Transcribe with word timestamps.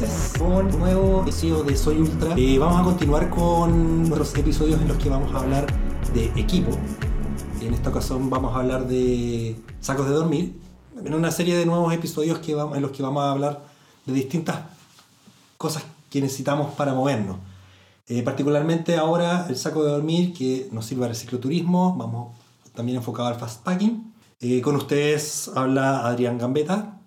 entonces 0.00 0.38
con 0.38 0.78
nuevo 0.78 1.22
episodio 1.22 1.62
de 1.62 1.76
Soy 1.76 1.98
Ultra. 1.98 2.34
Eh, 2.34 2.58
vamos 2.58 2.80
a 2.80 2.84
continuar 2.84 3.28
con 3.28 4.08
nuestros 4.08 4.34
episodios 4.38 4.80
en 4.80 4.88
los 4.88 4.96
que 4.96 5.10
vamos 5.10 5.34
a 5.34 5.40
hablar 5.40 5.66
de 6.14 6.24
equipo. 6.40 6.70
En 7.60 7.74
esta 7.74 7.90
ocasión 7.90 8.30
vamos 8.30 8.54
a 8.54 8.60
hablar 8.60 8.86
de 8.86 9.56
sacos 9.80 10.08
de 10.08 10.14
dormir. 10.14 10.58
En 11.04 11.12
una 11.12 11.30
serie 11.30 11.54
de 11.54 11.66
nuevos 11.66 11.92
episodios 11.92 12.38
que 12.38 12.54
vamos, 12.54 12.76
en 12.76 12.82
los 12.82 12.92
que 12.92 13.02
vamos 13.02 13.22
a 13.22 13.32
hablar 13.32 13.62
de 14.06 14.12
distintas 14.14 14.60
cosas 15.58 15.82
que 16.08 16.22
necesitamos 16.22 16.72
para 16.74 16.94
movernos. 16.94 17.36
Eh, 18.06 18.22
particularmente 18.22 18.96
ahora 18.96 19.46
el 19.50 19.56
saco 19.56 19.84
de 19.84 19.90
dormir 19.90 20.32
que 20.32 20.68
nos 20.72 20.86
sirve 20.86 21.06
al 21.06 21.14
cicloturismo, 21.14 21.94
vamos 21.96 22.34
también 22.74 22.96
enfocado 22.96 23.28
al 23.28 23.34
fast 23.34 23.62
packing. 23.62 24.14
Eh, 24.40 24.62
con 24.62 24.76
ustedes 24.76 25.50
habla 25.54 26.06
Adrián 26.06 26.38
Gambetta 26.38 27.02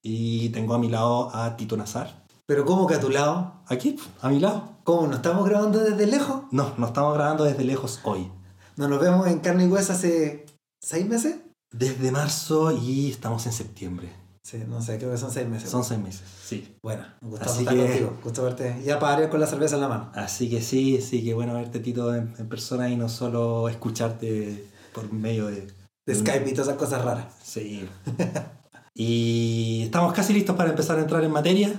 y 0.00 0.50
tengo 0.50 0.74
a 0.74 0.78
mi 0.78 0.88
lado 0.88 1.34
a 1.34 1.56
Tito 1.56 1.76
Nazar. 1.76 2.25
Pero 2.46 2.64
¿cómo 2.64 2.86
que 2.86 2.94
a 2.94 3.00
tu 3.00 3.10
lado? 3.10 3.54
Aquí, 3.66 3.98
a 4.20 4.28
mi 4.28 4.38
lado. 4.38 4.76
¿Cómo? 4.84 5.06
¿No 5.08 5.16
estamos 5.16 5.48
grabando 5.48 5.80
desde 5.80 6.06
lejos? 6.06 6.42
No, 6.52 6.72
no 6.78 6.86
estamos 6.86 7.14
grabando 7.14 7.42
desde 7.44 7.64
lejos 7.64 8.00
hoy. 8.04 8.30
¿No 8.76 8.88
nos 8.88 9.00
vemos 9.00 9.26
en 9.26 9.40
carne 9.40 9.64
y 9.64 9.66
hueso 9.68 9.92
hace 9.92 10.46
seis 10.80 11.06
meses? 11.08 11.36
Desde 11.72 12.12
marzo 12.12 12.70
y 12.70 13.10
estamos 13.10 13.44
en 13.46 13.52
septiembre. 13.52 14.12
Sí, 14.44 14.62
no 14.68 14.80
sé, 14.80 14.96
creo 14.98 15.10
que 15.10 15.18
son 15.18 15.32
seis 15.32 15.48
meses. 15.48 15.68
Son 15.68 15.82
seis 15.82 15.98
meses, 16.00 16.22
sí. 16.44 16.76
Bueno, 16.84 17.04
un 17.20 17.30
gusto 17.30 17.46
Así 17.46 17.60
estar 17.60 17.74
que- 17.74 17.82
contigo. 17.84 18.18
Gusto 18.22 18.44
verte. 18.44 18.80
Ya 18.84 19.00
para 19.00 19.28
con 19.28 19.40
la 19.40 19.48
cerveza 19.48 19.74
en 19.74 19.80
la 19.80 19.88
mano. 19.88 20.12
Así 20.14 20.48
que 20.48 20.62
sí, 20.62 21.00
sí, 21.02 21.24
que 21.24 21.34
bueno 21.34 21.54
verte 21.54 21.80
Tito 21.80 22.14
en, 22.14 22.32
en 22.38 22.48
persona 22.48 22.88
y 22.88 22.96
no 22.96 23.08
solo 23.08 23.68
escucharte 23.68 24.70
por 24.94 25.12
medio 25.12 25.46
de... 25.48 25.66
De 26.06 26.14
Skype 26.14 26.48
y 26.48 26.52
todas 26.52 26.68
esas 26.68 26.78
cosas 26.78 27.04
raras. 27.04 27.26
Sí. 27.42 27.88
y 28.94 29.82
estamos 29.82 30.12
casi 30.12 30.32
listos 30.32 30.54
para 30.54 30.70
empezar 30.70 30.96
a 30.98 31.02
entrar 31.02 31.24
en 31.24 31.32
materia. 31.32 31.72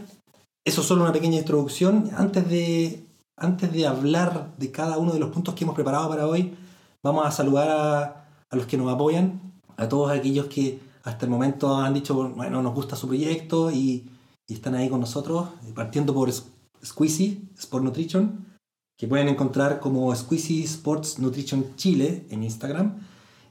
Eso 0.68 0.82
es 0.82 0.88
solo 0.88 1.04
una 1.04 1.14
pequeña 1.14 1.38
introducción. 1.38 2.12
Antes 2.18 2.50
de, 2.50 3.06
antes 3.38 3.72
de 3.72 3.88
hablar 3.88 4.54
de 4.58 4.70
cada 4.70 4.98
uno 4.98 5.14
de 5.14 5.20
los 5.20 5.30
puntos 5.30 5.54
que 5.56 5.64
hemos 5.64 5.76
preparado 5.76 6.10
para 6.10 6.28
hoy, 6.28 6.58
vamos 7.02 7.26
a 7.26 7.32
saludar 7.32 7.70
a, 7.70 8.54
los 8.54 8.66
que 8.66 8.76
nos 8.76 8.94
apoyan, 8.94 9.54
a 9.78 9.88
todos 9.88 10.12
aquellos 10.12 10.48
que 10.48 10.82
hasta 11.04 11.26
el 11.26 11.32
momento 11.32 11.74
han 11.78 11.94
dicho, 11.94 12.32
bueno, 12.32 12.62
nos 12.62 12.76
gusta 12.76 12.98
su 12.98 13.08
proyecto 13.08 13.72
y, 13.72 14.12
están 14.46 14.76
ahí 14.76 14.90
con 14.90 15.00
nosotros, 15.00 15.48
eh, 15.66 15.72
partiendo 15.74 16.14
por 16.14 16.30
Squeezy 16.84 17.50
Sport 17.58 17.86
Nutrition, 17.86 18.46
que 18.98 19.08
pueden 19.08 19.30
encontrar 19.30 19.80
como 19.80 20.14
Squeezy 20.14 20.66
Sports 20.66 21.18
Nutrition 21.20 21.78
Chile 21.78 22.28
en 22.30 22.44
Instagram, 22.44 22.98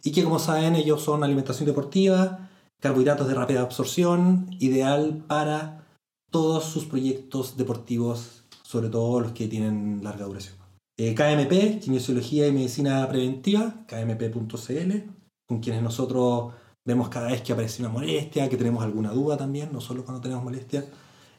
y 0.05 0.13
que 0.13 0.23
como 0.23 0.39
saben 0.39 0.75
ellos 0.75 1.01
son 1.01 1.25
alimentación 1.25 1.67
deportiva, 1.67 2.51
carbohidratos 2.79 3.27
de 3.27 3.33
rápida 3.33 3.63
absorción, 3.63 4.51
ideal 4.59 5.25
para 5.27 5.86
todos 6.31 6.65
sus 6.65 6.85
proyectos 6.85 7.57
deportivos, 7.57 8.45
sobre 8.63 8.89
todo 8.89 9.21
los 9.21 9.33
que 9.33 9.49
tienen 9.49 10.01
larga 10.03 10.27
duración. 10.27 10.55
Eh, 10.99 11.15
KMP, 11.15 11.81
Kinesiología 11.81 12.47
y 12.47 12.53
Medicina 12.53 13.07
Preventiva, 13.09 13.85
kmp.cl, 13.87 15.11
con 15.47 15.61
quienes 15.61 15.83
nosotros 15.83 16.55
vemos 16.87 17.11
cada 17.11 17.29
vez 17.29 17.43
que 17.43 17.53
aparece 17.53 17.83
una 17.83 17.91
molestia, 17.91 18.49
que 18.49 18.57
tenemos 18.57 18.83
alguna 18.83 19.11
duda 19.11 19.37
también, 19.37 19.71
no 19.73 19.83
solo 19.83 20.05
cuando 20.05 20.23
tenemos 20.23 20.43
molestia, 20.43 20.87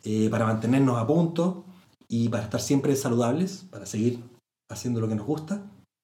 eh, 0.03 0.29
para 0.29 0.45
mantenernos 0.45 0.95
a 0.97 1.07
punto 1.07 1.65
y 2.07 2.29
para 2.29 2.43
estar 2.43 2.61
siempre 2.61 2.95
saludables, 2.95 3.65
para 3.71 3.87
seguir 3.87 4.23
haciendo 4.69 5.01
lo 5.01 5.07
que 5.07 5.15
nos 5.15 5.25
gusta. 5.25 5.63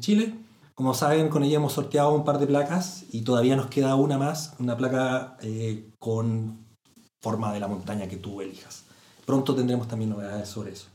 Chile. 0.00 0.41
Como 0.74 0.94
saben, 0.94 1.28
con 1.28 1.44
ella 1.44 1.56
hemos 1.56 1.74
sorteado 1.74 2.14
un 2.14 2.24
par 2.24 2.38
de 2.38 2.46
placas 2.46 3.04
y 3.10 3.22
todavía 3.22 3.56
nos 3.56 3.66
queda 3.66 3.94
una 3.94 4.16
más, 4.16 4.54
una 4.58 4.76
placa 4.76 5.36
eh, 5.42 5.90
con 5.98 6.66
forma 7.20 7.52
de 7.52 7.60
la 7.60 7.68
montaña 7.68 8.08
que 8.08 8.16
tú 8.16 8.40
elijas. 8.40 8.84
Pronto 9.26 9.54
tendremos 9.54 9.86
también 9.86 10.10
novedades 10.10 10.48
sobre 10.48 10.72
eso. 10.72 10.86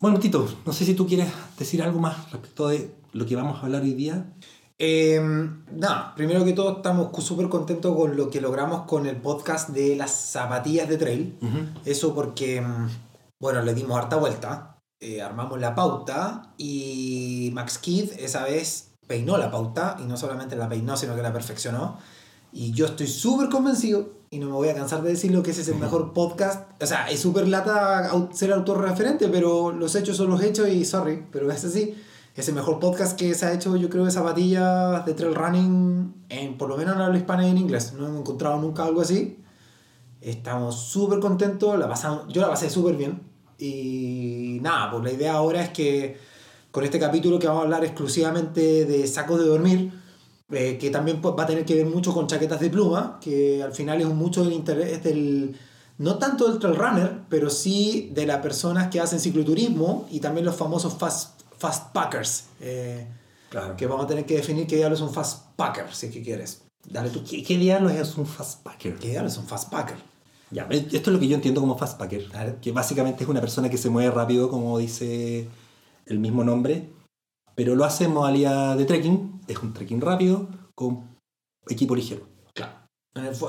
Bueno, 0.00 0.18
Tito, 0.18 0.46
no 0.66 0.72
sé 0.72 0.84
si 0.84 0.94
tú 0.94 1.06
quieres 1.06 1.32
decir 1.58 1.82
algo 1.82 1.98
más 1.98 2.30
respecto 2.30 2.68
de 2.68 2.94
lo 3.12 3.24
que 3.24 3.36
vamos 3.36 3.58
a 3.58 3.66
hablar 3.66 3.82
hoy 3.82 3.94
día. 3.94 4.32
Eh, 4.78 5.20
nada, 5.70 6.12
primero 6.16 6.44
que 6.44 6.52
todo 6.52 6.78
estamos 6.78 7.24
súper 7.24 7.48
contentos 7.48 7.96
con 7.96 8.16
lo 8.16 8.28
que 8.28 8.40
logramos 8.40 8.82
con 8.82 9.06
el 9.06 9.16
podcast 9.16 9.70
de 9.70 9.96
las 9.96 10.10
zapatillas 10.10 10.88
de 10.88 10.98
trail. 10.98 11.38
Eso 11.84 12.14
porque, 12.14 12.60
mm, 12.60 12.88
bueno, 13.40 13.62
le 13.62 13.74
dimos 13.74 13.96
harta 13.96 14.16
vuelta, 14.16 14.78
eh, 15.00 15.22
armamos 15.22 15.60
la 15.60 15.74
pauta 15.74 16.52
y 16.56 17.50
Max 17.54 17.78
Kidd 17.78 18.12
esa 18.18 18.44
vez 18.44 18.91
peinó 19.12 19.36
la 19.36 19.50
pauta 19.50 19.98
y 20.00 20.04
no 20.04 20.16
solamente 20.16 20.56
la 20.56 20.70
peinó, 20.70 20.96
sino 20.96 21.14
que 21.14 21.20
la 21.20 21.34
perfeccionó. 21.34 21.98
Y 22.50 22.72
yo 22.72 22.86
estoy 22.86 23.06
súper 23.06 23.50
convencido, 23.50 24.08
y 24.30 24.38
no 24.38 24.46
me 24.46 24.52
voy 24.52 24.70
a 24.70 24.74
cansar 24.74 25.02
de 25.02 25.10
decirlo, 25.10 25.42
que 25.42 25.50
ese 25.50 25.60
es 25.60 25.68
el 25.68 25.74
mejor 25.74 26.14
podcast. 26.14 26.70
O 26.82 26.86
sea, 26.86 27.10
es 27.10 27.20
súper 27.20 27.46
lata 27.46 28.10
ser 28.32 28.54
autorreferente, 28.54 29.28
pero 29.28 29.70
los 29.70 29.94
hechos 29.96 30.16
son 30.16 30.30
los 30.30 30.42
hechos 30.42 30.66
y 30.70 30.86
sorry, 30.86 31.26
pero 31.30 31.50
es 31.50 31.62
así. 31.62 31.94
Es 32.34 32.48
el 32.48 32.54
mejor 32.54 32.78
podcast 32.78 33.18
que 33.18 33.34
se 33.34 33.44
ha 33.44 33.52
hecho, 33.52 33.76
yo 33.76 33.90
creo, 33.90 34.06
de 34.06 34.10
zapatillas 34.10 35.04
de 35.04 35.12
trail 35.12 35.34
running, 35.34 36.14
en, 36.30 36.56
por 36.56 36.70
lo 36.70 36.78
menos 36.78 36.96
en 36.96 37.02
habla 37.02 37.18
hispana 37.18 37.46
y 37.46 37.50
en 37.50 37.58
inglés. 37.58 37.92
No 37.92 38.06
hemos 38.06 38.20
encontrado 38.20 38.58
nunca 38.62 38.86
algo 38.86 39.02
así. 39.02 39.44
Estamos 40.22 40.80
súper 40.80 41.20
contentos, 41.20 41.78
la 41.78 41.86
pasamos, 41.86 42.28
yo 42.28 42.40
la 42.40 42.48
pasé 42.48 42.70
súper 42.70 42.96
bien. 42.96 43.20
Y 43.58 44.58
nada, 44.62 44.90
pues 44.90 45.04
la 45.04 45.12
idea 45.12 45.34
ahora 45.34 45.62
es 45.62 45.68
que 45.68 46.31
con 46.72 46.82
este 46.84 46.98
capítulo 46.98 47.38
que 47.38 47.46
vamos 47.46 47.60
a 47.60 47.64
hablar 47.66 47.84
exclusivamente 47.84 48.84
de 48.86 49.06
sacos 49.06 49.38
de 49.38 49.46
dormir, 49.46 49.92
eh, 50.50 50.78
que 50.80 50.90
también 50.90 51.20
pues, 51.20 51.34
va 51.38 51.44
a 51.44 51.46
tener 51.46 51.64
que 51.64 51.74
ver 51.76 51.86
mucho 51.86 52.12
con 52.12 52.26
chaquetas 52.26 52.58
de 52.60 52.70
pluma, 52.70 53.18
que 53.22 53.62
al 53.62 53.72
final 53.72 54.00
es 54.00 54.08
mucho 54.08 54.42
del 54.42 54.52
interés 54.54 55.02
del, 55.04 55.56
no 55.98 56.18
tanto 56.18 56.48
del 56.48 56.58
trail 56.58 56.74
runner, 56.76 57.20
pero 57.28 57.48
sí 57.50 58.10
de 58.12 58.26
las 58.26 58.38
personas 58.38 58.88
que 58.88 58.98
hacen 59.00 59.20
cicloturismo 59.20 60.08
y 60.10 60.18
también 60.20 60.44
los 60.44 60.56
famosos 60.56 60.94
fast, 60.94 61.40
fast 61.56 61.92
packers, 61.92 62.46
eh, 62.60 63.06
Claro. 63.50 63.76
que 63.76 63.86
vamos 63.86 64.06
a 64.06 64.08
tener 64.08 64.24
que 64.24 64.36
definir 64.36 64.66
qué 64.66 64.76
diablos 64.76 65.00
es 65.00 65.06
un 65.06 65.12
fast 65.12 65.44
packer, 65.56 65.84
si 65.94 66.06
es 66.06 66.12
que 66.12 66.22
quieres. 66.22 66.62
Dale 66.88 67.10
tú. 67.10 67.22
¿Qué, 67.22 67.42
qué 67.42 67.58
diablos 67.58 67.92
es 67.92 68.16
un 68.16 68.26
fastpacker? 68.26 68.96
¿Qué 68.96 69.10
diablos 69.10 69.32
es 69.34 69.38
un 69.38 69.46
fast 69.46 69.70
packer? 69.70 69.96
Ya, 70.50 70.66
esto 70.70 70.96
es 70.96 71.06
lo 71.08 71.18
que 71.20 71.28
yo 71.28 71.34
entiendo 71.36 71.60
como 71.60 71.76
fastpacker, 71.78 72.28
Claro. 72.28 72.56
que 72.60 72.72
básicamente 72.72 73.24
es 73.24 73.30
una 73.30 73.40
persona 73.40 73.68
que 73.70 73.76
se 73.78 73.88
mueve 73.90 74.10
rápido, 74.10 74.48
como 74.50 74.78
dice 74.78 75.48
el 76.12 76.20
mismo 76.20 76.44
nombre, 76.44 76.90
pero 77.54 77.74
lo 77.74 77.84
hace 77.84 78.04
en 78.04 78.12
modalidad 78.12 78.76
de 78.76 78.84
trekking, 78.84 79.40
es 79.46 79.58
un 79.58 79.72
trekking 79.72 80.00
rápido 80.00 80.48
con 80.74 81.16
equipo 81.68 81.94
ligero. 81.94 82.26
Claro. 82.54 82.72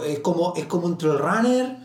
Es 0.05 0.19
como, 0.19 0.53
es 0.55 0.65
como 0.65 0.87
un 0.87 0.97
trail 0.97 1.19
runner 1.19 1.77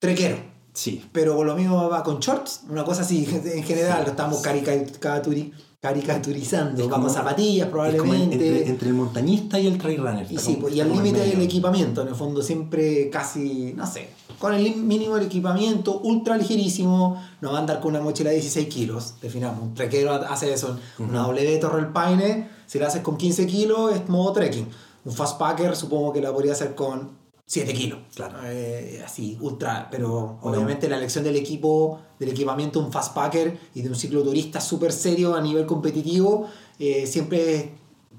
trequero. 0.00 0.36
Sí, 0.72 1.04
pero 1.12 1.44
lo 1.44 1.54
mismo 1.54 1.88
va 1.88 2.02
con 2.02 2.18
shorts, 2.18 2.64
una 2.68 2.84
cosa 2.84 3.02
así, 3.02 3.28
en 3.44 3.62
general, 3.62 4.02
lo 4.04 4.10
estamos 4.10 4.42
caricaturi- 4.44 5.52
caricaturizando, 5.84 6.88
vamos 6.88 7.12
como- 7.12 7.14
zapatillas 7.14 7.68
probablemente. 7.68 8.34
entre, 8.34 8.68
entre 8.68 8.88
el 8.88 8.94
montañista 8.94 9.60
y 9.60 9.66
el 9.66 9.76
trail 9.76 9.98
runner. 10.00 10.26
y 10.30 10.38
sí, 10.38 10.56
pues, 10.58 10.74
y 10.74 10.80
al 10.80 10.90
límite 10.90 11.18
del 11.20 11.42
equipamiento, 11.42 12.00
en 12.00 12.08
el 12.08 12.14
fondo 12.14 12.40
siempre 12.42 13.10
casi, 13.10 13.74
no 13.76 13.86
sé, 13.86 14.08
con 14.38 14.54
el 14.54 14.76
mínimo 14.76 15.16
del 15.16 15.26
equipamiento, 15.26 16.00
ultra 16.00 16.38
ligerísimo, 16.38 17.22
no 17.42 17.52
va 17.52 17.58
a 17.58 17.60
andar 17.60 17.80
con 17.80 17.90
una 17.94 18.02
mochila 18.02 18.30
de 18.30 18.36
16 18.36 18.66
kilos, 18.68 19.14
definamos, 19.20 19.62
un 19.62 19.74
trequero 19.74 20.12
hace 20.14 20.54
eso, 20.54 20.78
una 20.98 21.20
W 21.22 21.58
Torre 21.58 21.92
Paine, 21.92 22.48
si 22.66 22.78
la 22.78 22.86
haces 22.86 23.02
con 23.02 23.18
15 23.18 23.46
kilos 23.46 23.94
es 23.94 24.08
modo 24.08 24.32
trekking, 24.32 24.66
un 25.04 25.12
fast 25.12 25.38
packer 25.38 25.76
supongo 25.76 26.14
que 26.14 26.22
la 26.22 26.32
podría 26.32 26.52
hacer 26.52 26.74
con 26.74 27.10
7 27.46 27.74
kilos, 27.74 27.98
Claro. 28.14 28.38
Eh, 28.44 29.02
así, 29.04 29.36
ultra, 29.40 29.88
pero 29.90 30.38
obviamente 30.42 30.88
la 30.88 30.96
elección 30.96 31.24
del 31.24 31.36
equipo, 31.36 32.00
del 32.18 32.30
equipamiento 32.30 32.80
de 32.80 32.86
un 32.86 32.92
fast 32.92 33.14
packer 33.14 33.58
y 33.74 33.82
de 33.82 33.88
un 33.90 33.94
cicloturista 33.94 34.60
súper 34.60 34.92
serio 34.92 35.34
a 35.34 35.40
nivel 35.42 35.66
competitivo, 35.66 36.48
eh, 36.78 37.06
siempre 37.06 37.54
es 37.56 37.64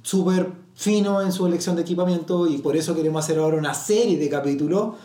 súper 0.03 0.51
fino 0.75 1.21
en 1.21 1.31
su 1.31 1.47
elección 1.47 1.75
de 1.75 1.81
equipamiento 1.81 2.45
y 2.47 2.57
por 2.59 2.75
eso 2.77 2.95
queremos 2.95 3.23
hacer 3.23 3.39
ahora 3.39 3.57
una 3.57 3.73
serie 3.73 4.17
de 4.17 4.29
capítulos. 4.29 4.95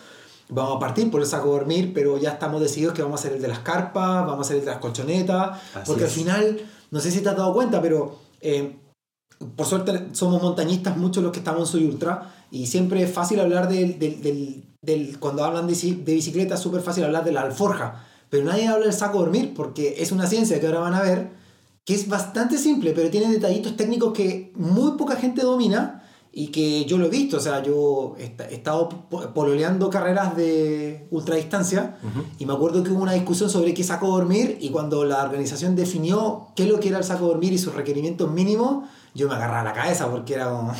Vamos 0.50 0.76
a 0.76 0.78
partir 0.80 1.10
por 1.10 1.20
el 1.22 1.26
saco 1.26 1.46
de 1.52 1.58
dormir, 1.60 1.92
pero 1.94 2.18
ya 2.18 2.32
estamos 2.32 2.60
decididos 2.60 2.92
que 2.92 3.02
vamos 3.02 3.20
a 3.20 3.22
hacer 3.22 3.36
el 3.36 3.42
de 3.42 3.48
las 3.48 3.60
carpas, 3.60 4.26
vamos 4.26 4.38
a 4.38 4.40
hacer 4.42 4.56
el 4.56 4.64
de 4.64 4.70
las 4.72 4.80
colchonetas, 4.80 5.60
Así 5.74 5.86
porque 5.86 6.04
es. 6.04 6.10
al 6.10 6.14
final, 6.14 6.60
no 6.90 7.00
sé 7.00 7.10
si 7.10 7.20
te 7.20 7.28
has 7.28 7.36
dado 7.36 7.54
cuenta, 7.54 7.80
pero 7.80 8.18
eh, 8.40 8.76
por 9.56 9.64
suerte 9.64 10.08
somos 10.12 10.42
montañistas 10.42 10.96
muchos 10.96 11.22
los 11.22 11.32
que 11.32 11.38
estamos 11.38 11.60
en 11.62 11.66
Soy 11.66 11.86
Ultra 11.86 12.34
y 12.50 12.66
siempre 12.66 13.02
es 13.02 13.12
fácil 13.12 13.40
hablar 13.40 13.68
del, 13.68 13.98
del, 13.98 14.22
del, 14.22 14.64
del 14.82 15.18
cuando 15.18 15.44
hablan 15.44 15.66
de, 15.66 15.74
de 15.74 16.14
bicicleta 16.14 16.54
es 16.54 16.60
súper 16.60 16.82
fácil 16.82 17.04
hablar 17.04 17.24
de 17.24 17.32
la 17.32 17.42
alforja, 17.42 18.04
pero 18.28 18.44
nadie 18.44 18.68
habla 18.68 18.86
del 18.86 18.94
saco 18.94 19.18
dormir 19.18 19.52
porque 19.54 19.96
es 19.98 20.12
una 20.12 20.26
ciencia 20.26 20.60
que 20.60 20.66
ahora 20.66 20.80
van 20.80 20.94
a 20.94 21.02
ver 21.02 21.30
que 21.84 21.94
es 21.94 22.08
bastante 22.08 22.58
simple, 22.58 22.92
pero 22.92 23.10
tiene 23.10 23.28
detallitos 23.32 23.76
técnicos 23.76 24.12
que 24.12 24.52
muy 24.54 24.92
poca 24.92 25.16
gente 25.16 25.42
domina 25.42 26.04
y 26.32 26.48
que 26.48 26.84
yo 26.84 26.98
lo 26.98 27.06
he 27.06 27.08
visto, 27.08 27.38
o 27.38 27.40
sea, 27.40 27.62
yo 27.62 28.14
he 28.18 28.54
estado 28.54 28.88
pololeando 29.34 29.90
carreras 29.90 30.36
de 30.36 31.08
ultradistancia 31.10 31.98
uh 32.02 32.20
y 32.38 32.46
me 32.46 32.52
acuerdo 32.52 32.82
que 32.82 32.90
hubo 32.90 33.02
una 33.02 33.12
discusión 33.12 33.50
sobre 33.50 33.74
qué 33.74 33.82
saco 33.82 34.06
dormir 34.08 34.56
y 34.60 34.70
cuando 34.70 35.04
la 35.04 35.22
organización 35.22 35.74
definió 35.74 36.48
qué 36.54 36.62
es 36.62 36.68
lo 36.68 36.78
que 36.80 36.88
era 36.88 36.98
el 36.98 37.04
saco 37.04 37.26
dormir 37.26 37.52
y 37.52 37.58
sus 37.58 37.74
requerimientos 37.74 38.30
mínimos, 38.30 38.84
yo 39.14 39.28
me 39.28 39.34
agarraba 39.34 39.64
la 39.64 39.72
cabeza 39.72 40.08
porque 40.08 40.34
era 40.34 40.48
como, 40.48 40.72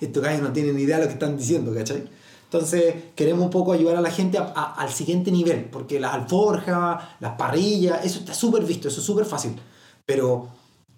estos 0.00 0.22
gallos 0.22 0.42
no 0.42 0.52
tienen 0.52 0.76
ni 0.76 0.82
idea 0.82 0.96
de 0.96 1.02
lo 1.02 1.08
que 1.08 1.14
están 1.14 1.36
diciendo, 1.36 1.74
¿cachai? 1.74 2.04
Entonces 2.44 2.94
queremos 3.14 3.44
un 3.44 3.50
poco 3.50 3.72
ayudar 3.72 3.96
a 3.96 4.00
la 4.00 4.10
gente 4.10 4.38
al 4.38 4.90
siguiente 4.90 5.30
nivel, 5.30 5.64
porque 5.64 5.98
las 5.98 6.14
alforjas, 6.14 7.02
las 7.20 7.32
parrillas, 7.32 8.04
eso 8.04 8.20
está 8.20 8.34
súper 8.34 8.64
visto, 8.64 8.88
eso 8.88 9.00
es 9.00 9.06
súper 9.06 9.24
fácil, 9.24 9.52
pero 10.06 10.48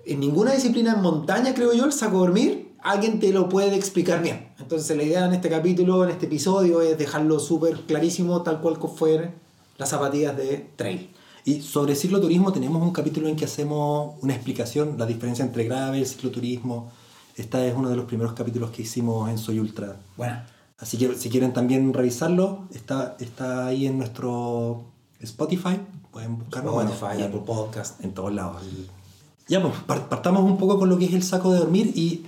en 0.05 0.21
ninguna 0.21 0.53
disciplina 0.53 0.93
en 0.93 1.03
montaña, 1.03 1.55
creo 1.55 1.73
yo, 1.73 1.85
el 1.85 1.93
saco 1.93 2.19
dormir 2.19 2.67
alguien 2.87 3.19
te 3.19 3.33
lo 3.33 3.49
puede 3.49 3.75
explicar 3.75 4.23
bien. 4.23 4.49
Entonces 4.61 4.97
la 4.97 5.03
idea 5.03 5.27
en 5.27 5.35
este 5.35 5.51
capítulo, 5.51 6.05
en 6.05 6.11
este 6.11 6.27
episodio, 6.27 6.81
es 6.81 6.97
dejarlo 6.97 7.41
súper 7.41 7.81
clarísimo, 7.81 8.43
tal 8.43 8.61
cual 8.61 8.79
fue 8.95 9.33
las 9.77 9.89
zapatillas 9.89 10.37
de 10.37 10.71
trail. 10.77 11.11
Y 11.45 11.63
sobre 11.63 11.97
cicloturismo 11.97 12.53
tenemos 12.53 12.81
un 12.83 12.93
capítulo 12.93 13.29
en 13.29 13.37
que 13.37 13.45
hacemos 13.45 14.15
una 14.23 14.35
explicación, 14.35 14.97
la 14.99 15.07
diferencia 15.07 15.45
entre 15.45 15.65
grave 15.65 15.99
y 15.99 16.05
cicloturismo. 16.05 16.93
Este 17.37 17.69
es 17.69 17.75
uno 17.77 17.91
de 17.91 17.97
los 17.97 18.07
primeros 18.07 18.33
capítulos 18.33 18.71
que 18.71 18.83
hicimos 18.83 19.29
en 19.29 19.37
Soy 19.37 19.61
Ultra. 19.61 19.97
Bueno. 20.17 20.41
Así 20.79 20.97
que 20.97 21.15
si 21.15 21.29
quieren 21.29 21.53
también 21.53 21.93
revisarlo, 21.93 22.65
está, 22.73 23.17
está 23.21 23.67
ahí 23.67 23.87
en 23.87 23.99
nuestro 23.99 24.85
Spotify. 25.21 25.79
Pueden 26.11 26.39
buscarlo. 26.39 26.81
Spotify, 26.81 27.23
Apple 27.23 27.43
Podcast. 27.45 28.03
En 28.03 28.15
todos 28.15 28.33
lados. 28.33 28.63
Ya, 29.49 29.63
pues 29.63 30.01
partamos 30.09 30.43
un 30.43 30.57
poco 30.57 30.79
con 30.79 30.89
lo 30.89 30.99
que 30.99 31.05
es 31.05 31.13
el 31.13 31.23
saco 31.23 31.53
de 31.53 31.59
dormir 31.59 31.93
y 31.95 32.27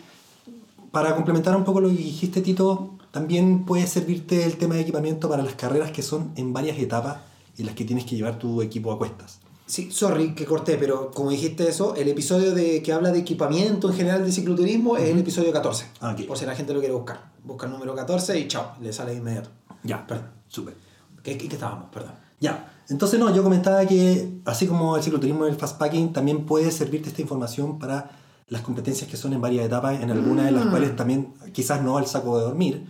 para 0.92 1.14
complementar 1.14 1.56
un 1.56 1.64
poco 1.64 1.80
lo 1.80 1.88
que 1.88 1.96
dijiste, 1.96 2.42
Tito, 2.42 2.94
también 3.10 3.64
puede 3.64 3.86
servirte 3.86 4.44
el 4.44 4.56
tema 4.56 4.74
de 4.74 4.82
equipamiento 4.82 5.28
para 5.28 5.42
las 5.42 5.54
carreras 5.54 5.90
que 5.90 6.02
son 6.02 6.32
en 6.36 6.52
varias 6.52 6.78
etapas 6.78 7.18
y 7.56 7.64
las 7.64 7.74
que 7.74 7.84
tienes 7.84 8.04
que 8.04 8.14
llevar 8.14 8.38
tu 8.38 8.62
equipo 8.62 8.92
a 8.92 8.98
cuestas. 8.98 9.40
Sí, 9.68 9.90
sorry 9.92 10.34
que 10.34 10.46
corté, 10.46 10.78
pero 10.78 11.10
como 11.10 11.30
dijiste 11.30 11.68
eso, 11.68 11.94
el 11.94 12.08
episodio 12.08 12.54
de 12.54 12.82
que 12.82 12.90
habla 12.90 13.12
de 13.12 13.18
equipamiento 13.18 13.90
en 13.90 13.96
general 13.96 14.24
de 14.24 14.32
cicloturismo 14.32 14.96
es 14.96 15.10
el 15.10 15.18
episodio 15.18 15.52
14. 15.52 15.84
Ah, 16.00 16.16
Por 16.26 16.38
si 16.38 16.46
la 16.46 16.54
gente 16.54 16.72
lo 16.72 16.80
quiere 16.80 16.94
buscar. 16.94 17.32
Busca 17.44 17.66
el 17.66 17.72
número 17.72 17.94
14 17.94 18.38
y 18.38 18.48
chao, 18.48 18.72
le 18.80 18.94
sale 18.94 19.10
de 19.10 19.18
inmediato. 19.18 19.50
Ya, 19.82 20.06
perdón, 20.06 20.28
súper. 20.48 20.74
¿Qué, 21.22 21.36
¿Qué, 21.36 21.46
estábamos? 21.48 21.90
Perdón. 21.92 22.12
Ya, 22.40 22.72
entonces 22.88 23.20
no, 23.20 23.34
yo 23.34 23.42
comentaba 23.42 23.84
que 23.84 24.40
así 24.46 24.66
como 24.66 24.96
el 24.96 25.02
cicloturismo 25.02 25.46
y 25.46 25.50
el 25.50 25.56
fastpacking, 25.56 26.14
también 26.14 26.46
puede 26.46 26.70
servirte 26.70 27.10
esta 27.10 27.20
información 27.20 27.78
para 27.78 28.10
las 28.48 28.62
competencias 28.62 29.10
que 29.10 29.18
son 29.18 29.34
en 29.34 29.42
varias 29.42 29.66
etapas, 29.66 30.00
en 30.00 30.10
algunas 30.10 30.46
de 30.46 30.52
las 30.52 30.64
mm. 30.64 30.70
cuales 30.70 30.96
también, 30.96 31.34
quizás 31.52 31.82
no 31.82 31.98
al 31.98 32.06
saco 32.06 32.38
de 32.38 32.44
dormir, 32.44 32.86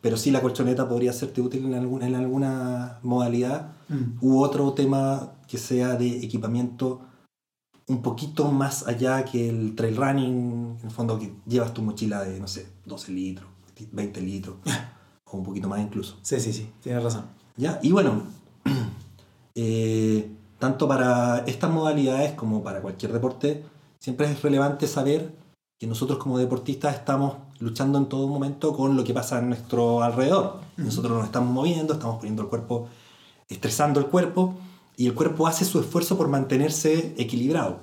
pero 0.00 0.16
sí 0.16 0.30
la 0.30 0.40
colchoneta 0.40 0.88
podría 0.88 1.12
serte 1.12 1.42
útil 1.42 1.66
en 1.66 1.74
alguna, 1.74 2.06
en 2.06 2.14
alguna 2.14 2.98
modalidad, 3.02 3.72
mm. 3.90 4.24
u 4.24 4.40
otro 4.40 4.72
tema 4.72 5.32
que 5.52 5.58
sea 5.58 5.96
de 5.96 6.24
equipamiento 6.24 7.02
un 7.86 8.00
poquito 8.00 8.50
más 8.50 8.86
allá 8.88 9.22
que 9.22 9.50
el 9.50 9.74
trail 9.76 9.98
running, 9.98 10.78
en 10.80 10.86
el 10.86 10.90
fondo 10.90 11.18
que 11.18 11.30
llevas 11.46 11.74
tu 11.74 11.82
mochila 11.82 12.24
de, 12.24 12.40
no 12.40 12.48
sé, 12.48 12.66
12 12.86 13.12
litros, 13.12 13.50
20 13.92 14.20
litros, 14.22 14.56
o 15.30 15.36
un 15.36 15.44
poquito 15.44 15.68
más 15.68 15.82
incluso. 15.82 16.16
Sí, 16.22 16.40
sí, 16.40 16.54
sí, 16.54 16.72
tienes 16.82 17.04
razón. 17.04 17.26
¿Ya? 17.58 17.78
Y 17.82 17.92
bueno, 17.92 18.22
eh, 19.54 20.26
tanto 20.58 20.88
para 20.88 21.40
estas 21.40 21.70
modalidades 21.70 22.32
como 22.32 22.62
para 22.62 22.80
cualquier 22.80 23.12
deporte, 23.12 23.62
siempre 24.00 24.32
es 24.32 24.40
relevante 24.40 24.86
saber 24.86 25.34
que 25.78 25.86
nosotros 25.86 26.18
como 26.18 26.38
deportistas 26.38 26.94
estamos 26.94 27.34
luchando 27.58 27.98
en 27.98 28.06
todo 28.06 28.26
momento 28.26 28.74
con 28.74 28.96
lo 28.96 29.04
que 29.04 29.12
pasa 29.12 29.38
en 29.38 29.50
nuestro 29.50 30.02
alrededor. 30.02 30.60
Nosotros 30.78 31.12
nos 31.12 31.26
estamos 31.26 31.52
moviendo, 31.52 31.92
estamos 31.92 32.16
poniendo 32.16 32.40
el 32.40 32.48
cuerpo, 32.48 32.88
estresando 33.50 34.00
el 34.00 34.06
cuerpo, 34.06 34.54
y 35.02 35.06
el 35.08 35.14
cuerpo 35.14 35.48
hace 35.48 35.64
su 35.64 35.80
esfuerzo 35.80 36.16
por 36.16 36.28
mantenerse 36.28 37.12
equilibrado. 37.18 37.80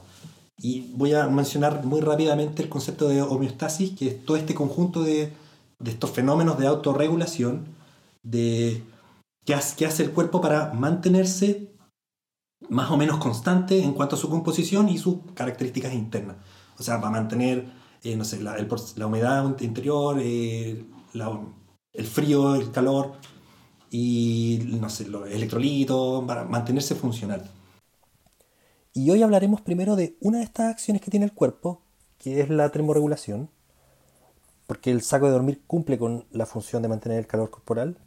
Y 0.57 0.89
voy 0.93 1.13
a 1.13 1.27
mencionar 1.27 1.83
muy 1.83 1.99
rápidamente 1.99 2.63
el 2.63 2.69
concepto 2.69 3.09
de 3.09 3.21
homeostasis, 3.21 3.91
que 3.91 4.07
es 4.07 4.23
todo 4.25 4.37
este 4.37 4.55
conjunto 4.55 5.03
de, 5.03 5.33
estos 5.83 6.11
fenómenos 6.11 6.57
de 6.57 6.67
autorregulación, 6.67 7.65
de 8.23 8.81
que 9.45 9.53
hace 9.53 10.03
el 10.03 10.11
cuerpo 10.11 10.39
para 10.39 10.71
mantenerse 10.71 11.73
más 12.69 12.89
o 12.89 12.95
menos 12.95 13.17
constante 13.17 13.83
en 13.83 13.91
cuanto 13.91 14.15
a 14.15 14.19
su 14.19 14.29
composición 14.29 14.87
y 14.87 14.97
sus 14.97 15.17
características 15.33 15.93
internas. 15.93 16.37
O 16.77 16.83
sea, 16.83 16.99
va 16.99 17.11
mantener, 17.11 17.65
eh, 18.01 18.15
no 18.15 18.23
sé, 18.23 18.41
la, 18.41 18.55
la, 18.95 19.07
humedad 19.07 19.59
interior, 19.59 20.19
eh, 20.21 20.85
el 21.91 22.05
frío, 22.05 22.55
el 22.55 22.71
calor 22.71 23.11
y, 23.89 24.59
no 24.79 24.89
sé, 24.89 25.07
los 25.07 25.29
electrolitos, 25.29 26.25
para 26.25 26.43
mantenerse 26.45 26.95
funcional. 26.95 27.49
Y 28.93 29.09
hoy 29.11 29.21
hablaremos 29.21 29.61
primero 29.61 29.95
de 29.95 30.17
una 30.19 30.39
de 30.39 30.43
estas 30.43 30.71
acciones 30.71 31.01
que 31.01 31.11
tiene 31.11 31.25
el 31.25 31.33
cuerpo, 31.33 31.81
que 32.17 32.41
es 32.41 32.49
la 32.49 32.69
termorregulación, 32.69 33.49
porque 34.67 34.91
el 34.91 35.01
saco 35.01 35.25
de 35.25 35.31
dormir 35.31 35.63
cumple 35.65 35.97
con 35.97 36.25
la 36.31 36.45
función 36.45 36.81
de 36.81 36.89
mantener 36.89 37.19
el 37.19 37.27
calor 37.27 37.49
corporal. 37.49 37.97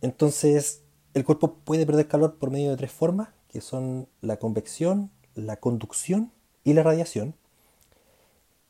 Entonces, 0.00 0.82
el 1.14 1.24
cuerpo 1.24 1.54
puede 1.64 1.84
perder 1.84 2.08
calor 2.08 2.38
por 2.38 2.50
medio 2.50 2.70
de 2.70 2.76
tres 2.76 2.92
formas, 2.92 3.30
que 3.48 3.60
son 3.60 4.08
la 4.20 4.38
convección, 4.38 5.10
la 5.34 5.56
conducción 5.56 6.32
y 6.64 6.72
la 6.72 6.82
radiación. 6.82 7.34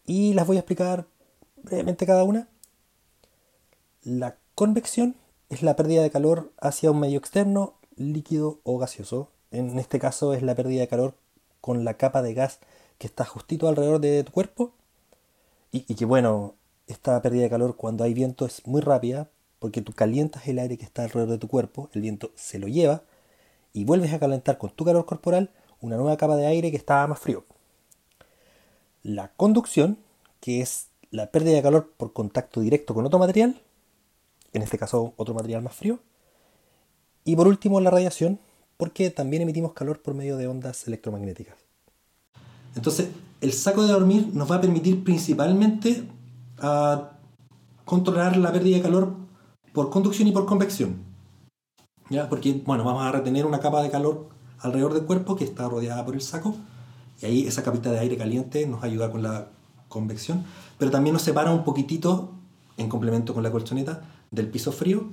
Y 0.06 0.34
las 0.34 0.46
voy 0.46 0.56
a 0.56 0.60
explicar 0.60 1.06
brevemente 1.62 2.06
cada 2.06 2.24
una. 2.24 2.48
La 4.02 4.38
convección 4.54 5.14
es 5.50 5.62
la 5.62 5.76
pérdida 5.76 6.02
de 6.02 6.10
calor 6.10 6.52
hacia 6.60 6.92
un 6.92 7.00
medio 7.00 7.18
externo, 7.18 7.74
líquido 7.96 8.60
o 8.62 8.78
gaseoso. 8.78 9.28
En 9.50 9.78
este 9.80 9.98
caso 9.98 10.32
es 10.32 10.42
la 10.42 10.54
pérdida 10.54 10.80
de 10.80 10.88
calor 10.88 11.14
con 11.60 11.84
la 11.84 11.94
capa 11.94 12.22
de 12.22 12.34
gas 12.34 12.60
que 12.98 13.08
está 13.08 13.24
justito 13.24 13.68
alrededor 13.68 14.00
de 14.00 14.22
tu 14.22 14.32
cuerpo. 14.32 14.72
Y, 15.72 15.82
que 15.94 16.04
bueno, 16.04 16.54
esta 16.86 17.20
pérdida 17.20 17.42
de 17.42 17.50
calor 17.50 17.76
cuando 17.76 18.04
hay 18.04 18.14
viento 18.14 18.46
es 18.46 18.64
muy 18.66 18.80
rápida, 18.80 19.28
porque 19.58 19.82
tú 19.82 19.92
calientas 19.92 20.46
el 20.46 20.58
aire 20.58 20.78
que 20.78 20.84
está 20.84 21.02
alrededor 21.02 21.30
de 21.30 21.38
tu 21.38 21.48
cuerpo, 21.48 21.90
el 21.94 22.00
viento 22.00 22.30
se 22.36 22.58
lo 22.58 22.68
lleva 22.68 23.02
y 23.72 23.84
vuelves 23.84 24.12
a 24.12 24.18
calentar 24.18 24.56
con 24.56 24.70
tu 24.70 24.84
calor 24.84 25.04
corporal 25.04 25.50
una 25.80 25.96
nueva 25.96 26.16
capa 26.16 26.36
de 26.36 26.46
aire 26.46 26.70
que 26.70 26.76
está 26.76 27.06
más 27.06 27.18
frío. 27.18 27.44
La 29.02 29.32
conducción, 29.32 29.98
que 30.40 30.60
es 30.60 30.88
la 31.10 31.30
pérdida 31.30 31.56
de 31.56 31.62
calor 31.62 31.92
por 31.96 32.12
contacto 32.12 32.60
directo 32.60 32.94
con 32.94 33.04
otro 33.06 33.18
material, 33.18 33.60
en 34.52 34.62
este 34.62 34.78
caso 34.78 35.14
otro 35.16 35.34
material 35.34 35.62
más 35.62 35.74
frío. 35.74 36.00
Y 37.24 37.36
por 37.36 37.48
último 37.48 37.80
la 37.80 37.90
radiación, 37.90 38.40
porque 38.76 39.10
también 39.10 39.42
emitimos 39.42 39.72
calor 39.72 40.00
por 40.00 40.14
medio 40.14 40.36
de 40.36 40.46
ondas 40.46 40.86
electromagnéticas. 40.86 41.56
Entonces, 42.74 43.10
el 43.40 43.52
saco 43.52 43.82
de 43.82 43.92
dormir 43.92 44.30
nos 44.32 44.50
va 44.50 44.56
a 44.56 44.60
permitir 44.60 45.04
principalmente 45.04 46.04
a 46.58 47.10
controlar 47.84 48.36
la 48.36 48.52
pérdida 48.52 48.76
de 48.76 48.82
calor 48.82 49.14
por 49.72 49.90
conducción 49.90 50.28
y 50.28 50.32
por 50.32 50.46
convección. 50.46 50.96
¿Ya? 52.08 52.28
Porque, 52.28 52.62
bueno, 52.64 52.84
vamos 52.84 53.02
a 53.02 53.12
retener 53.12 53.46
una 53.46 53.60
capa 53.60 53.82
de 53.82 53.90
calor 53.90 54.28
alrededor 54.58 54.94
del 54.94 55.04
cuerpo 55.04 55.36
que 55.36 55.44
está 55.44 55.68
rodeada 55.68 56.04
por 56.04 56.14
el 56.14 56.20
saco. 56.20 56.54
Y 57.20 57.26
ahí 57.26 57.46
esa 57.46 57.62
capita 57.62 57.90
de 57.90 57.98
aire 57.98 58.16
caliente 58.16 58.66
nos 58.66 58.82
ayuda 58.82 59.10
con 59.10 59.22
la 59.22 59.48
convección. 59.88 60.44
Pero 60.78 60.90
también 60.90 61.12
nos 61.12 61.22
separa 61.22 61.52
un 61.52 61.64
poquitito, 61.64 62.32
en 62.76 62.88
complemento 62.88 63.34
con 63.34 63.42
la 63.42 63.50
colchoneta, 63.50 64.02
del 64.30 64.48
piso 64.48 64.72
frío 64.72 65.10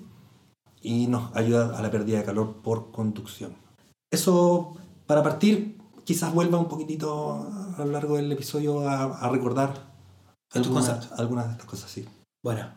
y 0.81 1.07
nos 1.07 1.35
ayuda 1.35 1.77
a 1.77 1.81
la 1.81 1.91
pérdida 1.91 2.19
de 2.19 2.23
calor 2.23 2.61
por 2.61 2.91
conducción. 2.91 3.55
Eso, 4.11 4.75
para 5.05 5.23
partir, 5.23 5.77
quizás 6.05 6.33
vuelva 6.33 6.57
un 6.57 6.67
poquitito 6.67 7.49
a 7.77 7.83
lo 7.83 7.91
largo 7.91 8.17
del 8.17 8.31
episodio 8.31 8.87
a, 8.87 9.29
recordar 9.29 9.73
algunas, 10.51 11.11
algunas 11.11 11.45
de 11.47 11.51
estas 11.51 11.67
cosas, 11.67 11.91
sí. 11.91 12.07
Bueno, 12.43 12.69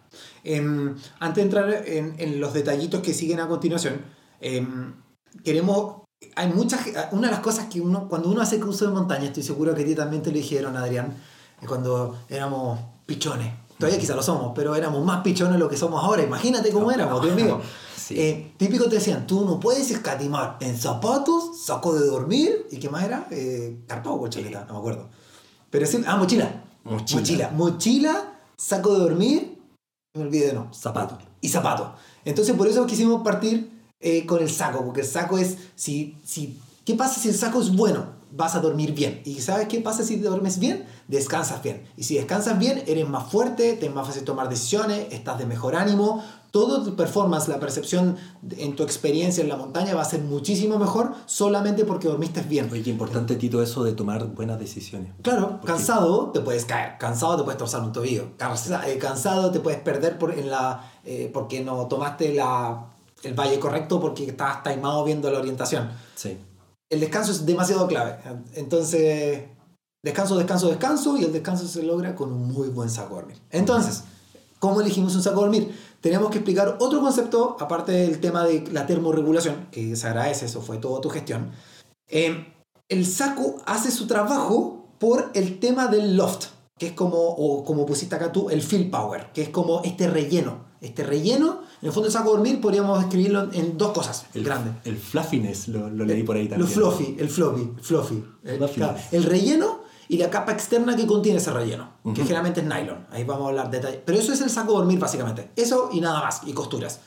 em, 0.42 0.96
antes 1.20 1.36
de 1.36 1.42
entrar 1.42 1.84
en, 1.86 2.40
los 2.40 2.52
detallitos 2.52 3.02
que 3.02 3.14
siguen 3.14 3.38
a 3.40 3.46
continuación, 3.46 4.02
em, 4.40 4.94
queremos. 5.44 6.02
Hay 6.34 6.52
muchas. 6.52 6.80
Una 7.12 7.28
de 7.28 7.34
las 7.34 7.40
cosas 7.40 7.66
que 7.66 7.80
uno. 7.80 8.08
Cuando 8.08 8.30
uno 8.30 8.40
hace 8.40 8.58
cruce 8.58 8.86
de 8.86 8.90
montaña, 8.90 9.26
estoy 9.26 9.44
seguro 9.44 9.74
que 9.74 9.82
a 9.82 9.86
ti 9.86 9.94
también 9.94 10.22
te 10.22 10.30
lo 10.30 10.36
dijeron, 10.36 10.76
Adrián, 10.76 11.14
cuando 11.66 12.18
éramos 12.28 12.80
pichones. 13.06 13.52
Todavía 13.80 13.98
quizá 13.98 14.14
lo 14.14 14.22
somos, 14.22 14.52
pero 14.54 14.76
éramos 14.76 15.02
más 15.02 15.22
pichones 15.22 15.54
de 15.54 15.58
lo 15.58 15.66
que 15.66 15.76
somos 15.78 16.04
ahora. 16.04 16.22
Imagínate 16.22 16.70
cómo 16.70 16.92
éramos, 16.92 17.22
Dios 17.22 17.34
mío. 17.34 17.60
Eh, 18.12 18.54
típico 18.56 18.88
te 18.88 18.96
decían, 18.96 19.24
tú 19.24 19.44
no 19.44 19.60
puedes 19.60 19.88
escatimar 19.88 20.56
en 20.58 20.76
zapatos, 20.76 21.62
saco 21.64 21.94
de 21.94 22.04
dormir, 22.04 22.66
¿y 22.72 22.78
qué 22.78 22.90
más 22.90 23.04
era? 23.04 23.28
Eh, 23.30 23.84
carpa 23.86 24.10
o 24.10 24.26
no 24.26 24.72
me 24.72 24.78
acuerdo. 24.78 25.08
Pero 25.70 25.86
sí, 25.86 26.02
ah, 26.04 26.16
mochila. 26.16 26.64
Mochila. 26.82 27.20
Mochila. 27.20 27.50
Mochila, 27.50 28.38
saco 28.56 28.94
de 28.94 28.98
dormir, 28.98 29.62
me 30.14 30.22
olvidé 30.22 30.48
de 30.48 30.54
no. 30.54 30.74
Zapato. 30.74 31.18
Y 31.40 31.50
zapato. 31.50 31.94
Entonces 32.24 32.56
por 32.56 32.66
eso 32.66 32.84
quisimos 32.84 33.22
partir 33.22 33.70
eh, 34.00 34.26
con 34.26 34.42
el 34.42 34.50
saco, 34.50 34.84
porque 34.84 35.02
el 35.02 35.06
saco 35.06 35.38
es, 35.38 35.56
si, 35.76 36.18
si, 36.24 36.58
¿qué 36.84 36.96
pasa 36.96 37.20
si 37.20 37.28
el 37.28 37.36
saco 37.36 37.60
es 37.60 37.76
bueno? 37.76 38.19
Vas 38.32 38.54
a 38.54 38.60
dormir 38.60 38.94
bien. 38.94 39.22
¿Y 39.24 39.40
sabes 39.40 39.68
qué 39.68 39.80
pasa 39.80 40.04
si 40.04 40.16
duermes 40.16 40.58
bien? 40.58 40.86
Descansas 41.08 41.62
bien. 41.62 41.84
Y 41.96 42.04
si 42.04 42.16
descansas 42.16 42.58
bien, 42.58 42.82
eres 42.86 43.08
más 43.08 43.30
fuerte, 43.30 43.74
te 43.74 43.86
es 43.86 43.94
más 43.94 44.06
fácil 44.06 44.24
tomar 44.24 44.48
decisiones, 44.48 45.06
estás 45.10 45.38
de 45.38 45.46
mejor 45.46 45.74
ánimo, 45.74 46.22
todo 46.50 46.82
tu 46.82 46.96
performance, 46.96 47.48
la 47.48 47.60
percepción 47.60 48.16
en 48.56 48.74
tu 48.74 48.82
experiencia 48.82 49.42
en 49.42 49.48
la 49.48 49.56
montaña 49.56 49.94
va 49.94 50.02
a 50.02 50.04
ser 50.04 50.20
muchísimo 50.20 50.78
mejor 50.78 51.12
solamente 51.26 51.84
porque 51.84 52.08
dormiste 52.08 52.40
bien. 52.42 52.68
Oye, 52.70 52.82
qué 52.82 52.90
importante, 52.90 53.36
Tito, 53.36 53.62
eso 53.62 53.84
de 53.84 53.92
tomar 53.92 54.26
buenas 54.26 54.58
decisiones. 54.58 55.12
Claro, 55.22 55.60
cansado 55.64 56.30
te 56.30 56.40
puedes 56.40 56.64
caer, 56.64 56.98
cansado 56.98 57.36
te 57.36 57.44
puedes 57.44 57.58
torcer 57.58 57.80
un 57.80 57.92
tobillo, 57.92 58.30
eh, 58.86 58.98
cansado 58.98 59.50
te 59.50 59.60
puedes 59.60 59.80
perder 59.80 60.18
por, 60.18 60.36
en 60.36 60.50
la, 60.50 60.90
eh, 61.04 61.30
porque 61.32 61.62
no 61.62 61.86
tomaste 61.86 62.34
la, 62.34 62.86
el 63.22 63.34
valle 63.34 63.60
correcto 63.60 64.00
porque 64.00 64.26
estabas 64.26 64.62
taimado 64.62 65.04
viendo 65.04 65.30
la 65.30 65.38
orientación. 65.38 65.90
Sí. 66.14 66.36
El 66.90 67.00
descanso 67.00 67.30
es 67.30 67.46
demasiado 67.46 67.86
clave. 67.86 68.18
Entonces, 68.54 69.44
descanso, 70.02 70.36
descanso, 70.36 70.68
descanso 70.68 71.16
y 71.16 71.24
el 71.24 71.32
descanso 71.32 71.66
se 71.68 71.84
logra 71.84 72.16
con 72.16 72.32
un 72.32 72.52
muy 72.52 72.68
buen 72.68 72.90
saco 72.90 73.14
dormir. 73.14 73.38
Entonces, 73.50 74.02
¿cómo 74.58 74.80
elegimos 74.80 75.14
un 75.14 75.22
saco 75.22 75.40
dormir? 75.40 75.72
Tenemos 76.00 76.30
que 76.30 76.38
explicar 76.38 76.76
otro 76.80 77.00
concepto, 77.00 77.56
aparte 77.60 77.92
del 77.92 78.20
tema 78.20 78.44
de 78.44 78.66
la 78.72 78.86
termorregulación, 78.86 79.68
que 79.70 79.94
se 79.94 80.06
agradece, 80.08 80.46
eso 80.46 80.60
fue 80.62 80.78
toda 80.78 81.00
tu 81.00 81.10
gestión. 81.10 81.52
Eh, 82.08 82.52
el 82.88 83.06
saco 83.06 83.56
hace 83.66 83.92
su 83.92 84.08
trabajo 84.08 84.88
por 84.98 85.30
el 85.34 85.60
tema 85.60 85.86
del 85.86 86.16
loft, 86.16 86.46
que 86.76 86.88
es 86.88 86.92
como, 86.92 87.18
o 87.18 87.64
como 87.64 87.86
pusiste 87.86 88.16
acá 88.16 88.32
tú, 88.32 88.50
el 88.50 88.62
fill 88.62 88.90
power, 88.90 89.30
que 89.32 89.42
es 89.42 89.48
como 89.50 89.82
este 89.84 90.08
relleno. 90.08 90.69
Este 90.80 91.04
relleno, 91.04 91.60
en 91.82 91.88
el 91.88 91.92
fondo 91.92 92.06
el 92.06 92.12
saco 92.12 92.30
de 92.30 92.36
dormir 92.36 92.60
podríamos 92.60 92.98
escribirlo 93.02 93.52
en, 93.52 93.76
dos 93.76 93.92
cosas 93.92 94.24
El, 94.34 94.44
grandes. 94.44 94.72
el 94.84 94.96
fluffiness 94.96 95.68
lo, 95.68 95.90
lo 95.90 96.04
leí 96.06 96.22
por 96.22 96.36
ahí 96.36 96.44
Lo 96.44 96.50
también. 96.50 96.70
fluffy, 96.70 97.16
el 97.18 97.28
fluffy, 97.28 97.72
fluffy. 97.82 98.24
El, 98.44 98.56
Fluffy. 98.58 98.74
claro, 98.76 98.96
el 99.12 99.24
relleno 99.24 99.80
y 100.08 100.16
la 100.16 100.30
capa 100.30 100.52
externa 100.52 100.96
que 100.96 101.06
contiene 101.06 101.38
ese 101.38 101.52
relleno, 101.52 101.90
que 102.14 102.22
generalmente 102.22 102.60
es 102.62 102.66
nylon. 102.66 103.06
Ahí 103.10 103.22
vamos 103.24 103.44
a 103.44 103.48
hablar 103.50 103.70
de 103.70 103.76
detalle. 103.78 104.02
Pero 104.04 104.18
eso 104.18 104.32
es 104.32 104.40
el 104.40 104.50
saco 104.50 104.72
de 104.72 104.78
dormir 104.78 104.98
básicamente. 104.98 105.50
Eso 105.54 105.90
y 105.92 106.00
nada 106.00 106.20
más, 106.20 106.40
y 106.46 106.52
costuras. 106.52 106.98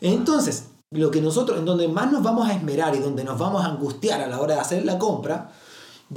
Entonces, 0.00 0.64
lo 0.90 1.10
que 1.10 1.20
nosotros, 1.20 1.58
en 1.58 1.64
donde 1.66 1.86
más 1.86 2.10
nos 2.10 2.22
vamos 2.22 2.48
a 2.48 2.54
esmerar 2.54 2.96
y 2.96 2.98
donde 2.98 3.22
nos 3.22 3.38
vamos 3.38 3.64
a 3.64 3.68
angustiar 3.68 4.20
a 4.22 4.26
la 4.26 4.40
hora 4.40 4.54
de 4.54 4.60
hacer 4.60 4.84
la 4.84 4.98
compra, 4.98 5.52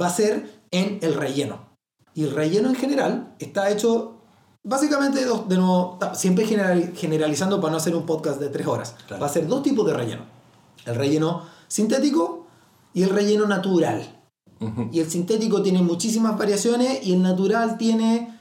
va 0.00 0.06
a 0.06 0.10
ser 0.10 0.62
en 0.70 0.98
el 1.02 1.14
relleno. 1.14 1.76
Y 2.14 2.24
el 2.24 2.32
relleno 2.32 2.68
en 2.70 2.74
general 2.74 3.34
está 3.38 3.70
hecho 3.70 4.11
básicamente 4.64 5.20
de 5.20 5.56
nuevo, 5.56 5.98
siempre 6.14 6.44
general- 6.46 6.92
generalizando 6.94 7.60
para 7.60 7.72
no 7.72 7.76
hacer 7.78 7.94
un 7.96 8.06
podcast 8.06 8.40
de 8.40 8.48
tres 8.48 8.66
horas. 8.66 8.94
Claro. 9.06 9.20
Va 9.20 9.26
a 9.26 9.30
ser 9.32 9.46
dos 9.46 9.62
tipos 9.62 9.86
de 9.86 9.92
relleno. 9.94 10.22
El 10.84 10.94
relleno 10.96 11.42
sintético 11.68 12.46
y 12.94 13.02
el 13.02 13.10
relleno 13.10 13.46
natural. 13.46 14.18
Y 14.92 15.00
el 15.00 15.10
sintético 15.10 15.60
tiene 15.60 15.82
muchísimas 15.82 16.38
variaciones 16.38 17.04
y 17.04 17.14
el 17.14 17.22
natural 17.22 17.76
tiene 17.78 18.38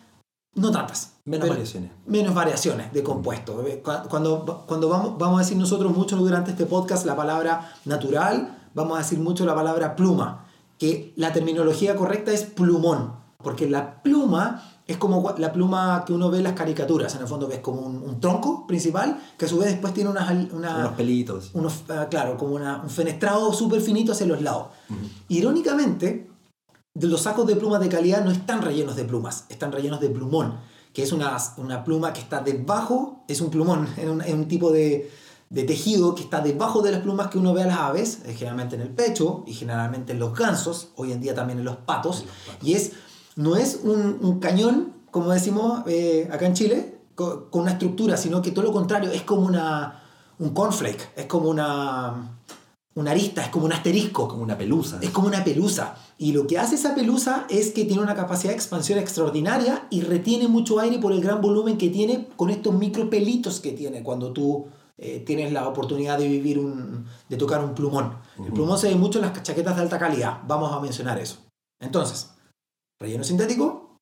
no 0.54 0.70
tantas. 0.70 1.14
Menos 1.26 1.50
variaciones. 1.50 1.92
Menos 2.06 2.36
variaciones 2.36 2.94
de 2.94 3.02
compuesto. 3.02 3.56
Cu- 3.84 4.08
Cuando, 4.08 4.64
cuando 4.68 4.88
vamos, 4.88 5.18
vamos 5.18 5.40
a 5.40 5.44
decir 5.44 5.58
nosotros 5.58 5.96
mucho 5.96 6.18
durante 6.18 6.52
este 6.52 6.68
podcast 6.68 7.08
la 7.08 7.16
palabra 7.16 7.74
natural, 7.86 8.70
vamos 8.76 8.98
a 8.98 9.02
decir 9.02 9.18
mucho 9.18 9.46
la 9.46 9.56
palabra 9.56 9.96
pluma, 9.96 10.46
que 10.78 11.12
la 11.16 11.34
terminología 11.34 11.96
correcta 11.96 12.32
es 12.32 12.44
plumón, 12.44 13.14
porque 13.38 13.68
la 13.68 14.04
pluma 14.04 14.81
es 14.92 14.98
como 14.98 15.34
la 15.38 15.52
pluma 15.54 16.04
que 16.06 16.14
uno 16.14 16.30
ve 16.30 16.38
en 16.40 16.44
las 16.44 16.54
caricaturas, 16.54 17.14
en 17.16 17.22
el 17.22 17.28
fondo 17.28 17.48
ves 17.48 17.60
como 17.60 17.82
un, 17.82 17.98
un 18.04 18.20
tronco 18.20 18.66
principal, 18.68 19.20
que 19.38 19.46
a 19.46 19.48
su 19.48 19.58
vez 19.58 19.70
después 19.70 19.94
tiene 19.94 20.10
unas, 20.10 20.30
una- 20.52 20.78
Unos 20.78 20.94
pelitos. 20.94 21.52
unos, 21.54 21.84
ah, 21.90 22.08
claro, 22.10 22.38
como 22.38 22.56
una- 22.56 22.82
un 22.82 22.90
fenestrado 22.90 23.52
súper 23.54 23.82
finito 23.82 24.12
hacia 24.12 24.26
los 24.26 24.42
lados. 24.42 24.68
Irónicamente, 25.30 26.30
los 26.96 27.22
sacos 27.22 27.48
de 27.48 27.56
plumas 27.56 27.80
de 27.80 27.90
calidad 27.90 28.24
no 28.24 28.32
están 28.32 28.62
rellenos 28.62 28.96
de 28.96 29.06
plumas, 29.06 29.46
están 29.50 29.72
rellenos 29.72 30.02
de 30.02 30.10
plumón, 30.10 30.56
que 30.94 31.04
es 31.04 31.12
una, 31.14 31.38
una 31.58 31.84
pluma 31.86 32.12
que 32.12 32.20
está 32.20 32.42
debajo, 32.42 33.24
es 33.28 33.40
un 33.40 33.50
plumón, 33.50 33.88
es 33.98 34.10
un, 34.10 34.22
es 34.22 34.34
un 34.34 34.48
tipo 34.50 34.72
de, 34.72 35.10
de 35.50 35.64
tejido 35.64 36.16
que 36.16 36.24
está 36.24 36.42
debajo 36.42 36.82
de 36.82 36.92
las 36.92 37.02
plumas 37.02 37.30
que 37.30 37.38
uno 37.38 37.54
ve 37.54 37.64
a 37.64 37.68
las 37.68 37.78
aves, 37.78 38.20
eh, 38.26 38.34
generalmente 38.34 38.76
en 38.76 38.82
el 38.82 38.90
pecho 38.90 39.44
y 39.48 39.54
generalmente 39.54 40.12
en 40.12 40.20
los 40.20 40.38
gansos, 40.38 40.90
hoy 40.98 41.14
en 41.14 41.22
día 41.22 41.34
también 41.34 41.60
en 41.60 41.66
los 41.66 41.78
patos, 41.78 42.26
y 42.62 42.74
es, 42.74 42.92
no 43.36 43.56
es 43.56 43.82
un, 43.84 44.18
un 44.22 44.40
cañón, 44.40 44.94
como 45.12 45.32
decimos 45.32 45.84
eh, 45.88 46.30
acá 46.32 46.46
en 46.46 46.54
Chile, 46.54 47.00
co- 47.16 47.50
con 47.50 47.64
una 47.64 47.72
estructura, 47.72 48.18
sino 48.18 48.42
que 48.42 48.52
todo 48.52 48.66
lo 48.66 48.72
contrario, 48.72 49.12
es 49.12 49.22
como 49.24 49.42
una, 49.46 50.02
un 50.40 50.50
cornflake, 50.50 51.12
es 51.16 51.26
como 51.26 51.50
una, 51.50 52.38
una 52.96 53.12
arista, 53.12 53.44
es 53.44 53.50
como 53.50 53.66
un 53.66 53.74
asterisco. 53.74 54.28
Como 54.28 54.44
una 54.44 54.58
pelusa. 54.58 55.00
Es 55.02 55.10
como 55.12 55.28
una 55.28 55.44
pelusa. 55.44 55.96
Y 56.18 56.34
lo 56.34 56.46
que 56.46 56.58
hace 56.60 56.76
esa 56.76 56.94
pelusa 56.94 57.46
es 57.50 57.72
que 57.72 57.86
tiene 57.86 58.04
una 58.04 58.16
capacidad 58.16 58.52
de 58.52 58.56
expansión 58.58 59.00
extraordinaria 59.00 59.88
y 59.90 60.02
retiene 60.02 60.48
mucho 60.48 60.80
aire 60.80 61.00
por 61.00 61.12
el 61.14 61.22
gran 61.22 61.42
volumen 61.42 61.78
que 61.78 61.90
tiene 61.90 62.28
con 62.36 62.50
estos 62.50 62.74
micropelitos 62.76 63.60
que 63.60 63.72
tiene 63.72 64.04
cuando 64.04 64.32
tú 64.32 64.68
eh, 64.98 65.24
tienes 65.26 65.52
la 65.52 65.68
oportunidad 65.68 66.20
de 66.20 66.28
vivir 66.28 66.60
un, 66.60 67.06
de 67.28 67.38
tocar 67.38 67.64
un 67.64 67.74
plumón. 67.74 68.18
El 68.36 68.44
Ujú. 68.44 68.54
plumón 68.54 68.78
se 68.78 68.90
ve 68.90 68.96
mucho 68.96 69.20
en 69.20 69.26
las 69.26 69.42
chaquetas 69.42 69.76
de 69.78 69.82
alta 69.82 69.98
calidad. 69.98 70.40
Vamos 70.48 70.72
a 70.72 70.80
mencionar 70.80 71.18
eso. 71.18 71.38
Entonces, 71.80 72.30
relleno 73.02 73.24
sintético, 73.24 73.98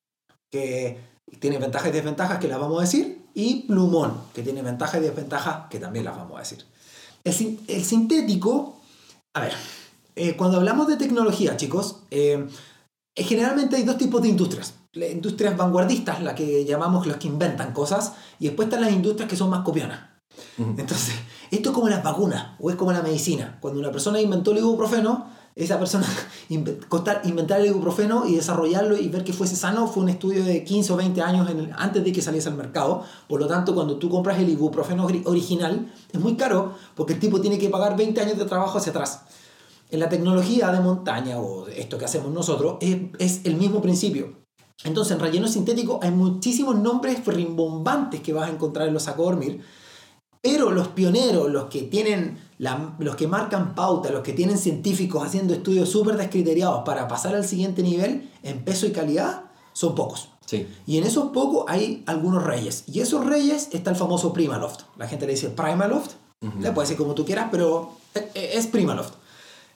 que 0.52 0.98
tiene 1.40 1.58
ventajas 1.58 1.88
y 1.88 1.92
desventajas 1.92 2.38
que 2.38 2.48
las 2.48 2.60
vamos 2.60 2.78
a 2.78 2.82
decir, 2.82 3.24
y 3.34 3.62
plumón, 3.62 4.14
que 4.34 4.42
tiene 4.42 4.62
ventajas 4.62 5.00
y 5.00 5.04
desventajas 5.04 5.68
que 5.70 5.78
también 5.78 6.04
las 6.04 6.16
vamos 6.16 6.36
a 6.36 6.40
decir. 6.40 6.64
El, 7.24 7.32
sin- 7.32 7.60
el 7.66 7.84
sintético, 7.84 8.80
a 9.34 9.40
ver, 9.40 9.52
eh, 10.16 10.36
cuando 10.36 10.58
hablamos 10.58 10.86
de 10.88 10.96
tecnología, 10.96 11.56
chicos, 11.56 12.00
eh, 12.10 12.46
eh, 13.16 13.24
generalmente 13.24 13.76
hay 13.76 13.84
dos 13.84 13.98
tipos 13.98 14.20
de 14.22 14.28
industrias. 14.28 14.74
Las 14.92 15.10
industrias 15.10 15.56
vanguardistas, 15.56 16.20
las 16.22 16.34
que 16.34 16.64
llamamos 16.64 17.06
las 17.06 17.18
que 17.18 17.28
inventan 17.28 17.72
cosas, 17.72 18.14
y 18.40 18.46
después 18.46 18.66
están 18.66 18.80
las 18.80 18.92
industrias 18.92 19.30
que 19.30 19.36
son 19.36 19.50
más 19.50 19.62
copionas. 19.64 20.00
Ujú. 20.58 20.74
Entonces, 20.78 21.14
esto 21.50 21.70
es 21.70 21.74
como 21.74 21.88
las 21.88 22.02
vacunas 22.02 22.56
o 22.58 22.70
es 22.70 22.76
como 22.76 22.92
la 22.92 23.02
medicina. 23.02 23.58
Cuando 23.60 23.78
una 23.78 23.92
persona 23.92 24.20
inventó 24.20 24.50
el 24.50 24.58
ibuprofeno, 24.58 25.28
esa 25.54 25.78
persona 25.78 26.06
costar- 26.88 27.22
inventar 27.24 27.60
el 27.60 27.66
ibuprofeno 27.66 28.26
y 28.26 28.36
desarrollarlo 28.36 28.96
y 28.96 29.08
ver 29.08 29.24
que 29.24 29.32
fuese 29.32 29.56
sano 29.56 29.86
fue 29.86 30.02
un 30.02 30.08
estudio 30.08 30.44
de 30.44 30.64
15 30.64 30.92
o 30.92 30.96
20 30.96 31.20
años 31.22 31.48
antes 31.76 32.04
de 32.04 32.12
que 32.12 32.22
saliese 32.22 32.48
al 32.48 32.56
mercado. 32.56 33.04
Por 33.28 33.40
lo 33.40 33.46
tanto, 33.46 33.74
cuando 33.74 33.96
tú 33.96 34.08
compras 34.08 34.38
el 34.38 34.48
ibuprofeno 34.48 35.08
ori- 35.08 35.22
original, 35.26 35.92
es 36.12 36.20
muy 36.20 36.36
caro 36.36 36.74
porque 36.94 37.14
el 37.14 37.20
tipo 37.20 37.40
tiene 37.40 37.58
que 37.58 37.68
pagar 37.68 37.96
20 37.96 38.20
años 38.20 38.38
de 38.38 38.44
trabajo 38.44 38.78
hacia 38.78 38.90
atrás. 38.90 39.22
En 39.90 39.98
la 39.98 40.08
tecnología 40.08 40.70
de 40.70 40.80
montaña 40.80 41.38
o 41.40 41.66
esto 41.66 41.98
que 41.98 42.04
hacemos 42.04 42.32
nosotros 42.32 42.76
es, 42.80 43.40
el 43.44 43.56
mismo 43.56 43.82
principio. 43.82 44.38
Entonces, 44.84 45.12
en 45.14 45.20
relleno 45.20 45.48
sintético 45.48 45.98
hay 46.00 46.12
muchísimos 46.12 46.76
nombres 46.76 47.26
rimbombantes 47.26 48.20
que 48.20 48.32
vas 48.32 48.48
a 48.48 48.52
encontrar 48.52 48.88
en 48.88 48.94
los 48.94 49.02
sacos 49.02 49.26
dormir. 49.26 49.60
Pero 50.40 50.70
los 50.70 50.88
pioneros, 50.88 51.50
los 51.50 51.64
que 51.66 51.82
tienen, 51.82 52.38
la- 52.60 52.94
los 52.98 53.16
que 53.16 53.26
marcan 53.26 53.74
pauta, 53.74 54.10
los 54.10 54.22
que 54.22 54.34
tienen 54.34 54.58
científicos 54.58 55.24
haciendo 55.24 55.54
estudios 55.54 55.88
súper 55.88 56.16
descriteriados 56.18 56.82
para 56.84 57.08
pasar 57.08 57.34
al 57.34 57.44
siguiente 57.46 57.82
nivel 57.82 58.28
en 58.42 58.62
peso 58.64 58.86
y 58.86 58.92
calidad, 58.92 59.44
son 59.72 59.94
pocos. 59.94 60.28
Sí. 60.44 60.66
Y 60.86 60.98
en 60.98 61.04
esos 61.04 61.30
pocos 61.32 61.64
hay 61.68 62.02
algunos 62.06 62.42
reyes. 62.44 62.84
Y 62.86 63.00
esos 63.00 63.24
reyes 63.24 63.68
está 63.72 63.90
el 63.90 63.96
famoso 63.96 64.32
Primaloft. 64.34 64.80
La 64.98 65.08
gente 65.08 65.24
le 65.24 65.32
dice 65.32 65.48
Primaloft, 65.48 66.12
Ujú. 66.42 66.60
le 66.60 66.72
puede 66.72 66.86
decir 66.88 66.98
como 66.98 67.14
tú 67.14 67.24
quieras, 67.24 67.48
pero 67.50 67.92
e- 68.14 68.28
e- 68.34 68.58
es 68.58 68.66
Primaloft. 68.66 69.14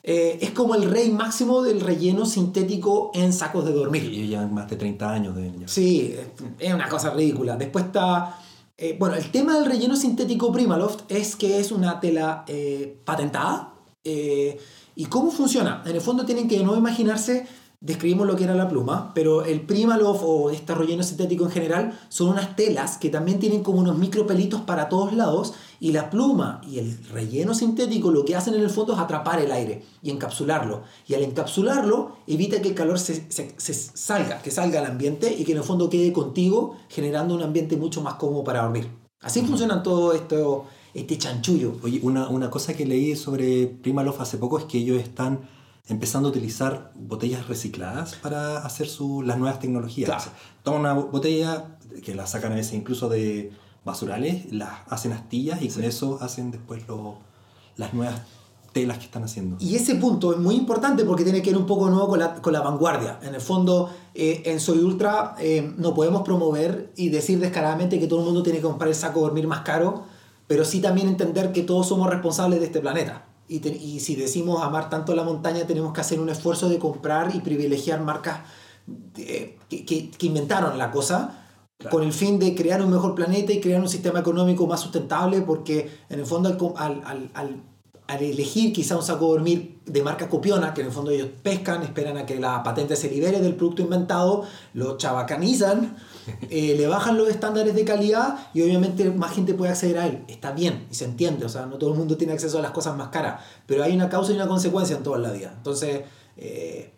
Eh, 0.03 0.37
es 0.41 0.51
como 0.51 0.75
el 0.75 0.83
rey 0.91 1.09
máximo 1.09 1.63
del 1.63 1.81
relleno 1.81 2.27
sintético 2.27 3.09
en 3.15 3.33
sacos 3.33 3.65
de 3.65 3.71
dormir. 3.73 4.03
Y 4.03 4.27
llevan 4.27 4.53
más 4.53 4.69
de 4.69 4.75
30 4.75 5.09
años 5.11 5.35
de 5.35 5.51
ya. 5.59 5.67
Sí, 5.67 6.15
es 6.59 6.73
una 6.73 6.87
cosa 6.87 7.09
ridícula. 7.09 7.55
Después 7.57 7.85
está... 7.85 8.39
eh, 8.77 8.95
bueno, 8.99 9.15
el 9.15 9.31
tema 9.31 9.55
del 9.55 9.65
relleno 9.65 9.95
sintético 9.95 10.51
Primaloft 10.51 11.09
es 11.09 11.35
que 11.35 11.59
es 11.59 11.71
una 11.71 11.99
tela 11.99 12.43
eh, 12.47 12.97
patentada. 13.05 13.73
eh, 14.03 14.57
¿Y 14.97 15.05
cómo 15.05 15.31
funciona? 15.31 15.83
En 15.85 15.95
el 15.95 16.01
fondo 16.01 16.25
tienen 16.25 16.47
que 16.47 16.63
no 16.63 16.75
imaginarse, 16.75 17.47
describimos 17.81 18.25
lo 18.27 18.35
que 18.35 18.43
era 18.45 18.55
la 18.55 18.67
pluma, 18.67 19.11
pero 19.13 19.43
el 19.45 19.61
Primaloft 19.61 20.21
o 20.23 20.49
este 20.49 20.73
relleno 20.73 21.03
sintético 21.03 21.43
en 21.45 21.51
general 21.51 21.99
son 22.09 22.29
unas 22.29 22.55
telas 22.55 22.97
que 22.97 23.09
también 23.09 23.39
tienen 23.39 23.63
como 23.63 23.79
unos 23.79 23.97
micropelitos 23.97 24.61
para 24.61 24.89
todos 24.89 25.13
lados 25.13 25.53
y 25.79 25.91
la 25.91 26.09
pluma 26.09 26.61
y 26.67 26.79
el 26.79 26.97
relleno 27.09 27.53
sintético 27.53 28.11
lo 28.11 28.25
que 28.25 28.35
hacen 28.35 28.53
en 28.55 28.61
el 28.61 28.69
fondo 28.69 28.93
es 28.93 28.99
atrapar 28.99 29.39
el 29.41 29.51
aire 29.51 29.83
y 30.01 30.09
encapsularlo. 30.09 30.83
Y 31.07 31.13
al 31.13 31.23
encapsularlo 31.23 32.15
evita 32.27 32.61
que 32.61 32.69
el 32.69 32.75
calor 32.75 32.97
se, 32.99 33.29
se- 33.31 33.53
se 33.57 33.73
salga, 33.73 34.41
que 34.41 34.51
salga 34.51 34.79
al 34.79 34.85
ambiente 34.87 35.33
y 35.37 35.43
que 35.43 35.51
en 35.51 35.59
el 35.59 35.63
fondo 35.63 35.89
quede 35.89 36.11
contigo 36.13 36.75
generando 36.89 37.35
un 37.35 37.43
ambiente 37.43 37.77
mucho 37.77 38.01
más 38.01 38.15
cómodo 38.15 38.43
para 38.43 38.63
dormir. 38.63 38.89
Así 39.21 39.41
funciona 39.41 39.81
todo 39.83 40.13
esto, 40.13 40.65
este 40.93 41.17
chanchullo. 41.17 41.73
Oye, 41.83 41.99
una, 42.03 42.29
una 42.29 42.49
cosa 42.49 42.73
que 42.75 42.85
leí 42.85 43.15
sobre 43.15 43.67
Primaloft 43.67 44.21
hace 44.21 44.37
poco 44.37 44.59
es 44.59 44.65
que 44.65 44.77
ellos 44.77 44.99
están 45.01 45.41
empezando 45.87 46.29
a 46.29 46.31
utilizar 46.31 46.91
botellas 46.95 47.47
recicladas 47.47 48.15
para 48.15 48.57
hacer 48.65 48.87
su, 48.87 49.21
las 49.21 49.37
nuevas 49.37 49.59
tecnologías. 49.59 50.07
Claro. 50.07 50.21
O 50.21 50.23
sea, 50.25 50.33
toman 50.63 50.81
una 50.81 50.93
botella 50.93 51.77
que 52.03 52.15
la 52.15 52.25
sacan 52.27 52.51
a 52.51 52.55
veces 52.55 52.73
incluso 52.73 53.07
de 53.09 53.51
basurales, 53.83 54.51
las 54.51 54.69
hacen 54.89 55.13
astillas 55.13 55.61
y 55.61 55.69
con 55.69 55.83
eso 55.83 56.17
hacen 56.21 56.51
después 56.51 56.87
lo- 56.87 57.19
las 57.77 57.93
nuevas 57.93 58.21
telas 58.73 58.97
que 58.97 59.05
están 59.05 59.23
haciendo. 59.23 59.55
Y 59.59 59.75
ese 59.75 59.95
punto 59.95 60.33
es 60.33 60.39
muy 60.39 60.55
importante 60.55 61.05
porque 61.05 61.23
tiene 61.23 61.41
que 61.41 61.51
ver 61.51 61.57
un 61.59 61.65
poco 61.67 61.89
nuevo 61.89 62.09
con 62.09 62.19
la, 62.19 62.33
con 62.41 62.51
la 62.51 62.61
vanguardia. 62.61 63.19
En 63.21 63.33
el 63.35 63.39
fondo, 63.39 63.89
eh, 64.13 64.41
en 64.45 64.59
Soy 64.59 64.79
Ultra 64.79 65.35
eh, 65.39 65.71
no 65.77 65.93
podemos 65.93 66.23
promover 66.23 66.91
y 66.97 67.09
decir 67.09 67.39
descaradamente 67.39 67.99
que 67.99 68.07
todo 68.07 68.19
el 68.19 68.25
mundo 68.25 68.43
tiene 68.43 68.57
que 68.59 68.63
comprar 68.63 68.89
el 68.89 68.95
saco 68.95 69.19
de 69.19 69.25
dormir 69.27 69.47
más 69.47 69.61
caro, 69.61 70.03
pero 70.47 70.65
sí 70.65 70.81
también 70.81 71.07
entender 71.07 71.53
que 71.53 71.61
todos 71.61 71.87
somos 71.87 72.09
responsables 72.09 72.59
de 72.59 72.65
este 72.65 72.79
planeta. 72.81 73.24
Y, 73.47 73.59
te- 73.59 73.69
y 73.75 73.99
si 73.99 74.15
decimos 74.15 74.63
amar 74.63 74.89
tanto 74.89 75.13
la 75.15 75.23
montaña, 75.23 75.67
tenemos 75.67 75.93
que 75.93 76.01
hacer 76.01 76.19
un 76.19 76.29
esfuerzo 76.29 76.67
de 76.69 76.79
comprar 76.79 77.35
y 77.35 77.39
privilegiar 77.41 78.01
marcas 78.01 78.39
eh, 79.17 79.57
que, 79.69 79.85
que- 79.85 80.09
que 80.11 80.25
inventaron 80.27 80.77
la 80.77 80.91
cosa 80.91 81.41
Claro. 81.77 81.97
con 81.97 82.03
el 82.05 82.13
fin 82.13 82.39
de 82.39 82.55
crear 82.55 82.81
un 82.81 82.89
mejor 82.89 83.15
planeta 83.15 83.51
y 83.51 83.59
crear 83.59 83.81
un 83.81 83.89
sistema 83.89 84.19
económico 84.21 84.65
más 84.65 84.79
sustentable, 84.79 85.41
porque 85.41 85.89
en 86.09 86.19
el 86.19 86.25
fondo 86.25 86.47
al, 86.49 86.57
al, 86.77 87.01
al- 87.05 87.31
al- 87.33 87.63
al 88.07 88.21
elegir 88.21 88.71
quizá 88.71 88.95
un 88.97 89.03
saco 89.03 89.25
de 89.25 89.31
dormir 89.31 89.81
de 89.85 90.03
marca 90.03 90.29
copiona, 90.29 90.73
que 90.73 90.81
en 90.81 90.87
el 90.87 90.93
fondo 90.93 91.11
ellos 91.11 91.27
pescan, 91.43 91.81
esperan 91.83 92.17
a 92.17 92.25
que 92.25 92.39
la 92.39 92.61
patente 92.63 92.95
se 92.95 93.09
libere 93.09 93.39
del 93.39 93.55
producto 93.55 93.81
inventado, 93.81 94.43
lo 94.73 94.97
chabacanizan, 94.97 95.95
eh, 96.49 96.75
le 96.77 96.87
bajan 96.87 97.17
los 97.17 97.29
estándares 97.29 97.73
de 97.75 97.83
calidad 97.85 98.37
y 98.53 98.61
obviamente 98.61 99.09
más 99.11 99.33
gente 99.33 99.53
puede 99.53 99.71
acceder 99.71 99.97
a 99.99 100.07
él. 100.07 100.23
Está 100.27 100.51
bien 100.51 100.87
y 100.91 100.95
se 100.95 101.05
entiende, 101.05 101.45
o 101.45 101.49
sea, 101.49 101.65
no 101.65 101.77
todo 101.77 101.91
el 101.91 101.97
mundo 101.97 102.15
tiene 102.17 102.33
acceso 102.33 102.59
a 102.59 102.61
las 102.61 102.71
cosas 102.71 102.95
más 102.95 103.09
caras, 103.09 103.41
pero 103.65 103.83
hay 103.83 103.95
una 103.95 104.09
causa 104.09 104.31
y 104.31 104.35
una 104.35 104.47
consecuencia 104.47 104.97
en 104.97 105.03
toda 105.03 105.17
la 105.19 105.31
vida. 105.31 105.53
Entonces, 105.57 106.01
eh, 106.37 106.93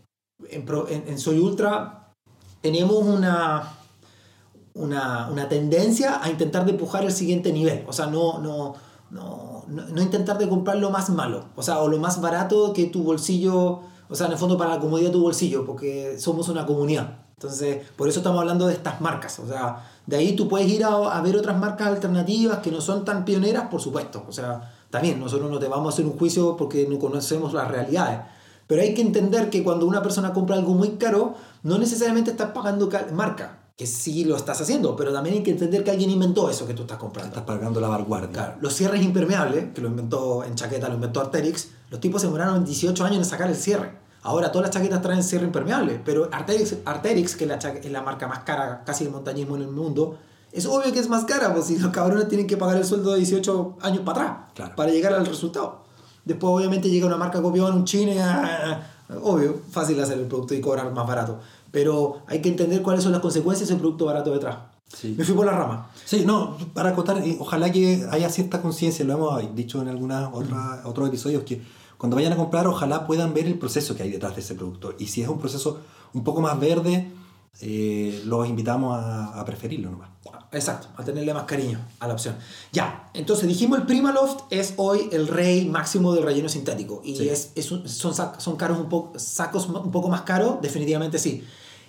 en, 0.50 0.66
Pro- 0.66 0.88
en- 0.90 1.08
en 1.08 1.20
Soy 1.20 1.40
Ultra 1.40 2.14
teníamos 2.62 3.04
una, 3.06 3.78
una, 4.74 5.30
una 5.30 5.50
tendencia 5.50 6.22
a 6.24 6.30
intentar 6.30 6.68
empujar 6.70 7.04
el 7.04 7.12
siguiente 7.12 7.52
nivel. 7.52 7.84
O 7.88 7.94
sea, 7.94 8.08
no, 8.08 8.40
no, 8.40 8.76
no, 9.10 9.57
no, 9.68 10.02
intentar 10.02 10.38
de 10.38 10.48
comprar 10.50 10.78
lo 10.78 10.90
más 10.90 11.10
malo. 11.10 11.46
O 11.56 11.62
sea, 11.64 11.80
o 11.80 11.88
lo 11.88 11.98
más 11.98 12.20
barato 12.22 12.74
que 12.74 12.86
tu 12.86 13.04
bolsillo, 13.04 13.80
o 14.10 14.16
sea, 14.16 14.28
en 14.28 14.34
el 14.34 14.38
fondo 14.38 14.58
para 14.58 14.72
la 14.76 14.80
comodidad 14.80 15.10
de 15.10 15.14
tu 15.14 15.22
bolsillo, 15.22 15.66
porque 15.66 16.18
somos 16.20 16.50
una 16.50 16.66
comunidad. 16.66 17.20
Entonces, 17.36 17.86
por 17.96 18.08
eso 18.08 18.20
estamos 18.20 18.40
hablando 18.40 18.66
de 18.68 18.74
estas 18.74 19.00
marcas. 19.00 19.38
O 19.40 19.48
sea, 19.48 19.84
de 20.08 20.16
ahí 20.18 20.36
tú 20.36 20.48
puedes 20.48 20.68
ir 20.70 20.84
a, 20.84 20.90
a 21.16 21.22
ver 21.22 21.36
otras 21.38 21.58
marcas 21.58 21.88
alternativas 21.90 22.60
que 22.60 22.72
no 22.72 22.82
son 22.82 23.06
tan 23.06 23.26
pioneras, 23.26 23.68
por 23.70 23.80
supuesto. 23.80 24.24
O 24.28 24.32
sea, 24.32 24.74
también 24.90 25.20
nosotros 25.20 25.52
no 25.52 25.60
te 25.60 25.68
vamos 25.68 25.86
a 25.88 25.94
hacer 25.94 26.06
un 26.06 26.18
juicio 26.18 26.58
porque 26.58 26.88
no 26.90 26.98
conocemos 26.98 27.54
las 27.54 27.68
realidades. 27.68 28.22
Pero 28.66 28.82
hay 28.82 28.94
que 28.96 29.02
entender 29.02 29.50
que 29.52 29.64
cuando 29.64 29.86
una 29.86 30.02
persona 30.02 30.34
compra 30.34 30.56
algo 30.56 30.74
muy 30.74 30.92
caro, 30.98 31.36
no 31.64 31.78
necesariamente 31.78 32.32
estás 32.32 32.52
pagando 32.52 32.90
ca- 32.90 33.06
marca, 33.14 33.60
que 33.78 33.86
sí 33.86 34.26
lo 34.26 34.36
estás 34.36 34.60
haciendo, 34.60 34.96
pero 34.96 35.14
también 35.14 35.36
hay 35.36 35.44
que 35.44 35.52
entender 35.52 35.84
que 35.84 35.92
alguien 35.92 36.10
inventó 36.10 36.50
eso 36.50 36.66
que 36.66 36.74
tú 36.74 36.82
estás 36.82 36.98
comprando. 36.98 37.30
Estás 37.30 37.44
pagando 37.44 37.80
la 37.80 37.88
vanguardia. 37.88 38.32
Claro, 38.32 38.54
los 38.60 38.74
cierres 38.74 39.04
impermeables, 39.04 39.72
que 39.74 39.82
lo 39.82 39.90
inventó 39.90 40.44
en 40.44 40.56
chaqueta, 40.56 40.90
lo 40.90 40.96
inventó 40.96 41.22
Arterix, 41.22 41.70
los 41.92 42.00
tipos 42.00 42.22
se 42.22 42.28
demoraron 42.28 42.66
18 42.66 43.06
años 43.06 43.18
en 43.20 43.26
sacar 43.26 43.48
el 43.50 43.56
cierre. 43.56 43.92
Ahora 44.24 44.52
todas 44.52 44.68
las 44.68 44.74
chaquetas 44.76 45.00
traen 45.04 45.22
cierre 45.22 45.46
impermeable, 45.46 46.02
pero 46.04 46.28
Arterix, 46.32 46.78
Arterix 46.86 47.36
que 47.36 47.44
es 47.44 47.50
la, 47.50 47.58
es 47.58 47.92
la 47.92 48.02
marca 48.02 48.28
más 48.28 48.40
cara 48.40 48.84
casi 48.84 49.04
de 49.06 49.12
montañismo 49.12 49.56
en 49.56 49.62
el 49.62 49.68
mundo, 49.70 50.18
es 50.52 50.66
obvio 50.66 50.92
que 50.92 50.98
es 51.00 51.08
más 51.08 51.26
cara, 51.26 51.54
pues 51.54 51.66
si 51.68 51.78
los 51.78 51.92
cabrones 51.92 52.28
tienen 52.28 52.48
que 52.48 52.58
pagar 52.58 52.78
el 52.78 52.84
sueldo 52.84 53.12
de 53.12 53.20
18 53.20 53.78
años 53.82 54.00
para 54.04 54.22
atrás, 54.22 54.38
Claro. 54.56 54.76
para 54.76 54.92
llegar 54.92 55.14
al 55.14 55.26
resultado. 55.28 55.84
Después 56.26 56.52
obviamente 56.52 56.90
llega 56.90 57.06
una 57.06 57.16
marca 57.16 57.42
copión, 57.44 57.74
un 57.76 57.86
chine, 57.86 58.20
ah, 58.22 58.82
ah, 59.10 59.16
obvio, 59.22 59.62
fácil 59.72 60.02
hacer 60.02 60.18
el 60.18 60.26
producto 60.26 60.56
y 60.56 60.62
cobrar 60.62 60.92
más 60.92 61.08
barato. 61.08 61.40
Pero 61.78 62.24
hay 62.26 62.42
que 62.42 62.50
entender 62.50 62.82
cuáles 62.82 63.04
son 63.04 63.12
las 63.12 63.22
consecuencias 63.22 63.70
del 63.70 63.78
producto 63.78 64.06
barato 64.06 64.32
detrás. 64.32 64.58
Sí. 64.92 65.14
Me 65.16 65.24
fui 65.24 65.36
por 65.36 65.46
la 65.46 65.52
rama. 65.52 65.92
Sí, 66.06 66.24
no, 66.26 66.58
para 66.74 66.90
acotar, 66.90 67.22
ojalá 67.38 67.72
que 67.72 68.04
haya 68.10 68.30
cierta 68.32 68.64
conciencia, 68.64 69.06
lo 69.06 69.14
hemos 69.14 69.56
dicho 69.56 69.80
en 69.80 69.88
algunos 69.90 70.32
otros 70.86 71.08
episodios, 71.08 71.44
que 71.44 71.62
cuando 72.00 72.16
vayan 72.16 72.34
a 72.34 72.36
comprar, 72.36 72.66
ojalá 72.66 73.06
puedan 73.06 73.32
ver 73.32 73.46
el 73.46 73.60
proceso 73.60 73.96
que 73.96 74.02
hay 74.02 74.10
detrás 74.10 74.34
de 74.34 74.42
ese 74.42 74.56
producto. 74.56 74.96
Y 74.98 75.06
si 75.06 75.22
es 75.22 75.28
un 75.30 75.38
proceso 75.38 75.82
un 76.16 76.24
poco 76.24 76.42
más 76.42 76.60
verde, 76.60 77.12
eh, 77.62 78.24
los 78.26 78.48
invitamos 78.50 78.98
a, 78.98 79.40
a 79.40 79.46
preferirlo 79.46 79.92
nomás. 79.92 80.10
Exacto, 80.52 80.88
a 80.96 81.04
tenerle 81.04 81.32
más 81.34 81.44
cariño 81.44 81.78
a 82.00 82.08
la 82.08 82.14
opción. 82.14 82.36
Ya, 82.72 83.10
entonces 83.14 83.48
dijimos 83.48 83.78
el 83.80 83.86
Primaloft 83.86 84.46
es 84.50 84.74
hoy 84.78 85.10
el 85.12 85.28
rey 85.28 85.66
máximo 85.68 86.14
del 86.14 86.24
relleno 86.24 86.48
sintético. 86.50 87.02
Y 87.04 87.18
Sí. 87.18 87.30
es, 87.30 87.52
es 87.54 87.72
un- 87.72 87.88
son, 87.88 88.14
sac- 88.14 88.40
son 88.40 88.56
caros 88.56 88.80
un 88.80 88.88
poco, 88.90 89.20
sacos 89.20 89.68
un 89.68 89.92
poco 89.92 90.08
más 90.10 90.22
caros, 90.22 90.60
definitivamente 90.62 91.20
sí. 91.20 91.44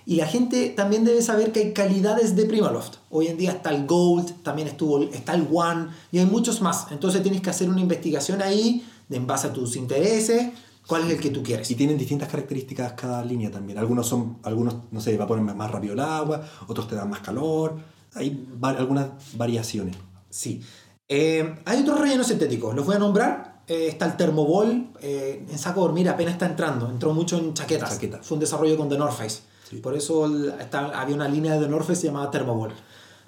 Y 0.08 0.16
la 0.16 0.26
gente 0.26 0.70
también 0.70 1.04
debe 1.04 1.20
saber 1.20 1.52
que 1.52 1.60
hay 1.60 1.72
calidades 1.74 2.34
de 2.34 2.46
Primaloft. 2.46 2.94
Hoy 3.10 3.26
en 3.26 3.36
día 3.36 3.50
está 3.52 3.68
el 3.68 3.86
Gold, 3.86 4.42
también 4.42 4.66
estuvo, 4.66 5.02
está 5.02 5.34
el 5.34 5.46
One 5.52 5.88
y 6.10 6.18
hay 6.18 6.24
muchos 6.24 6.62
más. 6.62 6.86
Entonces 6.90 7.22
tienes 7.22 7.42
que 7.42 7.50
hacer 7.50 7.68
una 7.68 7.82
investigación 7.82 8.40
ahí 8.40 8.88
en 9.10 9.26
base 9.26 9.48
a 9.48 9.52
tus 9.52 9.76
intereses, 9.76 10.50
cuál 10.86 11.04
es 11.04 11.10
el 11.10 11.20
que 11.20 11.28
tú 11.28 11.42
quieres. 11.42 11.70
Y 11.70 11.74
tienen 11.74 11.98
distintas 11.98 12.30
características 12.30 12.94
cada 12.94 13.22
línea 13.22 13.50
también. 13.50 13.76
Algunos 13.76 14.06
son, 14.06 14.38
algunos, 14.44 14.76
no 14.90 14.98
sé, 15.02 15.12
evaporan 15.12 15.44
más 15.54 15.70
rápido 15.70 15.92
el 15.92 16.00
agua, 16.00 16.40
otros 16.66 16.88
te 16.88 16.94
dan 16.94 17.10
más 17.10 17.20
calor. 17.20 17.76
Hay 18.14 18.46
va- 18.64 18.70
algunas 18.70 19.08
variaciones. 19.34 19.94
Sí. 20.30 20.62
Eh, 21.06 21.54
hay 21.66 21.82
otros 21.82 22.00
rellenos 22.00 22.28
sintéticos, 22.28 22.74
los 22.74 22.86
voy 22.86 22.96
a 22.96 22.98
nombrar. 22.98 23.60
Eh, 23.66 23.88
está 23.88 24.06
el 24.06 24.16
Thermoball, 24.16 24.88
eh, 25.02 25.44
en 25.50 25.58
saco 25.58 25.80
de 25.82 25.86
dormir 25.88 26.08
apenas 26.08 26.32
está 26.32 26.46
entrando, 26.46 26.88
entró 26.88 27.12
mucho 27.12 27.36
en 27.36 27.52
chaquetas. 27.52 27.90
Chaqueta. 27.90 28.20
Fue 28.22 28.36
un 28.36 28.40
desarrollo 28.40 28.74
con 28.78 28.88
The 28.88 28.96
North 28.96 29.12
Face. 29.18 29.40
Sí. 29.68 29.76
Por 29.76 29.94
eso 29.96 30.26
está- 30.58 31.00
había 31.00 31.14
una 31.14 31.28
línea 31.28 31.58
de 31.58 31.68
Face 31.80 32.06
llamada 32.06 32.30
Thermoball. 32.30 32.72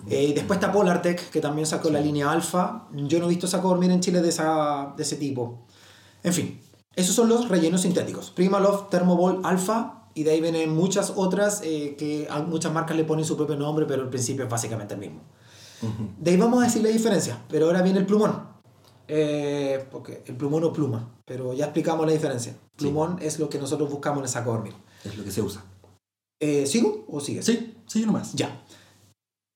Eh, 0.09 0.33
después 0.35 0.59
está 0.59 0.73
Polartec, 0.73 1.31
que 1.31 1.41
también 1.41 1.67
sacó 1.67 1.91
la 1.91 2.01
línea 2.01 2.31
Alpha. 2.31 2.89
Yo 2.95 3.19
no 3.19 3.27
he 3.27 3.29
visto 3.29 3.47
saco 3.47 3.69
dormir 3.69 3.91
en 3.91 4.01
Chile 4.01 4.23
de, 4.23 4.31
esa, 4.31 4.95
de 4.97 5.03
ese 5.03 5.17
tipo. 5.17 5.67
En 6.23 6.33
fin, 6.33 6.61
esos 6.97 7.15
son 7.15 7.29
los 7.29 7.49
rellenos 7.49 7.83
sintéticos. 7.83 8.31
Primaloft, 8.31 8.89
Thermoball, 8.91 9.41
Alpha. 9.45 9.97
Y 10.15 10.25
de 10.25 10.33
ahí 10.33 10.41
vienen 10.41 10.75
muchas 10.75 11.13
otras 11.15 11.61
eh, 11.63 11.95
que 11.99 12.27
a 12.31 12.41
muchas 12.41 12.73
marcas 12.73 12.97
le 12.97 13.05
ponen 13.05 13.25
su 13.25 13.37
propio 13.37 13.57
nombre, 13.57 13.87
pero 13.87 14.03
el 14.03 14.09
principio 14.09 14.45
es 14.45 14.51
básicamente 14.51 14.95
el 14.95 15.01
mismo. 15.01 15.21
De 16.19 16.31
ahí 16.33 16.37
vamos 16.37 16.61
a 16.63 16.67
decir 16.67 16.83
la 16.83 16.89
diferencia, 16.89 17.39
pero 17.49 17.67
ahora 17.67 17.81
viene 17.83 18.01
el 18.01 18.07
plumón. 18.07 18.49
Eh, 19.09 19.87
porque 19.91 20.23
el 20.27 20.37
plumón 20.37 20.65
o 20.65 20.73
pluma, 20.73 21.09
pero 21.25 21.53
ya 21.53 21.67
explicamos 21.67 22.07
la 22.07 22.13
diferencia. 22.13 22.55
Plumón 22.77 23.19
es 23.21 23.39
lo 23.39 23.49
que 23.49 23.59
nosotros 23.59 23.91
buscamos 23.91 24.19
en 24.19 24.25
el 24.25 24.31
saco 24.31 24.53
dormir. 24.53 24.75
Es 25.05 25.17
lo 25.17 25.25
que 25.25 25.31
se 25.31 25.43
usa. 25.43 25.65
Eh, 26.41 26.67
¿Sigo 26.67 27.05
o 27.09 27.21
sigues? 27.21 27.45
Sí, 27.45 27.75
sí, 27.87 28.05
nomás. 28.07 28.33
Ya. 28.35 28.63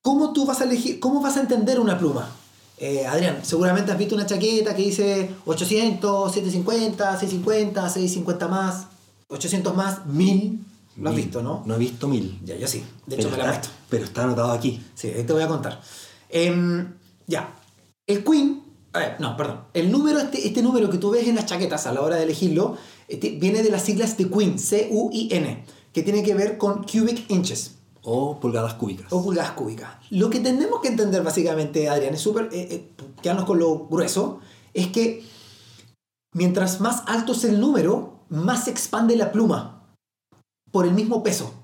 ¿Cómo 0.03 0.33
tú 0.33 0.45
vas 0.45 0.61
a 0.61 0.65
elegir, 0.65 1.01
cómo 1.01 1.21
vas 1.23 1.37
a 1.39 1.41
entender 1.41 1.81
una 1.81 1.99
pluma? 1.99 2.31
Eh, 2.77 3.07
Adrián, 3.07 3.39
seguramente 3.43 3.91
has 3.91 3.99
visto 3.99 4.15
una 4.15 4.27
chaqueta 4.27 4.75
que 4.77 4.83
dice 4.83 5.31
800, 5.47 6.31
750, 6.33 7.19
650, 7.19 7.89
650 7.89 8.49
más, 8.49 8.87
800 9.29 9.75
más, 9.75 10.07
1000. 10.07 10.61
Lo 10.97 11.09
has 11.09 11.15
Mil. 11.17 11.25
visto, 11.25 11.43
¿no? 11.43 11.63
No 11.67 11.75
he 11.75 11.79
visto 11.79 12.07
mil. 12.07 12.39
Ya, 12.45 12.55
yo 12.57 12.69
sí. 12.69 12.85
De 13.07 13.17
hecho, 13.17 13.29
pero, 13.29 13.43
me 13.43 13.49
la 13.49 13.55
he 13.57 13.59
puesto. 13.59 13.75
pero 13.91 14.05
está 14.05 14.23
anotado 14.25 14.53
aquí. 14.53 14.81
Sí, 14.95 15.11
te 15.11 15.33
voy 15.33 15.43
a 15.43 15.49
contar. 15.49 15.81
Em, 16.29 16.93
ya. 17.27 17.53
El 18.07 18.23
Queen. 18.23 18.63
a 18.93 18.99
ver, 19.01 19.17
no, 19.21 19.37
perdón. 19.37 19.63
El 19.75 19.91
número, 19.91 20.21
este, 20.21 20.47
este 20.47 20.63
número 20.63 20.89
que 20.91 20.99
tú 20.99 21.11
ves 21.11 21.27
en 21.27 21.35
las 21.35 21.47
chaquetas 21.47 21.87
a 21.89 21.93
la 21.93 22.01
hora 22.03 22.15
de 22.17 22.23
elegirlo, 22.25 22.77
este, 23.09 23.31
viene 23.31 23.63
de 23.65 23.71
las 23.71 23.83
siglas 23.83 24.17
de 24.17 24.29
Queen, 24.31 24.57
C-U-I-N, 24.59 25.65
que 25.95 26.03
tiene 26.03 26.23
que 26.23 26.35
ver 26.35 26.59
con 26.59 26.83
cubic 26.83 27.31
inches 27.31 27.77
O 28.03 28.39
pulgadas 28.39 28.75
cúbicas. 28.75 29.11
o 29.11 29.23
pulgadas 29.23 29.53
cúbicas. 29.53 29.91
Lo 30.11 30.29
que 30.29 30.41
tenemos 30.41 30.81
que 30.83 30.89
entender 30.89 31.23
básicamente, 31.23 31.89
Adrián, 31.89 32.13
es 32.13 32.21
súper. 32.21 32.51
Eh, 32.53 32.69
eh, 32.71 32.91
quedarnos 33.23 33.47
con 33.47 33.59
lo 33.59 33.87
grueso, 33.87 34.41
es 34.75 34.89
que 34.89 35.25
mientras 36.35 36.81
más 36.81 37.05
alto 37.07 37.33
es 37.33 37.45
el 37.45 37.61
número, 37.61 38.25
más 38.29 38.65
se 38.65 38.71
expande 38.73 39.17
la 39.17 39.33
pluma 39.33 39.87
por 40.71 40.85
el 40.85 40.93
mismo 40.93 41.23
peso. 41.23 41.55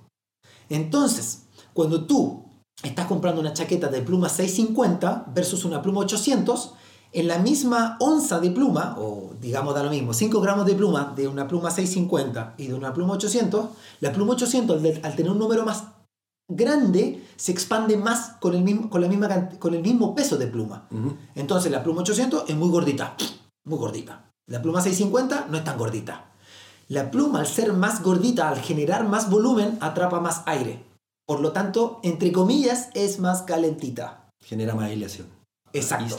Entonces, 0.70 1.42
cuando 1.74 2.06
tú 2.06 2.44
estás 2.82 3.06
comprando 3.06 3.40
una 3.40 3.52
chaqueta 3.52 3.88
de 3.88 4.00
pluma 4.00 4.28
650 4.28 5.26
versus 5.34 5.64
una 5.64 5.82
pluma 5.82 6.00
800, 6.00 6.74
en 7.12 7.28
la 7.28 7.38
misma 7.38 7.96
onza 8.00 8.40
de 8.40 8.50
pluma, 8.50 8.96
o 8.98 9.32
digamos 9.40 9.74
da 9.74 9.82
lo 9.82 9.90
mismo, 9.90 10.12
5 10.12 10.40
gramos 10.40 10.66
de 10.66 10.74
pluma 10.74 11.12
de 11.16 11.26
una 11.26 11.48
pluma 11.48 11.70
650 11.70 12.54
y 12.58 12.68
de 12.68 12.74
una 12.74 12.94
pluma 12.94 13.14
800, 13.14 13.68
la 14.00 14.12
pluma 14.12 14.32
800 14.32 14.82
al, 15.02 15.16
tener 15.16 15.32
un 15.32 15.38
número 15.38 15.64
más 15.64 15.84
grande 16.48 17.24
se 17.36 17.52
expande 17.52 17.96
más 17.96 18.36
con 18.40 18.54
el 18.54 18.62
mismo, 18.62 18.90
con 18.90 19.00
la 19.00 19.08
misma, 19.08 19.48
con 19.58 19.74
el 19.74 19.82
mismo 19.82 20.14
peso 20.14 20.36
de 20.36 20.46
pluma. 20.46 20.88
Entonces 21.34 21.70
la 21.70 21.82
pluma 21.82 22.02
800 22.02 22.44
es 22.48 22.56
muy 22.56 22.68
gordita, 22.68 23.16
muy 23.64 23.78
gordita. 23.78 24.30
La 24.46 24.60
pluma 24.60 24.80
650 24.80 25.46
no 25.48 25.56
es 25.56 25.64
tan 25.64 25.78
gordita. 25.78 26.32
La 26.88 27.12
pluma 27.12 27.38
al 27.38 27.46
ser 27.46 27.72
más 27.72 28.02
gordita, 28.02 28.48
al 28.48 28.58
generar 28.58 29.06
más 29.06 29.30
volumen, 29.30 29.78
atrapa 29.80 30.20
más 30.20 30.42
aire. 30.46 30.84
Por 31.24 31.40
lo 31.40 31.52
tanto, 31.52 32.00
entre 32.02 32.32
comillas, 32.32 32.88
es 32.94 33.20
más 33.20 33.42
calentita. 33.42 34.28
Genera 34.42 34.74
más 34.74 34.86
aislación. 34.86 35.39
Exacto. 35.72 36.18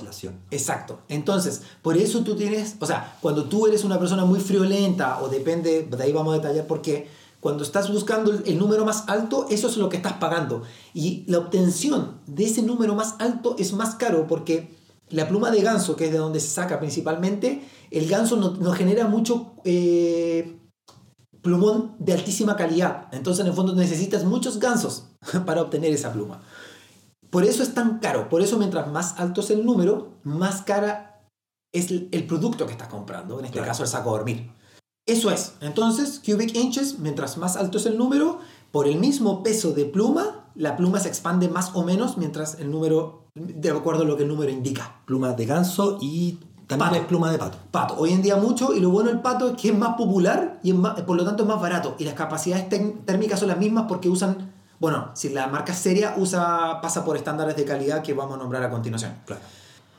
Exacto. 0.49 0.99
Entonces, 1.09 1.61
por 1.81 1.97
eso 1.97 2.21
tú 2.21 2.35
tienes, 2.35 2.75
o 2.79 2.85
sea, 2.85 3.17
cuando 3.21 3.45
tú 3.45 3.67
eres 3.67 3.83
una 3.83 3.99
persona 3.99 4.25
muy 4.25 4.39
friolenta, 4.39 5.21
o 5.21 5.27
depende, 5.27 5.83
de 5.83 6.03
ahí 6.03 6.11
vamos 6.11 6.33
a 6.33 6.37
detallar 6.37 6.67
por 6.67 6.81
qué, 6.81 7.09
cuando 7.39 7.63
estás 7.63 7.91
buscando 7.91 8.31
el, 8.31 8.43
el 8.45 8.57
número 8.57 8.85
más 8.85 9.05
alto, 9.07 9.47
eso 9.49 9.67
es 9.67 9.77
lo 9.77 9.89
que 9.89 9.97
estás 9.97 10.13
pagando. 10.13 10.63
Y 10.93 11.25
la 11.27 11.39
obtención 11.39 12.21
de 12.27 12.45
ese 12.45 12.61
número 12.61 12.95
más 12.95 13.15
alto 13.19 13.55
es 13.57 13.73
más 13.73 13.95
caro 13.95 14.27
porque 14.27 14.75
la 15.09 15.27
pluma 15.27 15.51
de 15.51 15.61
ganso, 15.61 15.95
que 15.95 16.05
es 16.05 16.11
de 16.11 16.17
donde 16.17 16.39
se 16.39 16.47
saca 16.47 16.79
principalmente, 16.79 17.63
el 17.89 18.07
ganso 18.07 18.37
no, 18.37 18.51
no 18.51 18.71
genera 18.71 19.07
mucho 19.07 19.53
eh, 19.65 20.57
plumón 21.41 21.95
de 21.99 22.13
altísima 22.13 22.55
calidad. 22.55 23.07
Entonces, 23.11 23.41
en 23.41 23.47
el 23.47 23.55
fondo, 23.55 23.75
necesitas 23.75 24.23
muchos 24.23 24.59
gansos 24.59 25.07
para 25.45 25.61
obtener 25.61 25.91
esa 25.93 26.13
pluma. 26.13 26.41
Por 27.31 27.43
eso 27.45 27.63
es 27.63 27.73
tan 27.73 27.97
caro. 27.99 28.29
Por 28.29 28.41
eso, 28.41 28.57
mientras 28.59 28.91
más 28.91 29.19
alto 29.19 29.41
es 29.41 29.49
el 29.49 29.65
número, 29.65 30.09
más 30.23 30.61
cara 30.61 31.23
es 31.73 31.89
el, 31.89 32.25
producto 32.27 32.65
que 32.67 32.73
estás 32.73 32.89
comprando. 32.89 33.39
En 33.39 33.45
este 33.45 33.57
Claro. 33.57 33.69
caso, 33.71 33.83
el 33.83 33.89
saco 33.89 34.09
a 34.09 34.17
dormir. 34.17 34.51
Eso 35.07 35.31
es. 35.31 35.53
Entonces, 35.61 36.21
cubic 36.23 36.53
inches, 36.55 36.99
mientras 36.99 37.37
más 37.37 37.55
alto 37.55 37.77
es 37.79 37.85
el 37.87 37.97
número, 37.97 38.39
por 38.71 38.87
el 38.87 38.99
mismo 38.99 39.41
peso 39.41 39.71
de 39.71 39.85
pluma, 39.85 40.45
la 40.55 40.75
pluma 40.77 40.99
se 40.99 41.07
expande 41.07 41.47
más 41.47 41.71
o 41.73 41.83
menos 41.83 42.17
mientras 42.17 42.59
el 42.59 42.69
número, 42.69 43.25
de 43.33 43.71
acuerdo 43.71 44.03
a 44.03 44.05
lo 44.05 44.17
que 44.17 44.23
el 44.23 44.29
número 44.29 44.51
indica. 44.51 45.01
Pluma 45.05 45.31
de 45.33 45.45
ganso 45.45 45.97
y 46.01 46.37
también 46.67 46.89
Pato. 46.89 47.01
hay 47.01 47.07
pluma 47.07 47.31
de 47.31 47.37
pato. 47.37 47.57
Pato, 47.71 47.95
hoy 47.97 48.11
en 48.11 48.21
día 48.21 48.35
mucho, 48.35 48.73
y 48.73 48.79
lo 48.81 48.89
bueno 48.89 49.09
del 49.09 49.21
pato 49.21 49.49
es 49.49 49.57
que 49.61 49.69
es 49.69 49.77
más 49.77 49.95
popular 49.95 50.59
y 50.63 50.71
es 50.71 50.75
más- 50.77 51.01
por 51.01 51.15
lo 51.17 51.23
tanto 51.25 51.43
es 51.43 51.49
más 51.49 51.59
barato. 51.61 51.95
Y 51.97 52.03
las 52.05 52.13
capacidades 52.13 52.67
térmicas 53.05 53.39
son 53.39 53.47
las 53.49 53.57
mismas 53.57 53.85
porque 53.87 54.09
usan, 54.09 54.51
bueno, 54.81 55.11
si 55.13 55.29
la 55.29 55.45
marca 55.45 55.73
es 55.73 55.77
seria, 55.77 56.15
usa, 56.17 56.81
pasa 56.81 57.05
por 57.05 57.15
estándares 57.15 57.55
de 57.55 57.65
calidad 57.65 58.01
que 58.01 58.15
vamos 58.15 58.33
a 58.33 58.37
nombrar 58.39 58.63
a 58.63 58.71
continuación. 58.71 59.13
Claro. 59.27 59.43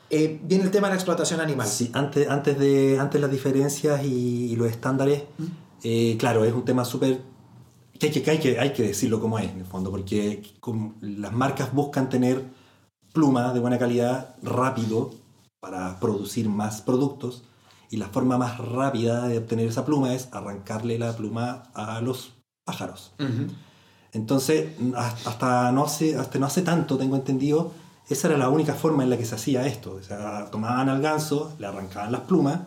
Eh, 0.09 0.41
viene 0.43 0.65
el 0.65 0.71
tema 0.71 0.87
de 0.87 0.91
la 0.91 0.95
explotación 0.97 1.39
animal. 1.39 1.65
Sí, 1.65 1.89
antes, 1.93 2.27
antes, 2.29 2.59
de, 2.59 2.99
antes 2.99 3.21
las 3.21 3.31
diferencias 3.31 4.03
y, 4.03 4.51
y 4.51 4.55
los 4.57 4.69
estándares, 4.69 5.23
eh, 5.83 6.17
claro, 6.19 6.43
es 6.43 6.53
un 6.53 6.65
tema 6.65 6.83
súper... 6.83 7.21
Que 7.97 8.07
hay 8.07 8.11
que, 8.11 8.21
que 8.21 8.31
hay, 8.31 8.39
que 8.39 8.59
hay 8.59 8.73
que 8.73 8.83
decirlo 8.83 9.21
como 9.21 9.39
es, 9.39 9.49
en 9.51 9.59
el 9.59 9.65
fondo, 9.65 9.89
porque 9.89 10.43
como 10.59 10.95
las 10.99 11.31
marcas 11.31 11.73
buscan 11.73 12.09
tener 12.09 12.43
pluma 13.13 13.53
de 13.53 13.61
buena 13.61 13.79
calidad 13.79 14.35
rápido 14.43 15.11
para 15.61 15.97
producir 16.01 16.49
más 16.49 16.81
productos 16.81 17.43
y 17.89 17.95
la 17.95 18.07
forma 18.07 18.37
más 18.37 18.57
rápida 18.57 19.29
de 19.29 19.37
obtener 19.37 19.67
esa 19.69 19.85
pluma 19.85 20.13
es 20.13 20.27
arrancarle 20.33 20.99
la 20.99 21.15
pluma 21.15 21.71
a 21.73 22.01
los 22.01 22.33
pájaros. 22.65 23.13
Ujú. 23.17 23.47
Entonces, 24.13 24.69
hasta 25.25 25.71
no, 25.71 25.85
hace, 25.85 26.15
hasta 26.15 26.39
no 26.39 26.45
hace 26.45 26.61
tanto, 26.61 26.97
tengo 26.97 27.15
entendido, 27.15 27.71
esa 28.09 28.27
era 28.27 28.37
la 28.37 28.49
única 28.49 28.75
forma 28.75 29.03
en 29.03 29.09
la 29.09 29.17
que 29.17 29.25
se 29.25 29.35
hacía 29.35 29.65
esto. 29.65 29.95
O 29.95 30.03
sea, 30.03 30.49
tomaban 30.51 30.89
al 30.89 31.01
ganso, 31.01 31.53
le 31.59 31.67
arrancaban 31.67 32.11
las 32.11 32.21
plumas 32.21 32.61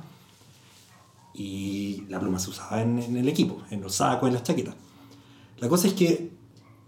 y 1.35 2.03
la 2.09 2.19
pluma 2.19 2.39
se 2.39 2.51
usaba 2.51 2.83
en, 2.83 2.99
en 2.99 3.17
el 3.17 3.29
equipo, 3.29 3.59
en 3.71 3.81
los 3.81 3.95
sacos, 3.95 4.29
en 4.29 4.35
las 4.35 4.43
chaquetas. 4.43 4.75
La 5.59 5.69
cosa 5.69 5.87
es 5.87 5.95
que 5.95 6.37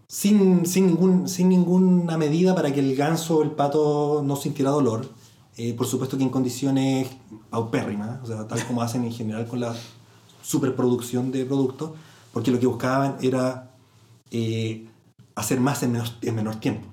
sin, 0.09 0.65
sin, 0.67 0.87
ningún, 0.87 1.29
sin 1.29 1.49
ninguna 1.49 2.17
medida 2.17 2.55
para 2.55 2.73
que 2.73 2.81
el 2.81 2.97
ganso 2.97 3.37
o 3.37 3.43
el 3.43 3.51
pato 3.51 4.23
no 4.25 4.37
sintiera 4.37 4.71
dolor, 4.71 5.09
eh, 5.57 5.75
por 5.75 5.87
supuesto 5.87 6.17
que 6.17 6.23
en 6.23 6.31
condiciones 6.31 7.09
paupérrimas, 7.51 8.21
o 8.23 8.27
sea, 8.27 8.49
tal 8.49 8.65
como 8.67 8.81
hacen 8.81 9.05
en 9.05 9.13
general 9.13 9.47
con 9.47 9.61
la 9.61 9.75
superproducción 10.43 11.31
de 11.31 11.45
productos, 11.45 11.93
porque 12.33 12.51
lo 12.51 12.59
que 12.59 12.67
buscaban 12.67 13.17
era 13.21 13.68
eh, 14.31 14.89
hacer 15.35 15.61
más 15.61 15.83
en 15.83 15.93
menor, 15.93 16.09
en 16.23 16.35
menor 16.35 16.57
tiempo. 16.57 16.89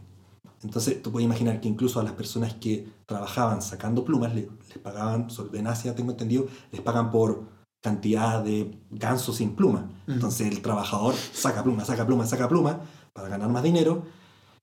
Entonces, 0.64 1.02
tú 1.02 1.12
puedes 1.12 1.26
imaginar 1.26 1.62
que 1.62 1.68
incluso 1.68 2.00
a 2.00 2.04
las 2.04 2.14
personas 2.14 2.56
que 2.56 2.88
trabajaban 3.06 3.62
sacando 3.62 4.04
plumas, 4.04 4.34
le- 4.34 4.50
les 4.70 4.78
pagaban, 4.80 5.28
en 5.54 5.68
Asia 5.68 5.94
tengo 5.96 6.12
entendido, 6.12 6.48
les 6.72 6.82
pagan 6.82 7.12
por 7.12 7.44
cantidad 7.84 8.44
de 8.44 8.76
gansos 8.90 9.36
sin 9.38 9.56
pluma. 9.56 9.90
Entonces, 10.08 10.48
el 10.48 10.62
trabajador 10.62 11.14
saca 11.34 11.64
pluma, 11.64 11.86
saca 11.86 12.06
pluma, 12.06 12.26
saca 12.26 12.48
pluma 12.50 12.82
para 13.14 13.30
ganar 13.30 13.50
más 13.50 13.62
dinero. 13.64 14.04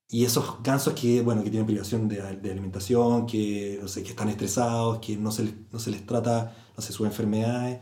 Y 0.08 0.24
esos 0.24 0.62
gansos 0.62 0.92
que, 0.94 1.22
bueno, 1.22 1.42
que 1.42 1.50
tienen 1.50 1.66
privación 1.66 2.08
de, 2.08 2.16
de 2.36 2.50
alimentación, 2.50 3.26
que, 3.26 3.78
no 3.80 3.88
sé, 3.88 4.02
que 4.02 4.10
están 4.10 4.28
estresados, 4.28 4.98
que 4.98 5.16
no 5.16 5.30
se 5.30 5.44
les, 5.44 5.54
no 5.72 5.78
se 5.78 5.90
les 5.90 6.04
trata, 6.04 6.54
no 6.76 6.82
sé, 6.82 6.92
sus 6.92 7.06
enfermedades. 7.06 7.80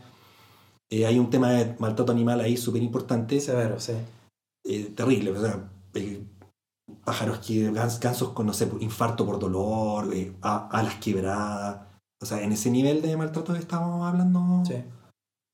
Eh, 0.89 1.05
hay 1.05 1.19
un 1.19 1.29
tema 1.29 1.51
de 1.51 1.75
maltrato 1.79 2.11
animal 2.11 2.39
ahí 2.41 2.57
súper 2.57 2.83
importante 2.83 3.39
Severo, 3.41 3.79
sí. 3.79 3.93
Eh, 4.63 4.91
terrible. 4.95 5.31
O 5.31 5.41
sea, 5.41 5.69
eh, 5.93 6.23
pájaros 7.05 7.39
que, 7.39 7.71
gans- 7.71 7.99
gansos 7.99 8.29
con, 8.29 8.45
no 8.47 8.53
sé, 8.53 8.67
por 8.67 8.81
infarto 8.81 9.25
por 9.25 9.39
dolor, 9.39 10.13
eh, 10.13 10.33
alas 10.41 10.95
quebradas. 10.95 11.87
O 12.21 12.25
sea, 12.25 12.41
en 12.41 12.51
ese 12.51 12.69
nivel 12.69 13.01
de 13.01 13.17
maltrato 13.17 13.53
que 13.53 13.59
estamos 13.59 14.05
hablando, 14.07 14.63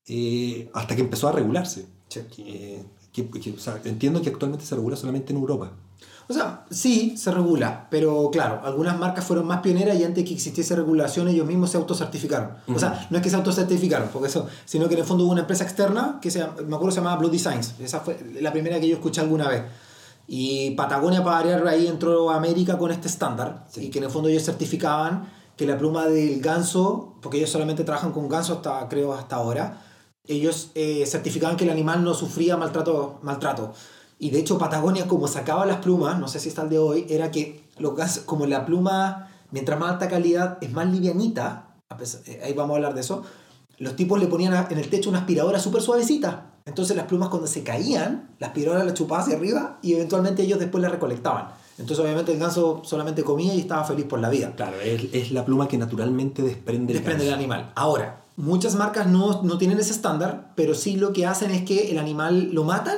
Sí. 0.05 0.69
hasta 0.73 0.95
que 0.95 1.01
empezó 1.01 1.27
a 1.29 1.31
regularse. 1.33 1.87
Sí. 2.09 2.21
Que- 2.33 2.83
que- 3.11 3.29
que- 3.39 3.51
o 3.51 3.59
sea, 3.59 3.81
entiendo 3.85 4.21
que 4.21 4.29
actualmente 4.29 4.65
se 4.65 4.75
regula 4.75 4.95
solamente 4.95 5.33
en 5.33 5.39
Europa. 5.39 5.71
O 6.29 6.33
sea, 6.33 6.65
sí, 6.69 7.15
se 7.17 7.31
regula, 7.31 7.87
pero 7.89 8.29
claro, 8.31 8.61
algunas 8.65 8.99
marcas 8.99 9.23
fueron 9.23 9.47
más 9.47 9.61
pioneras 9.61 9.97
y 9.97 10.03
antes 10.03 10.25
que 10.25 10.33
existiese 10.33 10.75
regulación 10.75 11.29
ellos 11.29 11.47
mismos 11.47 11.69
se 11.69 11.77
autocertificaron. 11.77 12.51
O 12.67 12.77
sea, 12.77 13.07
no 13.09 13.17
es 13.17 13.23
que 13.23 13.29
se 13.29 13.37
autocertificaron, 13.37 14.09
porque 14.11 14.27
eso, 14.27 14.45
sino 14.65 14.89
que 14.89 14.95
en 14.95 14.99
el 15.01 15.05
fondo 15.05 15.23
hubo 15.23 15.31
una 15.31 15.41
empresa 15.41 15.63
externa 15.63 16.19
que 16.21 16.29
se, 16.29 16.39
me 16.39 16.75
acuerdo 16.75 16.91
se 16.91 16.97
llamaba 16.97 17.15
Blue 17.17 17.29
Designs. 17.29 17.75
Esa 17.79 18.01
fue 18.01 18.19
la 18.41 18.51
primera 18.51 18.77
que 18.79 18.89
yo 18.89 18.95
escuché 18.95 19.21
alguna 19.21 19.47
vez. 19.47 19.63
Y 20.27 20.71
Patagonia 20.71 21.23
para 21.23 21.37
variar 21.37 21.65
ahí 21.65 21.87
entró 21.87 22.29
a 22.29 22.35
América 22.35 22.77
con 22.77 22.91
este 22.91 23.07
estándar 23.07 23.65
Sí. 23.69 23.85
y 23.85 23.89
que 23.89 23.99
en 23.99 24.03
el 24.05 24.09
fondo 24.11 24.27
ellos 24.27 24.43
certificaban 24.43 25.29
que 25.55 25.65
la 25.65 25.77
pluma 25.77 26.07
del 26.07 26.41
ganso, 26.41 27.15
porque 27.21 27.37
ellos 27.37 27.49
solamente 27.49 27.85
trabajan 27.85 28.11
con 28.11 28.27
ganso 28.27 28.55
hasta 28.55 28.87
creo 28.89 29.13
hasta 29.13 29.37
ahora, 29.37 29.81
ellos 30.25 30.71
eh, 30.75 31.05
certificaban 31.07 31.55
que 31.55 31.63
el 31.63 31.69
animal 31.69 32.03
no 32.03 32.13
sufría 32.13 32.57
maltrato, 32.57 33.19
maltrato. 33.21 33.73
Y 34.19 34.31
de 34.31 34.39
hecho 34.39 34.57
Patagonia 34.57 35.07
como 35.07 35.27
sacaba 35.27 35.65
las 35.65 35.77
plumas, 35.77 36.19
no 36.19 36.27
sé 36.27 36.39
si 36.39 36.49
está 36.49 36.63
el 36.63 36.69
de 36.69 36.79
hoy, 36.79 37.05
era 37.09 37.29
que 37.31 37.69
los 37.77 37.95
gansos, 37.95 38.23
como 38.23 38.45
la 38.47 38.65
pluma, 38.65 39.29
mientras 39.51 39.79
más 39.79 39.91
alta 39.93 40.07
calidad, 40.07 40.57
es 40.61 40.71
más 40.73 40.87
livianita, 40.91 41.75
a 41.89 41.97
pesar- 41.97 42.21
eh, 42.25 42.41
ahí 42.43 42.53
vamos 42.53 42.73
a 42.73 42.75
hablar 42.77 42.93
de 42.95 43.01
eso, 43.01 43.23
los 43.77 43.95
tipos 43.95 44.19
le 44.19 44.25
ponían 44.27 44.53
a- 44.53 44.67
en 44.71 44.77
el 44.79 44.89
techo 44.89 45.09
una 45.09 45.19
aspiradora 45.19 45.59
súper 45.59 45.81
suavecita. 45.83 46.53
Entonces 46.65 46.97
las 46.97 47.05
plumas 47.05 47.29
cuando 47.29 47.47
se 47.47 47.63
caían, 47.63 48.31
la 48.39 48.47
aspiradora 48.47 48.83
la 48.83 48.93
chupaba 48.93 49.21
hacia 49.21 49.35
arriba 49.37 49.77
y 49.83 49.93
eventualmente 49.93 50.41
ellos 50.41 50.59
después 50.59 50.81
la 50.81 50.89
recolectaban. 50.89 51.49
Entonces 51.77 52.03
obviamente 52.03 52.33
el 52.33 52.39
ganso 52.39 52.81
solamente 52.83 53.23
comía 53.23 53.53
y 53.53 53.59
estaba 53.59 53.83
feliz 53.83 54.05
por 54.05 54.19
la 54.19 54.29
vida. 54.29 54.53
Claro, 54.55 54.81
es, 54.81 55.13
es 55.13 55.31
la 55.31 55.45
pluma 55.45 55.67
que 55.67 55.77
naturalmente 55.77 56.41
desprende 56.41 56.91
el 56.93 56.97
Desprende 56.99 57.23
el 57.25 57.29
ganso. 57.29 57.39
animal. 57.39 57.71
Ahora, 57.75 58.23
muchas 58.35 58.73
marcas 58.75 59.05
no, 59.07 59.43
no 59.43 59.57
tienen 59.59 59.77
ese 59.79 59.91
estándar, 59.91 60.51
pero 60.55 60.73
sí 60.73 60.95
lo 60.97 61.13
que 61.13 61.27
hacen 61.27 61.51
es 61.51 61.61
que 61.63 61.91
el 61.91 61.99
animal 61.99 62.49
lo 62.51 62.63
matan 62.63 62.97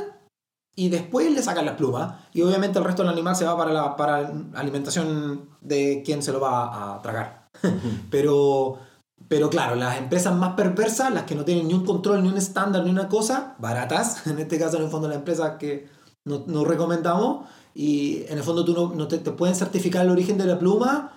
y 0.80 0.88
después 0.88 1.30
le 1.30 1.44
sacan 1.44 1.66
las 1.66 1.76
plumas. 1.76 2.14
Y 2.32 2.42
obviamente 2.42 2.80
el 2.80 2.86
resto 2.86 3.04
del 3.04 3.12
animal 3.12 3.36
se 3.36 3.44
va 3.44 3.58
para 3.58 3.74
la 3.74 3.98
para 3.98 4.32
alimentación 4.54 5.50
de 5.60 6.02
quien 6.06 6.24
se 6.24 6.32
lo 6.32 6.40
va 6.40 6.96
a 6.96 7.02
tragar. 7.02 7.50
pero, 8.10 8.80
pero 9.28 9.50
claro, 9.50 9.76
las 9.76 9.98
empresas 9.98 10.34
más 10.34 10.54
perversas, 10.54 11.14
las 11.14 11.24
que 11.24 11.36
no 11.36 11.44
tienen 11.44 11.68
ni 11.68 11.74
un 11.74 11.86
control, 11.86 12.24
ni 12.24 12.30
un 12.30 12.38
estándar, 12.38 12.86
ni 12.86 12.92
una 12.92 13.10
cosa, 13.10 13.56
baratas, 13.60 14.26
en 14.28 14.40
este 14.40 14.58
caso 14.58 14.78
en 14.78 14.84
el 14.84 14.90
fondo 14.90 15.10
las 15.10 15.18
empresas 15.18 15.58
que 15.60 15.90
no, 16.24 16.46
no 16.48 16.64
recomendamos, 16.64 17.46
y 17.76 18.24
en 18.30 18.38
el 18.38 18.44
fondo 18.46 18.64
tú 18.64 18.74
no, 18.74 18.96
no 18.96 19.10
te, 19.10 19.18
te 19.18 19.32
pueden 19.32 19.56
certificar 19.56 20.06
el 20.06 20.12
origen 20.12 20.38
de 20.38 20.46
la 20.46 20.58
pluma, 20.58 21.12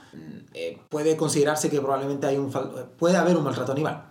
eh, 0.55 0.81
puede 0.89 1.17
considerarse 1.17 1.71
que 1.71 1.81
probablemente 1.81 2.27
hay 2.27 2.37
un 2.37 2.51
puede 2.99 3.17
haber 3.17 3.37
un 3.37 3.45
maltrato 3.45 3.71
animal. 3.71 4.09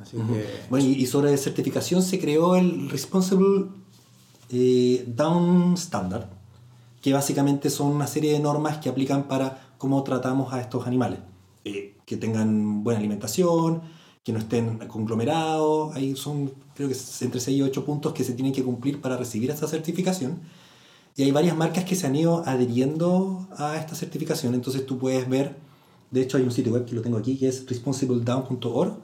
Así 0.00 0.16
Ujú. 0.16 0.32
que... 0.32 0.46
Bueno, 0.70 0.86
y 0.86 1.06
sobre 1.06 1.36
certificación 1.36 2.02
se 2.02 2.20
creó 2.20 2.54
el 2.54 2.88
Responsible 2.88 3.83
eh, 4.50 5.04
Down 5.06 5.74
Standard, 5.74 6.26
que 7.00 7.12
básicamente 7.12 7.70
son 7.70 7.88
una 7.88 8.06
serie 8.06 8.32
de 8.32 8.40
normas 8.40 8.78
que 8.78 8.88
aplican 8.88 9.24
para 9.24 9.68
cómo 9.78 10.02
tratamos 10.02 10.52
a 10.52 10.60
estos 10.60 10.86
animales. 10.86 11.20
Eh, 11.64 11.94
que 12.04 12.16
tengan 12.16 12.84
buena 12.84 13.00
alimentación, 13.00 13.82
que 14.22 14.32
no 14.32 14.38
estén 14.38 14.78
conglomerados. 14.88 15.94
Ahí 15.94 16.16
son, 16.16 16.52
creo 16.74 16.88
que 16.88 16.96
entre 17.22 17.40
6 17.40 17.58
y 17.58 17.62
8 17.62 17.84
puntos 17.84 18.12
que 18.12 18.24
se 18.24 18.34
tienen 18.34 18.52
que 18.52 18.62
cumplir 18.62 19.00
para 19.00 19.16
recibir 19.16 19.50
esta 19.50 19.66
certificación. 19.66 20.40
Y 21.16 21.22
hay 21.22 21.30
varias 21.30 21.56
marcas 21.56 21.84
que 21.84 21.94
se 21.94 22.06
han 22.06 22.16
ido 22.16 22.42
adheriendo 22.46 23.48
a 23.56 23.76
esta 23.76 23.94
certificación. 23.94 24.54
Entonces 24.54 24.84
tú 24.84 24.98
puedes 24.98 25.28
ver, 25.28 25.56
de 26.10 26.22
hecho 26.22 26.36
hay 26.36 26.42
un 26.42 26.50
sitio 26.50 26.72
web 26.72 26.84
que 26.84 26.94
lo 26.94 27.02
tengo 27.02 27.18
aquí, 27.18 27.38
que 27.38 27.48
es 27.48 27.66
responsibledown.org. 27.66 28.96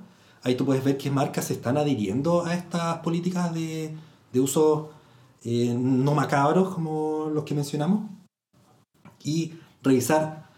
Ahí 0.43 0.55
tú 0.55 0.65
puedes 0.65 0.83
ver 0.83 0.97
qué 0.99 1.11
marcas 1.11 1.47
se 1.47 1.55
están 1.55 1.77
adhiriendo 1.77 2.45
a 2.45 2.55
estas 2.55 2.99
políticas 2.99 3.55
de, 3.55 3.95
de 4.33 4.41
uso 4.41 4.91
eh, 5.45 5.75
no 5.79 6.15
macabros 6.15 6.75
como 6.75 7.29
los 7.33 7.45
que 7.45 7.55
mencionamos. 7.55 8.11
Y 9.23 9.55
revisar, 9.83 10.49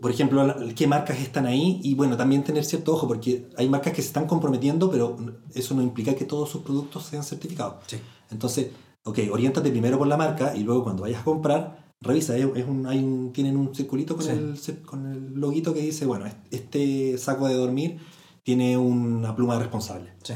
por 0.00 0.10
ejemplo, 0.10 0.54
qué 0.74 0.86
marcas 0.86 1.18
están 1.20 1.46
ahí. 1.46 1.80
Y 1.82 1.94
bueno, 1.94 2.16
también 2.16 2.44
tener 2.44 2.64
cierto 2.64 2.94
ojo, 2.94 3.08
porque 3.08 3.48
hay 3.56 3.68
marcas 3.68 3.92
que 3.94 4.02
se 4.02 4.08
están 4.08 4.26
comprometiendo, 4.26 4.90
pero 4.90 5.16
eso 5.54 5.74
no 5.74 5.82
implica 5.82 6.14
que 6.14 6.24
todos 6.24 6.48
sus 6.50 6.62
productos 6.62 7.04
sean 7.04 7.22
certificados. 7.24 7.76
Sí. 7.86 7.96
Entonces, 8.30 8.70
ok, 9.04 9.18
oriéntate 9.32 9.70
primero 9.70 9.98
por 9.98 10.06
la 10.06 10.16
marca 10.16 10.54
y 10.54 10.62
luego 10.62 10.84
cuando 10.84 11.02
vayas 11.02 11.22
a 11.22 11.24
comprar, 11.24 11.92
revisa, 12.02 12.36
es, 12.36 12.44
un, 12.44 12.86
hay 12.86 12.98
un, 13.02 13.32
tienen 13.32 13.56
un 13.56 13.74
circulito 13.74 14.16
con, 14.16 14.24
Sí. 14.24 14.30
el, 14.30 14.82
con 14.82 15.06
el 15.06 15.34
loguito 15.34 15.74
que 15.74 15.80
dice, 15.80 16.06
bueno, 16.06 16.26
este 16.50 17.16
saco 17.18 17.46
de 17.48 17.54
dormir 17.54 17.98
tiene 18.42 18.76
una 18.78 19.34
pluma 19.36 19.58
responsable. 19.58 20.12
Sí. 20.22 20.34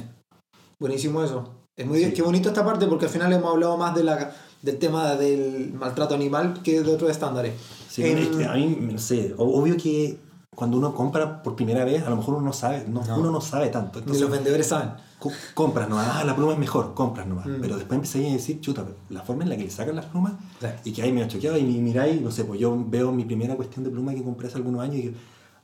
Buenísimo 0.81 1.23
eso. 1.23 1.64
Es 1.77 1.87
muy 1.87 2.05
Sí. 2.05 2.13
qué 2.13 2.23
bonito 2.23 2.49
esta 2.49 2.65
parte 2.65 2.87
porque 2.87 3.07
al 3.07 3.11
final 3.11 3.33
hemos 3.33 3.51
hablado 3.51 3.77
más 3.77 3.95
de 3.95 4.05
la, 4.05 4.33
del 4.63 4.79
tema 4.79 5.15
del 5.17 5.73
maltrato 5.75 6.15
animal 6.15 6.61
que 6.63 6.83
de 6.83 6.93
otros 6.95 7.11
estándares. 7.11 7.55
Sí, 7.89 8.05
Em, 8.05 8.19
es 8.19 8.29
que 8.29 8.45
a 8.45 8.53
mí, 8.55 8.79
no 8.81 8.99
sé, 8.99 9.35
obvio 9.37 9.77
que 9.77 10.19
cuando 10.55 10.77
uno 10.79 10.95
compra 10.95 11.43
por 11.43 11.57
primera 11.57 11.85
vez, 11.85 12.05
a 12.07 12.11
lo 12.11 12.17
mejor 12.17 12.35
uno 12.35 12.47
no 12.47 12.53
sabe, 12.53 12.85
no, 12.89 13.03
No. 13.05 13.19
uno 13.19 13.33
no 13.33 13.41
sabe 13.41 13.69
tanto. 13.71 13.99
Ni 13.99 14.03
Entonces, 14.03 14.23
los 14.23 14.31
vendedores 14.31 14.69
saben. 14.69 14.91
co- 15.19 15.33
compras 15.55 15.89
nomás, 15.89 16.07
ah, 16.13 16.23
la 16.25 16.37
pluma 16.37 16.53
es 16.53 16.59
mejor, 16.61 16.95
compras 16.95 17.27
nomás. 17.27 17.47
Mm. 17.47 17.57
Pero 17.61 17.77
después 17.77 17.97
empecé 17.97 18.29
a 18.29 18.33
decir, 18.35 18.61
chuta, 18.61 18.85
la 19.09 19.23
forma 19.23 19.43
en 19.43 19.49
la 19.49 19.57
que 19.57 19.65
le 19.65 19.71
sacan 19.71 19.97
las 19.97 20.07
plumas 20.07 20.35
Sí. 20.61 20.67
y 20.85 20.93
que 20.93 21.03
ahí 21.03 21.13
me 21.13 21.25
ha 21.25 21.29
choqueado 21.29 21.59
y 21.59 21.65
mi- 21.65 21.79
miráis, 21.81 22.21
no 22.21 22.31
sé, 22.31 22.45
pues 22.45 22.61
yo 22.61 22.77
veo 22.87 23.11
mi 23.11 23.25
primera 23.25 23.57
cuestión 23.57 23.83
de 23.85 23.91
pluma 23.91 24.15
que 24.15 24.23
compré 24.23 24.47
hace 24.47 24.59
algunos 24.59 24.81
años 24.81 24.95
y 24.97 25.03
digo, 25.03 25.15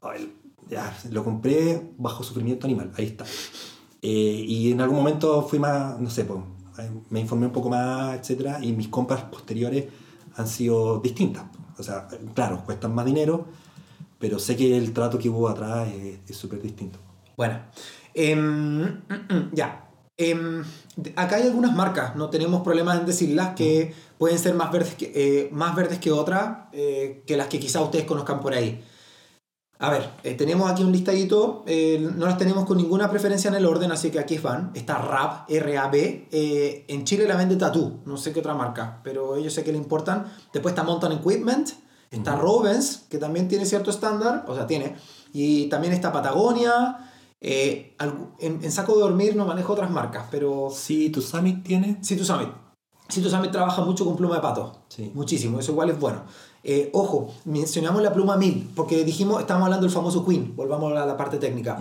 "Ay, 0.03 0.35
ya, 0.69 0.93
lo 1.11 1.23
compré 1.23 1.93
bajo 1.99 2.25
sufrimiento 2.25 2.67
animal, 2.67 2.91
ahí 2.97 3.07
está. 3.07 3.25
Eh, 4.03 4.45
y 4.47 4.73
en 4.73 4.81
algún 4.81 4.97
momento 4.99 5.43
fui 5.43 5.59
más, 5.59 5.99
no 6.01 6.09
sé, 6.11 6.25
pues, 6.25 6.41
me 7.11 7.21
informé 7.21 7.47
un 7.47 7.53
poco 7.53 7.69
más, 7.69 8.19
etcétera, 8.19 8.59
y 8.63 8.73
mis 8.73 8.89
compras 8.89 9.23
posteriores 9.25 9.85
han 10.37 10.47
sido 10.49 10.99
distintas. 11.01 11.45
O 11.79 11.83
sea, 11.83 12.09
claro, 12.35 12.63
cuestan 12.65 12.95
más 12.95 13.05
dinero, 13.05 13.47
pero 14.19 14.39
sé 14.39 14.57
que 14.57 14.77
el 14.77 14.93
trato 14.93 15.19
que 15.19 15.29
hubo 15.29 15.49
atrás 15.49 15.89
es 16.29 16.37
súper 16.37 16.61
distinto. 16.63 16.99
Bueno, 17.37 17.59
mm, 18.15 19.53
ya. 19.53 19.87
De- 20.97 21.13
acá 21.17 21.37
hay 21.37 21.45
algunas 21.45 21.75
marcas, 21.75 22.15
no 22.17 22.29
tenemos 22.29 22.63
problemas 22.63 23.01
en 23.01 23.07
decirlas, 23.07 23.55
que 23.55 23.95
pueden 24.19 24.39
ser 24.39 24.55
más 24.55 24.71
verdes 24.71 24.95
que, 24.95 25.13
eh, 25.15 25.49
más 25.53 25.75
verdes 25.75 25.99
que 25.99 26.13
otras, 26.13 26.59
eh, 26.73 27.23
que 27.27 27.37
las 27.39 27.47
que 27.49 27.59
quizá 27.59 27.81
ustedes 27.81 28.05
conozcan 28.05 28.41
por 28.41 28.53
ahí. 28.53 28.83
A 29.83 29.89
ver, 29.91 30.11
eh, 30.25 30.35
tenemos 30.35 30.71
aquí 30.71 30.85
un 30.85 30.93
listadito, 30.93 31.65
eh, 31.67 31.99
no 32.15 32.27
las 32.27 32.37
tenemos 32.37 32.67
con 32.67 32.77
ninguna 32.77 33.11
preferencia 33.11 33.49
en 33.49 33.55
el 33.55 33.65
orden, 33.65 33.91
así 33.91 34.11
que 34.11 34.19
aquí 34.19 34.37
van. 34.37 34.73
Está 34.75 34.99
RAB, 34.99 35.45
R-A-B. 35.49 36.29
eh, 36.31 36.85
en 36.87 37.05
Chile 37.05 37.27
la 37.27 37.35
vende 37.35 37.57
Tattoo, 37.57 38.01
no 38.05 38.19
sé 38.19 38.33
qué 38.35 38.41
otra 38.41 38.53
marca, 38.55 39.01
pero 39.03 39.37
ellos 39.37 39.55
sé 39.55 39.65
que 39.65 39.73
le 39.73 39.79
importan. 39.79 40.31
Después 40.53 40.73
está 40.73 40.83
Mountain 40.83 41.13
Equipment, 41.13 41.71
está 42.11 42.37
Robens, 42.37 43.07
que 43.09 43.17
también 43.17 43.49
tiene 43.49 43.65
cierto 43.65 43.91
estándar, 43.91 44.45
o 44.47 44.55
sea, 44.55 44.67
tiene. 44.67 44.97
Y 45.33 45.67
también 45.71 45.95
está 45.95 46.13
Patagonia. 46.13 46.99
en, 47.41 47.95
en 48.39 48.73
saco 48.73 48.95
de 48.97 49.01
dormir 49.01 49.35
no 49.35 49.47
manejo 49.47 49.73
otras 49.73 49.91
marcas, 49.91 50.27
pero 50.31 50.69
Sí, 50.71 51.09
tu 51.09 51.23
Summit 51.23 51.63
tiene. 51.65 51.97
Situ 52.05 52.23
Summit. 52.23 52.51
Situ 53.09 53.31
Summit 53.31 53.51
trabaja 53.51 53.83
mucho 53.83 54.05
con 54.05 54.15
pluma 54.17 54.37
de 54.37 54.43
pato. 54.43 54.83
Sí. 54.89 55.11
Muchísimo, 55.15 55.59
eso 55.59 55.73
igual 55.73 55.89
es 55.91 55.99
bueno. 55.99 56.23
Eh, 56.63 56.91
ojo, 56.93 57.33
mencionamos 57.47 58.03
la 58.03 58.13
pluma 58.13 58.37
1000, 58.37 58.73
porque 58.77 59.03
dijimos, 59.03 59.41
estamos 59.41 59.65
hablando 59.65 59.87
del 59.87 59.95
famoso 59.95 60.27
Queen, 60.27 60.55
volvamos 60.55 60.93
a 60.93 61.07
la 61.07 61.17
parte 61.17 61.39
técnica. 61.39 61.79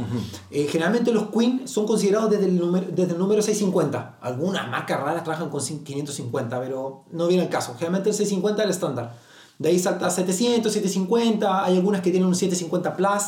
Eh, 0.50 0.68
generalmente 0.72 1.12
los 1.12 1.30
Queen 1.30 1.68
son 1.68 1.86
considerados 1.86 2.30
desde 2.30 2.46
el, 2.46 2.58
número, 2.58 2.88
desde 2.90 3.12
el 3.12 3.20
número 3.20 3.42
650. 3.42 4.20
Algunas 4.22 4.70
marcas 4.70 5.02
raras 5.02 5.24
trabajan 5.24 5.50
con 5.50 5.62
550, 5.62 6.62
pero 6.62 7.04
no 7.12 7.28
viene 7.28 7.44
el 7.44 7.50
caso. 7.50 7.74
Generalmente 7.74 8.10
el 8.10 8.16
650 8.16 8.62
es 8.62 8.66
el 8.66 8.72
estándar. 8.72 9.16
De 9.58 9.68
ahí 9.68 9.80
salta 9.80 10.08
a 10.08 10.10
700, 10.10 10.72
750, 10.72 11.66
hay 11.66 11.76
algunas 11.76 12.00
que 12.00 12.12
tienen 12.12 12.30
un 12.30 12.36
750 12.36 12.96
Plus, 12.96 13.24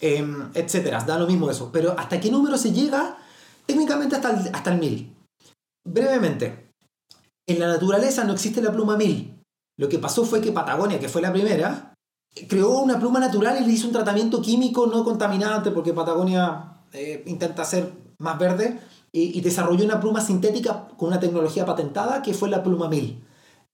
em, 0.00 0.50
etcétera. 0.54 1.04
Da 1.04 1.16
lo 1.18 1.28
mismo 1.28 1.48
eso. 1.48 1.70
Pero 1.72 1.94
¿hasta 1.96 2.18
qué 2.18 2.32
número 2.32 2.58
se 2.58 2.72
llega? 2.72 3.16
Técnicamente 3.64 4.16
hasta 4.16 4.30
el, 4.30 4.50
hasta 4.52 4.72
el 4.72 4.80
1000. 4.80 5.14
Brevemente, 5.84 6.72
en 7.46 7.60
la 7.60 7.68
naturaleza 7.68 8.24
no 8.24 8.32
existe 8.32 8.60
la 8.60 8.72
pluma 8.72 8.96
1000. 8.96 9.37
Lo 9.78 9.88
que 9.88 9.98
pasó 9.98 10.26
fue 10.26 10.42
que 10.42 10.52
Patagonia, 10.52 11.00
que 11.00 11.08
fue 11.08 11.22
la 11.22 11.32
primera, 11.32 11.94
creó 12.46 12.80
una 12.80 13.00
pluma 13.00 13.18
natural 13.18 13.62
y 13.62 13.66
le 13.66 13.72
hizo 13.72 13.86
un 13.86 13.94
tratamiento 13.94 14.42
químico 14.42 14.86
no 14.86 15.02
contaminante, 15.02 15.70
porque 15.70 15.94
Patagonia 15.94 16.82
eh, 16.92 17.22
intenta 17.26 17.64
ser 17.64 17.90
más 18.18 18.38
verde, 18.38 18.78
y, 19.10 19.38
y 19.38 19.40
desarrolló 19.40 19.86
una 19.86 20.00
pluma 20.00 20.20
sintética 20.20 20.88
con 20.98 21.08
una 21.08 21.18
tecnología 21.18 21.64
patentada 21.64 22.20
que 22.20 22.34
fue 22.34 22.50
la 22.50 22.62
pluma 22.62 22.88
1000. 22.90 23.24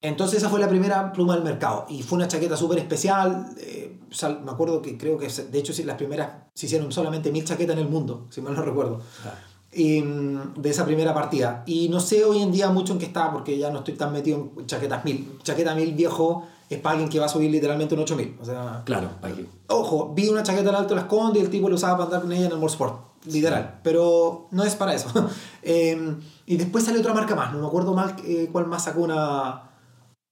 Entonces 0.01 0.39
esa 0.39 0.51
fue 0.51 0.61
la 0.61 0.69
primera 0.69 1.13
pluma 1.13 1.35
del 1.35 1.43
mercado 1.43 1.87
y 1.89 2.03
fue 2.03 2.17
una 2.17 2.29
chaqueta 2.29 2.57
súper 2.57 2.79
especial. 2.79 3.55
eh, 3.59 3.99
sea, 4.15 4.29
me 4.29 4.51
acuerdo 4.51 4.81
que 4.81 4.97
creo 4.97 5.19
que 5.19 5.29
de 5.29 5.59
hecho 5.59 5.73
las 5.85 5.97
primeras 5.97 6.31
se 6.55 6.67
hicieron 6.67 6.93
solamente 6.93 7.31
mil 7.33 7.45
chaquetas 7.45 7.75
en 7.77 7.83
el 7.83 7.89
mundo, 7.89 8.27
si 8.31 8.41
mal 8.41 8.55
no 8.55 8.63
recuerdo. 8.63 8.99
Mm, 8.99 9.54
de 9.75 10.71
esa 10.71 10.85
primera 10.85 11.13
partida. 11.13 11.63
Y 11.67 11.89
no 11.89 12.01
sé 12.01 12.25
hoy 12.25 12.41
en 12.41 12.53
día 12.53 12.71
mucho 12.71 12.93
en 12.93 12.99
qué 12.99 13.07
está 13.07 13.33
porque 13.33 13.59
ya 13.59 13.71
no 13.71 13.79
estoy 13.79 13.95
tan 13.95 14.13
metido 14.13 14.51
en 14.59 14.67
chaquetas 14.67 15.05
1000. 15.05 15.39
Chaqueta 15.43 15.75
1000 15.75 15.95
viejo 15.95 16.45
es 16.71 16.79
para 16.79 16.93
alguien 16.93 17.09
que 17.09 17.19
va 17.19 17.27
a 17.27 17.29
subir 17.29 17.51
literalmente 17.51 17.95
un 17.95 18.01
8000. 18.01 18.39
O 18.41 18.45
sea, 18.45 18.83
Claro, 18.85 19.11
aquí. 19.23 19.47
Ojo, 19.69 20.13
vi 20.15 20.29
una 20.29 20.43
chaqueta 20.43 20.71
en 20.71 20.77
alto 20.77 20.95
las 20.95 21.05
Conde 21.05 21.41
y 21.41 21.43
el 21.43 21.51
tipo 21.51 21.69
lo 21.69 21.75
usaba 21.75 21.95
para 21.95 22.05
andar 22.05 22.23
con 22.23 22.33
ella 22.33 22.47
en 22.47 22.53
el 22.53 22.59
Motorsport, 22.59 23.25
literal. 23.27 23.81
Pero 23.83 24.49
no 24.51 24.65
es 24.65 24.75
para 24.75 24.95
eso. 24.95 25.11
Eh, 25.67 26.17
y 26.45 26.59
después 26.59 26.85
sale 26.85 26.99
otra 26.99 27.15
marca 27.15 27.35
más, 27.35 27.51
no 27.55 27.59
me 27.59 27.67
acuerdo 27.67 27.95
mal 27.95 28.15
eh, 28.27 28.51
cuál 28.53 28.67
más 28.67 28.85
sacó 28.85 29.01
una, 29.01 29.71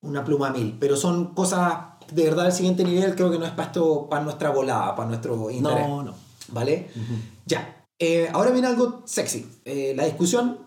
una 0.03 0.23
pluma 0.23 0.51
1000. 0.51 0.77
Pero 0.79 0.95
son 0.95 1.33
cosas 1.33 1.79
de 2.13 2.25
verdad 2.25 2.45
del 2.45 2.53
siguiente 2.53 2.85
nivel, 2.85 3.15
creo 3.15 3.31
que 3.31 3.39
no 3.39 3.47
es 3.47 3.53
para, 3.53 3.69
esto, 3.69 4.09
para 4.11 4.23
nuestra 4.23 4.51
volada, 4.51 4.95
para 4.95 5.09
nuestro 5.09 5.51
interés. 5.51 5.89
No, 5.89 6.03
no. 6.03 6.15
¿Vale? 6.49 6.91
Ya. 7.47 7.82
Eh, 8.05 8.29
ahora 8.33 8.51
viene 8.51 8.67
algo 8.67 9.03
sexy. 9.05 9.47
Eh, 9.65 9.93
la 9.97 10.05
discusión, 10.07 10.59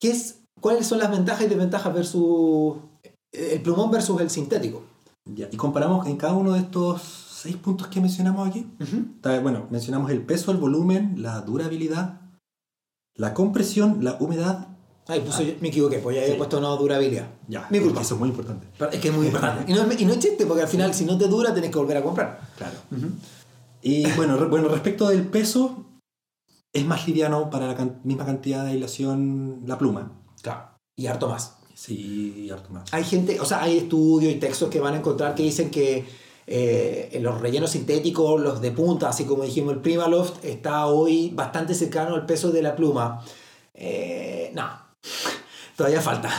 que 0.00 0.10
es 0.10 0.40
cuáles 0.58 0.86
son 0.86 0.98
las 0.98 1.10
ventajas 1.10 1.44
y 1.44 1.48
desventajas 1.48 1.92
versus 1.92 2.76
eh, 3.02 3.50
el 3.52 3.60
plumón 3.62 3.90
versus 3.90 4.18
el 4.22 4.30
sintético. 4.30 4.82
Ya, 5.26 5.48
Y 5.52 5.56
comparamos 5.58 6.06
en 6.06 6.16
cada 6.16 6.32
uno 6.32 6.52
de 6.54 6.60
estos 6.60 7.02
seis 7.02 7.56
puntos 7.56 7.88
que 7.88 8.00
mencionamos 8.00 8.48
aquí. 8.48 8.66
Ujú. 8.80 8.96
Está- 9.16 9.38
Bueno, 9.40 9.66
mencionamos 9.70 10.10
el 10.10 10.22
peso, 10.22 10.50
el 10.50 10.56
volumen, 10.56 11.16
la 11.22 11.42
durabilidad, 11.42 12.20
la 13.16 13.34
compresión, 13.34 14.02
la 14.02 14.16
humedad. 14.20 14.68
Ay, 15.08 15.20
puse 15.20 15.46
yo- 15.46 15.54
me 15.60 15.68
equivoqué, 15.68 15.98
pues 15.98 16.16
ya 16.16 16.24
Sí. 16.26 16.32
puesto 16.38 16.58
no 16.60 16.74
durabilidad. 16.78 17.28
Ya, 17.48 17.66
Mi 17.70 17.80
culpa. 17.80 18.00
Eso 18.00 18.14
es 18.14 18.20
muy 18.20 18.30
importante. 18.30 18.66
Pero 18.78 18.90
es 18.90 18.98
que 19.00 19.08
es 19.08 19.14
muy 19.14 19.26
importante. 19.26 19.64
Y 19.70 19.74
no, 19.74 19.92
y 19.92 20.04
no 20.06 20.12
es 20.14 20.18
chiste, 20.20 20.46
porque 20.46 20.62
al 20.62 20.68
final, 20.68 20.94
si 20.94 21.04
no 21.04 21.18
te 21.18 21.28
dura, 21.28 21.52
tenés 21.52 21.70
que 21.70 21.78
volver 21.78 21.98
a 21.98 22.02
comprar. 22.02 22.40
Claro. 22.56 22.76
Y 23.82 24.10
bueno, 24.12 24.36
re- 24.38 24.46
bueno, 24.48 24.68
respecto 24.68 25.08
del 25.08 25.26
peso, 25.26 25.84
es 26.72 26.84
más 26.84 27.06
liviano 27.06 27.50
para 27.50 27.66
la 27.66 27.74
can- 27.76 28.00
misma 28.04 28.24
cantidad 28.26 28.64
de 28.64 28.72
aislación 28.72 29.62
la 29.66 29.78
pluma. 29.78 30.12
Claro. 30.42 30.70
Y 30.96 31.06
harto 31.06 31.28
más. 31.28 31.56
Sí, 31.74 32.48
harto 32.52 32.70
más. 32.70 32.92
Hay 32.92 33.04
gente, 33.04 33.40
o 33.40 33.44
sea, 33.44 33.62
hay 33.62 33.78
estudios 33.78 34.32
y 34.32 34.36
textos 34.36 34.68
que 34.68 34.80
van 34.80 34.94
a 34.94 34.98
encontrar 34.98 35.34
que 35.34 35.44
dicen 35.44 35.70
que 35.70 36.04
eh, 36.46 37.10
en 37.12 37.22
los 37.22 37.40
rellenos 37.40 37.70
sintéticos, 37.70 38.40
los 38.40 38.60
de 38.60 38.70
punta, 38.72 39.08
así 39.10 39.24
como 39.24 39.44
dijimos, 39.44 39.74
el 39.74 39.80
Primaloft 39.80 40.44
está 40.44 40.86
hoy 40.86 41.30
bastante 41.34 41.74
cercano 41.74 42.14
al 42.14 42.26
peso 42.26 42.50
de 42.50 42.62
la 42.62 42.74
pluma. 42.74 43.22
Eh, 43.74 44.50
no, 44.54 44.68
todavía 45.76 46.00
falta. 46.00 46.30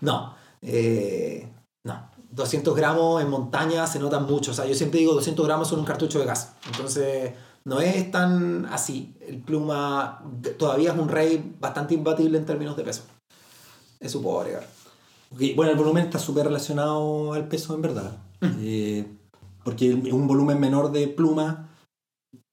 No, 0.00 0.34
eh, 0.60 1.48
no. 1.84 2.10
200 2.30 2.74
gramos 2.74 3.20
en 3.22 3.28
montaña 3.28 3.86
se 3.86 3.98
notan 3.98 4.24
mucho. 4.26 4.50
O 4.52 4.54
sea, 4.54 4.66
yo 4.66 4.74
siempre 4.74 5.00
digo 5.00 5.12
200 5.14 5.46
gramos 5.46 5.68
son 5.68 5.80
un 5.80 5.84
cartucho 5.84 6.18
de 6.18 6.24
gas. 6.26 6.54
Entonces, 6.66 7.32
no 7.64 7.80
es 7.80 8.10
tan 8.10 8.66
así. 8.66 9.14
El 9.26 9.38
pluma 9.40 10.22
todavía 10.58 10.92
es 10.92 10.98
un 10.98 11.08
rey 11.08 11.54
bastante 11.60 11.94
imbatible 11.94 12.38
en 12.38 12.46
términos 12.46 12.76
de 12.76 12.84
peso. 12.84 13.02
Eso 14.00 14.20
puedo 14.20 14.40
agregar. 14.40 14.66
Ok, 15.30 15.40
Bueno, 15.56 15.72
el 15.72 15.78
volumen 15.78 16.04
está 16.04 16.18
súper 16.18 16.46
relacionado 16.46 17.32
al 17.32 17.48
peso 17.48 17.74
en 17.74 17.82
verdad. 17.82 18.16
Eh, 18.58 19.06
porque 19.64 19.94
un 19.94 20.26
volumen 20.26 20.58
menor 20.58 20.90
de 20.90 21.06
pluma 21.08 21.68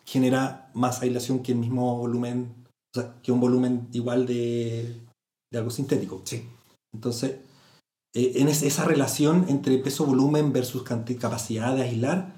genera 0.05 0.69
más 0.73 1.01
aislación 1.01 1.39
que 1.39 1.51
el 1.53 1.57
mismo 1.57 1.97
volumen, 1.97 2.53
o 2.95 2.99
sea, 2.99 3.15
que 3.23 3.31
un 3.31 3.39
volumen 3.39 3.87
igual 3.91 4.25
de, 4.27 4.95
de 5.51 5.57
algo 5.57 5.71
sintético. 5.71 6.21
Sí. 6.25 6.47
Entonces, 6.93 7.37
eh, 8.15 8.33
en 8.35 8.47
es- 8.47 8.63
esa 8.63 8.85
relación 8.85 9.45
entre 9.49 9.77
peso-volumen 9.79 10.53
versus 10.53 10.83
capacidad 10.83 11.75
de 11.75 11.83
aislar, 11.83 12.33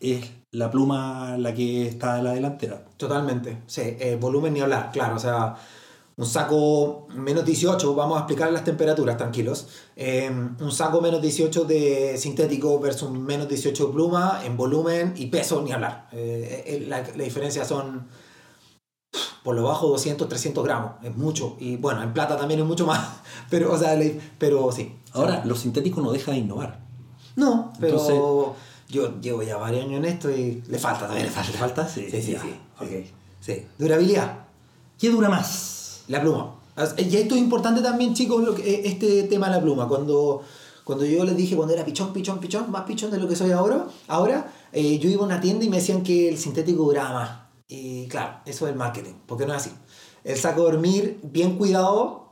es 0.00 0.30
la 0.52 0.70
pluma 0.70 1.36
la 1.38 1.52
que 1.54 1.86
está 1.88 2.18
en 2.18 2.24
la 2.24 2.32
delantera. 2.32 2.84
Totalmente, 2.96 3.62
sí, 3.66 3.82
eh, 3.84 4.16
volumen 4.20 4.54
ni 4.54 4.60
hablar, 4.60 4.90
claro, 4.92 5.16
o 5.16 5.18
sea, 5.18 5.54
un 6.18 6.24
saco 6.24 7.06
menos 7.14 7.44
18, 7.44 7.94
vamos 7.94 8.16
a 8.16 8.20
explicar 8.20 8.50
las 8.50 8.64
temperaturas, 8.64 9.16
tranquilos, 9.18 9.68
Eh, 9.96 10.30
un 10.60 10.72
saco 10.72 11.00
menos 11.02 11.20
18 11.20 11.64
de 11.64 12.16
sintético 12.18 12.78
versus 12.80 13.10
menos 13.10 13.48
18 13.48 13.86
de 13.86 13.92
pluma, 13.92 14.40
en 14.44 14.56
volumen 14.56 15.12
y 15.16 15.26
peso 15.26 15.60
ni 15.62 15.72
hablar. 15.72 16.08
Eh, 16.12 16.84
la, 16.88 16.98
la 17.02 17.24
diferencia 17.24 17.64
son, 17.66 18.06
por 19.42 19.54
lo 19.54 19.64
bajo, 19.64 19.88
200, 19.88 20.28
300 20.28 20.64
gramos, 20.64 20.92
es 21.02 21.14
mucho, 21.16 21.56
y 21.60 21.76
bueno, 21.76 22.02
en 22.02 22.12
plata 22.12 22.36
también 22.36 22.60
es 22.60 22.66
mucho 22.66 22.86
más, 22.86 23.20
pero, 23.50 23.72
o 23.72 23.78
sea, 23.78 23.98
pero 24.38 24.72
sí. 24.72 24.96
Ahora, 25.12 25.42
lo 25.44 25.54
sintético 25.54 26.00
no 26.00 26.12
deja 26.12 26.32
de 26.32 26.38
innovar. 26.38 26.80
No, 27.36 27.72
pero 27.78 27.92
Entonces- 27.98 28.65
yo 28.88 29.20
llevo 29.20 29.42
ya 29.42 29.56
varios 29.56 29.84
años 29.84 29.98
en 29.98 30.04
esto 30.04 30.30
y 30.30 30.62
le 30.68 30.78
falta 30.78 31.06
también, 31.06 31.26
le 31.26 31.32
falta. 31.32 31.52
¿Le 31.52 31.58
falta? 31.58 31.88
Sí. 31.88 32.08
Sí, 32.10 32.22
sí, 32.22 32.36
sí. 32.40 32.54
Ok. 32.80 33.06
Sí. 33.40 33.66
Durabilidad. 33.78 34.46
¿Qué 34.98 35.10
dura 35.10 35.28
más? 35.28 36.04
La 36.08 36.20
pluma. 36.20 36.54
Y 36.98 37.16
esto 37.16 37.34
es 37.34 37.40
importante 37.40 37.80
también, 37.80 38.14
chicos, 38.14 38.44
lo 38.44 38.54
que, 38.54 38.86
este 38.86 39.24
tema 39.24 39.46
de 39.48 39.56
la 39.56 39.62
pluma. 39.62 39.88
Cuando, 39.88 40.42
Cuando 40.84 41.04
yo 41.04 41.24
les 41.24 41.36
dije 41.36 41.56
cuando 41.56 41.74
era 41.74 41.84
pichón, 41.84 42.12
pichón, 42.12 42.38
pichón, 42.38 42.70
más 42.70 42.84
pichón 42.84 43.10
de 43.10 43.18
lo 43.18 43.26
que 43.26 43.34
soy 43.34 43.50
ahora, 43.50 43.86
ahora 44.08 44.52
eh, 44.72 44.98
yo 44.98 45.08
iba 45.08 45.22
a 45.22 45.26
una 45.26 45.40
tienda 45.40 45.64
y 45.64 45.68
me 45.68 45.78
decían 45.78 46.02
que 46.02 46.28
el 46.28 46.38
sintético 46.38 46.84
duraba 46.84 47.12
más. 47.12 47.30
Y 47.66 48.06
claro, 48.06 48.40
eso 48.44 48.66
es 48.66 48.72
el 48.72 48.78
marketing, 48.78 49.14
porque 49.26 49.46
no 49.46 49.54
es 49.54 49.62
así. 49.62 49.72
El 50.22 50.36
saco 50.36 50.64
de 50.64 50.72
dormir 50.72 51.20
bien 51.22 51.56
cuidado 51.56 52.25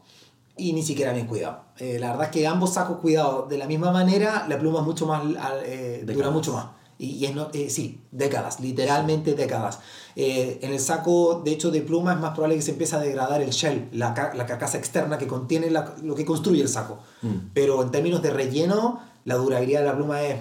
y 0.57 0.73
ni 0.73 0.83
siquiera 0.83 1.13
bien 1.13 1.27
cuidado. 1.27 1.61
Eh, 1.79 1.99
la 1.99 2.11
verdad 2.11 2.27
es 2.27 2.31
que 2.33 2.47
ambos 2.47 2.75
sacos 2.75 2.99
cuidados 2.99 3.49
de 3.49 3.59
la 3.59 3.67
misma 3.67 3.91
manera, 3.91 4.47
la 4.49 4.59
pluma 4.59 4.81
es 4.81 4.87
mucho 4.87 5.07
más, 5.07 5.23
eh, 5.65 6.05
dura 6.07 6.31
mucho 6.31 6.53
más. 6.53 6.67
Y, 6.97 7.07
y 7.17 7.25
es 7.27 7.35
no- 7.35 7.49
eh, 7.53 7.71
sí, 7.71 8.03
décadas, 8.13 8.61
literalmente 8.61 9.35
décadas. 9.35 9.81
Eh, 10.15 10.61
en 10.63 10.73
el 10.73 10.79
saco, 10.79 11.43
de 11.45 11.51
hecho, 11.51 11.73
de 11.73 11.81
pluma 11.83 12.13
es 12.15 12.21
más 12.21 12.31
probable 12.31 12.55
que 12.55 12.63
se 12.63 12.71
empiece 12.71 12.95
a 12.95 13.01
degradar 13.01 13.43
el 13.43 13.51
shell, 13.51 13.89
la, 13.93 14.15
ca- 14.15 14.33
la 14.35 14.47
carcasa 14.47 14.79
externa 14.79 15.19
que 15.19 15.27
contiene 15.27 15.71
la- 15.71 15.97
lo 16.05 16.15
que 16.15 16.25
construye 16.25 16.63
el 16.63 16.69
saco. 16.69 16.99
Mm. 17.23 17.29
Pero 17.53 17.83
en 17.83 17.91
términos 17.91 18.23
de 18.23 18.31
relleno, 18.31 19.01
la 19.25 19.35
durabilidad 19.35 19.81
de 19.81 19.87
la 19.87 19.97
pluma 19.97 20.23
es 20.23 20.37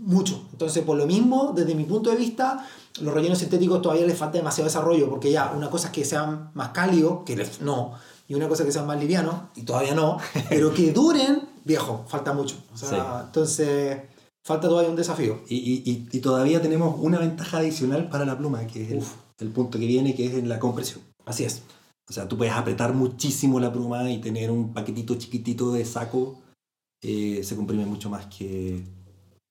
mucho. 0.00 0.42
Entonces, 0.52 0.82
por 0.84 0.96
lo 0.96 1.06
mismo, 1.06 1.52
desde 1.54 1.74
mi 1.74 1.84
punto 1.84 2.08
de 2.10 2.16
vista, 2.16 2.66
los 3.00 3.12
rellenos 3.12 3.38
sintéticos 3.38 3.82
todavía 3.82 4.06
les 4.06 4.16
falta 4.16 4.38
demasiado 4.38 4.68
desarrollo, 4.68 5.10
porque 5.10 5.30
ya 5.32 5.52
una 5.54 5.68
cosa 5.68 5.88
es 5.88 5.92
que 5.92 6.04
sean 6.04 6.50
más 6.54 6.68
cálidos, 6.70 7.20
que 7.26 7.36
les- 7.36 7.60
no, 7.60 7.92
y 8.28 8.34
una 8.34 8.48
cosa 8.48 8.62
es 8.62 8.66
que 8.68 8.72
sean 8.72 8.86
más 8.86 8.98
livianos, 9.00 9.34
y 9.56 9.62
todavía 9.62 9.94
no, 9.94 10.18
pero 10.48 10.72
que 10.72 10.92
duren, 10.92 11.42
viejo, 11.64 12.04
falta 12.08 12.32
mucho. 12.32 12.56
O 12.72 12.76
sea, 12.76 12.88
Sí. 12.88 12.96
Entonces, 13.26 13.98
falta 14.44 14.68
todavía 14.68 14.90
un 14.90 14.96
desafío. 14.96 15.40
Y, 15.48 15.56
y- 15.56 16.08
y- 16.12 16.20
todavía 16.20 16.60
tenemos 16.62 16.96
una 17.00 17.18
ventaja 17.18 17.58
adicional 17.58 18.08
para 18.08 18.24
la 18.24 18.36
pluma, 18.38 18.66
que 18.66 18.82
es 18.84 18.90
el, 18.92 19.02
el 19.40 19.48
punto 19.52 19.78
que 19.78 19.86
viene, 19.86 20.14
que 20.14 20.26
es 20.26 20.34
en 20.34 20.48
la 20.48 20.58
compresión. 20.58 21.00
Así 21.26 21.44
es. 21.44 21.62
O 22.08 22.12
sea, 22.12 22.28
tú 22.28 22.36
puedes 22.36 22.52
apretar 22.52 22.92
muchísimo 22.92 23.58
la 23.60 23.72
pluma 23.72 24.10
y 24.10 24.18
tener 24.20 24.50
un 24.50 24.74
paquetito 24.74 25.14
chiquitito 25.14 25.72
de 25.72 25.84
saco. 25.84 26.38
eh, 27.02 27.42
se 27.44 27.56
comprime 27.56 27.84
mucho 27.86 28.08
más 28.10 28.26
que, 28.26 28.82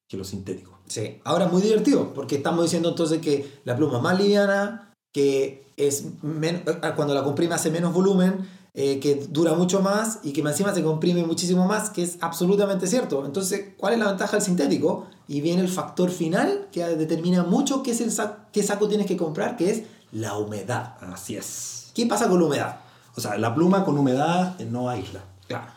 que 0.09 0.17
lo 0.17 0.23
sintético. 0.23 0.77
Sí. 0.87 1.19
Ahora 1.23 1.47
muy 1.47 1.61
divertido, 1.61 2.13
porque 2.13 2.35
estamos 2.37 2.63
diciendo 2.63 2.89
entonces 2.89 3.19
que 3.21 3.59
la 3.65 3.75
pluma 3.75 3.97
es 3.97 4.03
más 4.03 4.19
liviana, 4.19 4.91
que 5.13 5.63
es 5.77 6.05
eh, 6.41 6.63
cuando 6.95 7.13
la 7.15 7.23
comprime 7.23 7.55
hace 7.55 7.71
menos 7.71 7.93
volumen, 7.93 8.47
eh, 8.75 8.99
que 8.99 9.27
dura 9.29 9.53
mucho 9.53 9.81
más 9.81 10.19
y 10.23 10.33
que 10.33 10.41
encima 10.41 10.73
se 10.73 10.81
comprime 10.81 11.23
muchísimo 11.23 11.67
más, 11.67 11.91
que 11.91 12.01
es 12.01 12.17
absolutamente 12.21 12.87
cierto. 12.87 13.23
Entonces, 13.23 13.75
¿cuál 13.77 13.93
es 13.93 13.99
la 13.99 14.07
ventaja 14.07 14.37
del 14.37 14.41
sintético? 14.41 15.05
Y 15.27 15.41
viene 15.41 15.61
el 15.61 15.69
factor 15.69 16.09
final 16.09 16.69
que 16.71 16.83
determina 16.83 17.43
mucho 17.43 17.83
qué, 17.83 17.91
es 17.91 18.01
el 18.01 18.11
qué 18.51 18.63
saco 18.63 18.87
tienes 18.87 19.05
que 19.05 19.15
comprar, 19.15 19.57
que 19.57 19.69
es 19.69 19.83
la 20.11 20.37
humedad. 20.37 20.95
Así 21.01 21.35
es. 21.35 21.91
¿Qué 21.93 22.07
pasa 22.07 22.27
con 22.27 22.39
la 22.39 22.45
humedad? 22.45 22.77
O 23.15 23.21
sea, 23.21 23.37
la 23.37 23.53
pluma 23.53 23.85
con 23.85 23.95
humedad 23.95 24.59
eh, 24.59 24.65
no 24.65 24.89
aísla. 24.89 25.23
Claro. 25.47 25.67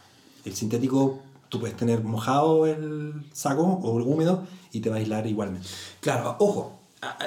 El 0.47 0.55
sintético, 0.55 1.19
tú 1.51 1.61
puedes 1.61 1.77
tener 1.77 2.03
mojado 2.03 2.67
el 2.67 3.27
saco 3.33 3.63
o 3.63 3.91
húmedo 3.91 4.45
y 4.73 4.81
te 4.81 4.89
va 4.89 4.97
a 4.97 4.99
aislar 5.01 5.27
igualmente. 5.27 5.69
Claro, 6.01 6.37
ojo, 6.39 6.73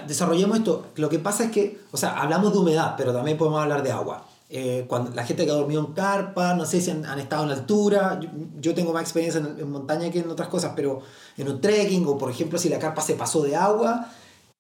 desarrollemos 0.08 0.58
esto. 0.58 0.88
Lo 0.96 1.10
que 1.10 1.20
pasa 1.20 1.44
es 1.44 1.52
que, 1.52 1.80
o 1.92 1.98
sea, 1.98 2.20
hablamos 2.20 2.54
de 2.54 2.60
humedad, 2.60 2.96
pero 2.98 3.14
también 3.14 3.38
podemos 3.38 3.62
hablar 3.62 3.84
de 3.84 3.92
agua. 3.92 4.26
Eh, 4.52 4.86
cuando 4.88 5.12
la 5.12 5.24
gente 5.26 5.46
que 5.46 5.52
ha 5.52 5.56
dormido 5.56 5.86
en 5.86 5.94
carpa, 5.94 6.56
no 6.56 6.66
sé 6.66 6.82
si 6.82 6.90
han, 6.90 7.06
han 7.06 7.20
estado 7.20 7.44
en 7.44 7.52
altura, 7.52 8.20
yo, 8.20 8.30
yo 8.60 8.74
tengo 8.74 8.92
más 8.92 9.04
experiencia 9.04 9.40
en, 9.40 9.60
en 9.60 9.72
montaña 9.72 10.10
que 10.10 10.20
en 10.20 10.30
otras 10.30 10.50
cosas, 10.50 10.74
pero 10.76 11.02
en 11.38 11.48
un 11.48 11.62
trekking 11.62 12.06
o 12.08 12.18
por 12.18 12.32
ejemplo 12.32 12.58
si 12.58 12.68
la 12.68 12.80
carpa 12.80 13.02
se 13.04 13.14
pasó 13.14 13.44
de 13.44 13.56
agua, 13.56 14.10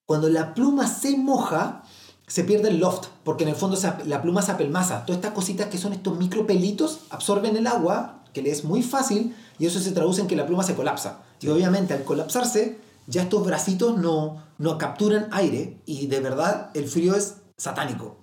cuando 0.05 0.29
la 0.29 0.53
pluma 0.53 0.87
se 0.87 1.17
moja, 1.17 1.83
se 2.27 2.43
pierde 2.43 2.69
el 2.69 2.79
loft, 2.79 3.07
porque 3.23 3.43
en 3.43 3.49
el 3.49 3.55
fondo 3.55 3.75
se 3.75 3.91
la 4.05 4.21
pluma 4.21 4.43
se 4.43 4.51
apelmaza. 4.51 5.05
Todas 5.05 5.17
estas 5.17 5.33
cositas 5.33 5.67
que 5.67 5.79
son 5.79 5.93
estos 5.93 6.17
micropelitos 6.17 7.01
absorben 7.09 7.57
el 7.57 7.65
agua, 7.65 8.23
que 8.33 8.43
le 8.43 8.51
es 8.51 8.63
muy 8.63 8.83
fácil, 8.83 9.35
y 9.57 9.65
eso 9.65 9.79
se 9.79 9.91
traduce 9.91 10.21
en 10.21 10.27
que 10.27 10.35
la 10.35 10.45
pluma 10.45 10.63
se 10.63 10.75
colapsa. 10.75 11.21
Y 11.41 11.47
obviamente 11.47 11.95
al 11.95 12.03
colapsarse, 12.03 12.79
ya 13.07 13.23
estos 13.23 13.43
bracitos 13.45 13.97
no, 13.97 14.43
no 14.59 14.77
capturan 14.77 15.27
aire, 15.31 15.81
y 15.87 16.05
de 16.05 16.19
verdad 16.19 16.69
el 16.75 16.87
frío 16.87 17.15
es 17.15 17.37
satánico. 17.57 18.17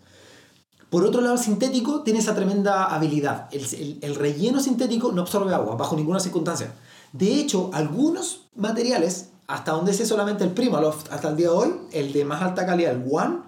Por 0.97 1.05
otro 1.05 1.21
lado, 1.21 1.35
el 1.35 1.39
sintético 1.43 2.01
tiene 2.05 2.21
esa 2.21 2.35
tremenda 2.35 2.87
habilidad. 2.87 3.49
El, 3.53 3.67
el- 3.75 3.99
el 4.01 4.15
relleno 4.15 4.61
sintético 4.61 5.13
no 5.13 5.21
absorbe 5.21 5.53
agua 5.55 5.77
bajo 5.77 5.95
ninguna 5.95 6.21
circunstancia. 6.21 6.73
De 7.13 7.35
hecho, 7.35 7.69
algunos 7.75 8.47
materiales, 8.57 9.29
hasta 9.47 9.73
donde 9.73 9.93
sé 9.93 10.07
solamente 10.07 10.43
el 10.43 10.53
Primaloft, 10.53 11.13
hasta 11.13 11.29
el 11.29 11.37
día 11.37 11.51
de 11.51 11.55
hoy, 11.55 11.75
el 11.93 12.15
de 12.15 12.25
más 12.25 12.41
alta 12.41 12.65
calidad, 12.65 12.93
el 12.93 13.05
One, 13.13 13.41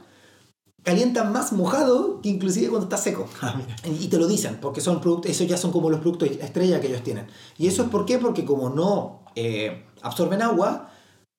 calientan 0.82 1.32
más 1.32 1.52
mojado 1.54 2.20
que 2.20 2.28
inclusive 2.28 2.68
cuando 2.68 2.84
está 2.84 2.98
seco. 2.98 3.26
Y 3.98 4.08
te 4.08 4.18
lo 4.18 4.26
dicen, 4.26 4.58
porque 4.60 4.82
son 4.82 5.00
productos, 5.00 5.30
esos 5.30 5.46
ya 5.46 5.56
son 5.56 5.72
como 5.72 5.88
los 5.88 6.00
productos 6.00 6.28
estrella 6.30 6.82
que 6.82 6.88
ellos 6.88 7.02
tienen. 7.02 7.28
Y 7.56 7.66
eso 7.68 7.82
es 7.84 7.88
por 7.88 8.04
qué, 8.04 8.18
porque 8.18 8.44
como 8.44 8.68
no 8.68 9.22
eh, 9.36 9.86
absorben 10.02 10.42
agua, 10.42 10.90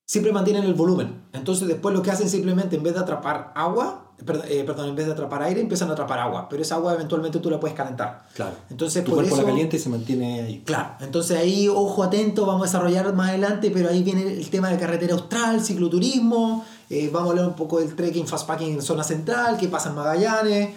siempre 0.07 0.31
mantienen 0.33 0.63
el 0.63 0.73
volumen. 0.73 1.23
Entonces 1.33 1.67
después 1.67 1.95
lo 1.95 2.01
que 2.01 2.11
hacen 2.11 2.29
simplemente 2.29 2.75
en 2.77 2.81
vez 2.83 2.95
de 2.95 2.99
atrapar 3.01 3.51
agua, 3.55 4.08
perd- 4.25 4.45
eh, 4.47 4.63
perdón, 4.65 4.89
en 4.89 4.95
vez 4.95 5.05
de 5.05 5.13
atrapar 5.13 5.41
aire, 5.43 5.61
empiezan 5.61 5.89
a 5.89 5.93
atrapar 5.93 6.19
agua. 6.19 6.47
Pero 6.49 6.61
esa 6.61 6.75
agua 6.75 6.93
eventualmente 6.93 7.39
tú 7.39 7.49
la 7.49 7.59
puedes 7.59 7.75
calentar. 7.75 8.25
Claro. 8.35 8.53
Entonces 8.69 9.03
Tu 9.03 9.11
por 9.11 9.19
cuerpo 9.19 9.35
eso... 9.35 9.43
la 9.43 9.49
caliente 9.49 9.77
y 9.77 9.79
se 9.79 9.89
mantiene 9.89 10.41
ahí. 10.41 10.61
Claro, 10.65 10.93
entonces 11.01 11.37
ahí 11.37 11.67
ojo 11.67 12.03
atento, 12.03 12.45
vamos 12.45 12.63
a 12.63 12.65
desarrollar 12.65 13.13
más 13.13 13.29
adelante, 13.29 13.71
pero 13.71 13.89
ahí 13.89 14.03
viene 14.03 14.23
el 14.23 14.49
tema 14.49 14.69
de 14.69 14.77
carretera 14.77 15.13
austral, 15.13 15.61
cicloturismo, 15.61 16.65
eh, 16.89 17.09
vamos 17.13 17.29
a 17.29 17.31
hablar 17.31 17.47
un 17.47 17.55
poco 17.55 17.79
del 17.79 17.95
trekking, 17.95 18.27
fastpacking 18.27 18.73
en 18.73 18.81
zona 18.81 19.03
central, 19.03 19.57
qué 19.59 19.67
pasa 19.67 19.89
en 19.89 19.95
Magallanes, 19.95 20.69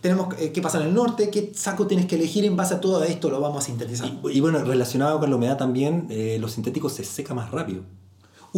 tenemos 0.00 0.34
eh, 0.38 0.52
qué 0.52 0.60
pasa 0.60 0.78
en 0.78 0.86
el 0.88 0.94
norte, 0.94 1.30
qué 1.30 1.52
saco 1.54 1.86
tienes 1.86 2.06
que 2.06 2.16
elegir 2.16 2.44
en 2.44 2.54
base 2.56 2.74
a 2.74 2.80
todo 2.80 3.02
esto, 3.02 3.30
lo 3.30 3.40
vamos 3.40 3.64
a 3.64 3.66
sintetizar. 3.66 4.08
Y, 4.24 4.28
y 4.36 4.40
bueno, 4.40 4.58
relacionado 4.62 5.18
con 5.18 5.30
la 5.30 5.36
humedad 5.36 5.56
también, 5.56 6.06
eh, 6.10 6.36
los 6.40 6.52
sintéticos 6.52 6.92
se 6.92 7.04
seca 7.04 7.34
más 7.34 7.50
rápido. 7.50 7.82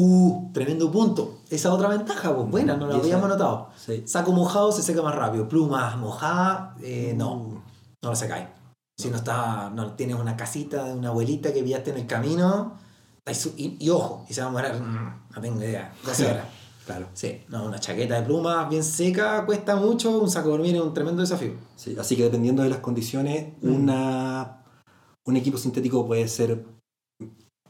Uh, 0.01 0.53
tremendo 0.53 0.91
punto. 0.93 1.39
Esa 1.51 1.73
otra 1.75 1.89
ventaja, 1.89 2.33
pues 2.33 2.49
buena, 2.49 2.77
no 2.77 2.87
la 2.87 2.93
esa- 2.95 3.03
habíamos 3.03 3.29
notado. 3.29 3.71
Sí. 3.77 4.05
Saco 4.07 4.31
mojado 4.33 4.71
se 4.71 4.83
seca 4.83 5.03
más 5.03 5.15
rápido, 5.17 5.49
plumas 5.49 5.97
mojadas, 5.97 6.77
eh, 6.83 7.15
no, 7.17 7.33
Uh, 7.35 7.61
no 8.05 8.15
se 8.15 8.29
cae. 8.29 8.49
Si 8.97 9.11
no 9.11 9.17
está, 9.17 9.71
no 9.71 9.93
tienes 9.95 10.15
una 10.17 10.37
casita 10.37 10.85
de 10.85 10.93
una 10.93 11.09
abuelita 11.09 11.53
que 11.53 11.63
pillaste 11.65 11.91
en 11.91 11.97
el 11.99 12.07
camino, 12.07 12.75
y, 13.57 13.77
y 13.85 13.91
ojo, 13.91 14.25
y 14.29 14.35
se 14.35 14.41
va 14.41 14.47
a 14.47 14.51
morir, 14.51 14.73
mm, 14.75 15.35
no 15.35 15.41
tengo 15.43 15.61
idea, 15.63 15.93
12 16.05 16.27
horas. 16.31 16.45
claro. 16.87 17.07
Sí, 17.15 17.43
no, 17.49 17.65
una 17.67 17.79
chaqueta 17.81 18.15
de 18.21 18.23
plumas 18.23 18.69
bien 18.71 18.85
seca 18.85 19.45
cuesta 19.47 19.75
mucho, 19.77 20.17
un 20.21 20.31
saco 20.31 20.47
de 20.49 20.53
dormir 20.59 20.77
es 20.77 20.81
un 20.83 20.95
tremendo 20.95 21.23
desafío. 21.23 21.53
Sí, 21.77 21.97
así 21.99 22.17
que 22.17 22.23
dependiendo 22.23 22.63
de 22.63 22.69
las 22.71 22.79
condiciones, 22.79 23.53
Mm. 23.63 23.75
una, 23.75 24.63
un 25.27 25.37
equipo 25.37 25.59
sintético 25.59 26.07
puede 26.07 26.27
ser 26.29 26.65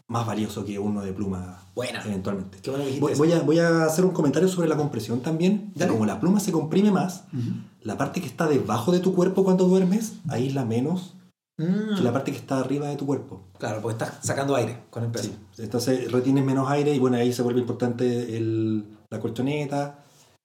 más 0.08 0.26
valioso 0.26 0.64
que 0.64 0.78
uno 0.78 1.02
de 1.02 1.12
pluma 1.12 1.62
Buena. 1.74 2.02
eventualmente. 2.04 2.58
Qué 2.62 2.70
bueno 2.70 2.84
que 2.86 2.98
Voy, 2.98 3.14
voy 3.14 3.32
a, 3.32 3.40
voy 3.42 3.58
a 3.58 3.84
hacer 3.84 4.04
un 4.04 4.12
comentario 4.12 4.48
sobre 4.48 4.68
la 4.68 4.76
compresión 4.76 5.20
también. 5.20 5.70
Dale. 5.74 5.92
Como 5.92 6.06
la 6.06 6.18
pluma 6.18 6.40
se 6.40 6.50
comprime 6.50 6.90
más, 6.90 7.24
Ujú. 7.32 7.50
la 7.82 7.98
parte 7.98 8.20
que 8.20 8.26
está 8.26 8.46
debajo 8.46 8.90
de 8.90 9.00
tu 9.00 9.14
cuerpo 9.14 9.44
cuando 9.44 9.64
duermes 9.66 10.14
aísla 10.28 10.64
menos 10.64 11.14
Mm, 11.60 11.96
que 11.96 12.02
la 12.04 12.12
parte 12.12 12.30
que 12.30 12.36
está 12.38 12.60
arriba 12.60 12.86
de 12.86 12.94
tu 12.94 13.04
cuerpo. 13.04 13.40
Claro, 13.58 13.80
porque 13.82 13.94
estás 14.04 14.24
sacando 14.24 14.54
aire 14.54 14.78
con 14.90 15.02
el 15.02 15.10
peso. 15.10 15.30
Sí. 15.50 15.62
Entonces 15.64 16.12
retienes 16.12 16.44
menos 16.44 16.70
aire 16.70 16.94
y 16.94 17.00
bueno, 17.00 17.16
ahí 17.16 17.32
se 17.32 17.42
vuelve 17.42 17.58
importante 17.60 18.36
el- 18.36 18.84
la 19.10 19.18
colchoneta. 19.18 20.04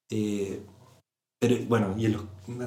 eh, 0.09 0.65
pero 1.39 1.55
bueno, 1.67 1.93
y 1.97 2.05
en 2.07 2.13
los, 2.13 2.23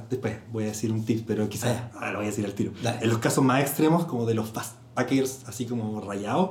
después 0.09 0.37
voy 0.53 0.63
a 0.65 0.67
decir 0.69 0.93
un 0.93 1.05
tip, 1.05 1.25
pero 1.27 1.49
quizás 1.49 1.77
Ah, 1.95 1.99
ah, 2.01 2.11
lo 2.13 2.19
voy 2.19 2.27
a 2.27 2.31
decir 2.31 2.45
al 2.45 2.53
tiro. 2.55 2.71
Dale. 2.83 2.99
En 3.03 3.09
los 3.09 3.19
casos 3.19 3.45
más 3.45 3.61
extremos, 3.63 4.05
como 4.05 4.27
de 4.27 4.35
los 4.35 4.49
fast 4.51 4.77
packers, 4.95 5.43
así 5.47 5.67
como 5.67 6.01
rayados, 6.01 6.51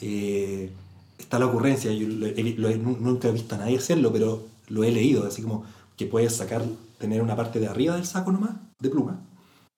eh, 0.00 0.70
está 1.18 1.38
la 1.38 1.46
ocurrencia. 1.46 1.92
Yo 1.92 2.08
lo 2.08 2.26
lo 2.28 2.76
nunca 2.76 3.28
he 3.28 3.32
visto 3.32 3.54
a 3.54 3.58
nadie 3.58 3.78
hacerlo, 3.78 4.12
pero 4.12 4.42
lo 4.68 4.84
he 4.84 4.90
leído, 4.90 5.26
así 5.26 5.42
como 5.42 5.64
que 5.96 6.06
puedes 6.06 6.34
sacar, 6.36 6.62
tener 6.98 7.22
una 7.22 7.34
parte 7.36 7.58
de 7.60 7.66
arriba 7.66 7.96
del 7.96 8.06
saco 8.06 8.30
nomás, 8.32 8.50
de 8.80 8.90
pluma, 8.90 9.20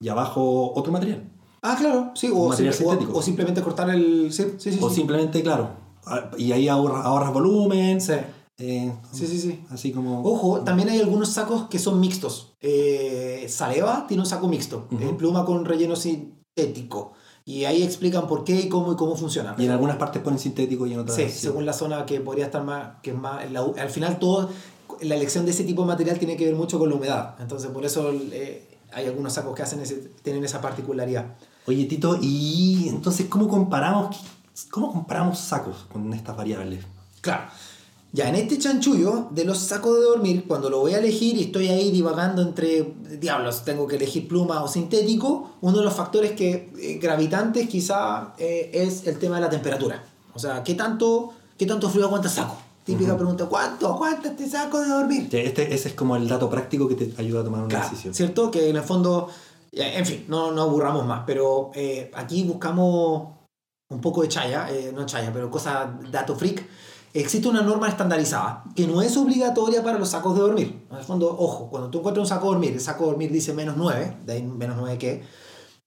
y 0.01 0.09
abajo 0.09 0.73
otro 0.75 0.93
material. 0.93 1.23
Ah, 1.63 1.77
claro, 1.79 2.11
sí, 2.15 2.31
o, 2.33 2.49
material 2.49 2.75
simple- 2.75 2.87
o- 2.87 2.91
sintético. 2.93 3.19
o 3.19 3.23
simplemente 3.23 3.63
cortar 3.63 3.91
el... 3.91 4.33
Sí, 4.33 4.45
sí, 4.59 4.73
sí. 4.73 4.79
O 4.81 4.89
simplemente, 4.91 5.43
claro, 5.43 5.71
y 6.39 6.53
ahí 6.53 6.69
ahorras, 6.69 7.05
ahorras 7.05 7.33
volumen. 7.33 8.01
Sí. 8.01 8.13
eh, 8.59 8.93
Sí, 9.13 9.27
sí, 9.27 9.39
sí. 9.39 9.61
Así 9.71 9.93
como... 9.93 10.23
Ojo, 10.23 10.61
también 10.61 10.89
hay 10.89 11.01
algunos 11.01 11.29
sacos 11.31 11.69
que 11.69 11.79
son 11.79 12.01
mixtos. 12.01 12.53
Eh, 12.63 13.47
Saleva 13.49 14.07
tiene 14.07 14.23
un 14.23 14.27
saco 14.27 14.49
mixto, 14.49 14.87
Ujú. 14.91 15.03
eh, 15.05 15.15
pluma 15.19 15.45
con 15.45 15.65
relleno 15.67 15.97
sintético. 15.97 17.13
Y 17.51 17.65
ahí 17.65 17.83
explican 17.83 18.29
por 18.29 18.45
qué 18.45 18.61
y 18.61 18.69
cómo 18.69 18.93
y 18.93 18.97
cómo 18.97 19.17
funciona. 19.17 19.57
Y 19.59 19.65
en 19.65 19.73
algunas 19.73 19.97
partes 19.97 20.23
ponen 20.23 20.39
sintético 20.39 20.87
y 20.87 20.93
en 20.93 21.01
otras... 21.01 21.17
Sí, 21.17 21.29
según 21.29 21.67
la 21.67 21.73
zona 21.73 22.07
que 22.07 22.21
podría 22.21 22.45
estar 22.45 22.63
más... 22.63 23.01
Que 23.03 23.11
es 23.11 23.17
más 23.17 23.51
la- 23.51 23.61
al 23.77 23.91
final 23.91 24.19
todo, 24.21 24.49
la 25.01 25.17
elección 25.17 25.45
de 25.47 25.51
ese 25.51 25.65
tipo 25.65 25.83
de 25.83 25.89
material 25.89 26.17
tiene 26.19 26.37
que 26.37 26.45
ver 26.47 26.55
mucho 26.55 26.79
con 26.79 26.89
la 26.89 26.95
humedad. 26.95 27.35
Entonces 27.41 27.71
por 27.71 27.85
eso 27.85 28.13
eh, 28.13 28.69
hay 28.93 29.07
algunos 29.07 29.33
sacos 29.33 29.55
que 29.57 29.63
hacen 29.63 29.81
ese, 29.81 29.97
tienen 30.23 30.45
esa 30.45 30.61
particularidad. 30.61 31.27
Oye, 31.67 31.87
Tito, 31.87 32.19
y 32.23 32.89
entonces, 32.89 33.27
¿cómo 33.27 33.49
comparamos, 33.49 34.17
cómo 34.71 34.93
comparamos 34.93 35.39
sacos 35.39 35.87
con 35.93 36.13
estas 36.13 36.37
variables? 36.37 36.85
Claro. 37.21 37.43
Ya, 38.13 38.29
en 38.29 38.35
este 38.35 38.59
chanchullo 38.59 39.29
de 39.31 39.45
los 39.45 39.59
sacos 39.59 39.95
de 39.95 40.03
dormir, 40.03 40.45
cuando 40.49 40.69
lo 40.69 40.81
voy 40.81 40.95
a 40.95 40.99
elegir 40.99 41.37
y 41.37 41.43
estoy 41.45 41.69
ahí 41.69 41.93
divagando 41.93 42.43
entre 42.43 42.93
diablos, 43.21 43.65
tengo 43.65 43.87
que 43.87 43.97
elegir 43.97 44.27
pluma 44.27 44.63
o 44.65 44.69
sintético, 44.69 45.53
uno 45.61 45.79
de 45.79 45.85
los 45.85 45.95
factores 45.95 46.33
que 46.33 46.73
eh, 46.77 46.99
gravitantes 47.01 47.69
quizá 47.69 48.35
eh, 48.37 48.71
es 48.75 49.07
el 49.07 49.19
tema 49.21 49.37
de 49.37 49.43
la 49.43 49.51
temperatura. 49.51 50.03
O 50.35 50.41
sea, 50.41 50.65
¿qué 50.65 50.75
tanto, 50.75 51.33
qué 51.57 51.67
tanto 51.67 51.89
frío 51.89 52.07
aguanta 52.07 52.29
saco? 52.29 52.57
Típica 52.85 53.17
pregunta, 53.17 53.47
¿cuánto 53.47 53.87
aguanta 53.87 54.31
este 54.31 54.49
saco 54.49 54.81
de 54.81 54.89
dormir? 54.89 55.29
Este, 55.31 55.73
ese 55.73 55.89
es 55.91 55.95
como 55.95 56.17
el 56.17 56.27
dato 56.27 56.51
práctico 56.51 56.89
que 56.89 56.97
te 56.97 57.21
ayuda 57.21 57.43
a 57.43 57.45
tomar 57.45 57.61
una 57.61 57.69
Claro, 57.69 57.89
decisión. 57.91 58.13
¿Cierto? 58.13 58.51
Que 58.51 58.71
en 58.71 58.77
el 58.77 58.83
fondo, 58.83 59.29
en 59.71 60.07
fin, 60.07 60.25
no, 60.27 60.51
no 60.51 60.63
aburramos 60.63 61.07
más, 61.07 61.23
pero 61.25 61.71
eh, 61.75 62.11
aquí 62.15 62.43
buscamos 62.43 63.29
un 63.91 64.01
poco 64.01 64.23
de 64.23 64.29
chaya, 64.29 64.69
eh, 64.73 64.91
no 64.93 65.07
chaya, 65.07 65.33
pero 65.33 65.49
cosa, 65.49 65.97
dato 66.11 66.35
freak. 66.35 66.67
Existe 67.13 67.49
una 67.49 67.63
norma 67.63 67.89
estandarizada 67.89 68.63
que 68.77 68.87
no 68.87 69.03
es 69.03 69.17
obligatoria 69.17 69.83
para 69.83 69.99
los 69.99 70.11
sacos 70.11 70.35
de 70.35 70.43
dormir. 70.43 70.87
En 70.91 70.97
el 70.97 71.05
fondo, 71.05 71.35
ojo, 71.37 71.69
cuando 71.69 71.91
tú 71.91 71.99
encuentras 71.99 72.23
un 72.23 72.29
saco 72.29 72.47
de 72.47 72.53
dormir, 72.53 72.73
el 72.73 72.81
saco 72.81 73.05
de 73.05 73.11
dormir 73.11 73.33
dice 73.33 73.53
menos 73.53 73.77
9, 73.77 74.19
de 74.25 74.33
ahí 74.33 74.43
menos 74.43 74.77
9 74.79 74.97
que, 74.97 75.25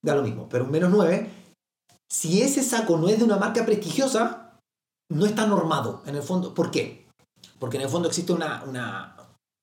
da 0.04 0.16
lo 0.16 0.22
mismo, 0.22 0.48
pero 0.50 0.66
un 0.66 0.72
menos 0.72 0.92
9, 0.92 1.30
si 2.12 2.42
ese 2.42 2.62
saco 2.62 2.98
no 2.98 3.08
es 3.08 3.20
de 3.20 3.24
una 3.24 3.38
marca 3.38 3.66
prestigiosa, 3.66 4.60
no 5.10 5.26
está 5.26 5.48
normado 5.48 6.02
en 6.06 6.16
el 6.16 6.24
fondo. 6.24 6.54
¿Por 6.54 6.72
qué? 6.72 7.08
Porque 7.58 7.78
en 7.78 7.84
el 7.84 7.90
fondo 7.90 8.10
existe 8.10 8.34
una, 8.34 8.64
una 8.68 9.16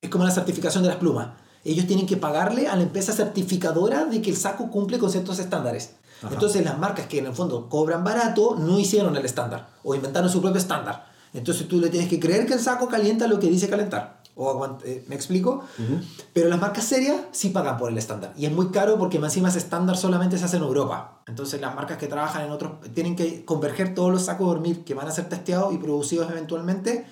es 0.02 0.08
como 0.08 0.24
la 0.24 0.30
certificación 0.30 0.82
de 0.82 0.88
las 0.88 0.98
plumas. 0.98 1.28
Ellos 1.62 1.86
tienen 1.86 2.06
que 2.06 2.16
pagarle 2.16 2.68
a 2.68 2.76
la 2.76 2.82
empresa 2.82 3.12
certificadora 3.12 4.06
de 4.06 4.22
que 4.22 4.30
el 4.30 4.36
saco 4.36 4.70
cumple 4.70 4.98
con 4.98 5.10
ciertos 5.10 5.38
estándares. 5.38 5.96
Ajá. 6.22 6.32
Entonces 6.32 6.64
las 6.64 6.78
marcas 6.78 7.06
que 7.06 7.18
en 7.18 7.26
el 7.26 7.34
fondo 7.34 7.68
cobran 7.68 8.02
barato 8.02 8.56
no 8.56 8.78
hicieron 8.78 9.14
el 9.16 9.24
estándar 9.26 9.68
o 9.82 9.94
inventaron 9.94 10.30
su 10.30 10.40
propio 10.40 10.58
estándar. 10.58 11.09
Entonces 11.32 11.68
tú 11.68 11.78
le 11.78 11.88
tienes 11.88 12.08
que 12.08 12.18
creer 12.18 12.46
que 12.46 12.54
el 12.54 12.60
saco 12.60 12.88
calienta 12.88 13.26
lo 13.26 13.38
que 13.38 13.48
dice 13.48 13.68
calentar. 13.68 14.20
O 14.36 14.78
eh, 14.84 15.04
¿Me 15.08 15.14
explico? 15.14 15.64
Ujú. 15.78 16.00
Pero 16.32 16.48
las 16.48 16.60
marcas 16.60 16.84
serias 16.84 17.20
sí 17.30 17.50
pagan 17.50 17.76
por 17.76 17.90
el 17.90 17.98
estándar. 17.98 18.32
Y 18.36 18.46
es 18.46 18.52
muy 18.52 18.68
caro 18.68 18.98
porque 18.98 19.18
más 19.18 19.32
encima 19.32 19.48
ese 19.48 19.58
estándar 19.58 19.96
solamente 19.96 20.38
se 20.38 20.44
hace 20.44 20.56
en 20.56 20.62
Europa. 20.62 21.22
Entonces 21.26 21.60
las 21.60 21.74
marcas 21.74 21.98
que 21.98 22.06
trabajan 22.06 22.44
en 22.46 22.50
otros 22.50 22.80
tienen 22.94 23.16
que 23.16 23.44
converger 23.44 23.94
todos 23.94 24.10
los 24.10 24.22
sacos 24.22 24.46
de 24.46 24.54
dormir 24.54 24.84
que 24.84 24.94
van 24.94 25.08
a 25.08 25.10
ser 25.10 25.28
testeados 25.28 25.74
y 25.74 25.78
producidos 25.78 26.30
eventualmente, 26.30 27.06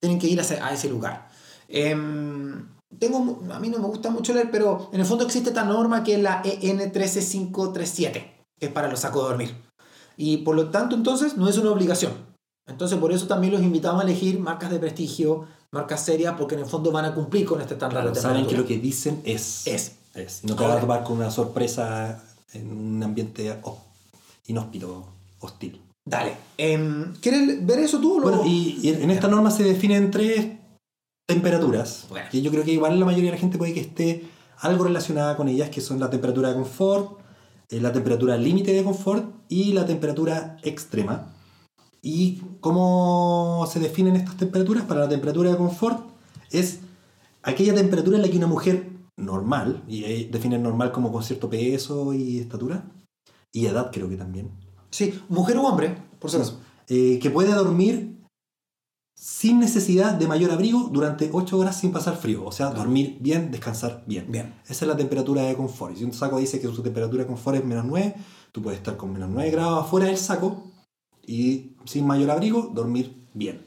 tienen 0.00 0.18
que 0.18 0.28
ir 0.28 0.38
a 0.38 0.42
ese, 0.42 0.60
a 0.60 0.72
ese 0.72 0.88
lugar. 0.88 1.28
Em, 1.68 2.68
tengo, 2.98 3.40
a 3.52 3.58
mí 3.58 3.68
no 3.68 3.78
me 3.78 3.86
gusta 3.86 4.10
mucho 4.10 4.32
leer, 4.32 4.50
pero 4.50 4.88
en 4.92 5.00
el 5.00 5.06
fondo 5.06 5.24
existe 5.24 5.50
esta 5.50 5.64
norma 5.64 6.02
que 6.02 6.14
es 6.14 6.22
la 6.22 6.42
EN 6.44 6.90
13537, 6.92 8.44
que 8.58 8.66
es 8.66 8.72
para 8.72 8.88
los 8.88 9.00
sacos 9.00 9.22
de 9.22 9.28
dormir. 9.28 9.56
Y 10.16 10.38
por 10.38 10.56
lo 10.56 10.70
tanto 10.70 10.96
entonces 10.96 11.36
no 11.36 11.48
es 11.48 11.58
una 11.58 11.70
obligación. 11.70 12.31
Entonces 12.72 12.98
por 12.98 13.12
eso 13.12 13.26
también 13.26 13.52
los 13.52 13.62
invitamos 13.62 14.02
a 14.02 14.04
elegir 14.06 14.38
marcas 14.40 14.70
de 14.70 14.78
prestigio, 14.78 15.46
marcas 15.70 16.04
serias, 16.04 16.34
porque 16.38 16.54
en 16.54 16.62
el 16.62 16.66
fondo 16.66 16.90
van 16.90 17.04
a 17.04 17.14
cumplir 17.14 17.46
con 17.46 17.60
este 17.60 17.74
estándar 17.74 18.02
Claro, 18.02 18.14
de 18.14 18.20
saben 18.20 18.46
que 18.46 18.56
lo 18.56 18.66
que 18.66 18.78
dicen 18.78 19.20
es. 19.24 19.66
Es. 19.66 19.92
es. 20.14 20.44
No 20.44 20.56
te 20.56 20.64
vas 20.64 20.78
a 20.78 20.80
topar 20.80 21.04
con 21.04 21.16
una 21.18 21.30
sorpresa 21.30 22.22
en 22.52 22.70
un 22.70 23.02
ambiente 23.02 23.56
inhóspito, 24.46 25.04
hostil. 25.40 25.80
Dale. 26.04 26.34
Em, 26.58 27.14
¿Quieres 27.20 27.64
ver 27.64 27.78
eso 27.78 28.00
tú? 28.00 28.18
lo- 28.18 28.28
Bueno, 28.28 28.42
y, 28.44 28.78
y 28.82 28.88
en 28.88 29.10
esta 29.10 29.28
norma 29.28 29.50
se 29.50 29.62
definen 29.62 30.10
tres 30.10 30.46
temperaturas, 31.26 32.06
Bueno. 32.10 32.26
que 32.30 32.42
yo 32.42 32.50
creo 32.50 32.64
que 32.64 32.72
igual 32.72 32.98
la 32.98 33.06
mayoría 33.06 33.30
de 33.30 33.36
la 33.36 33.40
gente 33.40 33.56
puede 33.58 33.72
que 33.72 33.80
esté 33.80 34.24
algo 34.58 34.84
relacionada 34.84 35.36
con 35.36 35.48
ellas, 35.48 35.70
que 35.70 35.80
son 35.80 36.00
la 36.00 36.10
temperatura 36.10 36.48
de 36.48 36.54
confort, 36.54 37.18
eh, 37.70 37.80
la 37.80 37.92
temperatura 37.92 38.36
límite 38.36 38.72
de 38.72 38.82
confort 38.84 39.24
y 39.48 39.72
la 39.72 39.86
temperatura 39.86 40.58
extrema. 40.62 41.28
¿Y 42.02 42.42
cómo 42.60 43.64
se 43.70 43.78
definen 43.78 44.16
estas 44.16 44.36
temperaturas? 44.36 44.84
Para 44.84 45.00
la 45.00 45.08
temperatura 45.08 45.50
de 45.50 45.56
confort 45.56 46.00
es 46.50 46.80
aquella 47.42 47.74
temperatura 47.74 48.16
en 48.16 48.22
la 48.22 48.28
que 48.28 48.36
una 48.36 48.48
mujer 48.48 48.90
normal, 49.16 49.84
y 49.86 50.04
ahí 50.04 50.24
definen 50.24 50.62
normal 50.62 50.90
como 50.90 51.12
con 51.12 51.22
cierto 51.22 51.48
peso 51.48 52.12
y 52.12 52.40
estatura, 52.40 52.90
y 53.52 53.66
edad 53.66 53.90
creo 53.92 54.08
que 54.08 54.16
también, 54.16 54.50
Sí, 54.90 55.18
mujer 55.30 55.56
o 55.56 55.62
hombre, 55.62 55.96
por 56.18 56.30
si 56.30 56.36
acaso. 56.36 56.60
eh, 56.88 57.18
que 57.18 57.30
puede 57.30 57.52
dormir 57.54 58.20
sin 59.16 59.58
necesidad 59.60 60.14
de 60.14 60.26
mayor 60.26 60.50
abrigo 60.50 60.90
durante 60.92 61.30
8 61.32 61.56
horas 61.58 61.78
sin 61.78 61.92
pasar 61.92 62.16
frío. 62.16 62.44
O 62.44 62.52
sea, 62.52 62.70
dormir 62.70 63.16
bien, 63.20 63.50
descansar 63.50 64.02
bien. 64.06 64.26
Bien. 64.30 64.54
Esa 64.64 64.84
es 64.84 64.88
la 64.88 64.96
temperatura 64.96 65.42
de 65.44 65.54
confort. 65.56 65.94
Y 65.94 65.98
si 66.00 66.04
un 66.04 66.12
saco 66.12 66.38
dice 66.38 66.60
que 66.60 66.66
su 66.66 66.82
temperatura 66.82 67.22
de 67.22 67.28
confort 67.28 67.56
es 67.58 67.64
menos 67.64 67.86
9, 67.86 68.14
tú 68.50 68.60
puedes 68.60 68.80
estar 68.80 68.96
con 68.98 69.12
menos 69.12 69.30
9 69.30 69.50
grados 69.50 69.84
afuera 69.84 70.08
del 70.08 70.18
saco 70.18 70.62
y 71.26 71.72
sin 71.84 72.06
mayor 72.06 72.30
abrigo 72.30 72.70
dormir 72.74 73.26
bien. 73.34 73.64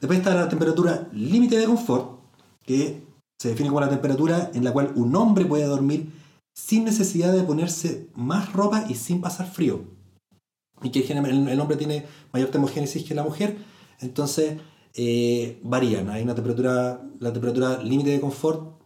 Después 0.00 0.18
está 0.18 0.34
la 0.34 0.48
temperatura 0.48 1.08
límite 1.12 1.56
de 1.58 1.66
confort, 1.66 2.20
que 2.64 3.02
se 3.38 3.48
define 3.48 3.68
como 3.68 3.80
la 3.80 3.88
temperatura 3.88 4.50
en 4.54 4.64
la 4.64 4.72
cual 4.72 4.92
un 4.96 5.14
hombre 5.16 5.44
puede 5.44 5.64
dormir 5.64 6.12
sin 6.54 6.84
necesidad 6.84 7.32
de 7.32 7.42
ponerse 7.42 8.08
más 8.14 8.52
ropa 8.52 8.84
y 8.88 8.94
sin 8.94 9.20
pasar 9.20 9.50
frío. 9.50 9.84
Y 10.82 10.90
que 10.90 11.00
el 11.00 11.60
hombre 11.60 11.76
tiene 11.76 12.06
mayor 12.32 12.50
termogénesis 12.50 13.04
que 13.04 13.14
la 13.14 13.22
mujer, 13.22 13.56
entonces 14.00 14.58
eh, 14.94 15.60
varían. 15.62 16.10
Hay 16.10 16.22
una 16.22 16.34
temperatura, 16.34 17.00
la 17.18 17.32
temperatura 17.32 17.82
límite 17.82 18.10
de 18.10 18.20
confort 18.20 18.82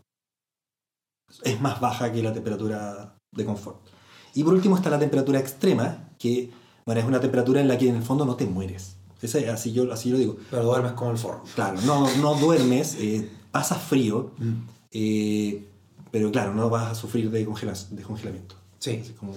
es 1.43 1.61
más 1.61 1.81
baja 1.81 2.13
que 2.13 2.23
la 2.23 2.33
temperatura 2.33 3.19
de 3.33 3.45
confort. 3.45 3.87
Y 4.35 4.45
por 4.45 4.55
último 4.55 4.77
está 4.77 4.91
la 4.91 4.99
temperatura 4.99 5.41
extrema, 5.41 6.11
que 6.19 6.51
bueno, 6.89 7.03
es 7.03 7.07
una 7.07 7.21
temperatura 7.21 7.61
en 7.61 7.69
la 7.69 7.77
que 7.77 7.87
en 7.87 7.97
el 7.97 8.03
fondo 8.03 8.25
no 8.25 8.35
te 8.35 8.47
mueres. 8.47 8.97
Esa 9.21 9.39
es- 9.41 9.49
así, 9.51 9.73
yo, 9.73 9.93
así 9.93 10.09
yo 10.09 10.15
lo 10.15 10.19
digo. 10.21 10.37
Pero 10.51 10.63
duermes 10.65 10.93
como 10.93 11.11
el 11.11 11.19
forro. 11.19 11.43
Claro, 11.55 11.79
no, 11.83 12.09
no 12.17 12.35
duermes, 12.37 12.97
eh, 12.99 13.29
pasas 13.51 13.83
frío, 13.83 14.31
Mm. 14.39 14.53
eh, 14.93 15.69
pero 16.11 16.31
claro, 16.33 16.55
no 16.55 16.71
vas 16.71 16.91
a 16.91 16.95
sufrir 16.95 17.31
de, 17.31 17.45
congela- 17.45 17.75
de 17.91 18.03
congelamiento. 18.03 18.55
Sí. 18.79 19.01
Así 19.03 19.13
como- 19.13 19.35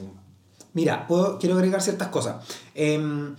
Mira, 0.74 1.06
puedo- 1.08 1.38
quiero 1.40 1.56
agregar 1.56 1.82
ciertas 1.82 2.08
cosas. 2.08 2.46
Em, 2.74 3.36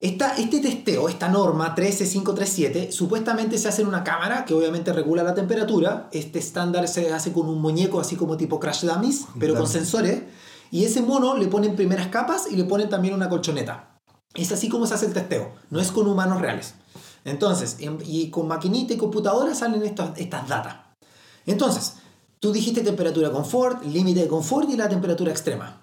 esta- 0.00 0.34
este 0.36 0.58
testeo, 0.58 1.08
esta 1.08 1.28
norma 1.28 1.76
13537, 1.76 2.90
supuestamente 2.90 3.56
se 3.58 3.68
hace 3.68 3.82
en 3.82 3.88
una 3.88 4.02
cámara 4.02 4.44
que 4.44 4.54
obviamente 4.54 4.92
regula 4.92 5.22
la 5.22 5.34
temperatura. 5.34 6.08
Este 6.10 6.40
estándar 6.40 6.88
se 6.88 7.12
hace 7.12 7.32
con 7.32 7.48
un 7.48 7.60
muñeco 7.60 8.00
así 8.00 8.16
como 8.16 8.36
tipo 8.36 8.58
Crash 8.58 8.84
Dummies, 8.84 9.26
pero 9.38 9.54
con 9.54 9.68
sensores. 9.68 10.22
Y 10.70 10.84
ese 10.84 11.02
mono 11.02 11.36
le 11.36 11.46
ponen 11.48 11.76
primeras 11.76 12.08
capas 12.08 12.50
y 12.50 12.56
le 12.56 12.64
ponen 12.64 12.88
también 12.88 13.14
una 13.14 13.28
colchoneta. 13.28 13.98
Es 14.34 14.52
así 14.52 14.68
como 14.68 14.86
se 14.86 14.94
hace 14.94 15.06
el 15.06 15.14
testeo, 15.14 15.52
no 15.70 15.80
es 15.80 15.90
con 15.90 16.06
humanos 16.06 16.40
reales. 16.40 16.74
Entonces, 17.24 17.76
en- 17.80 17.98
y 18.04 18.30
con 18.30 18.46
maquinita 18.48 18.94
y 18.94 18.96
computadora 18.96 19.54
salen 19.54 19.82
estas, 19.82 20.16
estas 20.18 20.46
datas. 20.48 20.76
Entonces, 21.46 21.96
tú 22.40 22.52
dijiste 22.52 22.82
temperatura 22.82 23.30
confort, 23.32 23.82
límite 23.84 24.20
de 24.20 24.28
confort 24.28 24.68
y 24.70 24.76
la 24.76 24.88
temperatura 24.88 25.30
extrema. 25.30 25.80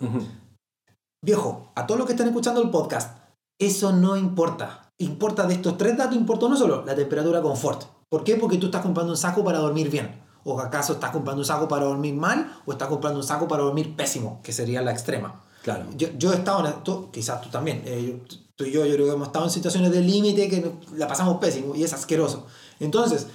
Viejo, 1.24 1.72
a 1.76 1.86
todos 1.88 1.98
los 1.98 2.08
que 2.08 2.14
están 2.14 2.28
escuchando 2.28 2.62
el 2.62 2.70
podcast, 2.70 3.18
eso 3.60 3.92
no 3.92 4.16
importa. 4.16 4.92
Importa 5.00 5.46
de 5.48 5.56
estos 5.56 5.78
tres 5.78 5.98
datos, 5.98 6.16
importa 6.16 6.46
uno 6.46 6.56
solo, 6.56 6.86
la 6.86 6.96
temperatura 6.96 7.42
confort. 7.42 7.84
¿Por 8.10 8.24
qué? 8.24 8.36
Porque 8.36 8.58
tú 8.58 8.68
estás 8.68 8.82
comprando 8.84 9.12
un 9.12 9.18
saco 9.18 9.44
para 9.44 9.58
dormir 9.60 9.90
bien. 9.90 10.24
¿O 10.48 10.60
acaso 10.60 10.94
estás 10.94 11.10
comprando 11.12 11.42
un 11.42 11.46
saco 11.46 11.68
para 11.68 11.86
dormir 11.86 12.14
mal? 12.14 12.56
¿O 12.66 12.72
estás 12.72 12.88
comprando 12.88 13.20
un 13.20 13.26
saco 13.26 13.48
para 13.48 13.64
dormir 13.64 13.96
pésimo? 13.96 14.40
Que 14.44 14.54
sería 14.54 14.82
la 14.82 14.92
extrema. 14.92 15.42
Claro. 15.64 15.86
Yo, 15.98 16.08
yo 16.18 16.32
he 16.32 16.36
estado, 16.36 16.66
en, 16.66 16.84
tú- 16.84 17.10
quizás 17.12 17.42
tú 17.42 17.50
también, 17.50 17.82
eh, 17.86 18.22
yo- 18.30 18.36
tú 18.56 18.64
y 18.64 18.72
yo, 18.72 18.86
yo 18.86 18.94
creo 18.94 19.08
que 19.08 19.14
hemos 19.14 19.28
estado 19.28 19.46
en 19.46 19.52
situaciones 19.52 19.92
de 19.92 20.02
límite 20.02 20.48
que 20.48 20.72
la 20.96 21.08
pasamos 21.08 21.38
pésimo 21.40 21.76
y 21.76 21.84
es 21.84 21.92
asqueroso. 21.94 22.46
Entonces, 22.80 23.26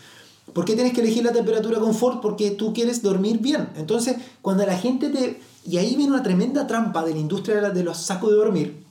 ¿por 0.55 0.65
qué 0.65 0.75
tienes 0.75 0.93
que 0.95 1.01
elegir 1.01 1.25
la 1.25 1.33
temperatura 1.33 1.81
confort? 1.81 2.21
Porque 2.23 2.53
tú 2.53 2.73
quieres 2.73 3.03
dormir 3.03 3.39
bien. 3.41 3.71
Entonces, 3.77 4.17
cuando 4.41 4.65
la 4.65 4.79
gente 4.79 5.11
te... 5.11 5.43
Y 5.67 5.77
ahí 5.79 5.97
viene 5.97 6.13
una 6.13 6.23
tremenda 6.23 6.67
trampa 6.69 7.05
de 7.05 7.13
la 7.13 7.19
industria 7.19 7.61
de 7.71 7.83
los 7.85 7.99
sacos 7.99 8.31
de 8.31 8.37
dormir, 8.37 8.85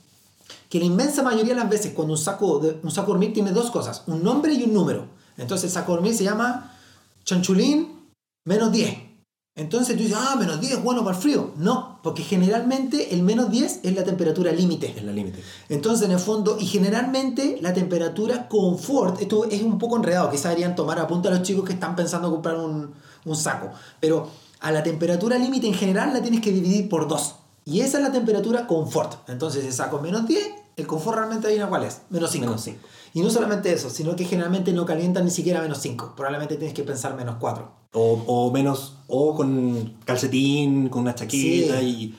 que 0.68 0.78
la 0.78 0.84
inmensa 0.84 1.22
mayoría 1.22 1.54
de 1.54 1.60
las 1.60 1.68
veces 1.70 1.92
cuando 1.94 2.12
un 2.12 2.18
saco 2.18 2.58
de, 2.60 2.78
un 2.82 2.90
saco 2.92 3.06
de 3.08 3.12
dormir 3.14 3.32
tiene 3.32 3.50
dos 3.52 3.70
cosas, 3.72 4.02
un 4.06 4.22
nombre 4.22 4.52
y 4.52 4.62
un 4.64 4.74
número. 4.74 5.06
Entonces 5.38 5.64
el 5.64 5.70
saco 5.72 5.92
de 5.92 5.96
dormir 5.96 6.14
se 6.14 6.22
llama 6.24 6.76
chanchulín 7.24 7.99
menos 8.44 8.72
10. 8.72 9.10
Entonces 9.56 9.96
tú 9.96 10.02
dices, 10.02 10.16
ah, 10.18 10.36
menos 10.38 10.60
10 10.60 10.74
es 10.74 10.82
bueno 10.82 11.04
para 11.04 11.16
el 11.16 11.22
frío. 11.22 11.52
No, 11.56 11.98
porque 12.02 12.22
generalmente 12.22 13.14
el 13.14 13.22
menos 13.22 13.50
10 13.50 13.80
es 13.82 13.94
la 13.94 14.04
temperatura 14.04 14.52
límite. 14.52 14.94
Es 14.96 15.02
la 15.02 15.12
límite. 15.12 15.42
Entonces, 15.68 16.06
en 16.06 16.12
el 16.12 16.18
fondo, 16.18 16.56
y 16.58 16.66
generalmente 16.66 17.58
la 17.60 17.74
temperatura 17.74 18.48
confort, 18.48 19.20
esto 19.20 19.44
es 19.44 19.60
un 19.62 19.78
poco 19.78 19.96
enredado, 19.96 20.30
quizás 20.30 20.44
deberían 20.44 20.74
tomar 20.74 20.98
a 20.98 21.06
punta 21.06 21.28
a 21.28 21.32
los 21.32 21.42
chicos 21.42 21.64
que 21.64 21.74
están 21.74 21.96
pensando 21.96 22.30
comprar 22.30 22.56
un, 22.56 22.94
un 23.24 23.36
saco, 23.36 23.70
pero 23.98 24.30
a 24.60 24.70
la 24.70 24.82
temperatura 24.82 25.36
límite 25.36 25.66
en 25.66 25.74
general 25.74 26.12
la 26.12 26.22
tienes 26.22 26.40
que 26.40 26.52
dividir 26.52 26.88
por 26.88 27.08
dos. 27.08 27.34
Y 27.64 27.80
esa 27.80 27.98
es 27.98 28.04
la 28.04 28.12
temperatura 28.12 28.66
confort. 28.66 29.28
Entonces, 29.28 29.64
el 29.64 29.72
saco 29.72 30.00
menos 30.00 30.26
10, 30.26 30.42
el 30.76 30.86
confort 30.86 31.18
realmente 31.18 31.48
ahí 31.48 31.60
cuál 31.68 31.84
es? 31.84 32.02
Menos 32.10 32.30
5. 32.30 32.46
Menos. 32.46 32.68
Y 33.12 33.20
no 33.22 33.30
solamente 33.30 33.72
eso, 33.72 33.90
sino 33.90 34.14
que 34.16 34.24
generalmente 34.24 34.72
no 34.72 34.86
calientan 34.86 35.24
ni 35.24 35.30
siquiera 35.30 35.60
menos 35.60 35.78
5. 35.78 36.14
Probablemente 36.16 36.56
tienes 36.56 36.74
que 36.74 36.82
pensar 36.84 37.14
menos 37.16 37.36
4. 37.40 37.70
O, 37.92 38.22
o 38.26 38.50
menos, 38.52 38.96
o 39.08 39.34
con 39.34 39.96
calcetín, 40.04 40.88
con 40.88 41.02
una 41.02 41.14
chaqueta 41.14 41.82
y... 41.82 42.16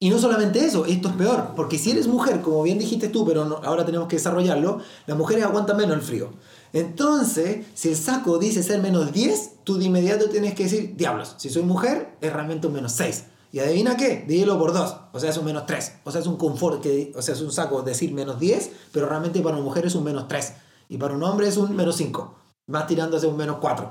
Y 0.00 0.10
no 0.10 0.18
solamente 0.20 0.64
eso, 0.64 0.86
esto 0.86 1.08
es 1.08 1.14
peor, 1.16 1.54
porque 1.56 1.76
si 1.76 1.90
eres 1.90 2.06
mujer, 2.06 2.40
como 2.40 2.62
bien 2.62 2.78
dijiste 2.78 3.08
tú, 3.08 3.26
pero 3.26 3.44
no- 3.44 3.56
ahora 3.64 3.84
tenemos 3.84 4.06
que 4.06 4.14
desarrollarlo, 4.14 4.78
las 5.06 5.18
mujeres 5.18 5.42
aguantan 5.42 5.76
menos 5.76 5.96
el 5.96 6.02
frío. 6.02 6.30
Entonces, 6.72 7.66
si 7.74 7.88
el 7.88 7.96
saco 7.96 8.38
dice 8.38 8.62
ser 8.62 8.80
menos 8.80 9.12
10, 9.12 9.64
tú 9.64 9.76
de 9.76 9.86
inmediato 9.86 10.28
tienes 10.28 10.54
que 10.54 10.64
decir, 10.64 10.94
diablos, 10.96 11.34
si 11.38 11.50
soy 11.50 11.62
mujer, 11.64 12.16
es 12.20 12.32
realmente 12.32 12.68
un 12.68 12.74
menos 12.74 12.92
6. 12.92 13.24
Y 13.50 13.60
adivina 13.60 13.96
qué, 13.96 14.24
dígelo 14.28 14.58
por 14.58 14.72
2, 14.72 14.96
o 15.12 15.20
sea, 15.20 15.30
es 15.30 15.36
un 15.38 15.46
menos 15.46 15.64
3. 15.66 16.00
O 16.04 16.10
sea, 16.10 16.20
es 16.20 16.26
un 16.26 16.36
confort, 16.36 16.82
que, 16.82 17.12
o 17.16 17.22
sea, 17.22 17.34
es 17.34 17.40
un 17.40 17.50
saco 17.50 17.82
decir 17.82 18.12
menos 18.12 18.38
10, 18.38 18.70
pero 18.92 19.08
realmente 19.08 19.40
para 19.40 19.56
una 19.56 19.64
mujer 19.64 19.86
es 19.86 19.94
un 19.94 20.04
menos 20.04 20.28
3. 20.28 20.52
Y 20.90 20.98
para 20.98 21.14
un 21.14 21.22
hombre 21.22 21.48
es 21.48 21.56
un 21.56 21.74
menos 21.74 21.96
5, 21.96 22.34
más 22.66 22.86
tirándose 22.86 23.26
un 23.26 23.36
menos 23.36 23.56
4. 23.60 23.90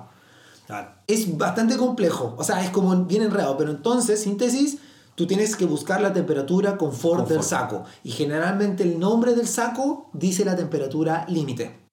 Es 1.08 1.38
bastante 1.38 1.78
complejo, 1.78 2.36
o 2.38 2.44
sea, 2.44 2.64
es 2.64 2.70
como 2.70 2.96
bien 3.06 3.24
enredado, 3.24 3.58
pero 3.58 3.72
entonces, 3.72 4.22
síntesis, 4.22 4.78
tú 5.16 5.26
tienes 5.26 5.56
que 5.56 5.66
buscar 5.66 6.02
la 6.02 6.14
temperatura 6.14 6.78
confort, 6.78 7.28
del 7.28 7.42
saco. 7.42 7.84
Y 8.04 8.12
generalmente 8.12 8.84
el 8.84 9.00
nombre 9.00 9.34
del 9.34 9.48
saco 9.48 10.10
dice 10.14 10.46
la 10.46 10.56
temperatura 10.56 11.26
límite. 11.30 11.88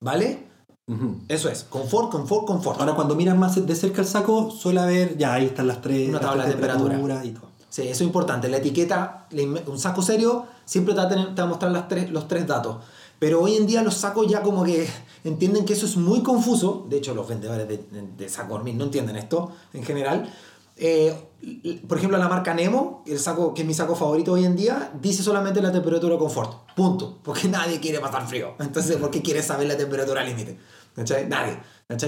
¿Vale? 0.00 0.51
Eso 1.28 1.48
es, 1.48 1.64
confort, 1.64 2.10
confort, 2.10 2.46
confort. 2.46 2.80
Ahora, 2.80 2.94
cuando 2.94 3.14
miras 3.14 3.36
más 3.36 3.66
de 3.66 3.74
cerca 3.74 4.00
el 4.00 4.06
saco, 4.06 4.50
suele 4.50 4.80
haber, 4.80 5.16
ya 5.16 5.34
ahí 5.34 5.46
están 5.46 5.66
las 5.66 5.80
tres. 5.80 6.08
Una 6.08 6.20
tabla 6.20 6.44
de 6.44 6.52
temperatura. 6.52 7.24
Y 7.24 7.30
todo. 7.30 7.52
Sí, 7.68 7.82
eso 7.82 7.90
es 7.90 8.00
importante. 8.02 8.48
La 8.48 8.58
etiqueta, 8.58 9.26
un 9.66 9.78
saco 9.78 10.02
serio, 10.02 10.46
siempre 10.64 10.94
te 10.94 11.00
va 11.00 11.42
a, 11.42 11.46
mostrar 11.46 11.72
las 11.72 11.88
tres, 11.88 12.10
los 12.10 12.28
tres 12.28 12.46
datos. 12.46 12.76
Pero 13.18 13.40
hoy 13.40 13.56
en 13.56 13.66
día 13.66 13.82
los 13.82 13.94
sacos 13.94 14.26
ya 14.26 14.42
como 14.42 14.64
que 14.64 14.86
entienden 15.24 15.64
que 15.64 15.72
eso 15.72 15.86
es 15.86 15.96
muy 15.96 16.22
confuso. 16.22 16.86
De 16.88 16.98
hecho, 16.98 17.14
los 17.14 17.28
vendedores 17.28 17.68
de, 17.68 17.84
de 18.16 18.28
saco 18.28 18.54
dormir 18.54 18.74
no 18.74 18.84
entienden 18.84 19.16
esto 19.16 19.52
en 19.72 19.84
general. 19.84 20.28
Eh, 20.76 21.14
por 21.86 21.98
ejemplo, 21.98 22.18
la 22.18 22.28
marca 22.28 22.54
Nemo, 22.54 23.02
el 23.06 23.18
saco, 23.18 23.52
que 23.54 23.62
es 23.62 23.66
mi 23.66 23.74
saco 23.74 23.94
favorito 23.94 24.32
hoy 24.32 24.44
en 24.44 24.56
día, 24.56 24.92
dice 25.00 25.22
solamente 25.22 25.60
la 25.60 25.72
temperatura 25.72 26.16
confort. 26.16 26.74
Punto. 26.74 27.18
Porque 27.22 27.48
nadie 27.48 27.80
quiere 27.80 28.00
pasar 28.00 28.26
frío. 28.26 28.54
Entonces, 28.58 28.96
¿por 28.96 29.10
qué 29.10 29.22
quiere 29.22 29.42
saber 29.42 29.66
la 29.66 29.76
temperatura 29.76 30.24
límite? 30.24 30.58
Nadie. 30.96 31.58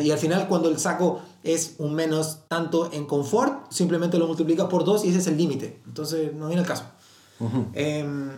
Y 0.03 0.11
al 0.11 0.19
final, 0.19 0.49
cuando 0.49 0.69
el 0.69 0.79
saco 0.79 1.21
es 1.43 1.77
un 1.79 1.95
menos 1.95 2.41
tanto 2.49 2.91
en 2.93 3.07
confort, 3.07 3.71
simplemente 3.71 4.19
lo 4.19 4.27
multiplicas 4.27 4.67
por 4.67 4.85
dos 4.85 5.05
y 5.05 5.11
ese 5.11 5.19
es 5.19 5.27
el 5.27 5.37
límite. 5.37 5.83
Entonces, 5.87 6.33
no 6.35 6.47
viene 6.47 6.63
el 6.63 6.69
caso. 6.69 6.85
Em, 7.75 8.31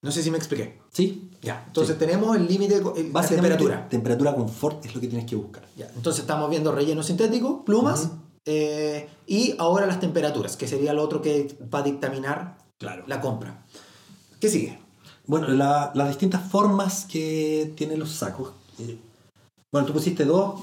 no 0.00 0.10
sé 0.10 0.22
si 0.22 0.30
me 0.30 0.38
expliqué. 0.38 0.80
Sí. 0.92 1.30
Ya. 1.42 1.64
Entonces, 1.66 1.98
tenemos 1.98 2.36
el 2.36 2.46
límite 2.46 2.80
de 2.80 3.12
temperatura. 3.28 3.88
Temperatura 3.88 4.34
confort 4.34 4.84
es 4.86 4.94
lo 4.94 5.00
que 5.00 5.08
tienes 5.08 5.26
que 5.26 5.36
buscar. 5.36 5.64
Ya. 5.76 5.90
Entonces, 5.94 6.22
estamos 6.22 6.48
viendo 6.48 6.72
relleno 6.72 7.02
sintético, 7.02 7.64
plumas. 7.64 8.10
Eh, 8.46 9.08
y 9.26 9.54
ahora 9.58 9.86
las 9.86 10.00
temperaturas, 10.00 10.56
que 10.56 10.68
sería 10.68 10.92
lo 10.92 11.02
otro 11.02 11.22
que 11.22 11.56
va 11.72 11.78
a 11.78 11.82
dictaminar 11.82 12.58
claro. 12.78 13.04
la 13.06 13.20
compra. 13.20 13.64
¿Qué 14.38 14.48
sigue? 14.48 14.78
Bueno, 15.26 15.48
las 15.48 16.08
distintas 16.08 16.42
formas 16.50 17.06
que 17.06 17.72
tienen 17.76 17.98
los 17.98 18.10
sacos. 18.10 18.52
Bueno, 19.74 19.88
tú 19.88 19.92
pusiste 19.92 20.24
dos. 20.24 20.60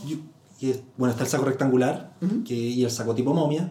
bueno, 0.95 1.11
está 1.11 1.25
el 1.25 1.29
saco 1.29 1.43
rectangular 1.43 2.13
que, 2.45 2.53
y 2.53 2.81
el 2.85 2.89
saco 2.89 3.13
tipo 3.13 3.33
momia. 3.33 3.69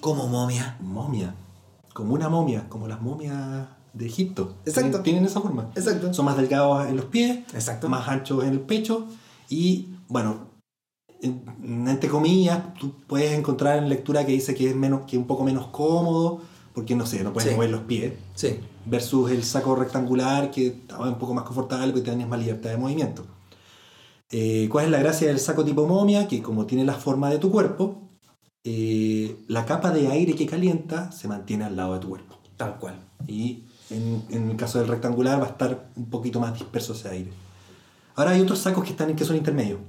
¿Cómo 0.00 0.26
momia? 0.28 0.78
Momia. 0.80 1.34
Como 1.92 2.14
una 2.14 2.30
momia, 2.30 2.66
como 2.70 2.88
las 2.88 3.02
momias 3.02 3.68
de 3.92 4.06
Egipto. 4.06 4.54
Exacto. 4.64 5.02
Tienen, 5.02 5.26
esa 5.26 5.42
forma. 5.42 5.70
Exacto. 5.74 6.14
Son 6.14 6.24
más 6.24 6.38
delgados 6.38 6.86
en 6.88 6.96
los 6.96 7.04
pies, 7.04 7.40
Exacto. 7.52 7.90
más 7.90 8.08
anchos 8.08 8.44
en 8.44 8.52
el 8.52 8.60
pecho 8.60 9.06
y, 9.50 9.90
bueno, 10.08 10.46
entre 11.20 12.08
comillas, 12.08 12.72
tú 12.80 12.94
puedes 13.06 13.38
encontrar 13.38 13.76
en 13.76 13.90
lectura 13.90 14.24
que 14.24 14.32
dice 14.32 14.54
que 14.54 14.70
es 14.70 14.74
menos, 14.74 15.02
que 15.02 15.18
un 15.18 15.26
poco 15.26 15.44
menos 15.44 15.66
cómodo, 15.66 16.40
porque 16.72 16.94
no 16.94 17.04
sé, 17.04 17.22
no 17.22 17.34
puedes 17.34 17.54
mover 17.54 17.68
los 17.68 17.82
pies. 17.82 18.14
Sí. 18.34 18.58
Versus 18.86 19.30
el 19.30 19.44
saco 19.44 19.76
rectangular, 19.76 20.50
que 20.50 20.68
estaba 20.68 21.10
un 21.10 21.18
poco 21.18 21.34
más 21.34 21.44
confortable 21.44 21.92
porque 21.92 22.10
tenías 22.10 22.26
más 22.26 22.40
libertad 22.40 22.70
de 22.70 22.78
movimiento. 22.78 23.33
Eh, 24.30 24.68
¿Cuál 24.70 24.86
es 24.86 24.90
la 24.90 24.98
gracia 24.98 25.28
del 25.28 25.38
saco 25.38 25.64
tipo 25.64 25.86
momia? 25.86 26.26
Que 26.28 26.42
como 26.42 26.66
tiene 26.66 26.84
la 26.84 26.94
forma 26.94 27.30
de 27.30 27.38
tu 27.38 27.50
cuerpo, 27.50 28.10
eh, 28.64 29.36
la 29.48 29.64
capa 29.66 29.90
de 29.90 30.08
aire 30.08 30.34
que 30.34 30.46
calienta 30.46 31.12
se 31.12 31.28
mantiene 31.28 31.64
al 31.64 31.76
lado 31.76 31.94
de 31.94 32.00
tu 32.00 32.08
cuerpo. 32.08 32.38
Tal 32.56 32.78
cual. 32.78 32.98
Y 33.26 33.64
en, 33.90 34.24
en 34.30 34.50
el 34.50 34.56
caso 34.56 34.78
del 34.78 34.88
rectangular 34.88 35.40
va 35.40 35.46
a 35.46 35.50
estar 35.50 35.90
un 35.96 36.06
poquito 36.10 36.40
más 36.40 36.54
disperso 36.54 36.92
ese 36.92 37.08
aire. 37.08 37.32
Ahora 38.16 38.32
hay 38.32 38.40
otros 38.40 38.58
sacos 38.58 38.84
que 38.84 38.90
están 38.90 39.10
en 39.10 39.16
que 39.16 39.24
son 39.24 39.36
intermedios 39.36 39.80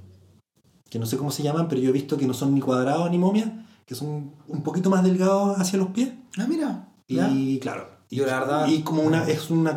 que 0.96 1.00
no 1.00 1.06
sé 1.06 1.18
cómo 1.18 1.30
se 1.30 1.44
llaman, 1.44 1.68
pero 1.68 1.82
yo 1.82 1.90
he 1.90 1.92
visto 1.92 2.18
que 2.18 2.26
no 2.26 2.34
son 2.34 2.54
ni 2.54 2.62
cuadrados 2.62 3.12
ni 3.12 3.18
momias, 3.18 3.50
que 3.86 3.96
son 3.96 4.32
un 4.48 4.64
poquito 4.64 4.90
más 4.90 5.04
delgados 5.04 5.60
hacia 5.60 5.78
los 5.78 5.90
pies. 5.90 6.12
Ah, 6.38 6.46
mira. 6.48 6.88
Y 7.08 7.60
claro. 7.60 7.90
Y, 8.10 8.20
la 8.20 8.40
verdad, 8.40 8.68
y 8.68 8.82
como 8.82 9.02
una, 9.02 9.28
es 9.28 9.50
una, 9.50 9.76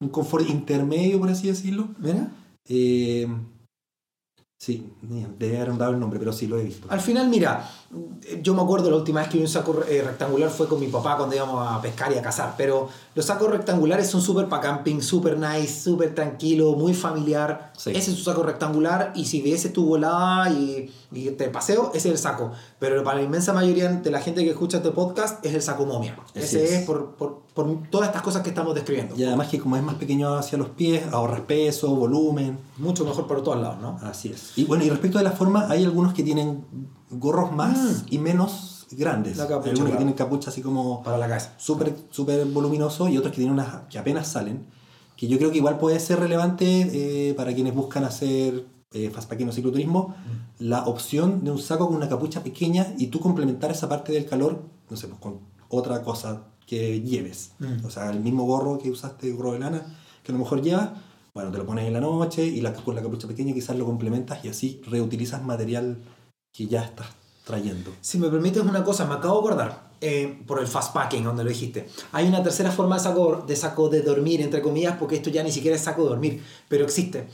un 0.00 0.08
confort 0.08 0.48
intermedio, 0.48 1.20
por 1.20 1.28
así 1.28 1.46
decirlo. 1.46 1.90
Mira. 1.98 2.32
Eh, 2.68 3.28
Sí, 4.58 4.90
debe 5.02 5.60
haber 5.60 5.76
dado 5.76 5.92
el 5.92 6.00
nombre, 6.00 6.18
pero 6.18 6.32
sí 6.32 6.46
lo 6.46 6.58
he 6.58 6.62
visto. 6.64 6.86
Al 6.90 7.00
final, 7.00 7.28
mira, 7.28 7.70
yo 8.40 8.54
me 8.54 8.62
acuerdo 8.62 8.88
la 8.88 8.96
última 8.96 9.20
vez 9.20 9.28
que 9.28 9.36
vi 9.36 9.44
un 9.44 9.50
saco 9.50 9.82
eh, 9.86 10.02
rectangular 10.02 10.48
fue 10.48 10.66
con 10.66 10.80
mi 10.80 10.86
papá 10.86 11.18
cuando 11.18 11.36
íbamos 11.36 11.70
a 11.70 11.80
pescar 11.82 12.10
y 12.12 12.16
a 12.16 12.22
cazar, 12.22 12.54
pero 12.56 12.88
los 13.14 13.26
sacos 13.26 13.50
rectangulares 13.50 14.08
son 14.08 14.22
súper 14.22 14.48
para 14.48 14.62
camping, 14.62 15.00
súper 15.02 15.38
nice, 15.38 15.82
súper 15.82 16.14
tranquilo, 16.14 16.72
muy 16.72 16.94
familiar. 16.94 17.70
Ese 17.76 17.98
es 17.98 18.08
un 18.08 18.16
saco 18.16 18.44
rectangular 18.44 19.12
y 19.14 19.26
si 19.26 19.42
ves 19.42 19.70
tu 19.74 19.84
volada 19.84 20.50
y, 20.50 20.90
y 21.12 21.30
te 21.32 21.50
paseo, 21.50 21.90
ese 21.90 22.08
es 22.08 22.14
el 22.14 22.18
saco. 22.18 22.52
Pero 22.78 23.04
para 23.04 23.18
la 23.18 23.24
inmensa 23.24 23.52
mayoría 23.52 23.90
de 23.90 24.10
la 24.10 24.20
gente 24.20 24.42
que 24.42 24.50
escucha 24.50 24.78
este 24.78 24.90
podcast 24.90 25.44
es 25.44 25.52
el 25.52 25.60
saco 25.60 25.84
momia. 25.84 26.16
ese 26.34 26.76
es, 26.76 26.86
por, 26.86 27.14
por, 27.16 27.45
por 27.56 27.88
todas 27.88 28.08
estas 28.08 28.20
cosas 28.20 28.42
que 28.42 28.50
estamos 28.50 28.74
describiendo. 28.74 29.16
Y 29.16 29.24
además 29.24 29.48
que 29.48 29.58
como 29.58 29.78
es 29.78 29.82
más 29.82 29.94
pequeño 29.94 30.34
hacia 30.34 30.58
los 30.58 30.68
pies, 30.68 31.10
ahorras 31.10 31.40
peso, 31.40 31.96
volumen. 31.96 32.58
Mucho 32.76 33.06
mejor 33.06 33.26
por 33.26 33.42
todos 33.42 33.58
lados, 33.58 33.80
¿no? 33.80 33.98
Así 34.02 34.28
es. 34.28 34.52
Y 34.56 34.64
bueno, 34.64 34.84
y 34.84 34.90
respecto 34.90 35.16
de 35.16 35.24
la 35.24 35.30
forma, 35.30 35.66
hay 35.70 35.82
algunos 35.82 36.12
que 36.12 36.22
tienen 36.22 36.66
gorros 37.08 37.52
más 37.52 37.78
mm. 37.78 38.06
y 38.10 38.18
menos 38.18 38.86
grandes. 38.90 39.40
hay 39.40 39.50
algunos 39.50 39.90
que 39.90 39.96
tienen 39.96 40.12
capucha 40.12 40.50
así 40.50 40.60
como... 40.60 41.02
Para 41.02 41.16
la 41.16 41.28
casa. 41.28 41.54
Súper 41.56 41.96
super 42.10 42.44
voluminoso 42.44 43.08
y 43.08 43.16
otros 43.16 43.32
que 43.32 43.38
tienen 43.38 43.54
unas 43.54 43.88
que 43.88 43.98
apenas 43.98 44.28
salen. 44.28 44.66
Que 45.16 45.26
yo 45.26 45.38
creo 45.38 45.50
que 45.50 45.56
igual 45.56 45.78
puede 45.78 45.98
ser 45.98 46.20
relevante 46.20 46.66
eh, 46.92 47.32
para 47.32 47.54
quienes 47.54 47.74
buscan 47.74 48.04
hacer 48.04 48.66
eh, 48.92 49.08
fastpacking 49.08 49.48
o 49.48 49.52
cicloturismo, 49.52 50.08
mm. 50.08 50.64
la 50.64 50.84
opción 50.84 51.42
de 51.42 51.52
un 51.52 51.58
saco 51.58 51.86
con 51.86 51.96
una 51.96 52.10
capucha 52.10 52.42
pequeña 52.42 52.88
y 52.98 53.06
tú 53.06 53.18
complementar 53.18 53.70
esa 53.70 53.88
parte 53.88 54.12
del 54.12 54.26
calor, 54.26 54.62
no 54.90 54.96
sé, 54.98 55.08
pues 55.08 55.18
con 55.20 55.40
otra 55.70 56.02
cosa 56.02 56.48
que 56.66 57.00
lleves. 57.00 57.52
Mm. 57.58 57.84
O 57.84 57.90
sea, 57.90 58.10
el 58.10 58.20
mismo 58.20 58.44
gorro 58.44 58.78
que 58.78 58.90
usaste, 58.90 59.30
gorro 59.32 59.52
de 59.52 59.60
lana, 59.60 59.82
que 60.22 60.32
a 60.32 60.34
lo 60.34 60.40
mejor 60.40 60.62
llevas, 60.62 60.90
bueno, 61.32 61.50
te 61.50 61.58
lo 61.58 61.66
pones 61.66 61.86
en 61.86 61.92
la 61.92 62.00
noche 62.00 62.44
y 62.44 62.60
la, 62.60 62.72
con 62.72 62.94
la 62.94 63.02
capucha 63.02 63.28
pequeña 63.28 63.54
quizás 63.54 63.76
lo 63.76 63.84
complementas 63.84 64.44
y 64.44 64.48
así 64.48 64.80
reutilizas 64.86 65.42
material 65.42 65.98
que 66.52 66.66
ya 66.66 66.82
estás 66.82 67.06
trayendo. 67.44 67.92
Si 68.00 68.18
me 68.18 68.28
permites 68.28 68.62
una 68.62 68.82
cosa, 68.82 69.06
me 69.06 69.14
acabo 69.14 69.34
de 69.34 69.40
acordar, 69.40 69.86
eh, 70.00 70.42
por 70.46 70.60
el 70.60 70.66
fast 70.66 70.92
packing, 70.92 71.24
donde 71.24 71.44
lo 71.44 71.48
dijiste. 71.48 71.88
Hay 72.12 72.26
una 72.26 72.42
tercera 72.42 72.70
forma 72.70 72.96
de 72.96 73.02
saco, 73.02 73.44
de 73.46 73.56
saco 73.56 73.88
de 73.88 74.02
dormir, 74.02 74.42
entre 74.42 74.60
comillas, 74.60 74.96
porque 74.98 75.16
esto 75.16 75.30
ya 75.30 75.42
ni 75.42 75.52
siquiera 75.52 75.76
es 75.76 75.82
saco 75.82 76.02
de 76.02 76.08
dormir, 76.10 76.42
pero 76.68 76.84
existe. 76.84 77.28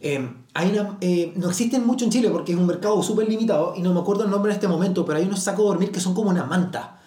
Eh, 0.00 0.28
hay 0.54 0.70
una, 0.70 0.96
eh, 1.00 1.32
no 1.36 1.50
existen 1.50 1.86
mucho 1.86 2.06
en 2.06 2.10
Chile 2.10 2.30
porque 2.30 2.52
es 2.52 2.58
un 2.58 2.66
mercado 2.66 3.02
súper 3.02 3.28
limitado 3.28 3.74
y 3.76 3.82
no 3.82 3.92
me 3.92 4.00
acuerdo 4.00 4.24
el 4.24 4.30
nombre 4.30 4.50
en 4.50 4.54
este 4.56 4.66
momento, 4.66 5.04
pero 5.04 5.18
hay 5.18 5.26
unos 5.26 5.40
sacos 5.40 5.64
de 5.64 5.68
dormir 5.68 5.92
que 5.92 6.00
son 6.00 6.14
como 6.14 6.30
una 6.30 6.44
manta. 6.44 6.99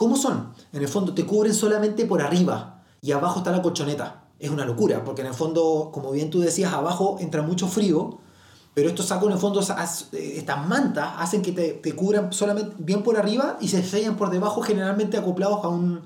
¿Cómo 0.00 0.16
son? 0.16 0.54
En 0.72 0.80
el 0.80 0.88
fondo 0.88 1.12
te 1.12 1.26
cubren 1.26 1.52
solamente 1.52 2.06
por 2.06 2.22
arriba 2.22 2.84
y 3.02 3.12
abajo 3.12 3.40
está 3.40 3.50
la 3.50 3.60
colchoneta 3.60 4.22
es 4.38 4.48
una 4.48 4.64
locura, 4.64 5.04
porque 5.04 5.20
en 5.20 5.26
el 5.26 5.34
fondo, 5.34 5.90
como 5.92 6.10
bien 6.10 6.30
tú 6.30 6.40
decías, 6.40 6.72
abajo 6.72 7.18
entra 7.20 7.42
mucho 7.42 7.68
frío, 7.68 8.18
pero 8.72 8.88
estos 8.88 9.04
sacos 9.04 9.26
en 9.26 9.34
el 9.34 9.38
fondo, 9.38 9.60
eh, 9.60 10.34
estas 10.38 10.66
mantas 10.66 11.10
hacen 11.18 11.42
que 11.42 11.52
te, 11.52 11.74
te 11.74 11.92
cubran 11.92 12.32
solamente 12.32 12.74
bien 12.78 13.02
por 13.02 13.18
arriba 13.18 13.58
y 13.60 13.68
se 13.68 13.82
sellan 13.82 14.16
por 14.16 14.30
debajo, 14.30 14.62
generalmente 14.62 15.18
acoplados 15.18 15.62
a, 15.62 15.68
un, 15.68 16.00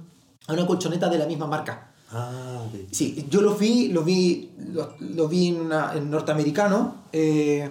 a 0.49 0.53
una 0.53 0.67
colchoneta 0.67 1.09
de 1.09 1.19
la 1.19 1.27
misma 1.27 1.47
marca. 1.47 1.93
Ah, 2.11 2.65
Sí, 2.91 3.29
yo 3.31 3.43
los 3.43 3.57
vi, 3.57 3.91
los 3.93 4.05
vi, 4.05 4.51
los, 4.99 5.31
vi 5.31 5.51
en, 5.51 5.71
en 5.95 6.11
norteamericano, 6.11 6.97
eh, 7.13 7.71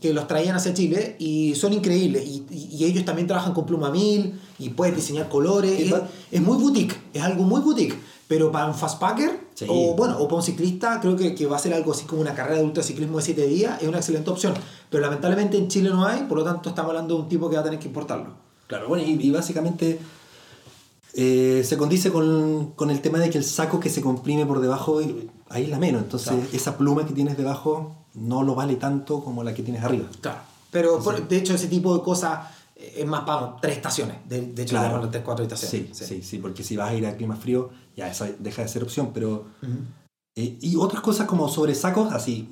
que 0.00 0.12
los 0.14 0.28
traían 0.28 0.54
hacia 0.54 0.72
Chile 0.72 1.16
y 1.18 1.56
son 1.56 1.72
increíbles. 1.72 2.24
Y, 2.24 2.46
y, 2.52 2.84
ellos 2.84 3.04
también 3.04 3.26
trabajan 3.26 3.52
con 3.52 3.66
pluma 3.66 3.90
mil 3.90 4.38
y 4.58 4.70
puedes 4.70 4.94
diseñar 4.96 5.28
colores. 5.28 5.80
Es, 5.80 5.94
es, 6.30 6.40
muy 6.40 6.58
boutique, 6.58 6.96
es 7.12 7.22
algo 7.22 7.44
muy 7.44 7.60
boutique. 7.60 7.96
Pero 8.28 8.50
para 8.50 8.66
un 8.66 8.74
fastpacker, 8.74 9.40
o 9.68 9.94
bueno, 9.94 10.18
o 10.18 10.26
para 10.26 10.36
un 10.38 10.42
ciclista, 10.42 10.98
creo 11.00 11.14
que, 11.16 11.34
que, 11.34 11.46
va 11.46 11.56
a 11.56 11.58
ser 11.60 11.72
algo 11.74 11.92
así 11.92 12.06
como 12.06 12.20
una 12.20 12.34
carrera 12.34 12.58
de 12.58 12.64
ultraciclismo 12.64 13.18
de 13.18 13.22
7 13.22 13.46
días, 13.46 13.80
es 13.80 13.88
una 13.88 13.98
excelente 13.98 14.28
opción. 14.30 14.54
Pero 14.90 15.00
lamentablemente 15.00 15.56
en 15.56 15.68
Chile 15.68 15.90
no 15.90 16.04
hay, 16.04 16.24
por 16.24 16.38
lo 16.38 16.44
tanto 16.44 16.70
estamos 16.70 16.90
hablando 16.90 17.14
de 17.14 17.22
un 17.22 17.28
tipo 17.28 17.48
que 17.48 17.54
va 17.54 17.60
a 17.60 17.64
tener 17.64 17.78
que 17.78 17.86
importarlo. 17.86 18.32
Claro, 18.66 18.88
bueno, 18.88 19.04
y, 19.06 19.30
básicamente 19.30 20.00
eh, 21.14 21.62
se 21.64 21.76
condice 21.76 22.10
con, 22.10 22.72
con, 22.74 22.90
el 22.90 23.00
tema 23.00 23.20
de 23.20 23.30
que 23.30 23.38
el 23.38 23.44
saco 23.44 23.78
que 23.78 23.90
se 23.90 24.00
comprime 24.00 24.44
por 24.44 24.60
debajo 24.60 24.98
ahí 25.48 25.62
es 25.62 25.68
la 25.68 25.78
menos. 25.78 26.02
Entonces, 26.02 26.34
esa 26.52 26.76
pluma 26.76 27.06
que 27.06 27.14
tienes 27.14 27.36
debajo 27.36 27.94
no 28.14 28.42
lo 28.42 28.56
vale 28.56 28.74
tanto 28.74 29.22
como 29.22 29.44
la 29.44 29.54
que 29.54 29.62
tienes 29.62 29.84
arriba. 29.84 30.06
Claro. 30.20 30.40
Pero 30.72 30.98
de 30.98 31.36
hecho, 31.36 31.54
ese 31.54 31.68
tipo 31.68 31.96
de 31.96 32.02
cosas 32.02 32.40
es 32.96 33.06
más 33.06 33.22
para 33.24 33.56
tres 33.60 33.76
estaciones. 33.76 34.16
De, 34.28 34.40
de 34.52 34.62
hecho, 34.62 34.76
claro. 34.76 35.08
tres, 35.08 35.22
cuatro 35.24 35.44
estaciones. 35.44 35.96
Sí, 35.96 36.04
sí, 36.06 36.22
sí, 36.22 36.38
porque 36.38 36.62
si 36.64 36.76
vas 36.76 36.90
a 36.90 36.94
ir 36.94 37.06
a 37.06 37.16
clima 37.16 37.36
frío, 37.36 37.70
ya 37.96 38.08
esa 38.08 38.26
deja 38.38 38.62
de 38.62 38.68
ser 38.68 38.82
opción. 38.82 39.10
Pero. 39.12 39.46
Eh, 40.38 40.58
y 40.60 40.76
otras 40.76 41.00
cosas 41.02 41.26
como 41.26 41.48
sobre 41.48 41.74
sacos, 41.74 42.12
así, 42.12 42.48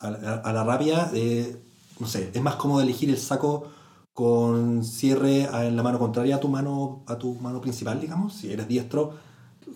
a, 0.00 0.10
la- 0.10 0.34
a 0.36 0.52
la 0.52 0.64
rápida, 0.64 1.10
eh, 1.14 1.54
no 1.98 2.06
sé, 2.06 2.30
es 2.32 2.42
más 2.42 2.54
cómodo 2.56 2.80
elegir 2.80 3.10
el 3.10 3.18
saco 3.18 3.68
con 4.14 4.84
cierre 4.84 5.46
a- 5.52 5.66
en 5.66 5.76
la 5.76 5.82
mano 5.82 5.98
contraria 5.98 6.36
a 6.36 6.40
tu 6.40 6.48
mano, 6.48 7.02
a 7.06 7.16
tu 7.18 7.34
mano 7.34 7.60
principal, 7.60 8.00
digamos. 8.00 8.34
Si 8.34 8.50
eres 8.50 8.66
diestro, 8.68 9.14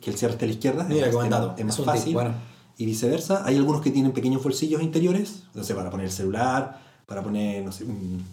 que 0.00 0.10
el 0.10 0.16
cierre 0.16 0.34
esté 0.34 0.46
a 0.46 0.48
la 0.48 0.54
izquierda. 0.54 0.84
Mira 0.84 1.06
es, 1.08 1.14
más- 1.14 1.58
es 1.58 1.64
más 1.66 1.78
Es 1.78 1.84
fácil. 1.84 2.14
bueno. 2.14 2.32
Y 2.76 2.86
viceversa. 2.86 3.42
Hay 3.44 3.56
algunos 3.56 3.82
que 3.82 3.90
tienen 3.90 4.12
pequeños 4.12 4.42
bolsillos 4.42 4.82
interiores, 4.82 5.44
no 5.54 5.62
sé, 5.62 5.74
para 5.74 5.90
poner 5.90 6.06
el 6.06 6.12
celular, 6.12 6.80
para 7.06 7.22
poner, 7.22 7.62
no 7.64 7.70
sé, 7.72 7.84
un- 7.84 8.24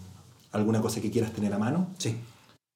alguna 0.52 0.80
cosa 0.80 1.00
que 1.00 1.10
quieras 1.10 1.32
tener 1.32 1.52
a 1.52 1.58
mano. 1.58 1.90
Sí. 1.98 2.16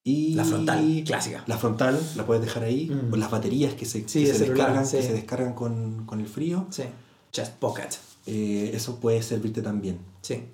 Y 0.05 0.35
La 0.35 0.45
frontal, 0.45 1.03
clásica. 1.05 1.43
La 1.47 1.59
frontal 1.59 2.01
la 2.15 2.25
puedes 2.25 2.43
dejar 2.45 2.63
ahí. 2.63 2.89
Mm. 2.89 3.13
O 3.13 3.17
las 3.17 3.31
baterías 3.31 3.75
que 3.75 3.85
se, 3.85 4.09
Sí, 4.09 4.25
que 4.25 4.33
se 4.33 4.39
celular, 4.39 4.69
descargan, 4.69 4.87
sí. 4.87 4.97
que 4.99 5.03
se 5.03 5.13
descargan 5.13 5.53
con, 5.55 6.07
con 6.07 6.21
el 6.21 6.29
frío. 6.29 6.67
Sí. 6.71 6.85
Chest 7.33 7.55
pocket. 7.55 7.89
Eh, 8.27 8.71
eso 8.73 9.01
puede 9.01 9.23
servirte 9.23 9.63
también. 9.63 9.99
Sí. 10.23 10.45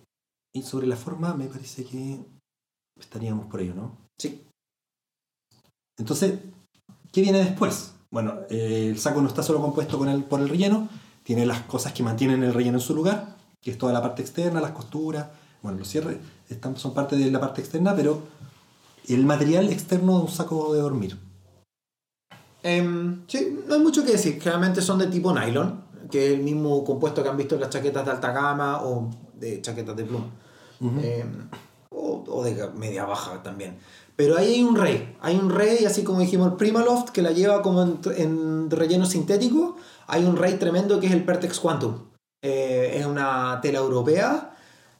Y 0.55 0.63
sobre 0.63 0.87
la 0.87 0.97
forma, 0.97 1.35
me 1.35 1.47
parece 1.47 1.85
que 1.85 2.19
estaríamos 2.99 3.47
por 3.47 3.61
ello, 3.61 3.75
¿no? 3.75 3.97
Sí. 4.19 4.43
Entonces, 5.99 6.39
¿qué 7.13 7.21
viene 7.21 7.39
después? 7.39 7.93
Bueno, 8.11 8.41
eh, 8.51 8.89
el 8.91 8.99
saco 8.99 9.21
no 9.21 9.29
está 9.29 9.43
solo 9.43 9.61
compuesto 9.61 9.99
con 9.99 10.09
el, 10.09 10.25
por 10.25 10.41
el 10.41 10.49
relleno, 10.49 10.89
tiene 11.23 11.47
las 11.47 11.63
cosas 11.63 11.93
que 11.93 12.03
mantienen 12.03 12.43
el 12.43 12.53
relleno 12.53 12.79
en 12.79 12.83
su 12.83 12.95
lugar, 12.95 13.37
que 13.63 13.71
es 13.71 13.79
toda 13.79 13.93
la 13.93 14.03
parte 14.03 14.23
externa, 14.23 14.61
las 14.61 14.73
costuras, 14.73 15.29
bueno, 15.63 15.79
los 15.79 15.89
cierres 15.89 16.19
están, 16.55 16.77
son 16.77 16.95
parte 16.95 17.17
de 17.17 17.31
la 17.31 17.41
parte 17.41 17.61
externa, 17.61 17.95
pero 17.95 18.23
el 19.09 19.25
material 19.25 19.71
externo 19.71 20.19
de 20.19 20.25
un 20.25 20.29
saco 20.29 20.73
de 20.75 20.81
dormir. 20.81 21.19
Em, 22.63 23.23
sí, 23.27 23.59
no 23.67 23.75
hay 23.75 23.81
mucho 23.81 24.05
que 24.05 24.13
decir. 24.13 24.41
Generalmente 24.41 24.81
son 24.83 24.99
de 24.99 25.09
tipo 25.09 25.33
nylon, 25.33 25.85
que 26.11 26.27
es 26.27 26.33
el 26.35 26.45
mismo 26.45 26.85
compuesto 26.85 27.23
que 27.23 27.29
han 27.29 27.37
visto 27.37 27.57
en 27.57 27.63
las 27.63 27.71
chaquetas 27.71 28.05
de 28.05 28.11
alta 28.13 28.33
gama 28.33 28.83
o 28.83 29.11
de 29.35 29.61
chaquetas 29.61 29.97
de 29.97 30.05
pluma. 30.05 30.27
Ujú. 30.81 31.01
Em, 31.03 31.49
o, 31.91 32.25
o 32.27 32.45
de 32.45 32.69
media 32.77 33.05
baja 33.05 33.43
también. 33.43 33.79
Pero 34.15 34.37
ahí 34.37 34.55
hay 34.55 34.63
un 34.63 34.77
rey. 34.77 35.17
Hay 35.21 35.37
un 35.37 35.51
rey, 35.51 35.85
así 35.85 36.05
como 36.05 36.21
dijimos, 36.21 36.53
el 36.53 36.57
Primaloft, 36.57 37.11
que 37.11 37.23
la 37.23 37.33
lleva 37.33 37.63
como 37.63 37.83
en, 37.83 37.99
en 38.17 38.71
relleno 38.71 39.07
sintético. 39.07 39.77
Hay 40.07 40.25
un 40.25 40.37
rey 40.37 40.55
tremendo 40.55 41.01
que 41.01 41.07
es 41.07 41.13
el 41.13 41.25
Pertex 41.25 41.59
Quantum. 41.59 41.95
Eh, 42.43 42.97
es 42.99 43.07
una 43.07 43.61
tela 43.63 43.79
europea. 43.79 44.55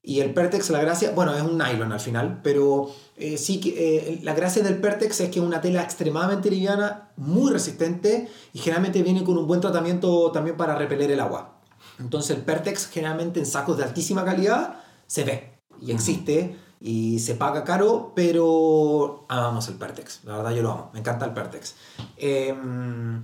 Y 0.05 0.21
el 0.21 0.35
Pertex, 0.35 0.71
la 0.71 0.81
gracia, 0.81 1.13
bueno, 1.13 1.33
es 1.35 1.43
un 1.43 1.57
nylon 1.57 1.93
al 1.93 2.01
final, 2.01 2.41
pero 2.43 2.91
eh, 3.17 3.39
sí 3.39 3.61
que 3.61 3.99
eh, 3.99 4.21
la 4.23 4.35
gracia 4.35 4.61
del 4.63 4.81
Pertex 4.81 5.21
es 5.21 5.31
que 5.31 5.39
es 5.39 5.45
una 5.45 5.61
tela 5.61 5.83
extremadamente 5.83 6.51
liviana, 6.51 7.11
muy 7.17 7.53
resistente 7.53 8.29
y 8.53 8.59
generalmente 8.59 9.01
viene 9.03 9.23
con 9.23 9.39
un 9.39 9.47
buen 9.47 9.61
tratamiento 9.61 10.33
también 10.33 10.57
para 10.57 10.75
repeler 10.75 11.13
el 11.13 11.21
agua. 11.21 11.61
Entonces 12.01 12.37
el 12.37 12.43
Pertex 12.43 12.89
generalmente 12.89 13.39
en 13.39 13.47
sacos 13.47 13.79
de 13.79 13.85
altísima 13.85 14.25
calidad 14.25 14.81
se 15.07 15.23
ve 15.23 15.53
y 15.81 15.93
existe 15.93 16.57
y 16.81 17.21
se 17.21 17.37
paga 17.37 17.63
caro, 17.63 18.13
pero 18.17 19.25
amamos 19.29 19.69
el 19.69 19.77
Pertex. 19.77 20.25
La 20.25 20.39
verdad 20.39 20.51
yo 20.51 20.63
lo 20.63 20.73
amo, 20.73 20.91
me 20.93 20.99
encanta 20.99 21.27
el 21.27 21.33
Pertex. 21.33 21.77
Em, 22.17 23.23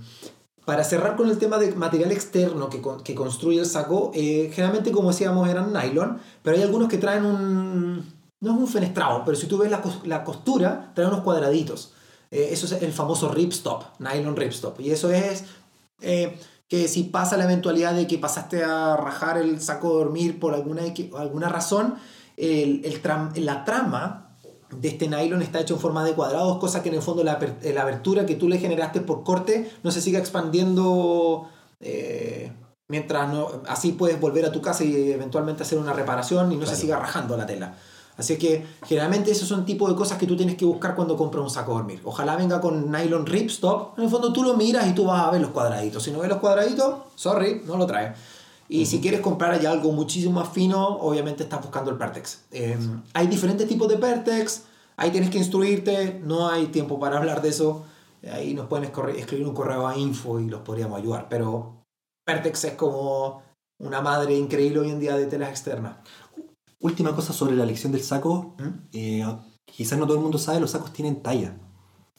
para 0.69 0.83
cerrar 0.83 1.15
con 1.15 1.27
el 1.27 1.39
tema 1.39 1.57
de 1.57 1.73
material 1.73 2.11
externo 2.11 2.69
que, 2.69 2.79
que 3.03 3.15
construye 3.15 3.59
el 3.59 3.65
saco, 3.65 4.11
eh, 4.13 4.51
generalmente 4.53 4.91
como 4.91 5.09
decíamos 5.09 5.49
eran 5.49 5.73
nylon, 5.73 6.19
pero 6.43 6.57
hay 6.57 6.61
algunos 6.61 6.87
que 6.87 6.99
traen 6.99 7.25
un... 7.25 8.13
No 8.39 8.51
es 8.51 8.57
un 8.59 8.67
fenestrado, 8.67 9.23
pero 9.25 9.35
si 9.35 9.47
tú 9.47 9.57
ves 9.57 9.71
la, 9.71 9.81
la 10.05 10.23
costura, 10.23 10.91
trae 10.93 11.07
unos 11.07 11.21
cuadraditos. 11.21 11.93
Eh, 12.29 12.49
eso 12.51 12.67
es 12.67 12.83
el 12.83 12.93
famoso 12.93 13.29
ripstop, 13.29 13.83
nylon 13.97 14.35
ripstop. 14.35 14.79
Y 14.79 14.91
eso 14.91 15.09
es 15.09 15.45
eh, 16.01 16.37
que 16.67 16.87
si 16.87 17.01
pasa 17.01 17.35
la 17.35 17.45
eventualidad 17.45 17.95
de 17.95 18.05
que 18.05 18.19
pasaste 18.19 18.63
a 18.63 18.95
rajar 18.95 19.39
el 19.39 19.59
saco 19.61 19.89
de 19.89 20.03
dormir 20.03 20.39
por 20.39 20.53
alguna, 20.53 20.83
alguna 21.17 21.49
razón, 21.49 21.95
el, 22.37 22.85
el 22.85 23.43
la 23.43 23.65
trama 23.65 24.28
de 24.71 24.87
este 24.87 25.07
nylon 25.07 25.41
está 25.41 25.59
hecho 25.59 25.73
en 25.73 25.79
forma 25.79 26.03
de 26.03 26.13
cuadrados, 26.13 26.57
cosa 26.59 26.83
que 26.83 26.89
en 26.89 26.95
el 26.95 27.01
fondo 27.01 27.23
la, 27.23 27.39
aper- 27.39 27.73
la 27.73 27.81
abertura 27.81 28.25
que 28.25 28.35
tú 28.35 28.47
le 28.47 28.57
generaste 28.59 29.01
por 29.01 29.23
corte 29.23 29.71
no 29.83 29.91
se 29.91 30.01
siga 30.01 30.19
expandiendo 30.19 31.47
eh, 31.79 32.51
mientras 32.87 33.31
no, 33.31 33.47
así 33.67 33.93
puedes 33.93 34.19
volver 34.19 34.45
a 34.45 34.51
tu 34.51 34.61
casa 34.61 34.83
y 34.83 35.11
eventualmente 35.11 35.63
hacer 35.63 35.77
una 35.79 35.93
reparación 35.93 36.51
y 36.51 36.55
no 36.55 36.65
se 36.65 36.75
siga 36.75 36.97
rajando 36.97 37.35
la 37.37 37.45
tela. 37.45 37.75
Así 38.17 38.37
que 38.37 38.65
generalmente 38.85 39.31
esos 39.31 39.47
son 39.47 39.65
tipos 39.65 39.89
de 39.89 39.95
cosas 39.95 40.17
que 40.17 40.27
tú 40.27 40.35
tienes 40.35 40.57
que 40.57 40.65
buscar 40.65 40.93
cuando 40.93 41.15
compras 41.15 41.41
un 41.41 41.49
saco 41.49 41.71
de 41.71 41.77
dormir. 41.77 42.01
Ojalá 42.03 42.35
venga 42.35 42.59
con 42.59 42.91
nylon 42.91 43.25
ripstop. 43.25 43.97
En 43.97 44.03
el 44.03 44.09
fondo 44.09 44.33
tú 44.33 44.43
lo 44.43 44.55
miras 44.57 44.85
y 44.87 44.93
tú 44.93 45.05
vas 45.05 45.25
a 45.25 45.31
ver 45.31 45.39
los 45.39 45.51
cuadraditos. 45.51 46.03
Si 46.03 46.11
no 46.11 46.19
ves 46.19 46.27
los 46.27 46.39
cuadraditos, 46.39 46.95
sorry, 47.15 47.61
no 47.65 47.77
lo 47.77 47.85
trae. 47.87 48.13
Y 48.71 48.85
si 48.85 49.01
quieres 49.01 49.21
comprar 49.21 49.51
allá 49.51 49.71
algo 49.71 49.91
muchísimo 49.91 50.33
más 50.33 50.49
fino, 50.49 50.87
obviamente 50.97 51.41
estás 51.41 51.59
buscando 51.59 51.89
el 51.89 51.97
Pertex. 51.97 52.45
Eh, 52.51 52.77
hay 53.13 53.27
diferentes 53.27 53.67
tipos 53.67 53.89
de 53.89 53.97
Pertex, 53.97 54.65
ahí 54.95 55.09
tienes 55.09 55.31
que 55.31 55.39
instruirte, 55.39 56.21
no 56.23 56.47
hay 56.47 56.67
tiempo 56.67 56.99
para 56.99 57.17
hablar 57.17 57.41
de 57.41 57.49
eso. 57.49 57.85
Ahí 58.31 58.53
nos 58.53 58.67
pueden 58.67 58.91
escribir 59.17 59.47
un 59.47 59.55
correo 59.55 59.87
a 59.87 59.97
info 59.97 60.39
y 60.39 60.47
los 60.47 60.61
podríamos 60.61 60.99
ayudar. 60.99 61.27
Pero 61.29 61.83
Pertex 62.23 62.65
es 62.65 62.73
como 62.73 63.41
una 63.79 64.01
madre 64.01 64.37
increíble 64.37 64.79
hoy 64.79 64.91
en 64.91 64.99
día 64.99 65.15
de 65.15 65.25
telas 65.25 65.49
externas. 65.49 65.97
Última 66.79 67.15
cosa 67.15 67.33
sobre 67.33 67.55
la 67.55 67.63
elección 67.63 67.91
del 67.91 68.03
saco. 68.03 68.55
¿Mm? 68.59 68.87
eh, 68.93 69.25
quizás 69.65 69.97
no 69.97 70.05
todo 70.05 70.17
el 70.17 70.23
mundo 70.23 70.37
sabe, 70.37 70.59
los 70.59 70.71
sacos 70.71 70.93
tienen 70.93 71.23
talla. 71.23 71.55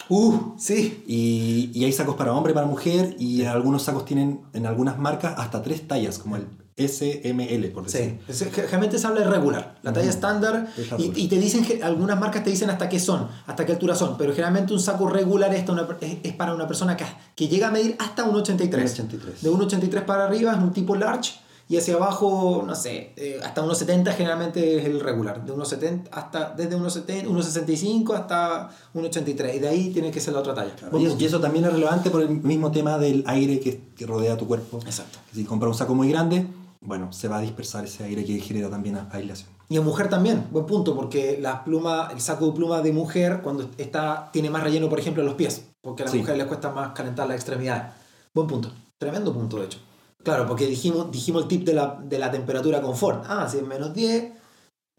Uh, 0.08 0.54
sí. 0.58 1.04
Y, 1.06 1.70
y 1.74 1.84
hay 1.84 1.92
sacos 1.92 2.16
para 2.16 2.32
hombre, 2.32 2.52
para 2.54 2.66
mujer, 2.66 3.14
y 3.18 3.44
algunos 3.44 3.82
sacos 3.84 4.04
tienen 4.04 4.40
en 4.52 4.66
algunas 4.66 4.98
marcas 4.98 5.34
hasta 5.38 5.62
tres 5.62 5.86
tallas, 5.86 6.18
como 6.18 6.36
el 6.36 6.46
SML, 6.76 7.70
por 7.72 7.84
decir. 7.84 8.18
Sí, 8.30 8.46
generalmente 8.52 8.98
se 8.98 9.06
habla 9.06 9.20
de 9.20 9.26
regular, 9.28 9.76
la 9.82 9.92
talla 9.92 10.06
Ujú. 10.06 10.14
estándar, 10.14 10.68
Es 10.76 10.88
y, 10.98 11.12
y 11.24 11.28
te 11.28 11.38
dicen, 11.38 11.64
algunas 11.82 12.18
marcas 12.18 12.42
te 12.42 12.50
dicen 12.50 12.70
hasta 12.70 12.88
qué 12.88 12.98
son, 12.98 13.28
hasta 13.46 13.66
qué 13.66 13.72
altura 13.72 13.94
son, 13.94 14.16
pero 14.16 14.32
generalmente 14.32 14.72
un 14.72 14.80
saco 14.80 15.06
regular 15.08 15.52
es, 15.54 15.68
una- 15.68 15.86
es- 16.00 16.16
es 16.22 16.32
para 16.32 16.54
una 16.54 16.66
persona 16.66 16.96
que, 16.96 17.04
que 17.36 17.48
llega 17.48 17.68
a 17.68 17.70
medir 17.70 17.96
hasta 17.98 18.24
1,83. 18.24 18.70
1,83. 18.70 19.40
De 19.42 19.50
1,83 19.50 20.04
para 20.06 20.24
arriba 20.26 20.52
es 20.52 20.58
un 20.58 20.72
tipo 20.72 20.96
large, 20.96 21.32
y 21.70 21.76
hacia 21.76 21.94
abajo, 21.94 22.64
no 22.66 22.74
sé, 22.74 23.12
eh, 23.16 23.38
hasta 23.44 23.62
1,70 23.62 24.12
generalmente 24.16 24.78
es 24.78 24.84
el 24.86 24.98
regular, 24.98 25.44
de 25.44 25.52
1,70 25.54 26.08
hasta, 26.10 26.50
desde 26.50 26.76
1,70, 26.76 27.26
1,65 27.28 28.12
hasta 28.14 28.70
1,83, 28.92 29.54
y 29.54 29.58
de 29.60 29.68
ahí 29.68 29.90
tiene 29.90 30.10
que 30.10 30.18
ser 30.20 30.34
la 30.34 30.40
otra 30.40 30.52
talla. 30.52 30.72
Y 30.98 31.06
eso, 31.06 31.16
y 31.16 31.24
eso 31.24 31.40
también 31.40 31.64
es 31.66 31.72
relevante 31.72 32.10
por 32.10 32.22
el 32.22 32.28
mismo 32.30 32.72
tema 32.72 32.98
del 32.98 33.22
aire 33.26 33.60
que, 33.60 33.80
que 33.96 34.04
rodea 34.04 34.36
tu 34.36 34.48
cuerpo. 34.48 34.80
Exacto. 34.84 35.20
Si 35.32 35.44
compras 35.44 35.68
un 35.70 35.78
saco 35.78 35.94
muy 35.94 36.08
grande, 36.10 36.44
bueno, 36.80 37.12
se 37.12 37.28
va 37.28 37.38
a 37.38 37.40
dispersar 37.40 37.84
ese 37.84 38.02
aire 38.02 38.24
que 38.24 38.40
genera 38.40 38.68
también 38.68 38.96
a- 38.96 39.08
aislación. 39.12 39.48
Y 39.68 39.76
en 39.76 39.84
mujer 39.84 40.08
también, 40.08 40.48
buen 40.50 40.66
punto, 40.66 40.96
porque 40.96 41.38
la 41.40 41.62
pluma, 41.62 42.08
el 42.12 42.20
saco 42.20 42.46
de 42.46 42.52
pluma 42.52 42.80
de 42.82 42.92
mujer, 42.92 43.40
cuando 43.44 43.70
está, 43.78 44.28
tiene 44.32 44.50
más 44.50 44.64
relleno, 44.64 44.88
por 44.88 44.98
ejemplo, 44.98 45.22
en 45.22 45.26
los 45.28 45.36
pies, 45.36 45.66
porque 45.80 46.02
a 46.02 46.06
las 46.06 46.12
Sí. 46.12 46.18
mujeres 46.18 46.38
les 46.38 46.46
cuesta 46.48 46.70
más 46.72 46.90
calentar 46.94 47.28
las 47.28 47.36
extremidades. 47.36 47.92
Buen 48.34 48.48
punto, 48.48 48.72
tremendo 48.98 49.32
punto, 49.32 49.58
de 49.58 49.66
hecho. 49.66 49.78
Claro, 50.22 50.46
porque 50.46 50.66
dijimos, 50.66 51.10
dijimos 51.10 51.42
el 51.42 51.48
tip 51.48 51.64
de 51.64 51.74
la, 51.74 51.98
de 52.02 52.18
la 52.18 52.30
temperatura 52.30 52.82
confort. 52.82 53.24
Ah, 53.26 53.48
si 53.48 53.58
es 53.58 53.66
menos 53.66 53.94
10, 53.94 54.32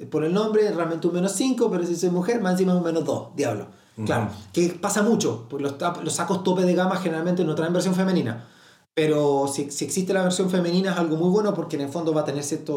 por 0.10 0.24
el 0.24 0.34
nombre, 0.34 0.72
realmente 0.72 1.08
un 1.08 1.14
menos 1.14 1.34
5, 1.34 1.70
pero 1.70 1.86
si 1.86 1.96
soy 1.96 2.10
mujer, 2.10 2.42
más 2.42 2.54
encima 2.54 2.76
un 2.76 2.84
menos 2.84 3.06
2, 3.06 3.36
diablo. 3.36 3.68
Ujú. 3.98 4.06
Claro, 4.06 4.30
que 4.52 4.70
pasa 4.70 5.04
mucho, 5.04 5.46
porque 5.50 5.64
los, 5.64 5.76
los 6.04 6.14
sacos 6.14 6.44
tope 6.44 6.64
de 6.64 6.74
gama 6.74 6.96
generalmente 6.98 7.44
no 7.44 7.54
traen 7.56 7.74
versión 7.74 7.94
femenina. 7.94 8.48
Pero 8.94 9.48
si, 9.48 9.72
si 9.72 9.86
existe 9.86 10.14
la 10.14 10.24
versión 10.24 10.50
femenina 10.50 10.92
es 10.92 10.98
algo 10.98 11.16
muy 11.16 11.30
bueno 11.30 11.54
porque 11.54 11.78
en 11.78 11.84
el 11.84 11.90
fondo 11.90 12.14
va 12.14 12.22
a 12.22 12.26
tener 12.26 12.44
ciertas 12.44 12.76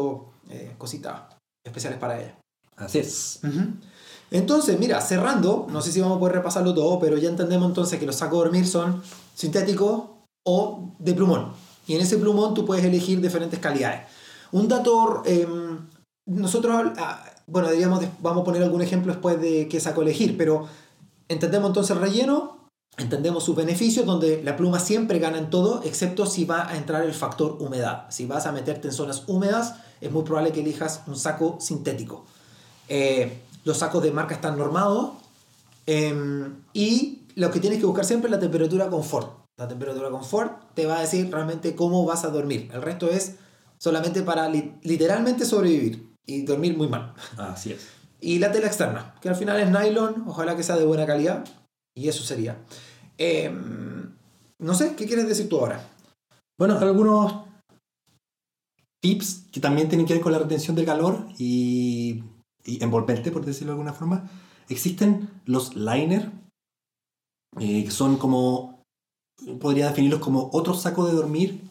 eh, 0.49 0.73
cositas 0.77 1.21
especiales 1.63 1.99
para 1.99 2.21
ella. 2.21 2.37
Así 2.77 2.99
es. 2.99 3.39
Entonces, 4.31 4.79
mira, 4.79 5.01
cerrando, 5.01 5.67
no 5.69 5.81
sé 5.81 5.91
si 5.91 6.01
vamos 6.01 6.17
a 6.17 6.19
poder 6.19 6.35
repasarlo 6.35 6.73
todo, 6.73 6.99
pero 6.99 7.17
ya 7.17 7.29
entendemos 7.29 7.67
entonces 7.67 7.99
que 7.99 8.05
los 8.05 8.15
sacos 8.15 8.39
de 8.39 8.45
dormir 8.45 8.67
son 8.67 9.01
sintéticos 9.33 10.03
o 10.45 10.91
de 10.99 11.13
plumón. 11.13 11.53
Y 11.87 11.95
en 11.95 12.01
ese 12.01 12.17
plumón 12.17 12.53
tú 12.53 12.65
puedes 12.65 12.83
elegir 12.83 13.21
diferentes 13.21 13.59
calidades. 13.59 14.01
Un 14.51 14.67
dato, 14.67 15.23
eh, 15.25 15.47
nosotros, 16.25 16.93
ah, 16.97 17.23
bueno, 17.47 17.69
diríamos, 17.69 18.03
vamos 18.21 18.41
a 18.41 18.45
poner 18.45 18.63
algún 18.63 18.81
ejemplo 18.81 19.13
después 19.13 19.39
de 19.39 19.67
qué 19.67 19.79
saco 19.79 20.01
elegir, 20.01 20.37
pero 20.37 20.67
entendemos 21.27 21.69
entonces 21.69 21.95
el 21.95 22.01
relleno, 22.01 22.69
entendemos 22.97 23.43
sus 23.43 23.55
beneficios, 23.55 24.05
donde 24.05 24.41
la 24.43 24.55
pluma 24.55 24.79
siempre 24.79 25.19
gana 25.19 25.37
en 25.37 25.49
todo, 25.49 25.81
excepto 25.83 26.25
si 26.25 26.45
va 26.45 26.69
a 26.69 26.77
entrar 26.77 27.03
el 27.03 27.13
factor 27.13 27.57
humedad. 27.59 28.05
Si 28.09 28.25
vas 28.25 28.45
a 28.45 28.51
meterte 28.51 28.87
en 28.87 28.93
zonas 28.93 29.23
húmedas, 29.27 29.75
es 30.01 30.11
muy 30.11 30.23
probable 30.23 30.51
que 30.51 30.61
elijas 30.61 31.01
un 31.07 31.15
saco 31.15 31.57
sintético. 31.59 32.25
Eh, 32.87 33.41
los 33.63 33.77
sacos 33.77 34.01
de 34.03 34.11
marca 34.11 34.35
están 34.35 34.57
normados 34.57 35.13
eh, 35.87 36.49
y 36.73 37.23
lo 37.35 37.51
que 37.51 37.59
tienes 37.59 37.79
que 37.79 37.85
buscar 37.85 38.05
siempre 38.05 38.27
es 38.27 38.31
la 38.31 38.39
temperatura 38.39 38.89
confort. 38.89 39.44
La 39.57 39.67
temperatura 39.67 40.09
confort 40.09 40.73
te 40.73 40.85
va 40.85 40.97
a 40.97 41.01
decir 41.01 41.31
realmente 41.31 41.75
cómo 41.75 42.05
vas 42.05 42.25
a 42.25 42.29
dormir. 42.29 42.69
El 42.73 42.81
resto 42.81 43.09
es 43.09 43.35
solamente 43.77 44.21
para 44.21 44.49
li- 44.49 44.73
literalmente 44.83 45.45
sobrevivir 45.45 46.09
y 46.25 46.41
dormir 46.43 46.75
muy 46.77 46.87
mal. 46.87 47.13
Así 47.37 47.71
es. 47.73 47.87
Y 48.21 48.39
la 48.39 48.51
tela 48.51 48.67
externa, 48.67 49.13
que 49.21 49.29
al 49.29 49.35
final 49.35 49.59
es 49.59 49.69
nylon, 49.69 50.23
ojalá 50.25 50.55
que 50.55 50.63
sea 50.63 50.77
de 50.77 50.85
buena 50.85 51.05
calidad. 51.05 51.45
Y 51.95 52.07
eso 52.07 52.23
sería. 52.23 52.57
Eh, 53.19 53.53
no 54.57 54.73
sé, 54.73 54.95
¿qué 54.95 55.05
quieres 55.05 55.27
decir 55.27 55.47
tú 55.47 55.59
ahora? 55.59 55.85
Bueno, 56.57 56.79
algunos 56.79 57.43
tips 59.01 59.45
que 59.51 59.59
también 59.59 59.89
tienen 59.89 60.07
que 60.07 60.13
ver 60.13 60.23
con 60.23 60.31
la 60.31 60.39
retención 60.39 60.75
del 60.75 60.85
calor 60.85 61.27
y, 61.37 62.23
y 62.63 62.83
envolvente, 62.83 63.31
por 63.31 63.45
decirlo 63.45 63.73
de 63.73 63.79
alguna 63.79 63.93
forma. 63.93 64.27
Existen 64.69 65.29
los 65.45 65.75
liner, 65.75 66.31
eh, 67.59 67.83
que 67.83 67.91
son 67.91 68.17
como, 68.17 68.74
podría 69.59 69.87
definirlos 69.89 70.19
como 70.19 70.49
otro 70.53 70.73
saco 70.73 71.05
de 71.07 71.13
dormir, 71.13 71.61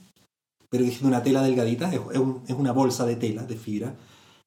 pero 0.71 0.85
que 0.85 0.91
es 0.91 1.01
de 1.01 1.07
una 1.09 1.23
tela 1.23 1.43
delgadita, 1.43 1.93
es, 1.95 2.01
es 2.13 2.19
un- 2.19 2.43
es 2.47 2.55
una 2.57 2.73
bolsa 2.73 3.07
de 3.07 3.17
tela, 3.17 3.45
de 3.45 3.57
fibra, 3.57 3.97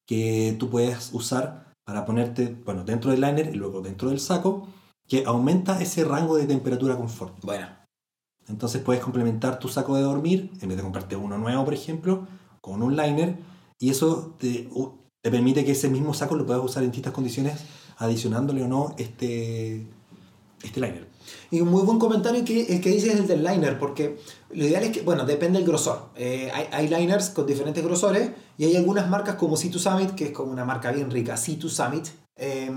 que 0.08 0.56
tú 0.60 0.70
puedes 0.70 1.12
usar 1.14 1.74
para 1.86 2.06
ponerte, 2.06 2.56
bueno, 2.66 2.84
dentro 2.84 3.12
del 3.12 3.22
liner 3.22 3.50
y 3.54 3.58
luego 3.58 3.82
dentro 3.82 4.10
del 4.10 4.20
saco, 4.20 4.68
que 5.08 5.24
aumenta 5.26 5.82
ese 5.82 6.04
rango 6.04 6.36
de 6.38 6.46
temperatura 6.48 6.98
confort. 6.98 7.34
Bueno, 7.44 7.68
Entonces 8.48 8.82
puedes 8.82 9.04
complementar 9.04 9.60
tu 9.60 9.68
saco 9.70 9.96
de 9.96 10.04
dormir, 10.04 10.52
en 10.62 10.70
vez 10.70 10.78
de 10.78 10.84
comprarte 10.84 11.16
uno 11.16 11.38
nuevo, 11.38 11.66
por 11.66 11.74
ejemplo, 11.74 12.28
con 12.62 12.82
un 12.82 12.96
liner, 12.96 13.38
y 13.80 13.90
eso 13.90 14.36
te, 14.40 14.70
te 15.22 15.32
permite 15.32 15.66
que 15.66 15.72
ese 15.74 15.90
mismo 15.90 16.14
saco 16.14 16.36
lo 16.36 16.46
puedas 16.46 16.64
usar 16.64 16.84
en 16.84 16.92
distintas 16.92 17.14
condiciones, 17.14 17.64
adicionándole 17.98 18.64
o 18.64 18.68
no 18.68 18.96
este, 18.98 19.86
este 20.64 20.80
liner. 20.82 21.08
Y 21.52 21.62
un 21.62 21.70
muy 21.70 21.82
buen 21.84 22.00
comentario 22.00 22.44
que 22.46 22.64
el 22.64 22.82
que 22.82 22.90
dices 22.90 23.14
es 23.14 23.20
el 23.22 23.28
del 23.28 23.44
liner, 23.44 23.78
porque 23.80 24.18
lo 24.52 24.66
ideal 24.66 24.84
es 24.84 24.92
que, 24.92 25.02
bueno, 25.02 25.26
depende 25.26 25.60
del 25.60 25.68
grosor. 25.68 26.10
Eh, 26.16 26.52
hay, 26.54 26.68
hay 26.72 26.88
liners 26.88 27.30
con 27.30 27.46
diferentes 27.46 27.84
grosores 27.84 28.32
y 28.58 28.66
hay 28.66 28.76
algunas 28.76 29.10
marcas 29.10 29.36
como 29.36 29.56
Situ 29.58 29.80
Summit, 29.80 30.12
que 30.16 30.26
es 30.26 30.32
como 30.32 30.52
una 30.52 30.66
marca 30.66 30.92
bien 30.92 31.12
rica, 31.12 31.38
Situ 31.38 31.70
Summit. 31.70 32.08
eh, 32.36 32.72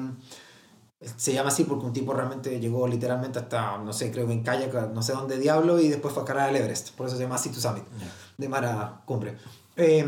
se 1.17 1.33
llama 1.33 1.49
así 1.49 1.65
porque 1.65 1.87
un 1.87 1.93
tipo 1.93 2.13
realmente 2.13 2.61
llegó 2.61 2.87
literalmente 2.87 3.39
hasta, 3.39 3.79
no 3.79 3.93
sé, 3.93 4.11
creo 4.11 4.27
que 4.27 4.35
en 4.35 4.43
kayak, 4.43 4.93
no 4.93 5.03
sé 5.03 5.13
dónde 5.13 5.39
diablo, 5.39 5.81
y 5.81 5.89
después 5.89 6.13
fue 6.13 6.23
a 6.23 6.25
escalar 6.25 6.51
el 6.51 6.57
Everest. 6.57 6.91
Por 6.91 7.07
eso 7.07 7.17
se 7.17 7.23
llama 7.23 7.39
Situ 7.39 7.59
Summit, 7.59 7.85
de 8.37 8.49
Mara 8.49 9.03
Cumbre. 9.07 9.39
Eh, 9.77 10.05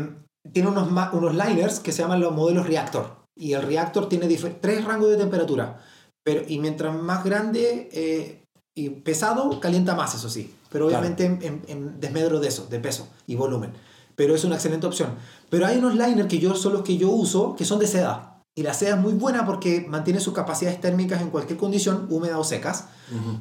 tiene 0.51 0.69
unos, 0.69 0.87
unos 1.13 1.35
liners 1.35 1.79
que 1.79 1.91
se 1.91 2.03
llaman 2.03 2.19
los 2.19 2.33
modelos 2.33 2.67
Reactor. 2.67 3.23
Y 3.35 3.53
el 3.53 3.63
Reactor 3.63 4.07
tiene 4.07 4.27
tres 4.61 4.85
rangos 4.85 5.09
de 5.09 5.17
temperatura. 5.17 5.83
Pero, 6.23 6.41
y 6.47 6.59
mientras 6.59 6.95
más 6.95 7.23
grande 7.23 7.89
eh, 7.91 8.45
y 8.75 8.89
pesado, 8.89 9.59
calienta 9.59 9.95
más, 9.95 10.15
eso 10.15 10.29
sí. 10.29 10.53
Pero 10.71 10.87
Claro. 10.87 10.99
obviamente 11.01 11.25
en, 11.25 11.39
en- 11.41 11.61
en 11.67 11.99
desmedro 11.99 12.39
de 12.39 12.47
eso, 12.47 12.65
de 12.69 12.79
peso 12.79 13.07
y 13.27 13.35
volumen. 13.35 13.73
Pero 14.15 14.35
es 14.35 14.43
una 14.43 14.55
excelente 14.55 14.87
opción. 14.87 15.09
Pero 15.49 15.65
hay 15.65 15.77
unos 15.77 15.93
liners 15.95 16.27
que 16.27 16.39
yo 16.39 16.55
son 16.55 16.73
los 16.73 16.81
que 16.83 16.97
yo 16.97 17.09
uso, 17.09 17.55
que 17.55 17.65
son 17.65 17.79
de 17.79 17.87
seda. 17.87 18.29
Y 18.55 18.61
la 18.61 18.73
seda 18.75 18.95
es 18.95 19.01
muy 19.01 19.13
buena 19.13 19.45
porque 19.47 19.83
mantiene 19.89 20.19
sus 20.19 20.33
capacidades 20.33 20.79
térmicas 20.79 21.21
en 21.21 21.29
cualquier 21.31 21.57
condición, 21.57 22.05
húmeda 22.11 22.37
o 22.37 22.43
secas. 22.43 22.85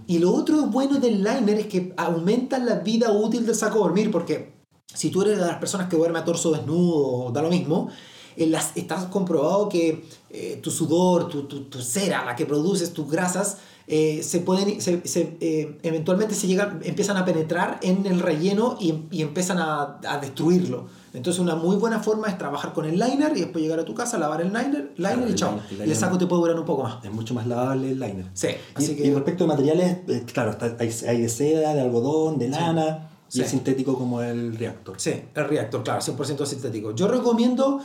Y 0.06 0.18
lo 0.18 0.32
otro 0.32 0.62
bueno 0.66 0.98
del 0.98 1.22
liner 1.22 1.58
es 1.58 1.66
que 1.66 1.92
aumenta 1.98 2.58
la 2.58 2.76
vida 2.76 3.12
útil 3.12 3.44
del 3.44 3.54
saco 3.54 3.74
de 3.76 3.80
dormir, 3.80 4.10
porque 4.10 4.54
si 4.94 5.10
tú 5.10 5.20
eres 5.22 5.38
de 5.38 5.44
las 5.46 5.56
personas 5.58 5.88
que 5.88 5.96
duerme 5.96 6.18
a 6.18 6.24
torso 6.24 6.50
desnudo, 6.52 7.30
da 7.30 7.42
lo 7.42 7.50
mismo, 7.50 7.88
las, 8.36 8.76
estás 8.76 9.04
comprobado 9.06 9.68
que 9.68 10.04
eh, 10.30 10.58
tu 10.62 10.70
sudor, 10.70 11.28
tu, 11.28 11.44
tu, 11.44 11.64
tu 11.64 11.80
cera, 11.82 12.24
la 12.24 12.36
que 12.36 12.46
produces, 12.46 12.92
tus 12.92 13.10
grasas, 13.10 13.58
eh, 13.88 14.22
se 14.22 14.38
pueden, 14.38 14.80
se, 14.80 15.06
se, 15.06 15.36
eh, 15.40 15.78
eventualmente 15.82 16.34
se 16.34 16.46
llegan, 16.46 16.80
empiezan 16.84 17.16
a 17.16 17.24
penetrar 17.24 17.78
en 17.82 18.06
el 18.06 18.20
relleno 18.20 18.76
y, 18.80 18.94
y 19.10 19.22
empiezan 19.22 19.58
a, 19.58 19.98
a 20.06 20.18
destruirlo. 20.18 20.86
Entonces 21.12 21.40
una 21.40 21.56
muy 21.56 21.76
buena 21.76 21.98
forma 22.00 22.28
es 22.28 22.38
trabajar 22.38 22.72
con 22.72 22.86
el 22.86 22.98
liner 22.98 23.32
y 23.36 23.40
después 23.40 23.62
llegar 23.62 23.80
a 23.80 23.84
tu 23.84 23.92
casa, 23.94 24.16
lavar 24.18 24.40
el 24.40 24.48
liner, 24.48 24.92
liner 24.96 25.14
Claro, 25.14 25.28
y 25.28 25.34
chao. 25.34 25.60
el 25.78 25.88
Y 25.88 25.90
el 25.90 25.96
saco 25.96 26.16
te 26.16 26.26
puede 26.26 26.42
durar 26.42 26.58
un 26.58 26.64
poco 26.64 26.84
más. 26.84 27.04
Es 27.04 27.12
mucho 27.12 27.34
más 27.34 27.46
lavable 27.46 27.90
el 27.90 28.00
liner. 28.00 28.26
Sí, 28.32 28.46
Y, 28.48 28.54
así 28.82 28.92
y 28.92 28.96
que... 28.96 29.14
respecto 29.14 29.44
a 29.44 29.46
materiales, 29.48 29.98
eh, 30.08 30.24
claro, 30.32 30.52
está- 30.52 30.74
hay, 30.78 30.90
hay 31.08 31.20
de 31.20 31.28
seda, 31.28 31.74
de 31.74 31.80
algodón, 31.82 32.38
de 32.38 32.48
lana, 32.48 33.10
y 33.28 33.32
Sí. 33.36 33.40
el 33.42 33.48
sintético 33.48 33.98
como 33.98 34.22
el 34.22 34.56
reactor. 34.56 34.94
Sí, 34.98 35.12
el 35.34 35.48
reactor, 35.48 35.82
claro, 35.82 36.00
100% 36.00 36.46
sintético. 36.46 36.94
Yo 36.94 37.08
recomiendo 37.08 37.80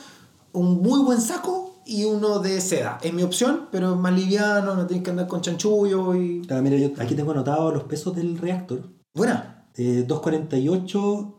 un 0.53 0.81
muy 0.81 1.01
buen 1.01 1.21
saco 1.21 1.81
y 1.85 2.03
uno 2.05 2.39
de 2.39 2.59
seda. 2.61 2.97
Es 3.01 3.13
mi 3.13 3.23
opción, 3.23 3.67
pero 3.71 3.93
es 3.93 3.97
más 3.99 4.13
liviano, 4.13 4.75
no 4.75 4.85
tienes 4.87 5.03
que 5.03 5.11
andar 5.11 5.27
con 5.27 5.41
chanchullo 5.41 6.15
y... 6.15 6.41
Claro, 6.45 6.61
mira, 6.63 6.75
yo 6.77 6.89
aquí 7.01 7.15
tengo 7.15 7.31
anotado 7.31 7.71
los 7.71 7.83
pesos 7.83 8.15
del 8.15 8.37
reactor. 8.37 8.81
Buena, 9.15 9.69
Eh, 9.75 10.03
248 10.07 11.33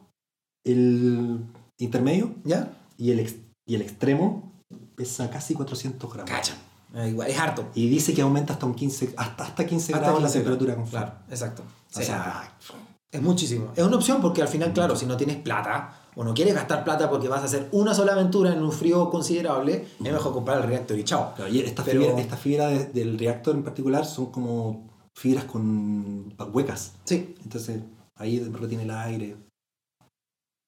el 0.64 1.44
intermedio 1.78 2.34
¿ya? 2.44 2.70
y 2.96 3.11
el, 3.11 3.20
ex- 3.20 3.36
y 3.66 3.74
el 3.74 3.82
extremo 3.82 4.52
pesa 4.94 5.30
casi 5.30 5.54
400 5.54 6.12
gramos. 6.12 6.30
Cacha. 6.30 6.54
Eh, 6.94 7.09
igual, 7.11 7.28
es 7.28 7.38
harto. 7.38 7.66
Y 7.74 7.88
dice 7.88 8.14
que 8.14 8.22
aumenta 8.22 8.54
hasta 8.54 8.66
un 8.66 8.74
15, 8.74 9.14
hasta, 9.16 9.44
hasta 9.44 9.66
15 9.66 9.92
Hasta 9.92 10.04
grados 10.04 10.22
la 10.22 10.28
15 10.28 10.38
temperatura 10.38 10.74
confort. 10.74 10.90
Claro, 11.04 11.18
exacto. 11.30 11.62
O 11.94 12.00
sea, 12.02 12.56
es 13.11 13.22
muchísimo. 13.22 13.72
Es 13.76 13.84
una 13.84 13.96
opción 13.96 14.20
porque 14.20 14.42
al 14.42 14.48
final, 14.48 14.72
claro, 14.72 14.96
si 14.96 15.06
no 15.06 15.16
tienes 15.16 15.36
plata 15.36 15.97
o 16.21 16.25
no 16.25 16.35
quieres 16.35 16.53
gastar 16.53 16.83
plata 16.83 17.09
porque 17.09 17.29
vas 17.29 17.43
a 17.43 17.45
hacer 17.45 17.69
una 17.71 17.95
sola 17.95 18.12
aventura 18.12 18.53
en 18.53 18.61
un 18.61 18.73
frío 18.73 19.09
considerable, 19.09 19.87
es 20.05 20.12
mejor 20.12 20.33
comprar 20.33 20.61
el 20.61 20.64
reactor 20.66 20.99
y 20.99 21.05
chao. 21.05 21.33
claro, 21.37 21.49
y 21.53 21.61
esta 21.61 21.85
Pero- 21.85 22.03
fibra, 22.03 22.21
esta 22.21 22.37
fibra 22.37 22.66
de- 22.66 22.87
del 22.87 23.16
reactor 23.16 23.55
en 23.55 23.62
particular 23.62 24.05
son 24.05 24.27
como 24.33 24.89
fibras 25.16 25.45
con 25.45 26.35
huecas. 26.53 26.95
Sí, 27.05 27.37
Entonces 27.45 27.83
ahí 28.16 28.41
retiene 28.41 28.83
el 28.83 28.91
aire. 28.91 29.37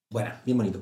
buena. 0.09 0.41
Bien 0.45 0.57
bonito. 0.57 0.79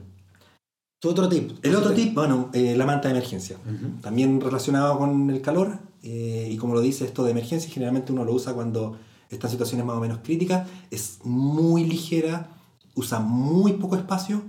Tu 1.02 1.10
otro 1.10 1.28
tip. 1.30 1.52
El 1.64 1.76
otro 1.76 1.92
tip, 1.94 2.14
bueno, 2.14 2.50
eh, 2.54 2.76
la 2.78 2.86
manta 2.86 3.08
de 3.08 3.16
emergencia. 3.16 3.58
También 4.02 4.40
relacionado 4.42 4.98
con 5.00 5.30
el 5.32 5.42
calor, 5.42 5.80
eh, 6.04 6.48
y 6.52 6.58
como 6.58 6.74
lo 6.76 6.82
dice 6.82 7.06
esto 7.06 7.24
de 7.24 7.32
emergencia, 7.32 7.72
generalmente 7.72 8.12
uno 8.12 8.24
lo 8.26 8.34
usa 8.34 8.54
cuando 8.54 8.98
está 9.30 9.48
en 9.48 9.52
situaciones 9.52 9.86
más 9.86 9.96
o 9.98 10.00
menos 10.00 10.20
críticas, 10.24 10.68
es 10.92 11.20
muy 11.24 11.86
ligera, 11.86 12.50
usa 12.96 13.20
muy 13.20 13.74
poco 13.74 13.96
espacio 13.96 14.42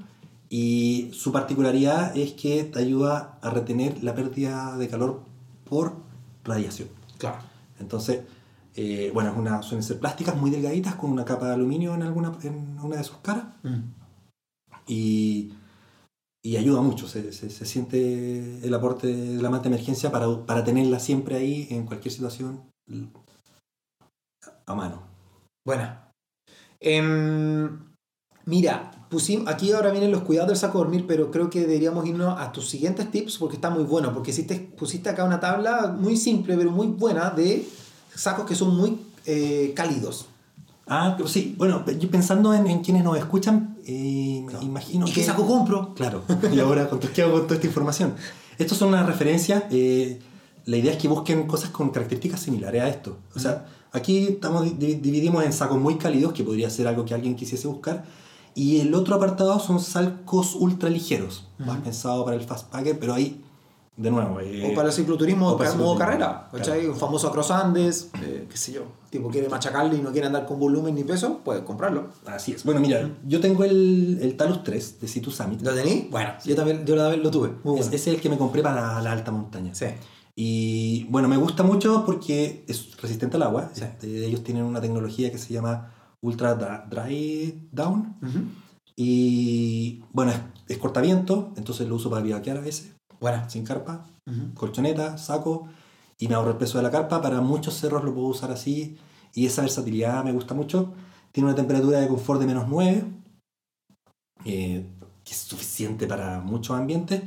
y 0.53 1.11
su 1.15 1.31
particularidad 1.33 2.15
es 2.17 2.33
que 2.33 2.65
te 2.65 2.81
ayuda 2.81 3.39
a 3.41 3.51
retener 3.51 4.03
la 4.03 4.15
pérdida 4.15 4.77
de 4.77 4.89
calor 4.89 5.23
por 5.65 5.95
radiación. 6.45 6.89
Claro. 7.19 7.39
Entonces, 7.79 8.25
eh, 8.75 9.11
bueno, 9.15 9.31
es 9.31 9.37
una, 9.37 9.63
suelen 9.63 9.85
ser 9.85 10.01
plásticas 10.01 10.37
muy 10.37 10.51
delgaditas 10.51 10.97
con 10.97 11.11
una 11.13 11.25
capa 11.25 11.47
de 11.47 11.55
aluminio 11.55 11.95
en, 11.95 12.03
alguna, 12.03 12.33
en 12.43 12.79
una 12.81 12.97
de 12.97 13.05
sus 13.05 13.19
caras 13.19 13.45
Mm. 13.63 13.79
y, 14.89 15.55
y 16.43 16.57
ayuda 16.57 16.81
mucho. 16.83 17.07
Se, 17.07 17.33
se- 17.33 17.51
se 17.51 17.65
siente 17.65 18.67
el 18.67 18.75
aporte 18.75 19.07
de 19.07 19.41
la 19.41 19.51
manta 19.51 19.69
de 19.69 19.77
emergencia 19.77 20.11
para, 20.11 20.45
para 20.47 20.65
tenerla 20.65 20.99
siempre 20.99 21.37
ahí 21.37 21.69
en 21.71 21.87
cualquier 21.87 22.13
situación 22.13 22.63
a 24.67 24.75
mano. 24.75 25.03
Buena. 25.65 26.11
Em, 26.81 27.79
mira, 28.47 28.91
pusim- 29.11 29.45
aquí 29.47 29.73
ahora 29.73 29.91
vienen 29.91 30.11
los 30.13 30.23
cuidados 30.23 30.49
del 30.51 30.57
saco 30.59 30.79
de 30.79 30.85
dormir, 30.85 31.05
pero 31.07 31.31
creo 31.31 31.51
que 31.51 31.61
deberíamos 31.61 32.07
irnos 32.07 32.39
a 32.39 32.53
tus 32.53 32.69
siguientes 32.69 33.11
tips 33.11 33.39
porque 33.39 33.57
está 33.57 33.69
muy 33.71 33.85
bueno. 33.85 34.13
Porque 34.15 34.31
hiciste, 34.31 34.71
pusiste 34.79 35.09
acá 35.11 35.25
una 35.25 35.41
tabla 35.41 35.95
muy 35.99 36.17
simple, 36.17 36.57
pero 36.57 36.71
muy 36.71 36.87
buena 36.89 37.31
de 37.31 37.67
sacos 38.15 38.47
que 38.47 38.55
son 38.55 38.77
muy 38.77 38.99
eh, 39.27 39.73
cálidos. 39.75 40.27
Ah, 40.87 41.17
sí, 41.27 41.55
bueno, 41.57 41.85
yo 41.87 42.11
pensando 42.11 42.53
en, 42.53 42.67
en 42.67 42.81
quienes 42.81 43.05
nos 43.05 43.17
escuchan, 43.17 43.77
eh, 43.87 44.45
me 44.45 44.65
imagino 44.65 45.07
¿Y 45.07 45.11
que... 45.13 45.21
qué 45.21 45.27
saco 45.27 45.47
compro? 45.47 45.95
Claro, 45.95 46.25
y 46.53 46.59
ahora 46.59 46.89
con- 46.89 46.99
¿qué 46.99 47.23
hago 47.23 47.33
con 47.35 47.43
toda 47.43 47.55
esta 47.55 47.67
información? 47.69 48.15
Estos 48.59 48.77
son 48.79 48.89
unas 48.89 49.07
referencias. 49.07 49.65
eh, 49.71 50.19
la 50.67 50.77
idea 50.77 50.93
es 50.93 50.99
que 50.99 51.09
busquen 51.09 51.47
cosas 51.47 51.71
con 51.71 51.91
características 51.91 52.41
similares 52.41 52.83
a 52.83 52.89
esto. 52.89 53.17
O 53.35 53.39
sea, 53.39 53.67
aquí 53.93 54.27
estamos, 54.29 54.79
di- 54.79 54.95
dividimos 54.97 55.45
en 55.45 55.53
sacos 55.53 55.81
muy 55.81 55.97
cálidos, 55.97 56.33
que 56.33 56.43
podría 56.45 56.69
ser 56.71 56.87
algo 56.89 57.05
que 57.05 57.15
alguien 57.15 57.35
quisiese 57.37 57.67
buscar. 57.69 58.05
Y 58.55 58.81
el 58.81 58.95
otro 58.95 59.15
apartado 59.17 59.59
son 59.61 59.81
sacos 59.81 60.55
ultra 60.55 60.91
ligeros, 60.91 61.49
más 61.59 61.77
Ujú. 61.77 61.85
pensado 61.85 62.25
para 62.25 62.37
el 62.37 62.43
fast 62.43 62.69
packer, 62.71 62.99
pero 62.99 63.15
ahí, 63.15 63.43
de 63.97 64.11
nuevo. 64.11 64.41
eh, 64.41 64.71
o 64.71 64.75
para 64.75 64.89
el 64.89 64.95
cicloturismo, 64.95 65.51
o 65.51 65.57
para 65.57 65.71
el 65.73 65.79
modo 65.79 65.97
carrera. 65.97 66.49
claro. 66.51 66.65
¿cachai? 66.65 66.87
Un 66.89 66.97
famoso 66.97 67.29
Across 67.29 67.51
Andes, 67.53 68.11
eh, 68.23 68.47
qué 68.51 68.57
sé 68.57 68.73
yo. 68.73 68.83
Tipo 69.11 69.29
quiere 69.29 69.49
machacarle 69.49 69.97
y 69.97 70.01
no 70.01 70.11
quiere 70.13 70.27
andar 70.27 70.47
con 70.47 70.59
volumen 70.59 70.95
ni 70.95 71.05
peso, 71.05 71.39
puede 71.45 71.65
comprarlo. 71.65 72.09
Así 72.27 72.53
es. 72.53 72.65
Bueno, 72.65 72.81
mira, 72.81 73.09
yo 73.27 73.41
tengo 73.41 73.65
el, 73.65 74.19
el 74.23 74.37
Talus 74.37 74.63
3 74.65 75.01
de 75.01 75.09
Situ 75.09 75.31
Summit. 75.31 75.61
¿Lo 75.63 75.75
tení? 75.75 76.09
Bueno, 76.11 76.31
yo 76.45 76.55
también 76.57 76.85
yo 76.87 76.97
también 76.97 77.23
lo 77.23 77.31
tuve. 77.31 77.49
Muy 77.49 77.57
Es- 77.57 77.63
bueno. 77.65 77.81
ese 77.89 77.97
es 77.97 78.07
el 78.09 78.21
que 78.21 78.29
me 78.31 78.39
compré 78.39 78.63
para 78.63 79.01
la 79.03 79.13
alta 79.13 79.31
montaña. 79.33 79.75
Sí. 79.75 79.87
Y 80.37 81.05
bueno, 81.11 81.29
me 81.29 81.37
gusta 81.37 81.63
mucho 81.63 82.05
porque 82.07 82.65
es 82.67 82.97
resistente 83.01 83.37
al 83.37 83.43
agua. 83.43 83.71
Sí. 83.75 83.83
Este, 83.85 84.27
ellos 84.27 84.43
tienen 84.43 84.63
una 84.65 84.81
tecnología 84.81 85.31
que 85.31 85.39
se 85.39 85.53
llama 85.53 85.93
Ultra 86.23 86.55
Dry 86.89 87.69
Down. 87.73 88.17
Y 88.97 90.03
bueno, 90.13 90.33
es, 90.33 90.39
es 90.69 90.79
cortaviento, 90.79 91.53
entonces 91.57 91.89
lo 91.89 91.95
uso 91.97 92.11
para 92.11 92.23
vivaquear 92.23 92.59
a 92.59 92.61
veces, 92.61 92.95
Buena. 93.21 93.49
sin 93.49 93.65
carpa, 93.65 94.07
colchoneta, 94.55 95.17
saco, 95.19 95.69
y 96.19 96.29
me 96.29 96.35
ahorro 96.35 96.51
el 96.51 96.57
peso 96.59 96.77
de 96.79 96.85
la 96.85 96.91
carpa. 96.91 97.23
Para 97.23 97.41
muchos 97.41 97.75
cerros 97.75 98.05
lo 98.05 98.13
puedo 98.15 98.27
usar 98.29 98.51
así, 98.51 98.99
y 99.35 99.47
esa 99.47 99.63
versatilidad 99.63 100.23
me 100.25 100.33
gusta 100.33 100.55
mucho. 100.55 100.93
Tiene 101.33 101.49
una 101.49 101.57
temperatura 101.57 102.01
de 102.01 102.09
confort 102.09 102.41
de 102.41 102.47
menos 102.47 102.69
9, 102.69 103.05
eh, 104.45 104.87
que 105.25 105.33
es 105.33 105.37
suficiente 105.39 106.07
para 106.07 106.41
muchos 106.41 106.77
ambientes, 106.77 107.23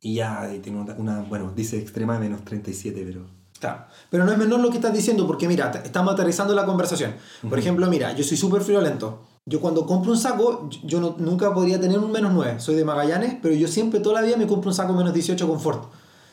y 0.00 0.14
ya 0.14 0.48
tiene 0.62 0.80
una, 0.80 0.94
una- 0.94 1.20
bueno, 1.22 1.52
dice 1.54 1.78
extrema 1.78 2.14
de 2.14 2.20
menos 2.20 2.44
37, 2.44 3.02
pero... 3.04 3.26
Claro. 3.60 3.84
Pero 4.10 4.24
no 4.24 4.32
es 4.32 4.38
menor 4.38 4.58
lo 4.60 4.70
que 4.70 4.76
estás 4.76 4.92
diciendo, 4.92 5.26
porque 5.26 5.46
mira, 5.46 5.70
estamos 5.84 6.14
aterrizando 6.14 6.54
la 6.54 6.64
conversación. 6.66 7.14
Por 7.42 7.52
Ujú. 7.52 7.60
ejemplo, 7.60 7.86
mira, 7.88 8.12
yo 8.16 8.24
soy 8.24 8.36
súper 8.36 8.62
friolento. 8.62 9.20
yo 9.46 9.58
cuando 9.60 9.84
compro 9.86 10.12
un 10.12 10.18
saco, 10.18 10.68
yo 10.84 11.00
no- 11.00 11.16
nunca 11.18 11.52
podría 11.52 11.80
tener 11.80 11.98
un 11.98 12.12
menos 12.12 12.32
9. 12.32 12.60
Soy 12.60 12.74
de 12.76 12.84
Magallanes, 12.84 13.36
pero 13.42 13.54
yo 13.54 13.66
siempre, 13.68 13.98
toda 13.98 14.20
la 14.20 14.26
vida, 14.26 14.36
me 14.36 14.46
compro 14.46 14.68
un 14.70 14.74
saco 14.74 14.92
menos 14.92 15.12
18 15.14 15.48
confort. 15.48 15.84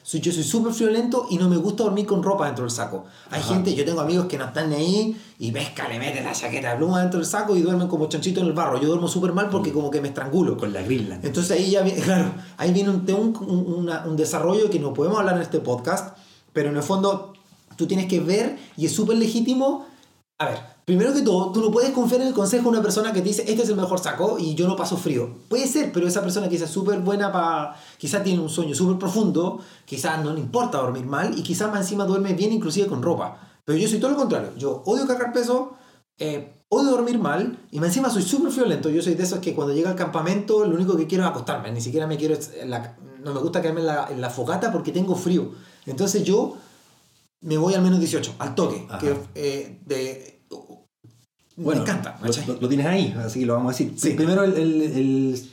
Soy, 0.03 0.19
yo 0.21 0.31
soy 0.31 0.43
súper 0.43 0.71
friolento 0.73 1.25
y 1.29 1.37
no 1.37 1.49
me 1.49 1.57
gusta 1.57 1.83
dormir 1.83 2.05
con 2.05 2.21
ropa 2.21 2.45
dentro 2.45 2.63
del 2.65 2.71
saco. 2.71 3.05
Hay 3.31 3.39
Ajá. 3.41 3.53
gente, 3.55 3.73
yo 3.73 3.83
tengo 3.85 4.01
amigos 4.01 4.27
que 4.27 4.37
no 4.37 4.45
están 4.45 4.71
ahí 4.71 5.19
y 5.39 5.51
pesca, 5.51 5.87
le 5.87 5.97
meten 5.99 6.25
la 6.25 6.33
chaqueta 6.33 6.71
de 6.71 6.77
pluma 6.77 7.01
dentro 7.01 7.19
del 7.19 7.27
saco 7.27 7.55
y 7.55 7.61
duermen 7.61 7.87
como 7.87 8.07
chanchito 8.07 8.39
en 8.41 8.47
el 8.47 8.53
barro. 8.53 8.79
Yo 8.79 8.87
duermo 8.87 9.07
súper 9.07 9.33
mal 9.33 9.49
porque 9.49 9.73
como 9.73 9.89
que 9.89 9.99
me 9.99 10.09
estrangulo. 10.09 10.55
Con 10.55 10.71
la 10.71 10.81
Greenland. 10.83 11.25
Entonces 11.25 11.51
ahí 11.57 11.71
ya 11.71 11.81
viene, 11.81 11.99
claro, 12.03 12.31
ahí 12.57 12.71
viene 12.71 12.89
un, 12.91 13.03
un, 13.09 13.35
un- 13.49 13.73
una- 13.79 14.05
un 14.05 14.15
desarrollo 14.15 14.69
que 14.69 14.79
no 14.79 14.93
podemos 14.93 15.17
hablar 15.17 15.37
en 15.37 15.41
este 15.41 15.59
podcast, 15.59 16.15
pero 16.57 16.71
en 16.71 16.75
el 16.77 16.81
fondo 16.81 17.33
tú 17.75 17.85
tienes 17.85 18.07
que 18.07 18.19
ver 18.19 18.57
y 18.77 18.87
es 18.87 18.91
súper 18.91 19.15
legítimo. 19.15 19.85
A 20.39 20.45
ver, 20.47 20.57
primero 20.85 21.13
que 21.13 21.21
todo, 21.21 21.51
tú 21.51 21.61
no 21.61 21.69
puedes 21.69 21.91
confiar 21.91 22.21
en 22.21 22.29
el 22.29 22.33
consejo 22.33 22.63
de 22.63 22.69
una 22.69 22.81
persona 22.81 23.13
que 23.13 23.21
dice, 23.21 23.43
este 23.47 23.61
es 23.61 23.69
el 23.69 23.75
mejor 23.75 23.99
saco 23.99 24.39
y 24.39 24.55
yo 24.55 24.67
no 24.67 24.75
paso 24.75 24.97
frío. 24.97 25.29
Puede 25.49 25.67
ser, 25.67 25.91
pero 25.91 26.07
esa 26.07 26.21
persona 26.23 26.49
quizás 26.49 26.69
es 26.69 26.73
súper 26.73 26.97
buena 27.01 27.31
para, 27.31 27.75
quizás 27.99 28.23
tiene 28.23 28.41
un 28.41 28.49
sueño 28.49 28.73
súper 28.73 28.97
profundo, 28.97 29.59
quizás 29.85 30.23
no 30.23 30.33
le 30.33 30.39
importa 30.39 30.79
dormir 30.79 31.05
mal 31.05 31.37
y 31.37 31.43
quizás 31.43 31.69
más 31.69 31.81
encima 31.81 32.05
duerme 32.05 32.33
bien 32.33 32.51
inclusive 32.53 32.87
con 32.87 33.03
ropa. 33.03 33.37
Pero 33.63 33.77
yo 33.77 33.87
soy 33.87 33.99
todo 33.99 34.09
lo 34.09 34.17
contrario, 34.17 34.49
yo 34.57 34.81
odio 34.87 35.05
cargar 35.05 35.31
peso, 35.31 35.73
eh, 36.17 36.63
odio 36.69 36.89
dormir 36.89 37.19
mal 37.19 37.59
y 37.69 37.79
más 37.79 37.89
encima 37.89 38.09
soy 38.09 38.23
súper 38.23 38.51
violento. 38.51 38.89
Yo 38.89 39.03
soy 39.03 39.13
de 39.13 39.21
esos 39.21 39.37
que 39.37 39.53
cuando 39.53 39.75
llega 39.75 39.91
al 39.91 39.95
campamento 39.95 40.65
lo 40.65 40.73
único 40.75 40.97
que 40.97 41.05
quiero 41.05 41.23
es 41.23 41.29
acostarme. 41.29 41.71
Ni 41.71 41.81
siquiera 41.81 42.07
me 42.07 42.17
quiero. 42.17 42.35
la- 42.65 42.95
no 43.23 43.33
me 43.33 43.39
gusta 43.41 43.61
quedarme 43.61 43.81
en 44.09 44.21
la 44.21 44.29
fogata 44.31 44.71
porque 44.71 44.91
tengo 44.91 45.13
frío. 45.15 45.51
Entonces 45.87 46.23
yo 46.23 46.57
me 47.41 47.57
voy 47.57 47.73
al 47.73 47.81
menos 47.81 47.99
18, 47.99 48.35
al 48.39 48.53
toque. 48.55 48.85
Ajá. 48.89 48.99
Que, 48.99 49.15
eh, 49.35 49.79
de, 49.85 50.41
Bueno, 51.55 51.81
me 51.83 51.89
encanta. 51.89 52.19
Lo, 52.47 52.53
lo- 52.61 52.67
tienes 52.69 52.85
ahí, 52.85 53.15
así 53.17 53.39
que 53.39 53.45
lo 53.45 53.53
vamos 53.55 53.73
a 53.73 53.77
decir. 53.77 53.93
Sí. 53.99 54.11
Primero, 54.11 54.43
el, 54.43 54.53
el, 54.53 54.81
el- 54.81 55.49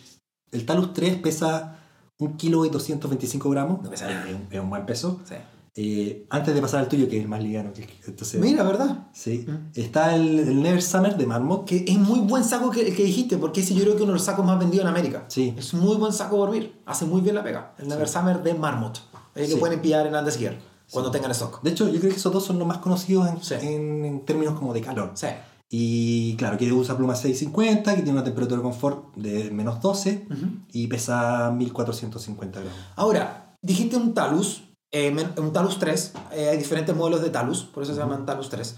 el 0.53 0.67
Talus 0.67 0.93
3 0.93 1.17
pesa 1.17 1.79
1 2.19 2.37
kilo 2.37 2.65
y 2.65 2.69
225 2.71 3.49
gramos. 3.51 3.83
No 3.83 3.91
pesa. 3.91 4.11
Es 4.29 4.35
un, 4.35 4.47
es 4.51 4.61
un 4.61 4.71
buen 4.71 4.85
peso. 4.87 5.21
Sí. 5.29 5.35
Eh, 5.77 6.27
antes 6.31 6.55
de 6.55 6.61
pasar 6.61 6.79
al 6.81 6.89
tuyo, 6.89 7.09
que 7.09 7.17
es 7.17 7.23
el 7.25 7.29
más 7.29 7.43
liviano. 7.43 7.73
Que, 7.73 7.89
entonces, 8.07 8.41
Mira, 8.41 8.63
¿verdad? 8.63 9.09
Sí. 9.13 9.45
Mm. 9.49 9.71
Está 9.75 10.15
el, 10.15 10.39
el 10.39 10.63
Never 10.63 10.81
Summer 10.81 11.17
de 11.17 11.27
Marmot. 11.27 11.65
Que 11.65 11.85
es 11.89 11.99
muy 11.99 12.21
buen 12.21 12.45
saco 12.45 12.71
que, 12.71 12.87
el 12.87 12.95
que 12.95 13.03
dijiste, 13.05 13.39
porque 13.39 13.63
ese 13.63 13.75
yo 13.75 13.81
creo 13.83 13.95
que 13.95 13.99
es 13.99 14.03
uno 14.03 14.13
de 14.13 14.19
los 14.19 14.25
sacos 14.25 14.45
más 14.47 14.57
vendidos 14.59 14.85
en 14.85 14.91
América. 14.91 15.25
Sí. 15.29 15.53
Es 15.57 15.75
muy 15.75 15.97
buen 15.97 16.13
saco 16.13 16.37
de 16.37 16.41
dormir. 16.43 16.83
Hace 16.87 17.07
muy 17.07 17.23
bien 17.23 17.35
la 17.35 17.43
pega. 17.43 17.75
El 17.79 17.89
Never 17.89 18.09
Summer 18.09 18.41
de 18.43 18.55
Marmot. 18.55 19.01
El 19.35 19.47
que 19.47 19.53
Sí. 19.53 19.57
pueden 19.59 19.81
pillar 19.81 20.07
en 20.07 20.15
Andes 20.15 20.37
Gear 20.37 20.57
cuando 20.91 21.11
tengan 21.11 21.31
stock. 21.33 21.63
De 21.63 21.71
hecho, 21.71 21.89
yo 21.89 21.99
creo 21.99 22.11
que 22.13 22.19
esos 22.19 22.33
dos 22.33 22.45
son 22.45 22.59
los 22.59 22.69
más 22.69 22.79
conocidos 22.79 23.27
en, 23.53 23.69
en- 23.69 24.05
en 24.05 24.25
términos 24.25 24.59
como 24.59 24.73
de 24.75 24.81
calor. 24.81 25.13
Sí. 25.15 25.27
Y 25.71 26.37
claro, 26.37 26.57
que 26.59 26.71
usa 26.73 26.97
pluma 26.97 27.17
650, 27.17 27.97
que 27.97 28.03
tiene 28.03 28.13
una 28.13 28.23
temperatura 28.25 28.59
de 28.59 28.63
confort 28.63 29.15
de 29.17 29.51
menos 29.51 29.81
12 29.81 30.27
Ujú. 30.31 30.47
y 30.73 30.87
pesa 30.87 31.51
1450 31.51 32.61
gramos. 32.61 32.79
Ahora, 32.97 33.57
dijiste 33.63 33.97
un 33.97 34.15
Talus, 34.15 34.63
eh, 34.93 35.15
un 35.39 35.53
Talus 35.53 35.79
3, 35.79 36.13
eh, 36.33 36.49
hay 36.51 36.59
diferentes 36.59 36.95
modelos 36.95 37.23
de 37.23 37.31
Talus, 37.31 37.63
por 37.65 37.83
eso 37.83 37.93
se 37.95 37.99
llaman 38.01 38.25
Talus 38.27 38.51
3. 38.51 38.77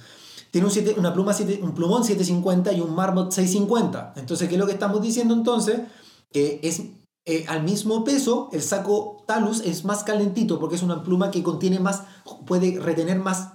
Tiene 0.53 0.69
un, 0.69 0.73
siete- 0.73 0.95
una 0.97 1.13
pluma 1.13 1.35
siete- 1.35 1.61
un 1.63 1.75
plumón 1.75 2.03
750 2.05 2.73
y 2.73 2.81
un 2.81 2.95
Marmot 2.95 3.31
650. 3.33 4.15
Entonces, 4.17 4.49
¿qué 4.49 4.55
es 4.55 4.59
lo 4.61 4.67
que 4.67 4.73
estamos 4.73 5.03
diciendo 5.03 5.35
entonces? 5.35 5.81
Que 6.33 6.61
es 6.63 6.81
eh, 7.27 7.45
al 7.49 7.65
mismo 7.65 8.05
peso, 8.05 8.49
el 8.53 8.63
saco 8.63 9.25
Talus 9.27 9.61
es 9.61 9.85
más 9.85 10.05
calentito 10.05 10.61
porque 10.61 10.77
es 10.77 10.83
una 10.83 11.03
pluma 11.03 11.31
que 11.31 11.43
contiene 11.43 11.81
más, 11.81 12.05
puede 12.47 12.79
retener 12.81 13.19
más 13.19 13.53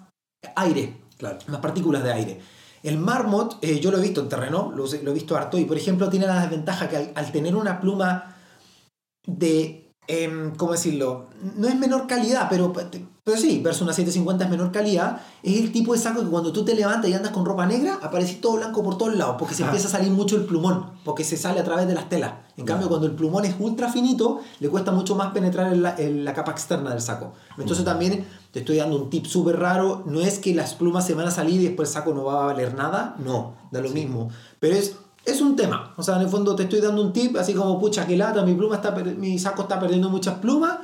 aire 0.55 0.99
Claro. 1.17 1.37
más 1.47 1.59
partículas 1.59 2.03
de 2.03 2.11
aire. 2.11 2.41
El 2.83 2.97
marmot, 2.97 3.59
eh, 3.61 3.79
yo 3.79 3.91
lo 3.91 3.99
he 3.99 4.01
visto 4.01 4.21
en 4.21 4.29
terreno, 4.29 4.71
lo, 4.75 4.85
lo 4.87 5.11
he 5.11 5.13
visto 5.13 5.37
harto, 5.37 5.57
y 5.57 5.65
por 5.65 5.77
ejemplo 5.77 6.09
tiene 6.09 6.25
la 6.25 6.41
desventaja 6.41 6.89
que 6.89 6.97
al, 6.97 7.11
al 7.15 7.31
tener 7.31 7.55
una 7.55 7.79
pluma 7.79 8.35
de, 9.25 9.80
em, 10.11 10.53
¿cómo 10.55 10.73
decirlo? 10.73 11.27
No 11.55 11.67
es 11.67 11.75
menor 11.77 12.05
calidad, 12.07 12.47
pero, 12.49 12.73
pero 12.73 13.37
sí, 13.37 13.61
versus 13.63 13.83
una 13.83 13.93
750 13.93 14.43
es 14.45 14.49
menor 14.49 14.71
calidad, 14.71 15.21
es 15.43 15.59
el 15.59 15.71
tipo 15.71 15.93
de 15.93 15.99
saco 15.99 16.21
que 16.21 16.27
cuando 16.27 16.51
tú 16.51 16.65
te 16.65 16.75
levantas 16.75 17.09
y 17.09 17.13
andas 17.13 17.31
con 17.31 17.45
ropa 17.45 17.65
negra, 17.65 17.97
aparece 18.01 18.35
todo 18.35 18.57
blanco 18.57 18.83
por 18.83 18.97
todos 18.97 19.15
lados, 19.15 19.35
porque 19.39 19.53
se 19.55 19.63
Ah. 19.63 19.67
empieza 19.67 19.87
a 19.87 19.91
salir 19.91 20.11
mucho 20.11 20.35
el 20.35 20.43
plumón, 20.45 20.91
porque 21.05 21.23
se 21.23 21.37
sale 21.37 21.59
a 21.59 21.63
través 21.63 21.87
de 21.87 21.93
las 21.93 22.09
telas. 22.09 22.33
En 22.57 22.65
cambio, 22.65 22.89
cuando 22.89 23.07
el 23.07 23.13
plumón 23.13 23.45
es 23.45 23.55
ultra 23.59 23.89
finito, 23.89 24.41
le 24.59 24.69
cuesta 24.69 24.91
mucho 24.91 25.15
más 25.15 25.31
penetrar 25.31 25.71
en 25.73 25.81
la, 25.81 25.95
en 25.97 26.25
la 26.25 26.33
capa 26.33 26.51
externa 26.51 26.89
del 26.91 27.01
saco. 27.01 27.33
Entonces 27.57 27.83
también 27.85 28.25
te 28.51 28.59
estoy 28.59 28.77
dando 28.77 28.97
un 28.97 29.09
tip 29.09 29.25
súper 29.25 29.57
raro, 29.57 30.03
no 30.05 30.19
es 30.21 30.37
que 30.39 30.53
las 30.53 30.73
plumas 30.75 31.05
se 31.07 31.13
van 31.15 31.27
a 31.27 31.31
salir 31.31 31.61
y 31.61 31.65
después 31.65 31.89
el 31.89 31.93
saco 31.93 32.13
no 32.13 32.25
va 32.25 32.43
a 32.43 32.45
valer 32.47 32.75
nada, 32.75 33.15
no, 33.23 33.53
da 33.71 33.81
lo 33.81 33.89
mismo. 33.89 34.29
Pero 34.59 34.75
es, 34.75 34.95
es 35.25 35.41
un 35.41 35.55
tema, 35.55 35.93
o 35.97 36.03
sea, 36.03 36.15
en 36.15 36.21
el 36.21 36.29
fondo 36.29 36.55
te 36.55 36.63
estoy 36.63 36.81
dando 36.81 37.01
un 37.01 37.13
tip, 37.13 37.37
así 37.37 37.53
como, 37.53 37.79
pucha, 37.79 38.07
que 38.07 38.17
lata, 38.17 38.43
mi, 38.43 38.53
pluma 38.53 38.75
está, 38.75 38.91
mi 38.91 39.37
saco 39.37 39.63
está 39.63 39.79
perdiendo 39.79 40.09
muchas 40.09 40.35
plumas, 40.39 40.79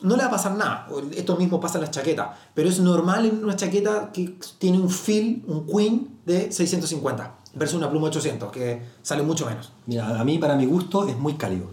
no 0.00 0.16
le 0.16 0.22
va 0.22 0.28
a 0.28 0.32
pasar 0.32 0.56
nada. 0.56 0.88
Esto 1.14 1.36
mismo 1.36 1.60
pasa 1.60 1.78
en 1.78 1.82
las 1.82 1.90
chaquetas, 1.90 2.28
pero 2.54 2.68
es 2.68 2.80
normal 2.80 3.26
en 3.26 3.44
una 3.44 3.56
chaqueta 3.56 4.10
que 4.12 4.34
tiene 4.58 4.78
un 4.78 4.90
fill, 4.90 5.44
un 5.46 5.66
queen 5.66 6.20
de 6.24 6.50
650 6.50 7.38
versus 7.54 7.76
una 7.76 7.90
pluma 7.90 8.08
800, 8.08 8.50
que 8.50 8.82
sale 9.02 9.22
mucho 9.22 9.46
menos. 9.46 9.72
Mira, 9.86 10.18
a 10.18 10.24
mí, 10.24 10.38
para 10.38 10.56
mi 10.56 10.66
gusto, 10.66 11.06
es 11.06 11.16
muy 11.16 11.34
cálido. 11.34 11.66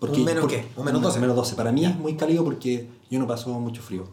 ¿Un 0.00 0.24
menos 0.24 0.46
qué? 0.46 0.68
¿Un 0.76 0.84
menos 0.84 1.00
12? 1.00 1.20
Menos 1.20 1.36
12. 1.36 1.54
Para 1.56 1.72
mí 1.72 1.84
es 1.86 1.96
muy 1.98 2.14
cálido 2.14 2.44
porque 2.44 2.90
yo 3.10 3.18
no 3.18 3.26
paso 3.26 3.48
mucho 3.58 3.80
frío. 3.80 4.06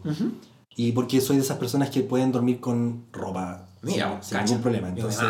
Y 0.74 0.92
porque 0.92 1.20
soy 1.20 1.36
de 1.36 1.42
esas 1.42 1.58
personas 1.58 1.90
que 1.90 2.00
pueden 2.00 2.32
dormir 2.32 2.60
con 2.60 3.04
ropa 3.12 3.66
Mira, 3.82 4.22
sin, 4.22 4.38
sin 4.38 4.46
ningún 4.46 4.62
problema. 4.62 4.88
Entonces. 4.88 5.22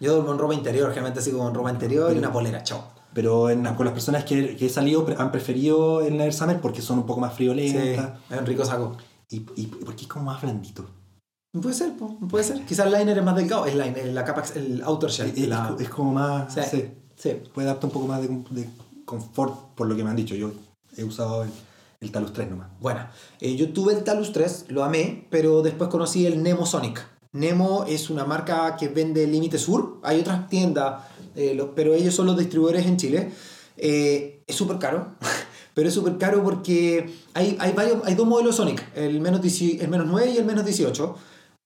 Yo 0.00 0.14
duermo 0.14 0.32
en 0.32 0.38
ropa 0.38 0.54
interior, 0.54 0.88
generalmente 0.92 1.30
como 1.30 1.48
en 1.48 1.54
ropa 1.54 1.70
interior 1.70 2.12
y 2.14 2.18
una 2.18 2.32
polera, 2.32 2.62
chao. 2.62 2.82
pero 3.12 3.50
en- 3.50 3.64
con 3.74 3.84
las 3.84 3.92
personas 3.92 4.24
que, 4.24 4.56
que 4.56 4.66
he 4.66 4.68
salido 4.70 5.06
han 5.18 5.30
preferido 5.30 6.00
el 6.00 6.16
Never 6.16 6.32
Summer 6.32 6.60
porque 6.60 6.80
son 6.82 6.98
un 7.00 7.06
poco 7.06 7.20
más 7.20 7.32
Sí, 7.32 7.36
friolentas 7.36 8.12
es 8.30 8.38
un 8.38 8.46
rico 8.46 8.64
saco. 8.64 8.96
y, 9.28 9.44
y 9.56 9.66
porque 9.66 10.02
es 10.02 10.08
como 10.08 10.24
más 10.26 10.40
blandito. 10.42 10.86
Puede 11.60 11.74
ser, 11.74 11.92
puede 12.28 12.44
ser. 12.44 12.64
Quizás 12.64 12.86
el 12.86 12.92
liner 12.92 13.18
es 13.18 13.24
más 13.24 13.34
delgado, 13.36 13.66
es 13.66 13.74
liner, 13.74 14.06
la 14.12 14.24
capa, 14.24 14.44
el 14.54 14.82
outer 14.84 15.10
shell. 15.10 15.30
Es, 15.30 15.38
es- 15.38 15.48
la- 15.48 15.76
es 15.78 15.88
como 15.88 16.12
más... 16.12 16.54
Sí. 16.54 16.60
sí, 16.70 16.88
sí. 17.16 17.36
puede 17.52 17.66
darte 17.66 17.86
un 17.86 17.92
poco 17.92 18.06
más 18.06 18.22
de, 18.22 18.28
de 18.50 18.68
confort 19.04 19.74
por 19.74 19.88
lo 19.88 19.96
que 19.96 20.04
me 20.04 20.10
han 20.10 20.16
dicho. 20.16 20.34
Yo 20.36 20.52
he 20.96 21.02
usado 21.02 21.42
el, 21.42 21.50
el 22.00 22.12
Talus 22.12 22.32
3 22.32 22.48
nomás. 22.50 22.68
Bueno, 22.80 23.00
eh, 23.40 23.56
yo 23.56 23.72
tuve 23.72 23.92
el 23.94 24.04
Talus 24.04 24.32
3, 24.32 24.66
lo 24.68 24.84
amé, 24.84 25.26
pero 25.30 25.60
después 25.62 25.90
conocí 25.90 26.24
el 26.26 26.40
Nemo 26.42 26.64
Sonic. 26.66 27.04
Nemo 27.32 27.84
es 27.84 28.10
una 28.10 28.24
marca 28.24 28.76
que 28.76 28.88
vende 28.88 29.26
Límite 29.26 29.58
Sur. 29.58 30.00
Hay 30.02 30.20
otras 30.20 30.48
tiendas, 30.48 31.04
eh, 31.36 31.60
pero 31.76 31.94
ellos 31.94 32.14
son 32.14 32.26
los 32.26 32.36
distribuidores 32.36 32.86
en 32.86 32.96
Chile. 32.96 33.30
Eh, 33.76 34.42
es 34.46 34.56
súper 34.56 34.78
caro, 34.78 35.14
pero 35.74 35.88
es 35.88 35.94
súper 35.94 36.18
caro 36.18 36.42
porque 36.42 37.08
hay, 37.34 37.56
hay, 37.60 37.72
varios, 37.72 38.02
hay 38.04 38.14
dos 38.14 38.26
modelos 38.26 38.56
Sonic, 38.56 38.84
el 38.96 39.20
menos, 39.20 39.40
10 39.40 39.80
el 39.80 39.88
menos 39.88 40.06
9 40.08 40.30
y 40.30 40.38
el 40.38 40.44
menos 40.44 40.64
18. 40.64 41.16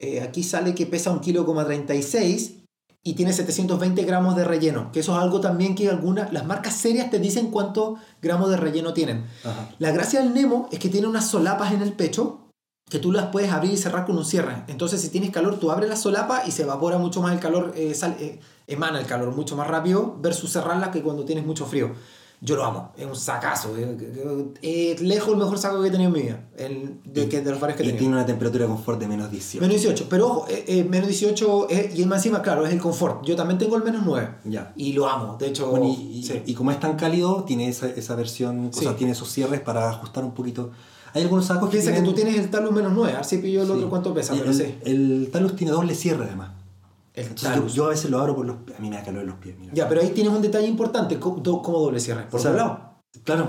Eh, 0.01 0.21
aquí 0.21 0.43
sale 0.43 0.75
que 0.75 0.87
pesa 0.87 1.11
un 1.11 1.21
kilo, 1.21 1.45
36 1.45 2.57
y 3.03 3.15
tiene 3.15 3.33
720 3.33 4.03
gramos 4.05 4.37
de 4.37 4.45
relleno, 4.45 4.91
que 4.93 5.01
eso 5.01 5.17
es 5.17 5.23
algo 5.23 5.41
también 5.41 5.75
que 5.75 5.89
algunas, 5.89 6.33
las 6.33 6.47
marcas 6.47 6.75
serias 6.75 7.11
te 7.11 7.19
dicen 7.19 7.51
cuántos 7.51 7.99
gramos 8.21 8.51
de 8.51 8.57
relleno 8.57 8.93
tienen. 8.93 9.25
Ajá. 9.45 9.71
La 9.79 9.93
gracia 9.93 10.21
del 10.21 10.35
Nemo 10.35 10.69
es 10.73 10.79
que 10.79 10.89
tiene 10.89 11.07
unas 11.07 11.29
solapas 11.29 11.73
en 11.73 11.83
el 11.83 11.93
pecho 11.93 12.44
que 12.89 12.99
tú 12.99 13.13
las 13.13 13.27
puedes 13.27 13.51
abrir 13.51 13.73
y 13.73 13.77
cerrar 13.77 14.05
con 14.05 14.17
un 14.17 14.25
cierre. 14.25 14.63
Entonces, 14.69 15.01
si 15.01 15.09
tienes 15.09 15.31
calor, 15.31 15.59
tú 15.59 15.71
abres 15.71 15.89
la 15.89 15.97
solapa 15.97 16.43
y 16.47 16.51
se 16.51 16.63
evapora 16.63 16.99
mucho 16.99 17.23
más 17.23 17.33
el 17.33 17.41
calor, 17.41 17.73
eh, 17.77 17.95
sal- 17.95 18.17
eh, 18.21 18.41
emana 18.67 19.01
el 19.01 19.07
calor 19.07 19.35
mucho 19.35 19.57
más 19.57 19.67
rápido 19.67 20.17
versus 20.21 20.53
cerrarla 20.53 20.91
que 20.91 21.03
cuando 21.03 21.25
tienes 21.25 21.47
mucho 21.47 21.65
frío. 21.67 21.93
Yo 22.41 22.57
lo 22.57 22.65
amo, 22.65 22.93
es 22.99 23.07
un 23.07 23.17
sacazo. 23.17 23.75
eh, 23.79 24.53
eh, 24.61 24.97
lejos 25.01 25.31
el 25.31 25.39
mejor 25.39 25.57
saco 25.57 25.81
que 25.81 25.89
he 25.89 25.91
tenido 25.91 26.09
en 26.09 26.13
mi 26.15 26.23
vida, 26.25 26.41
el, 26.59 27.01
de, 27.05 27.27
que, 27.27 27.41
de 27.41 27.51
los 27.51 27.59
varios 27.59 27.79
que 27.79 27.85
he 27.85 27.87
Y 27.87 27.89
tenido. 27.91 28.01
tiene 28.01 28.15
una 28.17 28.27
temperatura 28.27 28.65
de 28.67 28.71
confort 28.71 29.01
de 29.01 29.09
menos 29.09 29.31
18. 29.31 29.63
Menos 29.67 29.81
18, 29.83 30.07
pero 30.11 30.27
ojo, 30.27 30.47
eh, 30.51 30.65
eh, 30.69 30.85
menos 30.85 31.09
18 31.09 31.69
es- 31.71 31.99
y 31.99 32.05
más 32.05 32.19
encima, 32.19 32.43
claro, 32.43 32.67
es 32.67 32.73
el 32.75 32.81
confort. 32.81 33.25
Yo 33.25 33.35
también 33.35 33.57
tengo 33.57 33.77
el 33.77 33.83
menos 33.83 34.03
9 34.05 34.29
Ya. 34.45 34.75
y 34.77 34.93
lo 34.93 35.09
amo. 35.09 35.37
De 35.39 35.47
hecho, 35.47 35.69
Bueno, 35.71 35.87
y, 35.87 36.19
y- 36.19 36.23
sí. 36.23 36.43
y 36.45 36.53
como 36.53 36.71
es 36.71 36.79
tan 36.81 36.97
cálido, 36.97 37.45
tiene 37.45 37.67
esa, 37.69 37.87
esa 37.89 38.15
versión, 38.15 38.67
o 38.69 38.73
Sí. 38.75 38.81
sea, 38.81 38.95
tiene 38.95 39.13
esos 39.15 39.31
cierres 39.33 39.61
para 39.63 39.89
ajustar 39.89 40.23
un 40.23 40.35
poquito. 40.35 40.71
Hay 41.15 41.23
algunos 41.23 41.47
sacos 41.47 41.71
que 41.71 41.79
piensa 41.79 41.95
que 41.95 42.03
tú 42.03 42.13
tienes 42.13 42.37
el 42.37 42.51
talus 42.51 42.73
menos 42.73 42.93
9, 42.93 43.17
así 43.19 43.39
pillo 43.39 43.63
el 43.63 43.69
sí. 43.69 43.73
otro 43.73 43.89
cuánto 43.89 44.13
pesa, 44.13 44.35
Y 44.35 44.39
pero 44.39 44.51
el, 44.51 44.57
sí. 44.57 44.75
el 44.85 45.29
Talus 45.33 45.55
tiene 45.57 45.73
doble 45.73 45.95
cierre 45.95 46.25
además. 46.25 46.51
El 47.15 47.27
Entonces 47.29 47.49
yo, 47.51 47.55
talus. 47.55 47.75
yo 47.75 47.85
a 47.85 47.89
veces 47.91 48.11
lo 48.11 48.19
abro 48.19 48.35
por 48.35 48.45
los 48.47 48.57
pies. 48.57 48.77
A 48.79 48.83
mí 48.83 48.91
me 48.91 48.97
da 48.97 49.05
calor 49.05 49.23
en 49.23 49.29
los 49.29 49.37
pies. 49.37 49.55
Mira. 49.59 49.73
Ya, 49.73 49.89
pero 49.89 50.01
ahí 50.01 50.09
tienes 50.11 50.33
un 50.33 50.43
detalle 50.43 50.67
importante, 50.67 51.17
do- 51.17 51.63
como 51.63 51.79
doble 51.79 52.01
cierre. 52.01 52.25
Por 52.29 52.41
O 52.41 52.43
sea, 52.43 52.51
otro 52.51 52.63
lado. 52.65 52.95
Claro, 53.23 53.49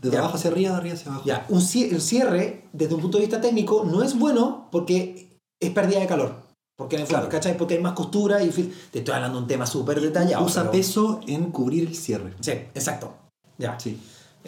de 0.00 0.10
Ya. 0.10 0.20
abajo 0.20 0.36
hacia 0.38 0.50
arriba, 0.50 0.70
de 0.70 0.76
arriba 0.78 0.94
hacia 0.94 1.10
abajo. 1.10 1.24
Ya, 1.26 1.44
un 1.50 1.60
cie- 1.60 1.92
el 1.92 2.00
cierre, 2.00 2.64
desde 2.72 2.94
un 2.94 3.02
punto 3.02 3.18
de 3.18 3.24
vista 3.26 3.42
técnico, 3.42 3.84
no 3.84 4.02
es 4.02 4.18
bueno 4.18 4.68
porque 4.72 5.38
es 5.60 5.70
pérdida 5.70 6.00
de 6.00 6.06
calor. 6.06 6.36
Porque 6.78 6.96
en 6.96 7.02
el 7.02 7.06
fondo, 7.06 7.20
Claro. 7.20 7.30
¿cachai? 7.32 7.58
Porque 7.58 7.74
hay 7.74 7.80
más 7.82 7.92
costura 7.92 8.42
y 8.42 8.48
te 8.50 8.98
estoy 9.00 9.14
hablando 9.14 9.36
de 9.38 9.42
un 9.42 9.48
tema 9.48 9.66
súper 9.66 10.00
detallado. 10.00 10.42
Usa 10.46 10.62
pero- 10.62 10.72
peso 10.72 11.20
en 11.26 11.50
cubrir 11.50 11.86
el 11.86 11.94
cierre. 11.94 12.32
Sí, 12.40 12.52
exacto. 12.52 13.12
Ya. 13.58 13.78
Sí. 13.78 13.98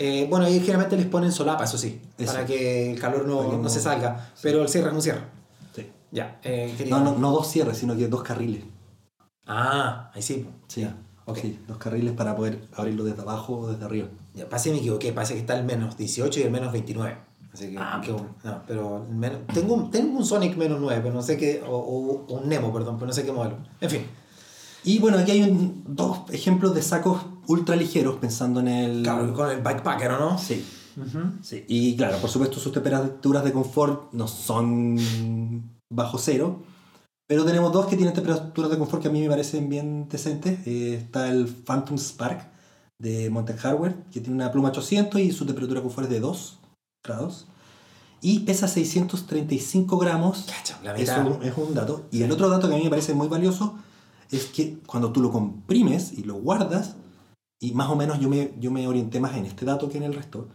Eh, 0.01 0.26
bueno, 0.30 0.46
ahí 0.46 0.61
generalmente 0.61 0.96
les 0.96 1.07
ponen 1.07 1.32
solapa, 1.32 1.64
eso 1.64 1.76
sí, 1.76 2.01
Eso. 2.16 2.32
para 2.32 2.46
que 2.46 2.92
el 2.92 3.01
calor 3.01 3.26
no, 3.26 3.42
no 3.51 3.59
no- 3.59 3.68
se 3.68 3.80
salga. 3.80 4.30
Pero 4.42 4.62
el 4.62 4.68
cierre 4.68 4.88
es 4.90 4.94
un 4.94 5.03
cierre. 5.03 5.22
sí. 5.74 5.90
Ya. 6.12 6.38
eh, 6.44 6.86
No, 6.88 7.01
no, 7.01 7.18
no 7.18 7.32
dos 7.32 7.49
cierres, 7.51 7.78
sino 7.78 7.96
que 7.96 8.07
dos 8.07 8.22
carriles. 8.22 8.62
Ah, 9.46 10.11
ahí 10.14 10.22
sí. 10.22 10.46
Sí. 10.68 10.86
Ok. 11.24 11.38
Sí, 11.38 11.59
dos 11.66 11.76
carriles 11.78 12.12
para 12.14 12.34
poder 12.36 12.66
abrirlo 12.74 13.05
desde 13.05 13.22
abajo 13.22 13.59
o 13.59 13.68
desde 13.72 13.84
arriba. 13.84 14.09
Ya, 14.34 14.49
parece 14.49 14.68
que 14.70 14.74
me 14.74 14.78
equivoqué, 14.80 15.12
parece 15.12 15.34
que 15.34 15.40
está 15.40 15.59
el 15.59 15.64
menos 15.64 15.96
18 15.96 16.40
y 16.40 16.42
el 16.44 16.51
menos 16.51 16.72
29. 16.72 17.18
Así 17.53 17.70
que, 17.72 17.78
Ah, 17.78 18.01
un- 18.09 18.28
no, 18.44 18.62
pero 18.66 19.05
menos- 19.11 19.40
tengo, 19.53 19.74
un, 19.74 19.90
tengo 19.90 20.18
un 20.18 20.24
Sonic 20.24 20.57
menos 20.57 20.78
9, 20.80 21.01
pero 21.03 21.14
no 21.14 21.22
sé 21.22 21.36
qué, 21.36 21.62
o- 21.66 21.76
o 22.28 22.34
un 22.40 22.49
Nemo, 22.49 22.72
perdón, 22.72 22.96
pero 22.96 23.07
no 23.09 23.12
sé 23.12 23.24
qué 23.24 23.32
modelo. 23.32 23.57
En 23.80 23.90
fin, 23.90 24.07
Y 24.84 24.98
bueno, 24.98 25.18
aquí 25.18 25.32
hay 25.32 25.42
un- 25.42 25.84
dos 25.86 26.20
ejemplos 26.30 26.74
de 26.74 26.82
sacos 26.82 27.20
ultra 27.46 27.76
ligeros 27.76 28.16
pensando 28.16 28.60
en 28.60 28.68
el... 28.68 29.02
claro, 29.02 29.32
con 29.34 29.50
el 29.50 29.60
Bikepacker, 29.60 30.10
¿o 30.12 30.18
no? 30.18 30.38
Sí, 30.38 30.64
sí. 31.42 31.64
Y 31.68 31.96
claro, 31.96 32.18
por 32.18 32.30
supuesto 32.30 32.58
sus 32.60 32.72
temperaturas 32.72 33.44
de 33.44 33.52
confort 33.52 34.12
no 34.12 34.28
son 34.28 34.98
bajo 35.92 36.18
cero, 36.18 36.62
pero 37.26 37.44
tenemos 37.44 37.72
dos 37.72 37.86
que 37.86 37.96
tienen 37.96 38.14
temperaturas 38.14 38.70
de 38.70 38.78
confort 38.78 39.02
que 39.02 39.08
a 39.08 39.12
mí 39.12 39.20
me 39.20 39.28
parecen 39.28 39.68
bien 39.68 40.08
decentes. 40.08 40.66
Eh, 40.66 40.94
está 40.94 41.28
el 41.30 41.46
Phantom 41.46 41.96
Spark 41.98 42.50
de 43.00 43.30
Mountain 43.30 43.58
Hardware, 43.58 43.94
que 44.10 44.20
tiene 44.20 44.34
una 44.36 44.50
pluma 44.50 44.68
800 44.70 45.20
y 45.20 45.30
su 45.32 45.44
temperatura 45.46 45.80
de 45.80 45.84
confort 45.84 46.06
es 46.06 46.12
de 46.14 46.20
2 46.20 46.58
grados. 47.04 47.46
Y 48.20 48.40
pesa 48.40 48.66
635 48.66 49.96
gramos 49.98 50.46
Cacha, 50.48 50.78
la 50.82 50.92
mitad. 50.94 51.26
es 51.42 51.52
un 51.56 51.74
dato. 51.74 52.06
Y 52.10 52.22
el 52.22 52.32
otro 52.32 52.48
dato 52.48 52.68
que 52.68 52.74
a 52.74 52.78
mí 52.78 52.84
me 52.84 52.90
parece 52.90 53.14
muy 53.14 53.28
valioso 53.28 53.76
es 54.30 54.46
que 54.46 54.78
cuando 54.86 55.12
tú 55.12 55.20
lo 55.20 55.30
comprimes 55.30 56.12
y 56.12 56.24
lo 56.24 56.34
guardas, 56.34 56.96
y 57.60 57.72
más 57.72 57.88
o 57.90 57.96
menos 57.96 58.20
yo 58.20 58.28
me, 58.28 58.52
yo 58.60 58.70
me 58.70 58.86
orienté 58.86 59.20
más 59.20 59.36
en 59.36 59.46
este 59.46 59.64
dato 59.64 59.88
que 59.88 59.98
en 59.98 60.04
el 60.04 60.14
resto, 60.14 60.48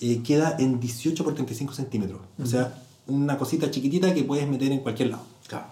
eh, 0.00 0.22
queda 0.22 0.56
en 0.58 0.80
18 0.80 1.24
por 1.24 1.34
35 1.34 1.72
centímetros. 1.72 2.20
O 2.40 2.46
sea, 2.46 2.82
una 3.06 3.38
cosita 3.38 3.70
chiquitita 3.70 4.14
que 4.14 4.24
puedes 4.24 4.48
meter 4.48 4.72
en 4.72 4.80
cualquier 4.80 5.10
lado. 5.10 5.24
Claro. 5.46 5.66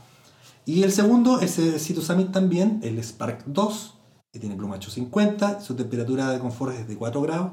Y 0.65 0.83
el 0.83 0.93
segundo 0.93 1.41
es 1.41 1.59
el 1.59 1.79
Citrus 1.79 2.07
Summit 2.07 2.33
también, 2.33 2.81
el 2.83 2.99
Spark 2.99 3.45
2, 3.47 3.95
que 4.33 4.41
tiene 4.41 4.57
pluma 4.57 4.75
850, 4.75 5.61
su 5.61 5.77
temperatura 5.77 6.31
de 6.31 6.41
confort 6.41 6.75
es 6.75 6.89
de 6.89 6.97
4 6.97 7.23
grados, 7.23 7.53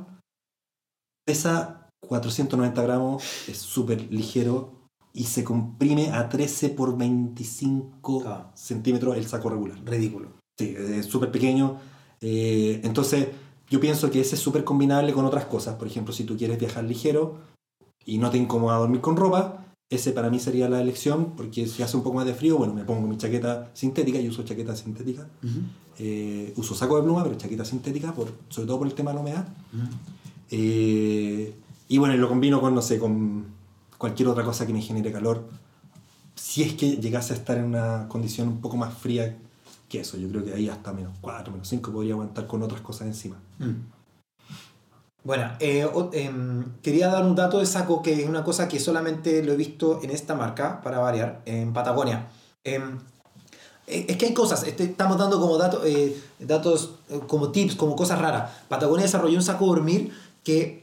pesa 1.26 1.90
490 2.08 2.82
gramos, 2.82 3.24
es 3.48 3.58
súper 3.58 4.12
ligero 4.12 4.83
y 5.14 5.26
se 5.26 5.44
comprime 5.44 6.10
a 6.12 6.28
13 6.28 6.70
por 6.70 6.98
25 6.98 8.22
Claro. 8.22 8.50
centímetros 8.56 9.16
el 9.18 9.28
saco 9.28 9.50
regular. 9.50 9.80
Ridículo. 9.86 10.30
Sí, 10.58 10.76
es 10.78 11.06
súper 11.06 11.32
pequeño. 11.32 11.78
eh, 12.22 12.82
entonces, 12.84 13.28
yo 13.70 13.80
pienso 13.80 14.10
que 14.12 14.20
ese 14.22 14.36
es 14.36 14.42
súper 14.42 14.64
combinable 14.64 15.14
con 15.14 15.26
otras 15.26 15.46
cosas. 15.46 15.76
Por 15.76 15.88
ejemplo, 15.88 16.14
si 16.14 16.24
tú 16.26 16.38
quieres 16.38 16.60
viajar 16.60 16.84
ligero 16.84 17.38
y 18.06 18.18
no 18.18 18.30
te 18.30 18.38
incomoda 18.38 18.78
dormir 18.78 19.02
con 19.02 19.16
ropa, 19.18 19.66
ese 19.90 20.12
para 20.12 20.30
mí 20.30 20.40
sería 20.40 20.70
la 20.70 20.82
elección, 20.82 21.34
porque 21.38 21.68
si 21.68 21.82
hace 21.84 21.98
un 21.98 22.04
poco 22.04 22.16
más 22.18 22.26
de 22.26 22.34
frío, 22.34 22.58
bueno, 22.58 22.74
me 22.74 22.84
pongo 22.84 23.08
mi 23.08 23.18
chaqueta 23.18 23.70
sintética, 23.74 24.20
yo 24.20 24.30
uso 24.30 24.44
chaqueta 24.44 24.76
sintética. 24.76 25.28
Eh, 26.00 26.54
uso 26.56 26.74
saco 26.76 26.98
de 26.98 27.04
pluma, 27.04 27.24
pero 27.24 27.36
chaqueta 27.36 27.64
sintética, 27.66 28.14
por, 28.14 28.32
sobre 28.50 28.68
todo 28.68 28.80
por 28.80 28.88
el 28.88 28.94
tema 28.94 29.12
de 29.12 29.16
la 29.16 29.22
humedad. 29.22 29.48
Eh, 30.52 31.54
y 31.88 31.98
bueno, 31.98 32.16
lo 32.16 32.30
combino 32.30 32.62
con, 32.62 32.74
no 32.76 32.82
sé, 32.82 33.00
con 33.00 33.46
cualquier 34.04 34.28
otra 34.28 34.44
cosa 34.44 34.68
que 34.68 34.74
me 34.74 34.82
genere 34.82 35.14
calor. 35.14 35.46
Si 36.36 36.62
es 36.62 36.74
que 36.74 36.98
llegase 36.98 37.32
a 37.32 37.38
estar 37.38 37.58
en 37.58 37.64
una 37.64 38.10
condición 38.10 38.50
un 38.50 38.60
poco 38.60 38.76
más 38.76 38.94
fría 38.94 39.38
que 39.88 40.02
eso, 40.02 40.18
yo 40.18 40.28
creo 40.28 40.44
que 40.44 40.54
ahí 40.54 40.68
hasta 40.68 40.92
menos 40.92 41.14
4, 41.22 41.54
menos 41.54 41.70
5 41.70 41.90
podría 41.90 42.12
aguantar 42.12 42.46
con 42.46 42.62
otras 42.64 42.82
cosas 42.82 43.08
encima. 43.08 43.38
Mm. 43.60 43.72
Bueno, 45.24 45.52
eh, 45.62 45.90
em, 46.12 46.66
quería 46.82 47.08
dar 47.08 47.24
un 47.24 47.34
dato 47.34 47.60
de 47.60 47.66
saco 47.66 48.02
que 48.02 48.24
es 48.24 48.28
una 48.28 48.44
cosa 48.44 48.68
que 48.68 48.78
solamente 48.78 49.42
lo 49.42 49.54
he 49.54 49.56
visto 49.56 50.02
en 50.04 50.10
esta 50.10 50.36
marca, 50.36 50.82
para 50.82 51.00
variar, 51.00 51.42
en 51.46 51.72
Patagonia. 51.72 52.28
Eh, 52.66 52.82
es 53.88 54.18
que 54.18 54.26
hay 54.26 54.34
cosas, 54.34 54.64
este, 54.64 54.84
estamos 54.84 55.18
dando 55.18 55.40
como 55.40 55.58
datos, 55.58 55.86
eh, 55.86 56.22
datos 56.40 56.96
eh, 57.10 57.22
como 57.26 57.54
tips, 57.54 57.76
como 57.76 57.96
cosas 57.96 58.20
raras. 58.20 58.52
Patagonia 58.68 59.06
desarrolló 59.06 59.38
un 59.38 59.44
saco 59.44 59.66
dormir 59.66 60.12
que 60.44 60.83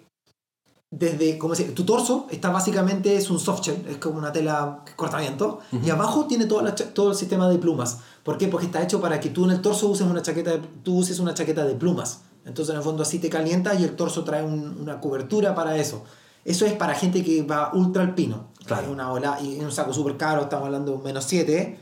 desde, 0.90 1.38
¿cómo 1.38 1.54
se 1.54 1.62
dice? 1.62 1.74
Tu 1.74 1.84
torso 1.84 2.26
está 2.30 2.50
básicamente, 2.50 3.14
es 3.16 3.30
un 3.30 3.38
soft 3.38 3.62
shell, 3.62 3.86
es 3.88 3.98
como 3.98 4.18
una 4.18 4.32
tela 4.32 4.84
cortamiento, 4.96 5.60
y 5.84 5.90
abajo 5.90 6.26
tiene 6.26 6.46
toda 6.46 6.62
la 6.62 6.74
cha- 6.74 6.92
todo 6.92 7.10
el 7.10 7.16
sistema 7.16 7.48
de 7.48 7.58
plumas. 7.58 7.98
¿Por 8.24 8.36
qué? 8.38 8.48
Porque 8.48 8.66
está 8.66 8.82
hecho 8.82 9.00
para 9.00 9.20
que 9.20 9.30
tú 9.30 9.44
en 9.44 9.52
el 9.52 9.62
torso 9.62 9.88
uses 9.88 10.06
una 10.06 10.20
chaqueta 10.20 10.50
de, 10.52 10.58
tú 10.82 10.96
uses 10.98 11.20
una 11.20 11.32
chaqueta 11.32 11.64
de 11.64 11.74
plumas. 11.74 12.22
Entonces 12.44 12.72
en 12.72 12.78
el 12.78 12.82
fondo 12.82 13.02
así 13.04 13.18
te 13.20 13.28
calienta 13.30 13.74
y 13.74 13.84
el 13.84 13.94
torso 13.94 14.24
trae 14.24 14.42
un- 14.42 14.78
una 14.80 15.00
cobertura 15.00 15.54
para 15.54 15.76
eso. 15.76 16.02
Eso 16.44 16.66
es 16.66 16.72
para 16.72 16.94
gente 16.94 17.22
que 17.22 17.42
va 17.42 17.70
ultra 17.72 18.02
alpino. 18.02 18.48
Claro. 18.64 18.82
Es 18.84 18.88
una 18.88 19.12
ola, 19.12 19.38
y 19.40 19.60
un 19.60 19.70
saco 19.70 19.92
súper 19.92 20.16
caro, 20.16 20.42
estamos 20.42 20.66
hablando 20.66 20.90
de 20.92 20.96
un 20.98 21.04
menos 21.04 21.24
7 21.24 21.78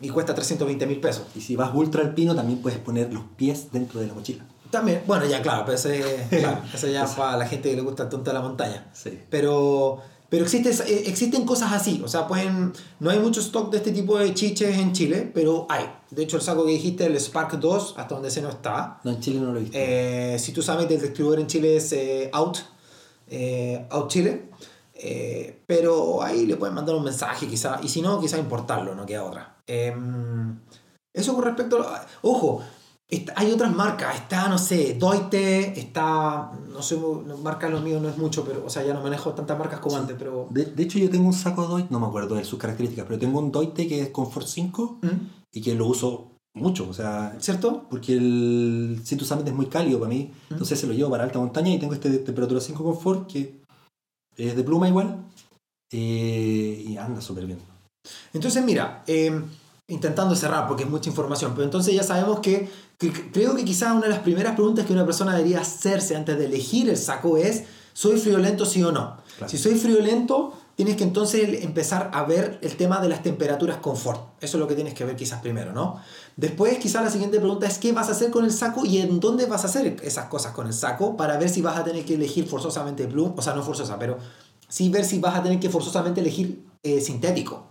y 0.00 0.08
cuesta 0.08 0.34
320 0.34 0.86
mil 0.86 1.00
pesos. 1.00 1.24
Y 1.36 1.40
si 1.40 1.54
vas 1.54 1.70
ultra 1.74 2.02
alpino, 2.02 2.34
también 2.34 2.60
puedes 2.60 2.78
poner 2.80 3.12
los 3.12 3.22
pies 3.36 3.70
dentro 3.70 4.00
de 4.00 4.06
la 4.08 4.14
mochila. 4.14 4.44
También, 4.70 5.02
bueno, 5.06 5.26
ya 5.26 5.42
claro, 5.42 5.64
pero 5.64 5.76
ese, 5.76 6.26
claro, 6.30 6.62
eso 6.72 6.86
ya 6.86 7.06
para 7.06 7.36
la 7.36 7.46
gente 7.46 7.70
que 7.70 7.76
le 7.76 7.82
gusta 7.82 8.04
el 8.04 8.08
tonto 8.08 8.30
de 8.30 8.34
la 8.34 8.40
montaña. 8.42 8.88
Sí. 8.92 9.18
Pero, 9.28 9.98
pero 10.28 10.44
existe, 10.44 10.70
eh, 10.70 11.02
existen 11.06 11.44
cosas 11.44 11.72
así. 11.72 12.00
O 12.04 12.08
sea, 12.08 12.26
pueden. 12.28 12.72
No 13.00 13.10
hay 13.10 13.18
mucho 13.18 13.40
stock 13.40 13.70
de 13.70 13.78
este 13.78 13.90
tipo 13.92 14.18
de 14.18 14.32
chiches 14.32 14.76
en 14.78 14.92
Chile, 14.92 15.30
pero 15.34 15.66
hay. 15.68 15.86
De 16.10 16.22
hecho, 16.22 16.36
el 16.36 16.42
saco 16.42 16.64
que 16.64 16.72
dijiste, 16.72 17.06
el 17.06 17.18
Spark 17.18 17.58
2, 17.58 17.94
hasta 17.96 18.14
donde 18.14 18.30
se 18.30 18.42
no 18.42 18.48
está. 18.48 19.00
No, 19.04 19.10
en 19.10 19.20
Chile 19.20 19.40
no 19.40 19.52
lo 19.52 19.58
he 19.58 19.62
visto. 19.62 19.76
Eh, 19.78 20.36
si 20.38 20.52
tú 20.52 20.62
sabes, 20.62 20.88
el 20.90 21.00
distribuidor 21.00 21.40
en 21.40 21.46
Chile 21.46 21.76
es 21.76 21.92
eh, 21.92 22.30
Out. 22.32 22.58
eh, 23.28 23.86
Out 23.90 24.08
Chile. 24.10 24.50
Eh, 25.02 25.62
pero 25.66 26.22
ahí 26.22 26.44
le 26.46 26.56
pueden 26.56 26.74
mandar 26.74 26.94
un 26.94 27.04
mensaje, 27.04 27.46
quizá. 27.46 27.80
Y 27.82 27.88
si 27.88 28.02
no, 28.02 28.20
quizá 28.20 28.38
importarlo, 28.38 28.94
no 28.94 29.06
queda 29.06 29.24
otra. 29.24 29.56
Em, 29.66 30.58
eso 31.12 31.34
con 31.34 31.44
respecto 31.44 31.80
a. 31.82 32.06
Ojo, 32.22 32.62
está- 33.10 33.32
hay 33.36 33.50
otras 33.52 33.74
marcas. 33.74 34.16
Está, 34.16 34.48
no 34.48 34.58
sé, 34.58 34.94
Doite. 34.98 35.78
Está. 35.78 36.52
No 36.72 36.82
sé, 36.82 36.96
marca 37.42 37.68
lo 37.68 37.80
mío 37.80 38.00
no 38.00 38.08
es 38.08 38.16
mucho, 38.18 38.44
pero. 38.44 38.64
O 38.64 38.70
sea, 38.70 38.84
ya 38.84 38.94
no 38.94 39.02
manejo 39.02 39.32
tantas 39.34 39.58
marcas 39.58 39.80
como 39.80 39.96
antes, 39.96 40.16
pero. 40.18 40.46
de, 40.50 40.64
de 40.66 40.82
hecho, 40.82 40.98
yo 40.98 41.10
tengo 41.10 41.26
un 41.26 41.32
saco 41.32 41.66
Doite, 41.66 41.88
no 41.90 42.00
me 42.00 42.06
acuerdo 42.06 42.34
de 42.36 42.44
sus 42.44 42.58
características, 42.58 43.06
pero 43.06 43.18
tengo 43.18 43.38
un 43.38 43.50
Doite 43.52 43.86
que 43.88 44.02
es 44.02 44.08
Comfort 44.10 44.46
5 44.46 44.98
¿Mm? 45.02 45.08
y 45.52 45.60
que 45.60 45.74
lo 45.74 45.86
uso 45.86 46.32
mucho. 46.54 46.88
O 46.88 46.92
sea, 46.94 47.36
¿Cierto? 47.40 47.86
porque 47.90 48.14
el 48.14 49.00
Citrus 49.04 49.28
Summit 49.28 49.46
es 49.48 49.54
muy 49.54 49.66
cálido 49.66 49.98
para 50.00 50.08
mí, 50.10 50.30
entonces 50.50 50.78
se 50.80 50.86
lo 50.86 50.92
llevo 50.92 51.10
para 51.10 51.24
alta 51.24 51.38
montaña 51.38 51.72
y 51.72 51.78
tengo 51.78 51.94
este 51.94 52.10
de 52.10 52.18
temperatura 52.18 52.60
5 52.60 52.82
confort 52.82 53.30
que 53.30 53.60
es 54.36 54.56
de 54.56 54.62
pluma 54.64 54.88
igual 54.88 55.16
eh, 55.92 56.84
y 56.88 56.96
anda 56.96 57.20
súper 57.20 57.46
bien. 57.46 57.58
Entonces, 58.32 58.64
mira, 58.64 59.02
eh, 59.06 59.40
intentando 59.88 60.34
cerrar 60.34 60.66
porque 60.68 60.84
es 60.84 60.90
mucha 60.90 61.10
información, 61.10 61.52
pero 61.52 61.64
entonces 61.64 61.94
ya 61.94 62.02
sabemos 62.02 62.40
que, 62.40 62.68
que- 63.00 63.30
creo 63.32 63.56
que 63.56 63.64
quizás 63.64 63.92
una 63.92 64.02
de 64.02 64.10
las 64.10 64.20
primeras 64.20 64.54
preguntas 64.54 64.84
que 64.86 64.92
una 64.92 65.06
persona 65.06 65.34
debería 65.34 65.60
hacerse 65.60 66.14
antes 66.14 66.38
de 66.38 66.44
elegir 66.44 66.88
el 66.88 66.98
saco 66.98 67.36
es, 67.38 67.64
¿soy 67.94 68.20
friolento 68.20 68.66
sí 68.66 68.82
o 68.84 68.92
no? 68.92 69.16
Claro. 69.38 69.50
Si 69.50 69.56
soy 69.56 69.74
friolento, 69.76 70.52
tienes 70.76 70.96
que 70.96 71.04
entonces 71.04 71.64
empezar 71.64 72.10
a 72.12 72.24
ver 72.24 72.58
el 72.62 72.76
tema 72.76 73.00
de 73.00 73.08
las 73.08 73.22
temperaturas 73.22 73.78
confort. 73.78 74.20
Eso 74.40 74.58
es 74.58 74.60
lo 74.60 74.68
que 74.68 74.74
tienes 74.74 74.92
que 74.92 75.04
ver 75.04 75.16
quizás 75.16 75.40
primero, 75.40 75.72
¿no? 75.72 75.98
Después 76.36 76.78
quizás 76.78 77.02
la 77.02 77.10
siguiente 77.10 77.38
pregunta 77.40 77.66
es, 77.66 77.78
¿qué 77.78 77.92
vas 77.92 78.08
a 78.08 78.12
hacer 78.12 78.30
con 78.30 78.44
el 78.44 78.52
saco 78.52 78.84
y 78.84 78.98
en 78.98 79.18
dónde 79.18 79.46
vas 79.46 79.64
a 79.64 79.68
hacer 79.68 79.96
esas 80.02 80.26
cosas 80.26 80.52
con 80.52 80.66
el 80.66 80.74
saco 80.74 81.16
para 81.16 81.38
ver 81.38 81.48
si 81.48 81.62
vas 81.62 81.78
a 81.78 81.84
tener 81.84 82.04
que 82.04 82.14
elegir 82.14 82.46
forzosamente 82.46 83.06
plum, 83.06 83.32
o 83.36 83.42
sea, 83.42 83.54
no 83.54 83.62
forzosa, 83.62 83.98
pero 83.98 84.18
sí 84.68 84.90
ver 84.90 85.04
si 85.06 85.18
vas 85.18 85.34
a 85.36 85.42
tener 85.42 85.58
que 85.58 85.70
forzosamente 85.70 86.20
elegir 86.20 86.64
eh, 86.82 87.00
sintético. 87.00 87.66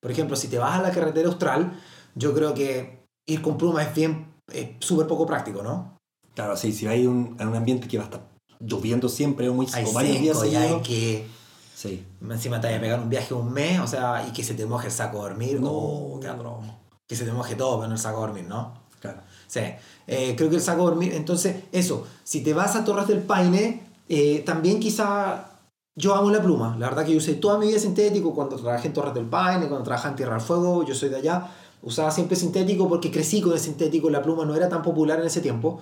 Por 0.00 0.10
ejemplo, 0.10 0.36
si 0.36 0.48
te 0.48 0.58
vas 0.58 0.78
a 0.78 0.82
la 0.82 0.90
carretera 0.90 1.28
austral, 1.28 1.72
yo 2.14 2.34
creo 2.34 2.52
que 2.52 3.02
ir 3.26 3.40
con 3.40 3.56
pluma 3.56 3.82
es 3.82 3.94
bien, 3.94 4.33
es 4.52 4.68
súper 4.80 5.06
poco 5.06 5.26
práctico, 5.26 5.62
¿no? 5.62 5.96
Claro, 6.34 6.56
sí, 6.56 6.72
si 6.72 6.86
hay 6.86 7.06
un, 7.06 7.36
en 7.38 7.48
un 7.48 7.56
ambiente 7.56 7.86
que 7.88 7.96
va 7.98 8.04
a 8.04 8.06
estar 8.06 8.28
lloviendo 8.60 9.08
siempre 9.08 9.48
o, 9.48 9.54
muy, 9.54 9.66
Hay 9.72 9.84
o 9.84 9.92
varios 9.92 10.20
días 10.20 10.38
seguidos, 10.40 10.86
que 10.86 11.26
sí. 11.74 12.04
encima 12.28 12.60
te 12.60 12.66
vaya 12.66 12.78
a 12.78 12.80
pegar 12.80 13.00
un 13.00 13.08
viaje 13.08 13.34
un 13.34 13.52
mes, 13.52 13.78
o 13.80 13.86
sea, 13.86 14.26
y 14.28 14.32
que 14.32 14.42
se 14.42 14.54
te 14.54 14.66
moje 14.66 14.86
el 14.86 14.92
saco 14.92 15.20
a 15.20 15.28
dormir, 15.28 15.60
No. 15.60 15.70
o 15.70 16.20
atroz. 16.26 16.64
que 17.06 17.14
se 17.16 17.24
te 17.24 17.32
moje 17.32 17.54
todo, 17.54 17.76
pero 17.78 17.88
no 17.88 17.94
el 17.94 18.00
saco 18.00 18.18
a 18.18 18.26
dormir, 18.26 18.44
¿no? 18.48 18.74
Claro. 19.00 19.20
Sí, 19.46 19.60
eh, 20.06 20.34
creo 20.36 20.48
que 20.48 20.56
el 20.56 20.62
saco 20.62 20.82
a 20.82 20.90
dormir, 20.90 21.12
entonces, 21.14 21.64
eso, 21.70 22.06
si 22.24 22.42
te 22.42 22.54
vas 22.54 22.74
a 22.74 22.84
Torres 22.84 23.06
del 23.06 23.20
Paine, 23.22 23.82
eh, 24.08 24.42
también 24.46 24.80
quizá 24.80 25.50
yo 25.96 26.14
amo 26.14 26.30
la 26.30 26.42
pluma, 26.42 26.76
la 26.78 26.88
verdad 26.88 27.04
que 27.04 27.12
yo 27.12 27.18
usé 27.18 27.34
toda 27.34 27.58
mi 27.58 27.68
vida 27.68 27.78
sintético 27.78 28.34
cuando 28.34 28.56
trabajé 28.56 28.88
en 28.88 28.94
Torres 28.94 29.14
del 29.14 29.26
Paine, 29.26 29.68
cuando 29.68 29.84
trabajé 29.84 30.08
en 30.08 30.16
Tierra 30.16 30.32
del 30.32 30.40
Fuego, 30.40 30.84
yo 30.84 30.94
soy 30.94 31.10
de 31.10 31.16
allá, 31.16 31.46
usaba 31.84 32.10
siempre 32.10 32.36
sintético 32.36 32.88
porque 32.88 33.10
crecí 33.10 33.40
con 33.40 33.52
el 33.52 33.60
sintético, 33.60 34.10
la 34.10 34.22
pluma 34.22 34.44
no 34.44 34.54
era 34.56 34.68
tan 34.68 34.82
popular 34.82 35.20
en 35.20 35.26
ese 35.26 35.40
tiempo, 35.40 35.80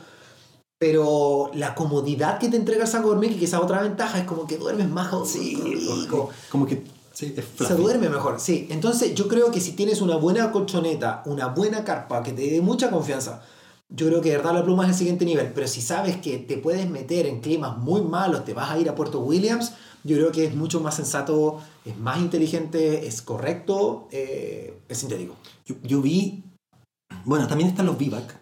pero 0.78 1.50
la 1.55 1.74
comodidad 1.74 2.38
que 2.38 2.48
te 2.48 2.57
entrega 2.57 2.82
el 2.82 2.88
saco 2.88 3.09
dormir, 3.09 3.32
que 3.34 3.38
quizá 3.40 3.61
otra 3.61 3.82
ventaja, 3.82 4.18
es 4.18 4.24
como 4.24 4.46
que 4.46 4.59
duermes 4.59 4.88
más 4.90 5.11
Sí, 5.28 5.55
rico. 5.57 6.30
como 6.50 6.66
que 6.66 6.82
sí, 7.12 7.34
Se 7.59 7.74
duerme 7.74 8.09
mejor, 8.09 8.40
sí. 8.40 8.66
Entonces 8.70 9.14
yo 9.14 9.28
creo 9.28 9.50
que 9.53 9.61
si 9.61 9.72
tienes 9.72 10.00
una 10.00 10.16
buena 10.16 10.50
colchoneta, 10.50 11.22
una 11.26 11.46
buena 11.48 11.84
carpa 11.84 12.22
que 12.22 12.32
te 12.32 12.50
dé 12.50 12.61
mucha 12.61 12.90
confianza, 12.90 13.42
yo 13.90 14.07
creo 14.09 14.20
que 14.22 14.30
de 14.30 14.38
verdad 14.38 14.55
la 14.55 14.64
pluma 14.64 14.84
es 14.84 14.90
el 14.90 14.96
siguiente 14.96 15.24
nivel. 15.24 15.53
Pero 15.55 15.68
si 15.68 15.80
sabes 15.82 16.16
que 16.16 16.38
te 16.38 16.57
puedes 16.59 16.88
meter 16.90 17.26
en 17.26 17.40
climas 17.40 17.76
muy 17.78 18.00
malos, 18.03 18.44
te 18.44 18.55
vas 18.55 18.70
a 18.70 18.78
ir 18.78 18.88
a 18.88 18.94
Puerto 18.96 19.20
Williams, 19.20 19.74
yo 20.03 20.16
creo 20.16 20.32
que 20.32 20.46
es 20.46 20.55
mucho 20.57 20.80
más 20.80 20.96
sensato, 20.96 21.59
es 21.84 21.96
más 21.96 22.18
inteligente, 22.18 23.07
es 23.07 23.22
correcto, 23.22 24.09
eh, 24.11 24.74
es 24.88 24.98
sintético. 24.98 25.36
Yo, 25.64 25.76
yo 25.82 26.00
vi, 26.02 26.44
bueno, 27.24 27.46
también 27.48 27.70
están 27.70 27.86
los 27.86 27.98
Vivac. 27.98 28.38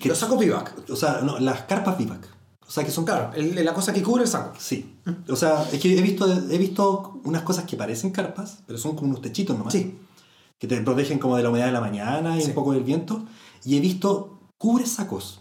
Que- 0.00 0.08
Los 0.08 0.18
sacos 0.18 0.38
vivac. 0.38 0.74
O 0.90 0.96
sea, 0.96 1.20
no, 1.22 1.38
las 1.38 1.62
carpas 1.62 1.96
vivac. 1.96 2.26
O 2.66 2.70
sea, 2.70 2.84
que 2.84 2.90
son 2.90 3.04
Claro, 3.04 3.32
el- 3.34 3.64
la 3.64 3.72
cosa 3.72 3.92
que 3.92 4.02
cubre 4.02 4.24
el 4.24 4.28
saco. 4.28 4.54
Sí. 4.58 4.96
O 5.28 5.36
sea, 5.36 5.62
es 5.72 5.80
que 5.80 5.96
he 5.96 6.02
visto, 6.02 6.26
he 6.50 6.58
visto 6.58 7.20
unas 7.24 7.42
cosas 7.42 7.64
que 7.64 7.76
parecen 7.76 8.10
carpas, 8.10 8.58
pero 8.66 8.78
son 8.78 8.96
como 8.96 9.10
unos 9.10 9.22
techitos 9.22 9.56
nomás. 9.56 9.72
Sí. 9.72 9.96
Que 10.58 10.66
te 10.66 10.80
protegen 10.80 11.18
como 11.20 11.36
de 11.36 11.42
la 11.44 11.50
humedad 11.50 11.66
de 11.66 11.72
la 11.72 11.80
mañana 11.80 12.36
y 12.36 12.40
Sí. 12.42 12.48
un 12.48 12.54
poco 12.54 12.72
del 12.72 12.82
viento. 12.82 13.24
Y 13.64 13.76
he 13.76 13.80
visto 13.80 14.40
cubre 14.58 14.86
sacos 14.86 15.40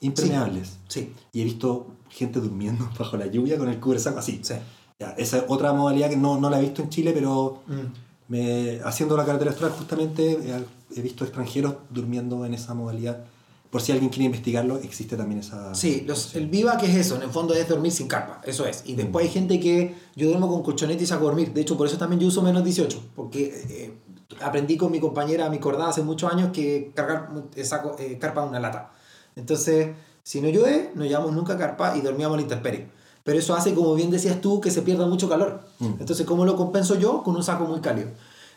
impermeables. 0.00 0.78
Sí, 0.88 1.12
Y 1.32 1.40
he 1.40 1.44
visto 1.44 1.88
gente 2.10 2.38
durmiendo 2.40 2.88
bajo 2.98 3.16
la 3.16 3.26
lluvia 3.26 3.58
con 3.58 3.68
el 3.68 3.80
cubre 3.80 3.98
saco 3.98 4.20
así. 4.20 4.38
sí. 4.42 4.54
Ya, 5.00 5.10
esa 5.18 5.38
es 5.38 5.44
otra 5.48 5.72
modalidad 5.72 6.10
que 6.10 6.16
no, 6.16 6.38
no 6.38 6.50
la 6.50 6.58
he 6.58 6.62
visto 6.62 6.82
en 6.82 6.90
Chile, 6.90 7.12
pero 7.12 7.62
Mm. 7.66 8.09
Me, 8.30 8.80
haciendo 8.84 9.16
la 9.16 9.26
carretera 9.26 9.50
austral 9.50 9.72
justamente 9.72 10.32
eh, 10.32 10.64
he 10.96 11.02
visto 11.02 11.24
extranjeros 11.24 11.74
durmiendo 11.90 12.46
en 12.46 12.54
esa 12.54 12.74
modalidad. 12.74 13.24
Por 13.70 13.82
si 13.82 13.92
alguien 13.92 14.08
quiere 14.08 14.24
investigarlo, 14.24 14.78
existe 14.78 15.16
también 15.16 15.40
esa... 15.40 15.74
Sí, 15.74 16.04
los, 16.06 16.34
el 16.34 16.46
vivac 16.48 16.82
es 16.82 16.96
eso, 16.96 17.16
en 17.16 17.22
el 17.22 17.30
fondo 17.30 17.54
es 17.54 17.68
dormir 17.68 17.92
sin 17.92 18.08
carpa, 18.08 18.40
eso 18.44 18.66
es. 18.66 18.82
Y 18.84 18.94
después 18.94 19.26
hay 19.26 19.32
gente 19.32 19.60
que 19.60 19.94
yo 20.16 20.28
duermo 20.28 20.48
con 20.48 20.62
colchonete 20.62 21.04
y 21.04 21.06
saco 21.06 21.24
a 21.24 21.26
dormir. 21.26 21.52
De 21.52 21.60
hecho, 21.60 21.76
por 21.76 21.86
eso 21.86 21.96
también 21.96 22.20
yo 22.20 22.28
uso 22.28 22.42
menos 22.42 22.64
18, 22.64 23.10
porque 23.14 23.64
eh, 23.68 23.92
aprendí 24.40 24.76
con 24.76 24.90
mi 24.90 24.98
compañera, 24.98 25.48
mi 25.50 25.58
cordada, 25.58 25.90
hace 25.90 26.02
muchos 26.02 26.32
años 26.32 26.50
que 26.52 26.92
cargar 26.94 27.30
eh, 27.54 27.64
saco, 27.64 27.94
eh, 27.98 28.18
carpa 28.18 28.42
en 28.42 28.48
una 28.48 28.60
lata. 28.60 28.92
Entonces, 29.36 29.90
si 30.24 30.40
no 30.40 30.48
llueve, 30.48 30.90
no 30.94 31.04
llevamos 31.04 31.32
nunca 31.32 31.56
carpa 31.56 31.96
y 31.96 32.00
dormíamos 32.00 32.36
en 32.36 32.38
la 32.38 32.42
intemperie. 32.42 32.99
Pero 33.24 33.38
eso 33.38 33.54
hace, 33.54 33.74
como 33.74 33.94
bien 33.94 34.10
decías 34.10 34.40
tú, 34.40 34.60
que 34.60 34.70
se 34.70 34.82
pierda 34.82 35.06
mucho 35.06 35.28
calor. 35.28 35.60
Mm. 35.78 35.94
Entonces, 36.00 36.26
¿cómo 36.26 36.44
lo 36.44 36.56
compenso 36.56 36.94
yo? 36.94 37.22
Con 37.22 37.36
un 37.36 37.42
saco 37.42 37.64
muy 37.64 37.80
cálido. 37.80 38.08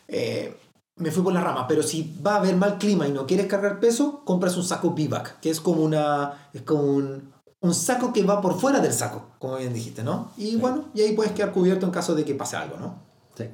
Eh, 0.08 0.56
me 0.96 1.10
fui 1.10 1.22
por 1.22 1.32
la 1.32 1.40
rama, 1.40 1.66
pero 1.66 1.82
si 1.82 2.14
va 2.24 2.34
a 2.34 2.38
haber 2.38 2.56
mal 2.56 2.78
clima 2.78 3.08
y 3.08 3.12
no 3.12 3.26
quieres 3.26 3.46
cargar 3.46 3.80
peso, 3.80 4.22
compras 4.24 4.56
un 4.56 4.64
saco 4.64 4.90
vivac, 4.90 5.40
que 5.40 5.50
es 5.50 5.60
como 5.60 5.82
una 5.82 6.48
es 6.52 6.62
como 6.62 6.82
un, 6.82 7.32
un 7.60 7.74
saco 7.74 8.12
que 8.12 8.22
va 8.22 8.40
por 8.40 8.58
fuera 8.58 8.78
del 8.78 8.92
saco, 8.92 9.26
como 9.38 9.56
bien 9.56 9.72
dijiste, 9.72 10.04
¿no? 10.04 10.30
Y 10.36 10.56
bueno, 10.56 10.84
y 10.94 11.00
ahí 11.00 11.12
puedes 11.12 11.32
quedar 11.32 11.52
cubierto 11.52 11.84
en 11.86 11.92
caso 11.92 12.14
de 12.14 12.24
que 12.24 12.34
pase 12.34 12.56
algo, 12.56 12.76
¿no? 12.78 12.94
Sí. 13.36 13.44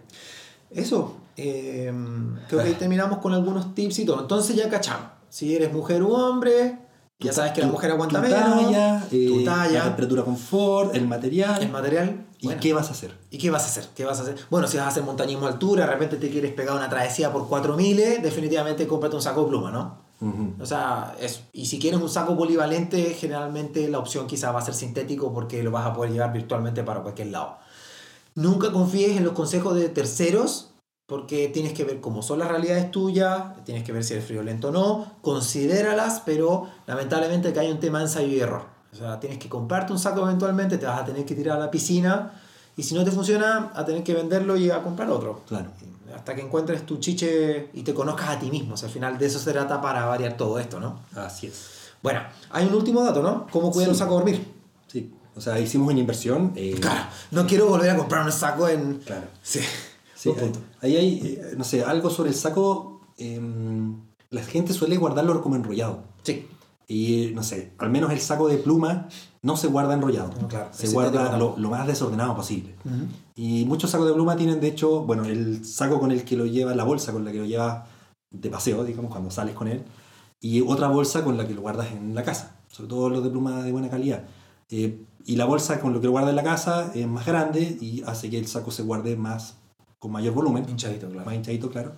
Eso, 0.71 1.17
eh, 1.37 1.93
creo 2.49 2.63
que 2.63 2.69
ahí 2.69 2.75
terminamos 2.75 3.19
con 3.19 3.33
algunos 3.33 3.75
tips 3.75 4.01
y 4.01 4.05
todo. 4.05 4.21
Entonces 4.21 4.55
ya 4.55 4.69
cachamos, 4.69 5.09
si 5.31 5.55
eres 5.55 5.73
mujer 5.73 6.03
u 6.03 6.13
hombre, 6.13 6.79
ya 7.21 7.33
sabes 7.33 7.53
que 7.53 7.61
la 7.61 7.67
mujer 7.67 7.91
aguanta 7.91 8.21
tu 8.21 8.29
menos, 8.29 8.63
talla, 8.63 9.07
tu 9.09 9.17
eh, 9.17 9.43
talla, 9.45 9.79
la 9.79 9.85
temperatura 9.85 10.25
confort, 10.25 10.95
el 10.95 11.07
material. 11.07 11.63
el 11.63 11.71
material. 11.71 12.27
¿Y 12.41 12.47
bueno. 12.47 12.61
qué 12.63 12.73
vas 12.73 12.89
a 12.89 12.93
hacer? 12.93 13.15
¿Y 13.31 13.37
qué 13.37 13.51
vas 13.51 13.65
a 13.65 13.67
hacer? 13.67 13.89
¿Qué 13.95 14.05
vas 14.05 14.19
a 14.19 14.23
hacer? 14.23 14.37
Bueno, 14.49 14.67
si 14.67 14.79
vas 14.79 14.87
a 14.87 14.89
hacer 14.89 15.03
montañismo 15.03 15.47
a 15.47 15.51
altura, 15.51 15.85
de 15.85 15.93
repente 15.93 16.17
te 16.17 16.31
quieres 16.31 16.53
pegar 16.53 16.75
una 16.75 16.89
travesía 16.89 17.31
por 17.31 17.47
4000, 17.47 18.23
definitivamente 18.23 18.87
cómprate 18.87 19.17
un 19.17 19.23
saco 19.23 19.43
de 19.43 19.49
pluma, 19.49 19.71
¿no? 19.71 20.11
O 20.61 20.67
sea, 20.67 21.15
eso. 21.19 21.41
Y 21.55 21.65
si 21.65 21.79
quieres 21.79 21.99
un 21.99 22.11
saco 22.11 22.37
polivalente, 22.37 23.15
generalmente 23.15 23.89
la 23.89 23.99
opción 23.99 24.27
quizá 24.27 24.53
va 24.53 24.61
a 24.61 24.63
ser 24.63 24.75
sintético 24.75 25.33
porque 25.33 25.63
lo 25.63 25.71
vas 25.71 25.87
a 25.87 25.95
poder 25.95 26.13
llevar 26.13 26.33
virtualmente 26.33 26.83
para 26.83 27.01
cualquier 27.01 27.29
lado. 27.29 27.57
Nunca 28.35 28.71
confíes 28.71 29.17
en 29.17 29.25
los 29.25 29.33
consejos 29.33 29.75
de 29.75 29.89
terceros 29.89 30.70
porque 31.11 31.49
tienes 31.49 31.73
que 31.73 31.83
ver 31.85 32.01
cómo 32.01 32.23
son 32.23 32.39
las 32.39 32.47
realidades 32.49 32.91
tuyas, 32.93 33.43
tienes 33.65 33.83
que 33.83 33.91
ver 33.93 34.05
si 34.05 34.15
eres 34.15 34.25
friolento 34.25 34.69
o 34.69 34.71
no, 34.71 35.07
considéralas, 35.23 36.23
pero 36.25 36.69
lamentablemente 36.87 37.53
que 37.53 37.59
hay 37.59 37.71
un 37.71 37.81
tema 37.81 37.99
de 37.99 38.05
ensayo 38.05 38.29
y 38.29 38.39
error. 38.39 38.63
O 38.93 38.97
sea, 38.97 39.19
tienes 39.19 39.39
que 39.41 39.49
comprarte 39.49 39.93
un 39.93 39.99
saco 39.99 40.23
eventualmente, 40.23 40.79
te 40.79 40.87
vas 40.87 41.01
a 41.01 41.05
tener 41.05 41.25
que 41.25 41.35
tirar 41.35 41.57
a 41.57 41.61
la 41.61 41.71
piscina 41.71 42.41
y 42.77 42.83
si 42.85 42.95
no 42.95 43.05
te 43.05 43.11
funciona, 43.11 43.73
a 43.75 43.85
tener 43.85 44.05
que 44.05 44.15
venderlo 44.15 44.57
y 44.57 44.71
a 44.71 44.83
comprar 44.83 45.11
otro. 45.11 45.43
Claro. 45.49 45.67
Hasta 46.15 46.35
que 46.37 46.43
encuentres 46.43 46.87
tu 46.87 46.99
chiche 46.99 47.71
y 47.75 47.83
te 47.83 47.93
conozcas 47.93 48.29
a 48.31 48.39
ti 48.39 48.49
mismo. 48.51 48.75
O 48.75 48.77
sea, 48.77 48.87
al 48.89 48.93
final 48.95 49.19
de 49.19 49.27
eso 49.27 49.39
se 49.41 49.53
trata 49.53 49.81
para 49.81 50.07
variar 50.07 50.37
todo 50.37 50.59
esto, 50.61 50.79
¿no? 50.81 51.01
Así 51.17 51.49
es. 51.49 51.91
Bueno, 52.03 52.21
hay 52.51 52.67
un 52.67 52.75
último 52.75 53.03
dato, 53.03 53.21
¿no? 53.23 53.47
¿Cómo 53.51 53.71
cuidar 53.73 53.89
Sí. 53.89 53.93
un 53.93 53.99
saco 53.99 54.13
a 54.13 54.17
dormir? 54.19 54.47
Sí. 54.87 55.13
O 55.37 55.41
sea, 55.41 55.59
hicimos 55.59 55.89
una 55.91 56.01
inversión. 56.01 56.53
eh, 56.57 56.77
Claro, 56.81 57.03
no 57.33 57.47
quiero 57.47 57.67
volver 57.67 57.91
a 57.91 57.97
comprar 57.97 58.25
un 58.25 58.33
saco 58.33 58.69
en... 58.69 58.99
Claro. 58.99 59.27
Sí, 59.43 59.61
Sí, 60.21 60.31
ahí 60.83 60.97
hay, 60.97 61.19
eh, 61.25 61.55
no 61.57 61.65
sé, 61.65 61.83
algo 61.83 62.11
sobre 62.11 62.29
el 62.31 62.37
saco. 62.37 63.01
em, 63.17 64.01
la 64.31 64.43
gente 64.43 64.73
suele 64.73 64.97
guardarlo 64.97 65.41
como 65.43 65.57
enrollado. 65.57 66.05
Sí, 66.23 66.47
Y 66.89 67.31
no 67.35 67.43
sé, 67.43 67.73
al 67.79 67.91
menos 67.91 68.11
el 68.13 68.21
saco 68.21 68.49
de 68.49 68.57
pluma 68.59 69.09
no 69.43 69.57
se 69.57 69.69
guarda 69.69 69.95
enrollado. 69.95 70.31
No, 70.41 70.49
claro, 70.49 70.69
se 70.73 70.89
guarda 70.89 71.39
lo, 71.39 71.55
lo 71.57 71.71
más 71.71 71.87
desordenado 71.87 72.35
posible. 72.37 72.75
Y 73.35 73.65
muchos 73.65 73.91
sacos 73.91 74.09
de 74.09 74.13
pluma 74.15 74.37
tienen, 74.37 74.61
de 74.61 74.69
hecho, 74.69 75.03
bueno, 75.03 75.25
el 75.25 75.65
saco 75.65 75.99
con 76.01 76.11
el 76.13 76.25
que 76.25 76.37
lo 76.37 76.47
llevas, 76.47 76.77
la 76.77 76.85
bolsa 76.85 77.13
con 77.13 77.25
la 77.25 77.33
que 77.33 77.39
lo 77.39 77.45
llevas 77.47 77.85
de 78.31 78.51
paseo, 78.51 78.85
digamos, 78.85 79.11
cuando 79.11 79.31
sales 79.31 79.55
con 79.55 79.69
él, 79.69 79.83
y 80.41 80.61
otra 80.63 80.89
bolsa 80.89 81.23
con 81.25 81.37
la 81.37 81.47
que 81.47 81.55
lo 81.55 81.63
guardas 81.63 81.93
en 81.93 82.15
la 82.15 82.23
casa, 82.25 82.57
sobre 82.69 82.89
todo 82.89 83.09
los 83.09 83.23
de 83.25 83.31
pluma 83.31 83.63
de 83.63 83.73
buena 83.73 83.89
calidad. 83.89 84.25
Eh, 84.69 85.05
y 85.25 85.37
la 85.37 85.45
bolsa 85.47 85.81
con 85.81 85.93
lo 85.93 86.01
que 86.01 86.07
lo 86.07 86.13
guardas 86.13 86.31
en 86.31 86.37
la 86.37 86.43
casa 86.45 86.93
es 86.95 87.07
más 87.07 87.25
grande 87.27 87.79
y 87.81 88.03
hace 88.07 88.31
que 88.31 88.39
el 88.39 88.47
saco 88.47 88.71
se 88.71 88.83
guarde 88.83 89.17
más, 89.17 89.57
con 90.01 90.11
mayor 90.11 90.35
volumen, 90.35 90.67
hinchadito, 90.69 91.07
más 91.07 91.15
claro. 91.23 91.35
hinchadito, 91.35 91.71
claro. 91.71 91.93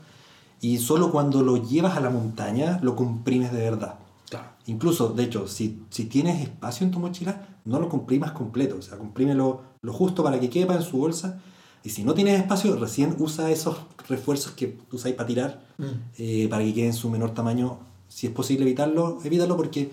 Y 0.61 0.77
solo 0.79 1.11
cuando 1.11 1.43
lo 1.43 1.57
llevas 1.57 1.97
a 1.97 2.01
la 2.01 2.11
montaña 2.11 2.79
lo 2.83 2.95
comprimes 2.95 3.51
de 3.53 3.61
verdad. 3.61 3.95
Claro. 4.29 4.49
Incluso, 4.67 5.09
de 5.09 5.25
hecho, 5.25 5.49
si, 5.49 5.83
si 5.89 6.05
tienes 6.05 6.43
espacio 6.43 6.85
en 6.87 6.91
tu 6.91 6.99
mochila, 6.99 7.49
no 7.65 7.81
lo 7.81 7.89
comprimas 7.89 8.33
completo. 8.33 8.77
O 8.79 8.83
sea, 8.83 8.99
comprímelo 8.99 9.63
lo 9.81 9.93
justo 9.95 10.23
para 10.23 10.39
que 10.39 10.51
quepa 10.51 10.75
en 10.75 10.83
su 10.83 10.99
bolsa. 10.99 11.41
Y 11.85 11.91
si 11.91 12.05
no 12.05 12.15
tienes 12.15 12.39
espacio, 12.39 12.77
recién 12.77 13.17
usa 13.19 13.51
esos 13.51 13.79
refuerzos 14.09 14.53
que 14.53 14.79
usáis 14.93 15.15
para 15.15 15.27
tirar 15.27 15.63
Mm. 15.79 15.85
eh, 16.19 16.47
para 16.49 16.63
que 16.63 16.75
quede 16.75 16.87
en 16.87 16.93
su 16.93 17.09
menor 17.11 17.33
tamaño. 17.35 17.79
Si 18.09 18.27
es 18.27 18.33
posible 18.33 18.65
evitarlo, 18.65 19.19
evítalo 19.25 19.57
porque 19.57 19.91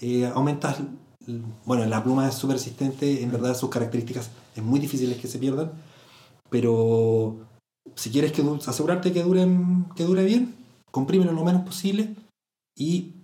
eh, 0.00 0.30
aumentas. 0.34 0.76
Bueno, 1.64 1.84
la 1.86 2.02
pluma 2.02 2.28
es 2.28 2.34
súper 2.34 2.56
resistente, 2.56 3.22
en 3.22 3.30
verdad 3.30 3.56
sus 3.56 3.70
características 3.70 4.30
es 4.56 4.62
muy 4.62 4.78
difícil 4.80 5.16
que 5.16 5.26
se 5.28 5.38
pierdan. 5.38 5.72
Pero 6.50 7.36
si 7.94 8.10
quieres 8.10 8.32
que 8.32 8.42
asegurarte 8.66 9.12
que, 9.12 9.22
duren, 9.22 9.86
que 9.96 10.04
dure 10.04 10.24
bien, 10.24 10.54
comprímelo 10.90 11.32
lo 11.32 11.44
menos 11.44 11.62
posible 11.62 12.14
y 12.76 13.14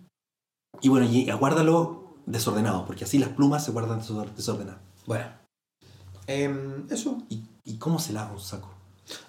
y 0.80 0.88
bueno, 0.88 1.06
y 1.10 1.28
aguárdalo 1.28 2.04
desordenado, 2.26 2.84
porque 2.86 3.04
así 3.04 3.18
las 3.18 3.30
plumas 3.30 3.64
se 3.64 3.72
guardan 3.72 4.00
desor- 4.00 4.32
desordenadas. 4.34 4.80
Bueno. 5.06 5.26
Em, 6.26 6.86
eso. 6.90 7.22
¿Y, 7.28 7.42
y 7.64 7.78
cómo 7.78 7.98
se 7.98 8.12
lava 8.12 8.32
un 8.32 8.38
saco? 8.40 8.68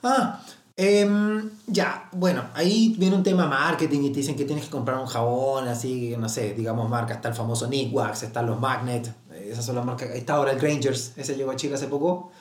Ah, 0.03 0.41
em, 0.75 1.49
ya, 1.65 2.09
bueno, 2.11 2.43
ahí 2.53 2.93
viene 2.99 3.15
un 3.15 3.23
tema 3.23 3.47
marketing 3.47 4.01
y 4.01 4.09
te 4.11 4.19
dicen 4.19 4.36
que 4.36 4.45
tienes 4.45 4.65
que 4.65 4.71
comprar 4.71 4.99
un 4.99 5.07
jabón, 5.07 5.67
así, 5.69 6.15
no 6.19 6.30
sé, 6.30 6.53
digamos 6.53 6.89
marca, 6.89 7.13
está 7.15 7.30
el 7.30 7.36
famoso 7.36 7.67
Nick 7.67 7.93
Wax, 7.95 8.23
están 8.23 8.45
los 8.45 8.59
Magnet, 8.59 9.07
eh, 9.32 9.49
esas 9.51 9.65
son 9.65 9.75
las 9.75 9.86
marcas, 9.86 10.09
está 10.11 10.34
ahora 10.36 10.51
el 10.51 10.59
Grangers, 10.59 11.13
ese 11.17 11.36
llegó 11.36 11.51
a 11.51 11.55
Chile 11.55 11.75
hace 11.75 11.88
poco. 11.88 12.32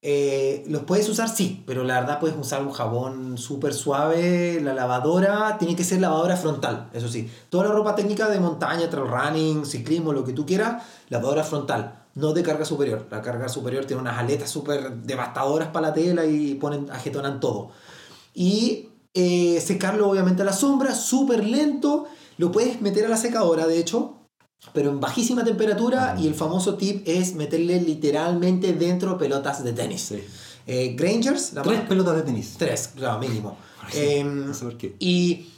Eh, 0.00 0.64
¿Los 0.68 0.84
puedes 0.84 1.08
usar? 1.08 1.28
Sí, 1.28 1.64
pero 1.66 1.82
la 1.82 2.00
verdad 2.00 2.20
puedes 2.20 2.36
usar 2.36 2.62
un 2.62 2.70
jabón 2.70 3.36
súper 3.36 3.74
suave, 3.74 4.60
la 4.62 4.72
lavadora 4.72 5.58
tiene 5.58 5.74
que 5.74 5.82
ser 5.82 6.00
lavadora 6.00 6.36
frontal, 6.36 6.88
eso 6.92 7.08
sí. 7.08 7.28
Toda 7.50 7.64
la 7.64 7.72
ropa 7.72 7.96
técnica 7.96 8.28
de 8.28 8.38
montaña, 8.38 8.88
trail 8.88 9.08
running, 9.08 9.66
ciclismo, 9.66 10.12
lo 10.12 10.24
que 10.24 10.32
tú 10.32 10.46
quieras, 10.46 10.84
lavadora 11.08 11.42
frontal, 11.42 12.04
no 12.14 12.32
de 12.32 12.44
carga 12.44 12.64
superior. 12.64 13.06
La 13.10 13.22
carga 13.22 13.48
superior 13.48 13.86
tiene 13.86 14.02
unas 14.02 14.18
aletas 14.18 14.50
súper 14.50 14.92
devastadoras 14.98 15.68
para 15.68 15.88
la 15.88 15.94
tela 15.94 16.24
y 16.24 16.54
ponen, 16.54 16.88
agetonan 16.92 17.40
todo. 17.40 17.70
Y 18.34 18.90
eh, 19.14 19.60
secarlo 19.60 20.08
obviamente 20.08 20.42
a 20.42 20.44
la 20.44 20.52
sombra, 20.52 20.94
súper 20.94 21.44
lento. 21.44 22.06
Lo 22.36 22.52
puedes 22.52 22.80
meter 22.80 23.04
a 23.06 23.08
la 23.08 23.16
secadora, 23.16 23.66
de 23.66 23.78
hecho, 23.78 24.17
pero 24.72 24.90
en 24.90 25.00
bajísima 25.00 25.44
temperatura. 25.44 26.16
Y 26.18 26.26
el 26.26 26.34
famoso 26.34 26.74
tip 26.74 27.02
es 27.06 27.34
meterle 27.34 27.80
literalmente 27.80 28.72
dentro 28.72 29.18
pelotas 29.18 29.62
de 29.64 29.72
tenis. 29.72 30.02
Sí. 30.02 30.22
Eh, 30.66 30.94
Grangers, 30.98 31.54
la 31.54 31.62
Tres 31.62 31.80
pelotas 31.82 32.16
de 32.16 32.22
tenis. 32.22 32.54
Tres, 32.58 32.90
claro, 32.94 33.18
mínimo. 33.18 33.56
Sí, 33.90 34.22
no 34.24 34.52
sé 34.52 34.64
por 34.66 34.76
qué. 34.76 34.96
y, 34.98 35.48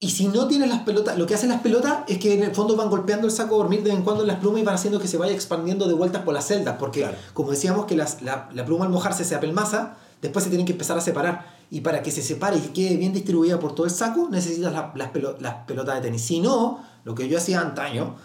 y 0.00 0.10
si 0.10 0.26
no 0.26 0.48
tienes 0.48 0.68
las 0.68 0.80
pelotas, 0.82 1.16
lo 1.16 1.24
que 1.26 1.34
hacen 1.34 1.48
las 1.50 1.60
pelotas 1.60 1.98
es 2.08 2.18
que 2.18 2.34
en 2.34 2.42
el 2.42 2.52
fondo 2.54 2.74
van 2.76 2.90
golpeando 2.90 3.26
el 3.28 3.32
saco 3.32 3.54
a 3.54 3.58
dormir 3.58 3.82
de 3.84 3.90
vez 3.90 3.98
en 3.98 4.04
cuando 4.04 4.22
en 4.22 4.28
las 4.28 4.38
plumas 4.40 4.60
y 4.60 4.64
van 4.64 4.74
haciendo 4.74 4.98
que 4.98 5.06
se 5.08 5.16
vaya 5.18 5.32
expandiendo 5.32 5.86
de 5.86 5.94
vueltas 5.94 6.22
por 6.22 6.34
las 6.34 6.46
celdas. 6.48 6.76
Porque, 6.80 7.00
Claro. 7.02 7.16
como 7.32 7.52
decíamos, 7.52 7.86
que 7.86 7.94
las- 7.96 8.20
la, 8.22 8.48
la 8.52 8.64
pluma 8.64 8.84
al 8.86 8.90
mojarse 8.90 9.24
se 9.24 9.34
apelmaza, 9.36 9.96
después 10.20 10.42
se 10.42 10.50
tienen 10.50 10.66
que 10.66 10.72
empezar 10.72 10.98
a 10.98 11.00
separar. 11.00 11.54
Y 11.70 11.80
para 11.82 12.02
que 12.02 12.10
se 12.10 12.22
separe 12.22 12.56
y 12.56 12.60
quede 12.72 12.96
bien 12.96 13.12
distribuida 13.12 13.58
por 13.60 13.74
todo 13.74 13.86
el 13.86 13.92
saco, 13.92 14.28
necesitas 14.30 14.72
la- 14.72 14.92
las, 14.96 15.12
pelo- 15.12 15.36
las 15.40 15.54
pelotas 15.66 15.94
de 15.96 16.00
tenis. 16.02 16.22
Si 16.22 16.40
no, 16.40 16.82
lo 17.04 17.14
que 17.14 17.28
yo 17.28 17.38
hacía 17.38 17.60
antaño 17.60 18.16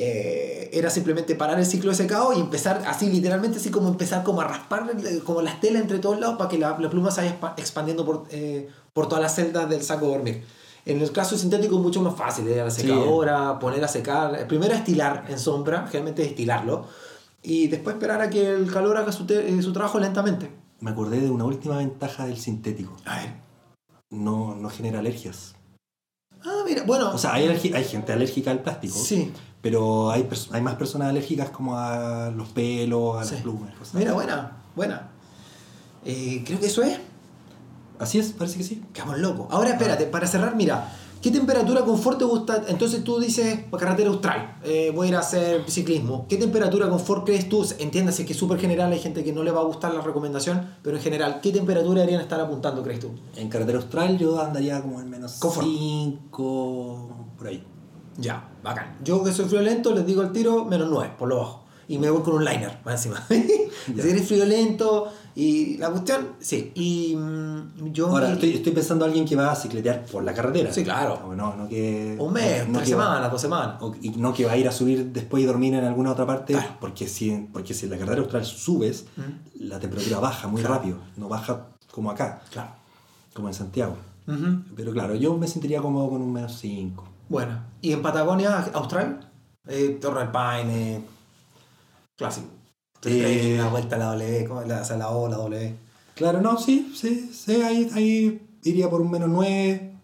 eh, 0.00 0.70
era 0.72 0.90
simplemente 0.90 1.34
parar 1.34 1.58
el 1.58 1.66
ciclo 1.66 1.90
de 1.90 1.96
secado 1.96 2.32
y 2.32 2.38
empezar 2.40 2.82
así, 2.86 3.10
literalmente, 3.10 3.58
así 3.58 3.70
como 3.70 3.88
empezar 3.88 4.22
como 4.22 4.40
a 4.40 4.44
raspar 4.44 4.88
eh, 5.04 5.20
como 5.24 5.42
las 5.42 5.60
telas 5.60 5.82
entre 5.82 5.98
todos 5.98 6.20
lados 6.20 6.36
para 6.38 6.48
que 6.48 6.56
la, 6.58 6.78
la 6.78 6.88
pluma 6.88 7.10
se 7.10 7.22
vaya 7.22 7.38
expa- 7.40 7.54
expandiendo 7.56 8.04
por, 8.06 8.26
eh, 8.30 8.68
por 8.92 9.08
todas 9.08 9.22
las 9.22 9.34
celdas 9.34 9.68
del 9.68 9.82
saco 9.82 10.06
de 10.06 10.12
dormir. 10.12 10.44
En 10.86 11.00
el 11.02 11.10
caso 11.12 11.36
sintético 11.36 11.76
es 11.76 11.82
mucho 11.82 12.00
más 12.00 12.16
fácil, 12.16 12.48
ir 12.48 12.60
a 12.60 12.64
la 12.66 12.70
Sí. 12.70 12.82
secadora, 12.82 13.58
poner 13.58 13.82
a 13.84 13.88
secar, 13.88 14.46
primero 14.46 14.72
estilar 14.72 15.24
en 15.28 15.38
sombra, 15.38 15.82
generalmente 15.86 16.22
estilarlo, 16.24 16.86
y 17.42 17.66
después 17.66 17.94
esperar 17.96 18.20
a 18.22 18.30
que 18.30 18.48
el 18.48 18.70
calor 18.72 18.96
haga 18.96 19.10
su, 19.12 19.26
eh, 19.28 19.60
su 19.62 19.72
trabajo 19.72 19.98
lentamente. 19.98 20.48
Me 20.80 20.92
acordé 20.92 21.20
de 21.20 21.28
una 21.30 21.44
última 21.44 21.76
ventaja 21.78 22.24
del 22.26 22.38
sintético. 22.38 22.96
A 23.04 23.16
ver. 23.16 23.34
No, 24.10 24.54
no 24.54 24.70
genera 24.70 25.00
alergias. 25.00 25.56
Ah, 26.44 26.62
mira, 26.66 26.84
bueno. 26.84 27.10
O 27.12 27.18
sea, 27.18 27.34
hay, 27.34 27.48
hay 27.48 27.84
gente 27.84 28.12
alérgica 28.12 28.50
al 28.52 28.62
plástico. 28.62 28.94
sí. 28.96 29.32
Pero 29.60 30.10
hay, 30.10 30.28
hay 30.52 30.62
más 30.62 30.74
personas 30.76 31.08
alérgicas 31.08 31.50
como 31.50 31.76
a 31.76 32.30
los 32.30 32.48
pelos, 32.48 33.16
a 33.20 33.24
Sí. 33.24 33.34
las 33.34 33.42
plumas. 33.42 33.74
cosas 33.74 33.94
Mira, 33.94 34.10
así. 34.10 34.14
buena, 34.16 34.56
buena. 34.76 35.10
Eh, 36.04 36.42
creo 36.46 36.60
que 36.60 36.66
eso 36.66 36.82
es. 36.82 36.98
Así 37.98 38.18
es, 38.18 38.30
parece 38.32 38.58
que 38.58 38.64
sí. 38.64 38.82
Quedamos 38.92 39.18
locos. 39.18 39.46
Ahora 39.50 39.70
espérate, 39.70 40.06
para 40.06 40.28
cerrar, 40.28 40.54
mira, 40.54 40.94
¿qué 41.20 41.32
temperatura 41.32 41.84
confort 41.84 42.16
te 42.18 42.24
gusta? 42.24 42.62
Entonces 42.68 43.02
tú 43.02 43.18
dices, 43.18 43.58
para 43.68 43.82
carretera 43.86 44.10
austral, 44.10 44.58
eh, 44.62 44.92
voy 44.94 45.06
a 45.06 45.10
ir 45.10 45.16
a 45.16 45.18
hacer 45.18 45.68
ciclismo. 45.68 46.24
¿Qué 46.28 46.36
temperatura 46.36 46.88
confort 46.88 47.26
crees 47.26 47.48
tú? 47.48 47.66
Entiéndase 47.80 48.24
que 48.24 48.34
es 48.34 48.38
súper 48.38 48.60
general, 48.60 48.92
hay 48.92 49.00
gente 49.00 49.24
que 49.24 49.32
no 49.32 49.42
le 49.42 49.50
va 49.50 49.60
a 49.60 49.64
gustar 49.64 49.92
la 49.92 50.00
recomendación, 50.02 50.74
pero 50.82 50.96
en 50.96 51.02
general, 51.02 51.40
¿qué 51.42 51.50
temperatura 51.50 52.02
deberían 52.02 52.20
estar 52.20 52.40
apuntando, 52.40 52.84
crees 52.84 53.00
tú? 53.00 53.10
En 53.34 53.48
carretera 53.48 53.78
austral 53.78 54.16
yo 54.16 54.40
andaría 54.40 54.80
como 54.80 55.00
en 55.00 55.10
menos 55.10 55.32
Confort. 55.40 55.66
5, 55.66 57.10
por 57.36 57.46
ahí. 57.48 57.64
Ya, 58.18 58.48
bacán. 58.62 58.96
Yo 59.02 59.22
que 59.24 59.32
soy 59.32 59.46
friolento, 59.46 59.94
les 59.94 60.04
digo 60.04 60.20
al 60.22 60.32
tiro, 60.32 60.64
menos 60.64 60.88
9, 60.90 61.14
por 61.18 61.28
lo 61.28 61.36
bajo. 61.38 61.64
Y 61.90 61.96
me 61.98 62.10
voy 62.10 62.20
con 62.22 62.34
un 62.34 62.44
liner, 62.44 62.78
más 62.84 63.06
encima. 63.06 63.24
Si 63.88 64.00
eres 64.00 64.26
friolento 64.28 65.08
y 65.34 65.78
la 65.78 65.88
cuestión, 65.90 66.32
sí. 66.40 66.72
Y 66.74 67.14
mm, 67.16 67.92
yo... 67.92 68.08
Ahora, 68.08 68.32
estoy, 68.32 68.50
estoy 68.54 68.72
pensando 68.72 69.04
en 69.06 69.10
alguien 69.12 69.24
que 69.26 69.34
va 69.36 69.50
a 69.52 69.56
cicletear 69.56 70.04
por 70.04 70.22
la 70.24 70.34
carretera. 70.34 70.70
Sí, 70.70 70.84
claro. 70.84 71.20
No, 71.28 71.34
no, 71.34 71.56
no 71.56 71.68
que... 71.68 72.14
Un 72.18 72.32
mes, 72.34 72.68
no 72.68 72.78
tres 72.80 72.90
que 72.90 72.94
va- 72.96 73.04
semanas, 73.04 73.30
dos 73.32 73.40
semanas. 73.40 73.76
o- 73.80 73.94
y 74.02 74.10
no 74.10 74.34
que 74.34 74.44
va 74.44 74.52
a 74.52 74.56
ir 74.58 74.68
a 74.68 74.72
subir 74.72 75.06
después 75.12 75.42
y 75.42 75.46
dormir 75.46 75.72
en 75.74 75.84
alguna 75.84 76.10
otra 76.12 76.26
parte, 76.26 76.52
Claro. 76.52 76.76
porque, 76.80 77.08
si, 77.08 77.30
porque 77.52 77.72
si 77.72 77.86
en 77.86 77.92
la 77.92 77.96
carretera 77.98 78.20
austral 78.22 78.44
subes, 78.44 79.06
Mm. 79.16 79.66
la 79.68 79.78
temperatura 79.78 80.18
baja 80.18 80.48
muy 80.48 80.60
Claro. 80.60 80.74
rápido, 80.74 80.98
no 81.16 81.28
baja 81.28 81.68
como 81.90 82.10
acá, 82.10 82.42
Claro. 82.50 82.72
como 83.32 83.48
en 83.48 83.54
Santiago. 83.54 83.96
Pero 84.76 84.92
claro, 84.92 85.14
yo 85.14 85.34
me 85.38 85.46
sentiría 85.48 85.80
cómodo 85.80 86.10
con 86.10 86.20
un 86.20 86.30
menos 86.32 86.58
5. 86.58 87.07
Bueno, 87.28 87.62
¿y 87.80 87.92
en 87.92 88.02
Patagonia, 88.02 88.68
Austral? 88.74 89.30
Eh, 89.66 89.98
Torre 90.00 90.20
del 90.20 90.30
Paine, 90.30 91.04
clásico. 92.16 92.48
Eh, 93.04 93.56
la 93.58 93.68
vuelta 93.68 93.96
a 93.96 93.98
la 93.98 94.06
W, 94.14 94.48
la, 94.66 94.80
o 94.80 94.84
sea, 94.84 94.96
la 94.96 95.08
O, 95.10 95.28
la 95.28 95.36
W. 95.36 95.74
Claro, 96.14 96.40
no, 96.40 96.58
sí, 96.58 96.92
sí, 96.96 97.30
sí, 97.32 97.62
ahí, 97.62 97.88
ahí 97.94 98.42
iría 98.64 98.90
por 98.90 99.00
un 99.00 99.10
menos 99.10 99.28
9, 99.28 99.94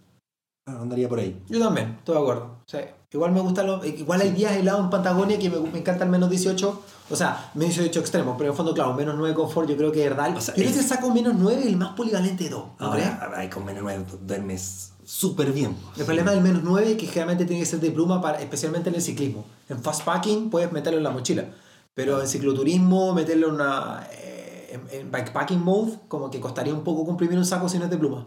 andaría 0.66 1.08
por 1.08 1.18
ahí. 1.18 1.42
Yo 1.48 1.58
también, 1.58 1.96
estoy 1.98 2.14
de 2.14 2.20
acuerdo. 2.20 2.56
Sí. 2.66 2.78
Igual 3.12 3.30
me 3.32 3.40
gusta 3.40 3.62
lo, 3.62 3.84
igual 3.84 4.20
hay 4.20 4.30
días 4.32 4.52
helados 4.56 4.84
en 4.84 4.90
Patagonia 4.90 5.38
que 5.38 5.48
me, 5.48 5.58
me 5.60 5.78
encanta 5.78 6.04
el 6.04 6.10
menos 6.10 6.28
18, 6.30 6.82
o 7.10 7.16
sea, 7.16 7.50
menos 7.54 7.74
18 7.76 8.00
extremo, 8.00 8.34
pero 8.36 8.50
en 8.50 8.52
el 8.52 8.56
fondo, 8.56 8.74
claro, 8.74 8.92
menos 8.94 9.14
9 9.16 9.34
confort, 9.34 9.68
yo 9.68 9.76
creo 9.76 9.92
que 9.92 10.02
es 10.04 10.10
verdad. 10.10 10.36
O 10.36 10.40
sea, 10.40 10.54
yo 10.54 10.62
creo 10.62 10.70
es- 10.70 10.76
que 10.76 10.82
saco 10.82 11.10
menos 11.12 11.34
9 11.36 11.62
el 11.66 11.76
más 11.76 11.94
polivalente 11.94 12.44
de 12.44 12.50
todos, 12.50 12.66
¿no? 12.78 12.86
Ahora, 12.86 13.32
ahí 13.36 13.48
con 13.48 13.64
menos 13.64 13.82
9 13.84 14.04
duermes 14.20 14.92
súper 15.06 15.52
bien. 15.52 15.76
El 15.96 16.04
problema 16.04 16.30
del 16.32 16.40
menos 16.42 16.62
9 16.62 16.92
es 16.92 16.96
que 16.96 17.06
generalmente 17.06 17.44
tiene 17.44 17.60
que 17.62 17.66
ser 17.66 17.80
de 17.80 17.90
pluma, 17.90 18.20
para, 18.20 18.40
especialmente 18.40 18.88
en 18.88 18.94
el 18.96 19.02
ciclismo. 19.02 19.44
En 19.68 19.82
fastpacking 19.82 20.50
puedes 20.50 20.70
meterlo 20.72 20.98
en 20.98 21.04
la 21.04 21.10
mochila, 21.10 21.46
pero 21.94 22.20
en 22.20 22.28
cicloturismo 22.28 23.14
meterlo 23.14 23.48
en 23.48 23.54
una 23.54 24.08
eh, 24.12 24.80
en, 24.90 25.00
en 25.00 25.10
bikepacking 25.12 25.60
mode 25.62 25.98
como 26.08 26.30
que 26.30 26.40
costaría 26.40 26.74
un 26.74 26.82
poco 26.84 27.04
comprimir 27.04 27.38
un 27.38 27.44
saco 27.46 27.68
si 27.68 27.78
no 27.78 27.84
es 27.84 27.90
de 27.90 27.98
pluma. 27.98 28.26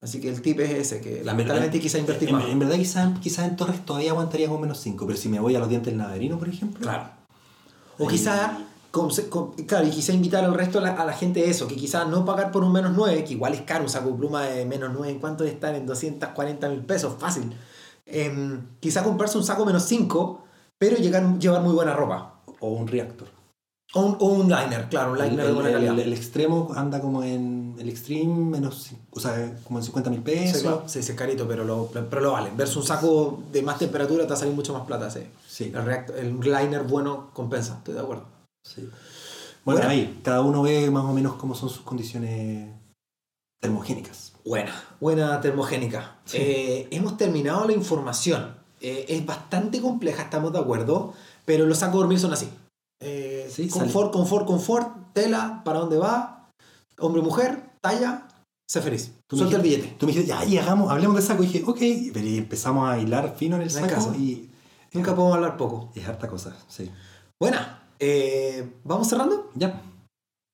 Así 0.00 0.20
que 0.20 0.28
el 0.28 0.40
tip 0.42 0.60
es 0.60 0.70
ese, 0.70 1.00
que 1.00 1.24
lamentablemente 1.24 1.80
quizá 1.80 1.98
invertir 1.98 2.28
en, 2.28 2.34
más. 2.36 2.44
en 2.44 2.58
verdad 2.60 2.76
quizás 2.76 3.18
quizá 3.18 3.44
en 3.46 3.56
Torres 3.56 3.84
todavía 3.84 4.12
aguantaría 4.12 4.48
con 4.48 4.60
menos 4.60 4.78
5, 4.78 5.04
pero 5.06 5.18
si 5.18 5.28
me 5.28 5.40
voy 5.40 5.56
a 5.56 5.58
los 5.58 5.68
dientes 5.68 5.92
del 5.92 5.98
Navarino, 5.98 6.38
por 6.38 6.48
ejemplo. 6.48 6.80
Claro. 6.80 7.10
O 7.98 8.04
Ahí- 8.04 8.10
quizá, 8.16 8.58
con- 8.90 9.10
con- 9.28 9.52
claro, 9.52 9.86
y 9.86 9.90
quizá 9.90 10.12
invitar 10.12 10.44
al 10.44 10.54
resto 10.54 10.78
a 10.78 10.82
la, 10.82 10.90
a 10.92 11.04
la 11.04 11.12
gente 11.12 11.48
eso, 11.48 11.68
que 11.68 11.76
quizá 11.76 12.04
no 12.04 12.24
pagar 12.24 12.50
por 12.50 12.64
un 12.64 12.72
menos 12.72 12.92
9, 12.96 13.24
que 13.24 13.34
igual 13.34 13.54
es 13.54 13.62
caro 13.62 13.84
un 13.84 13.90
saco 13.90 14.08
de 14.10 14.14
pluma 14.16 14.44
de 14.44 14.64
menos 14.64 14.90
9, 14.94 15.12
¿en 15.12 15.18
cuánto 15.18 15.44
estar 15.44 15.74
en 15.74 15.86
240 15.86 16.68
mil 16.68 16.80
pesos? 16.84 17.14
Fácil. 17.18 17.52
Em, 18.06 18.62
quizá 18.80 19.02
comprarse 19.04 19.36
un 19.38 19.44
saco 19.44 19.64
menos 19.66 19.82
5, 19.84 20.42
pero 20.78 20.96
llegar, 20.96 21.38
llevar 21.38 21.62
muy 21.62 21.74
buena 21.74 21.92
ropa. 21.94 22.40
O 22.60 22.70
un 22.70 22.86
reactor. 22.88 23.28
O 23.94 24.00
un, 24.02 24.16
o 24.20 24.26
un 24.26 24.48
liner, 24.48 24.88
claro, 24.90 25.12
un 25.12 25.18
El, 25.20 25.30
liner 25.30 25.46
de 25.46 25.52
buena 25.52 25.68
el- 25.70 25.74
calidad. 25.76 25.98
el 25.98 26.12
extremo 26.12 26.70
anda 26.76 27.00
como 27.00 27.22
en 27.22 27.74
el 27.78 27.88
extreme, 27.88 28.34
menos, 28.34 28.90
o 29.10 29.20
sea, 29.20 29.56
como 29.64 29.78
en 29.78 29.84
50 29.84 30.10
mil 30.10 30.18
Sí, 30.20 30.24
pesos. 30.24 30.62
claro, 30.62 30.82
sí, 30.86 31.02
sí, 31.02 31.12
es 31.12 31.16
carito, 31.18 31.46
pero 31.48 31.64
lo, 31.64 31.86
pero 31.86 32.20
lo 32.20 32.32
vale. 32.32 32.50
Versus 32.56 32.76
un 32.78 32.82
saco 32.84 33.42
de 33.50 33.62
más 33.62 33.78
temperatura 33.78 34.24
te 34.24 34.28
va 34.30 34.34
a 34.34 34.38
salir 34.38 34.54
mucho 34.54 34.72
más 34.74 34.82
plata. 34.86 35.10
Sí. 35.10 35.20
Sí, 35.46 35.72
El, 35.74 35.84
react- 35.86 36.14
el 36.16 36.38
liner 36.38 36.82
bueno 36.82 37.30
compensa, 37.32 37.76
estoy 37.78 37.94
de 37.94 38.00
acuerdo. 38.00 38.24
Sí. 38.74 38.88
Bueno, 39.64 39.80
Bueno. 39.80 39.88
ahí, 39.88 40.20
cada 40.22 40.40
uno 40.42 40.62
ve 40.62 40.90
más 40.90 41.04
o 41.04 41.12
menos 41.12 41.34
cómo 41.36 41.54
son 41.54 41.68
sus 41.68 41.82
condiciones 41.82 42.70
termogénicas. 43.60 44.32
Buena, 44.44 44.72
buena 45.00 45.40
termogénica. 45.40 46.16
Sí. 46.24 46.38
Eh, 46.40 46.88
hemos 46.90 47.16
terminado 47.16 47.66
la 47.66 47.72
información. 47.72 48.56
Eh, 48.80 49.06
es 49.08 49.26
bastante 49.26 49.80
compleja, 49.80 50.22
estamos 50.22 50.52
de 50.52 50.58
acuerdo, 50.60 51.12
pero 51.44 51.66
los 51.66 51.78
sacos 51.78 51.94
de 51.94 51.98
dormir 52.00 52.18
son 52.20 52.32
así. 52.32 52.48
Eh, 53.00 53.50
Sí, 53.50 53.68
confort, 53.68 54.12
confort, 54.12 54.46
confort, 54.46 55.12
tela, 55.12 55.62
para 55.64 55.80
dónde 55.80 55.98
va, 55.98 56.48
hombre, 56.98 57.22
mujer, 57.22 57.70
talla, 57.80 58.28
sé 58.68 58.80
feliz. 58.80 59.12
Tú 59.26 59.36
Suelta 59.36 59.56
el 59.56 59.62
billete. 59.62 59.96
Tú 59.98 60.06
me 60.06 60.12
dijiste, 60.12 60.28
ya, 60.30 60.44
y 60.44 60.56
hagamos, 60.58 60.90
hablemos 60.90 61.16
de 61.16 61.22
saco. 61.22 61.42
Y 61.42 61.46
dije, 61.46 61.64
ok, 61.66 62.12
pero 62.14 62.26
empezamos 62.26 62.88
a 62.88 62.98
hilar 62.98 63.34
fino 63.36 63.56
en 63.56 63.62
el 63.62 63.68
No 63.68 63.74
saco 63.74 64.14
y 64.14 64.48
Nunca 64.92 65.14
podemos 65.14 65.34
hablar 65.36 65.56
poco. 65.56 65.90
es 65.94 66.06
harta 66.08 66.28
cosa, 66.28 66.56
sí. 66.68 66.90
Buena, 67.40 67.82
eh, 67.98 68.68
¿vamos 68.84 69.08
cerrando? 69.08 69.50
Ya, 69.54 69.82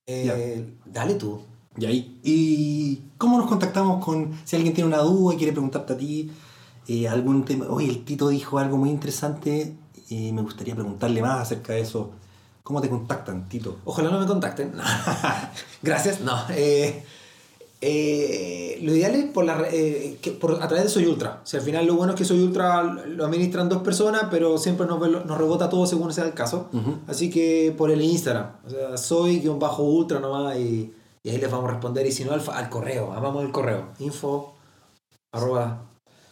Eh, 0.07 0.73
Dale 0.85 1.15
tú. 1.15 1.41
y 1.77 1.85
ahí. 1.85 2.19
¿Y 2.23 3.01
cómo 3.17 3.37
nos 3.37 3.47
contactamos 3.47 4.03
con, 4.03 4.37
si 4.45 4.55
alguien 4.55 4.73
tiene 4.73 4.87
una 4.87 4.99
duda 4.99 5.33
y 5.33 5.37
quiere 5.37 5.51
preguntarte 5.51 5.93
a 5.93 5.97
ti 5.97 6.31
eh, 6.87 7.07
algún 7.07 7.43
tema? 7.45 7.65
Oye, 7.69 7.89
el 7.89 8.05
Tito 8.05 8.29
dijo 8.29 8.57
algo 8.59 8.77
muy 8.77 8.89
interesante 8.89 9.75
y 10.09 10.31
me 10.31 10.41
gustaría 10.41 10.75
preguntarle 10.75 11.21
más 11.21 11.41
acerca 11.41 11.73
de 11.73 11.81
eso. 11.81 12.11
¿Cómo 12.63 12.81
te 12.81 12.89
contactan, 12.89 13.47
Tito? 13.49 13.77
Ojalá 13.85 14.09
no 14.09 14.19
me 14.19 14.25
contacten. 14.25 14.73
Gracias. 15.83 16.21
No. 16.21 16.35
eh, 16.49 17.03
eh, 17.87 18.79
lo 18.81 18.95
ideal 18.95 19.13
es 19.13 19.25
por 19.25 19.45
la, 19.45 19.63
eh, 19.71 20.17
que 20.19 20.31
por, 20.31 20.53
a 20.63 20.67
través 20.67 20.85
de 20.85 20.89
Soy 20.89 21.05
Ultra. 21.05 21.41
O 21.43 21.45
sea, 21.45 21.59
al 21.59 21.65
final 21.65 21.85
lo 21.85 21.93
bueno 21.93 22.13
es 22.13 22.17
que 22.17 22.25
Soy 22.25 22.41
Ultra 22.41 22.81
lo 22.81 23.25
administran 23.25 23.69
dos 23.69 23.83
personas, 23.83 24.23
pero 24.31 24.57
siempre 24.57 24.87
nos, 24.87 24.99
nos 24.99 25.37
rebota 25.37 25.69
todo 25.69 25.85
según 25.85 26.11
sea 26.11 26.25
el 26.25 26.33
caso. 26.33 26.67
Así 27.07 27.29
que 27.29 27.75
por 27.77 27.91
el 27.91 28.01
Instagram. 28.01 28.53
O 28.65 28.69
sea, 28.71 28.97
soy-ultra 28.97 30.19
nomás 30.19 30.57
y, 30.57 30.91
y 31.21 31.29
ahí 31.29 31.37
les 31.37 31.51
vamos 31.51 31.69
a 31.69 31.73
responder. 31.73 32.07
Y 32.07 32.11
si 32.11 32.25
no, 32.25 32.31
al, 32.31 32.41
al 32.51 32.69
correo. 32.69 33.13
Amamos 33.13 33.43
el 33.45 33.51
correo. 33.51 33.89
Info 33.99 34.55
arroba 35.31 35.83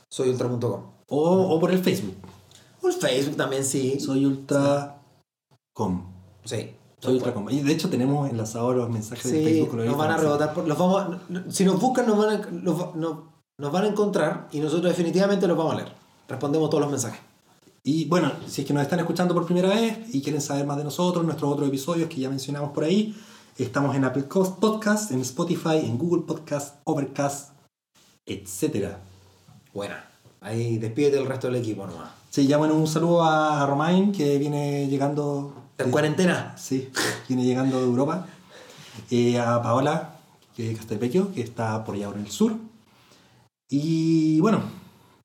soyultra.com. 0.09 0.81
O, 1.09 1.55
o 1.55 1.59
por 1.59 1.69
el 1.69 1.83
Facebook. 1.83 2.15
O 2.81 2.87
el 2.87 2.93
Facebook 2.93 3.37
también, 3.37 3.63
sí. 3.63 3.99
Soy 3.99 4.25
ultra.com. 4.25 6.11
Sí. 6.45 6.71
Soy 7.03 7.15
ultra.com. 7.15 7.49
Y 7.49 7.61
de 7.61 7.71
hecho 7.73 7.89
tenemos 7.89 8.29
enlazados 8.29 8.75
los 8.75 8.89
mensajes 8.89 9.31
de 9.31 9.43
Facebook 9.43 9.69
con 9.69 9.77
los 9.79 9.87
nos 9.87 9.97
van 9.97 10.11
a 10.11 10.17
rebotar. 10.17 10.53
por- 10.53 10.67
los 10.67 10.77
vamos 10.77 11.01
a- 11.01 11.19
si 11.51 11.65
nos 11.65 11.79
buscan, 11.79 12.05
nos 12.07 12.17
van, 12.17 12.29
a, 12.35 12.47
los 12.51 12.95
no- 12.95 13.33
nos 13.57 13.71
van 13.71 13.83
a 13.83 13.87
encontrar 13.87 14.47
y 14.51 14.59
nosotros 14.59 14.89
definitivamente 14.89 15.47
los 15.47 15.57
vamos 15.57 15.73
a 15.73 15.77
leer. 15.77 15.91
Respondemos 16.27 16.69
todos 16.69 16.81
los 16.81 16.91
mensajes. 16.91 17.19
Y 17.83 18.05
bueno, 18.05 18.31
si 18.47 18.61
es 18.61 18.67
que 18.67 18.73
nos 18.73 18.81
están 18.83 18.99
escuchando 18.99 19.33
por 19.33 19.45
primera 19.45 19.67
vez 19.69 20.13
y 20.15 20.21
quieren 20.21 20.41
saber 20.41 20.65
más 20.65 20.77
de 20.77 20.85
nosotros, 20.85 21.25
nuestros 21.25 21.51
otros 21.51 21.67
episodios 21.67 22.07
que 22.09 22.21
ya 22.21 22.29
mencionamos 22.29 22.71
por 22.71 22.85
ahí, 22.85 23.13
estamos 23.57 23.95
en 23.95 24.05
Apple 24.05 24.23
Podcast, 24.23 25.11
en 25.11 25.19
Spotify, 25.19 25.79
en 25.83 25.97
Google 25.97 26.23
Podcast, 26.23 26.77
Overcast, 26.85 27.49
etc. 28.25 28.93
Buena. 29.73 30.05
Ahí 30.41 30.77
despídete 30.77 31.17
del 31.17 31.25
resto 31.25 31.47
del 31.47 31.57
equipo 31.57 31.85
nomás. 31.85 32.09
Sí, 32.29 32.47
ya 32.47 32.57
bueno, 32.57 32.73
un 32.75 32.87
saludo 32.87 33.23
a 33.23 33.65
Romain 33.65 34.11
que 34.11 34.37
viene 34.37 34.87
llegando. 34.87 35.53
¿En 35.77 35.91
cuarentena? 35.91 36.55
Sí, 36.57 36.89
viene 37.27 37.43
llegando 37.43 37.77
de 37.79 37.85
Europa. 37.85 38.27
Eh, 39.09 39.39
a 39.39 39.61
Paola 39.61 40.09
que 40.55 40.63
es 40.65 40.69
de 40.69 40.75
Castelvecchio, 40.77 41.33
que 41.33 41.41
está 41.41 41.83
por 41.83 41.95
allá 41.95 42.09
por 42.09 42.17
el 42.19 42.29
sur. 42.29 42.53
Y 43.69 44.39
bueno, 44.39 44.61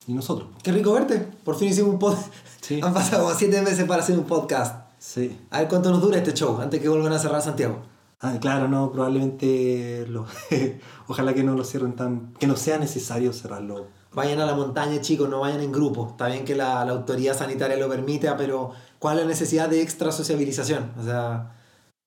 y 0.06 0.12
nosotros. 0.14 0.48
Qué 0.62 0.72
rico 0.72 0.92
verte. 0.92 1.18
Por 1.44 1.56
fin 1.56 1.68
hicimos 1.68 1.92
un 1.92 1.98
podcast. 1.98 2.32
Sí. 2.60 2.80
Han 2.82 2.94
pasado 2.94 3.24
como 3.24 3.34
siete 3.34 3.60
meses 3.62 3.84
para 3.86 4.02
hacer 4.02 4.18
un 4.18 4.24
podcast. 4.24 4.86
Sí. 4.98 5.38
A 5.50 5.60
ver 5.60 5.68
cuánto 5.68 5.90
nos 5.90 6.00
dura 6.00 6.16
este 6.18 6.32
show 6.32 6.58
antes 6.60 6.80
que 6.80 6.88
vuelvan 6.88 7.12
a 7.12 7.18
cerrar 7.18 7.42
Santiago. 7.42 7.80
Ah, 8.20 8.38
claro, 8.40 8.66
no, 8.68 8.90
probablemente 8.90 10.04
lo- 10.08 10.26
ojalá 11.08 11.34
que 11.34 11.44
no 11.44 11.54
lo 11.54 11.62
cierren 11.64 11.94
tan. 11.94 12.32
que 12.38 12.46
no 12.46 12.56
sea 12.56 12.78
necesario 12.78 13.32
cerrarlo. 13.32 13.86
Vayan 14.14 14.40
a 14.40 14.46
la 14.46 14.54
montaña, 14.54 15.00
chicos, 15.00 15.28
no 15.28 15.40
vayan 15.40 15.60
en 15.60 15.70
grupo. 15.70 16.08
Está 16.10 16.26
bien 16.28 16.44
que 16.44 16.56
la, 16.56 16.84
la 16.86 16.92
autoridad 16.92 17.36
sanitaria 17.36 17.76
lo 17.76 17.88
permita, 17.88 18.36
pero 18.36 18.72
¿cuál 18.98 19.18
es 19.18 19.24
la 19.24 19.28
necesidad 19.28 19.68
de 19.68 19.82
extra 19.82 20.12
sociabilización? 20.12 20.92
O 20.98 21.02
sea, 21.02 21.54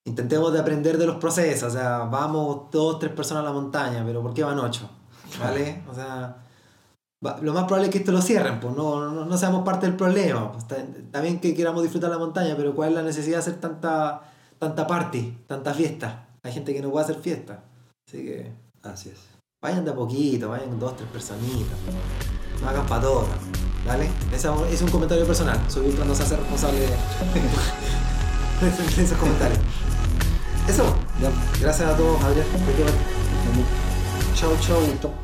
intentemos 0.06 0.52
de 0.54 0.60
aprender 0.60 0.98
de 0.98 1.06
los 1.08 1.18
procesos. 1.18 1.70
O 1.70 1.78
sea, 1.78 2.00
vamos 2.00 2.72
dos, 2.72 3.00
tres 3.00 3.12
personas 3.14 3.42
a 3.44 3.46
la 3.48 3.52
montaña, 3.54 4.04
pero 4.06 4.22
¿por 4.22 4.34
qué 4.34 4.44
van 4.44 4.60
ocho? 4.60 4.90
¿Vale? 5.40 5.84
O 5.90 5.94
sea, 5.94 6.38
va- 7.26 7.38
lo 7.42 7.54
más 7.54 7.64
probable 7.66 7.88
es 7.88 7.92
que 7.92 8.00
esto 8.00 8.12
lo 8.12 8.22
cierren, 8.22 8.60
pues 8.60 8.76
no, 8.76 9.10
no, 9.12 9.26
no 9.26 9.38
seamos 9.38 9.64
parte 9.64 9.86
del 9.86 9.96
problema. 9.96 10.52
Pues, 10.52 10.66
bien 11.22 11.40
que 11.40 11.54
queramos 11.56 11.84
disfrutar 11.84 12.10
la 12.10 12.18
montaña, 12.18 12.56
pero 12.58 12.76
¿cuál 12.76 12.90
es 12.90 12.96
la 12.96 13.04
necesidad 13.04 13.38
de 13.38 13.40
hacer 13.42 13.60
tanta, 13.60 14.22
tanta 14.60 14.88
party, 14.88 15.38
tanta 15.48 15.74
fiesta? 15.74 16.28
Hay 16.44 16.52
gente 16.52 16.74
que 16.74 16.82
no 16.82 16.90
puede 16.92 17.06
hacer 17.06 17.18
fiesta. 17.22 17.64
Así 18.08 18.24
que 18.26 18.52
Así 18.84 19.10
es. 19.10 19.20
vayan 19.64 19.86
de 19.86 19.92
a 19.92 19.96
poquito, 19.96 20.50
vayan 20.50 20.80
dos, 20.80 20.98
tres 20.98 21.08
personitas. 21.10 21.78
No 22.62 22.68
hagas 22.70 22.88
para 22.90 23.02
todo. 23.02 23.26
¿Vale? 23.86 24.10
Es 24.72 24.82
un 24.82 24.90
comentario 24.90 25.26
personal. 25.26 25.60
Soy 25.68 25.88
ultra 25.88 26.06
no 26.06 26.16
se 26.16 26.24
hace 26.24 26.36
responsable 26.36 26.80
de, 28.62 29.04
esos 29.04 29.18
comentarios. 29.18 29.60
Eso. 30.68 30.96
Gracias 31.60 31.90
a 31.90 31.98
todos. 31.98 32.20
Chau, 34.36 34.56
chau. 34.62 34.82
Chau. 35.02 35.21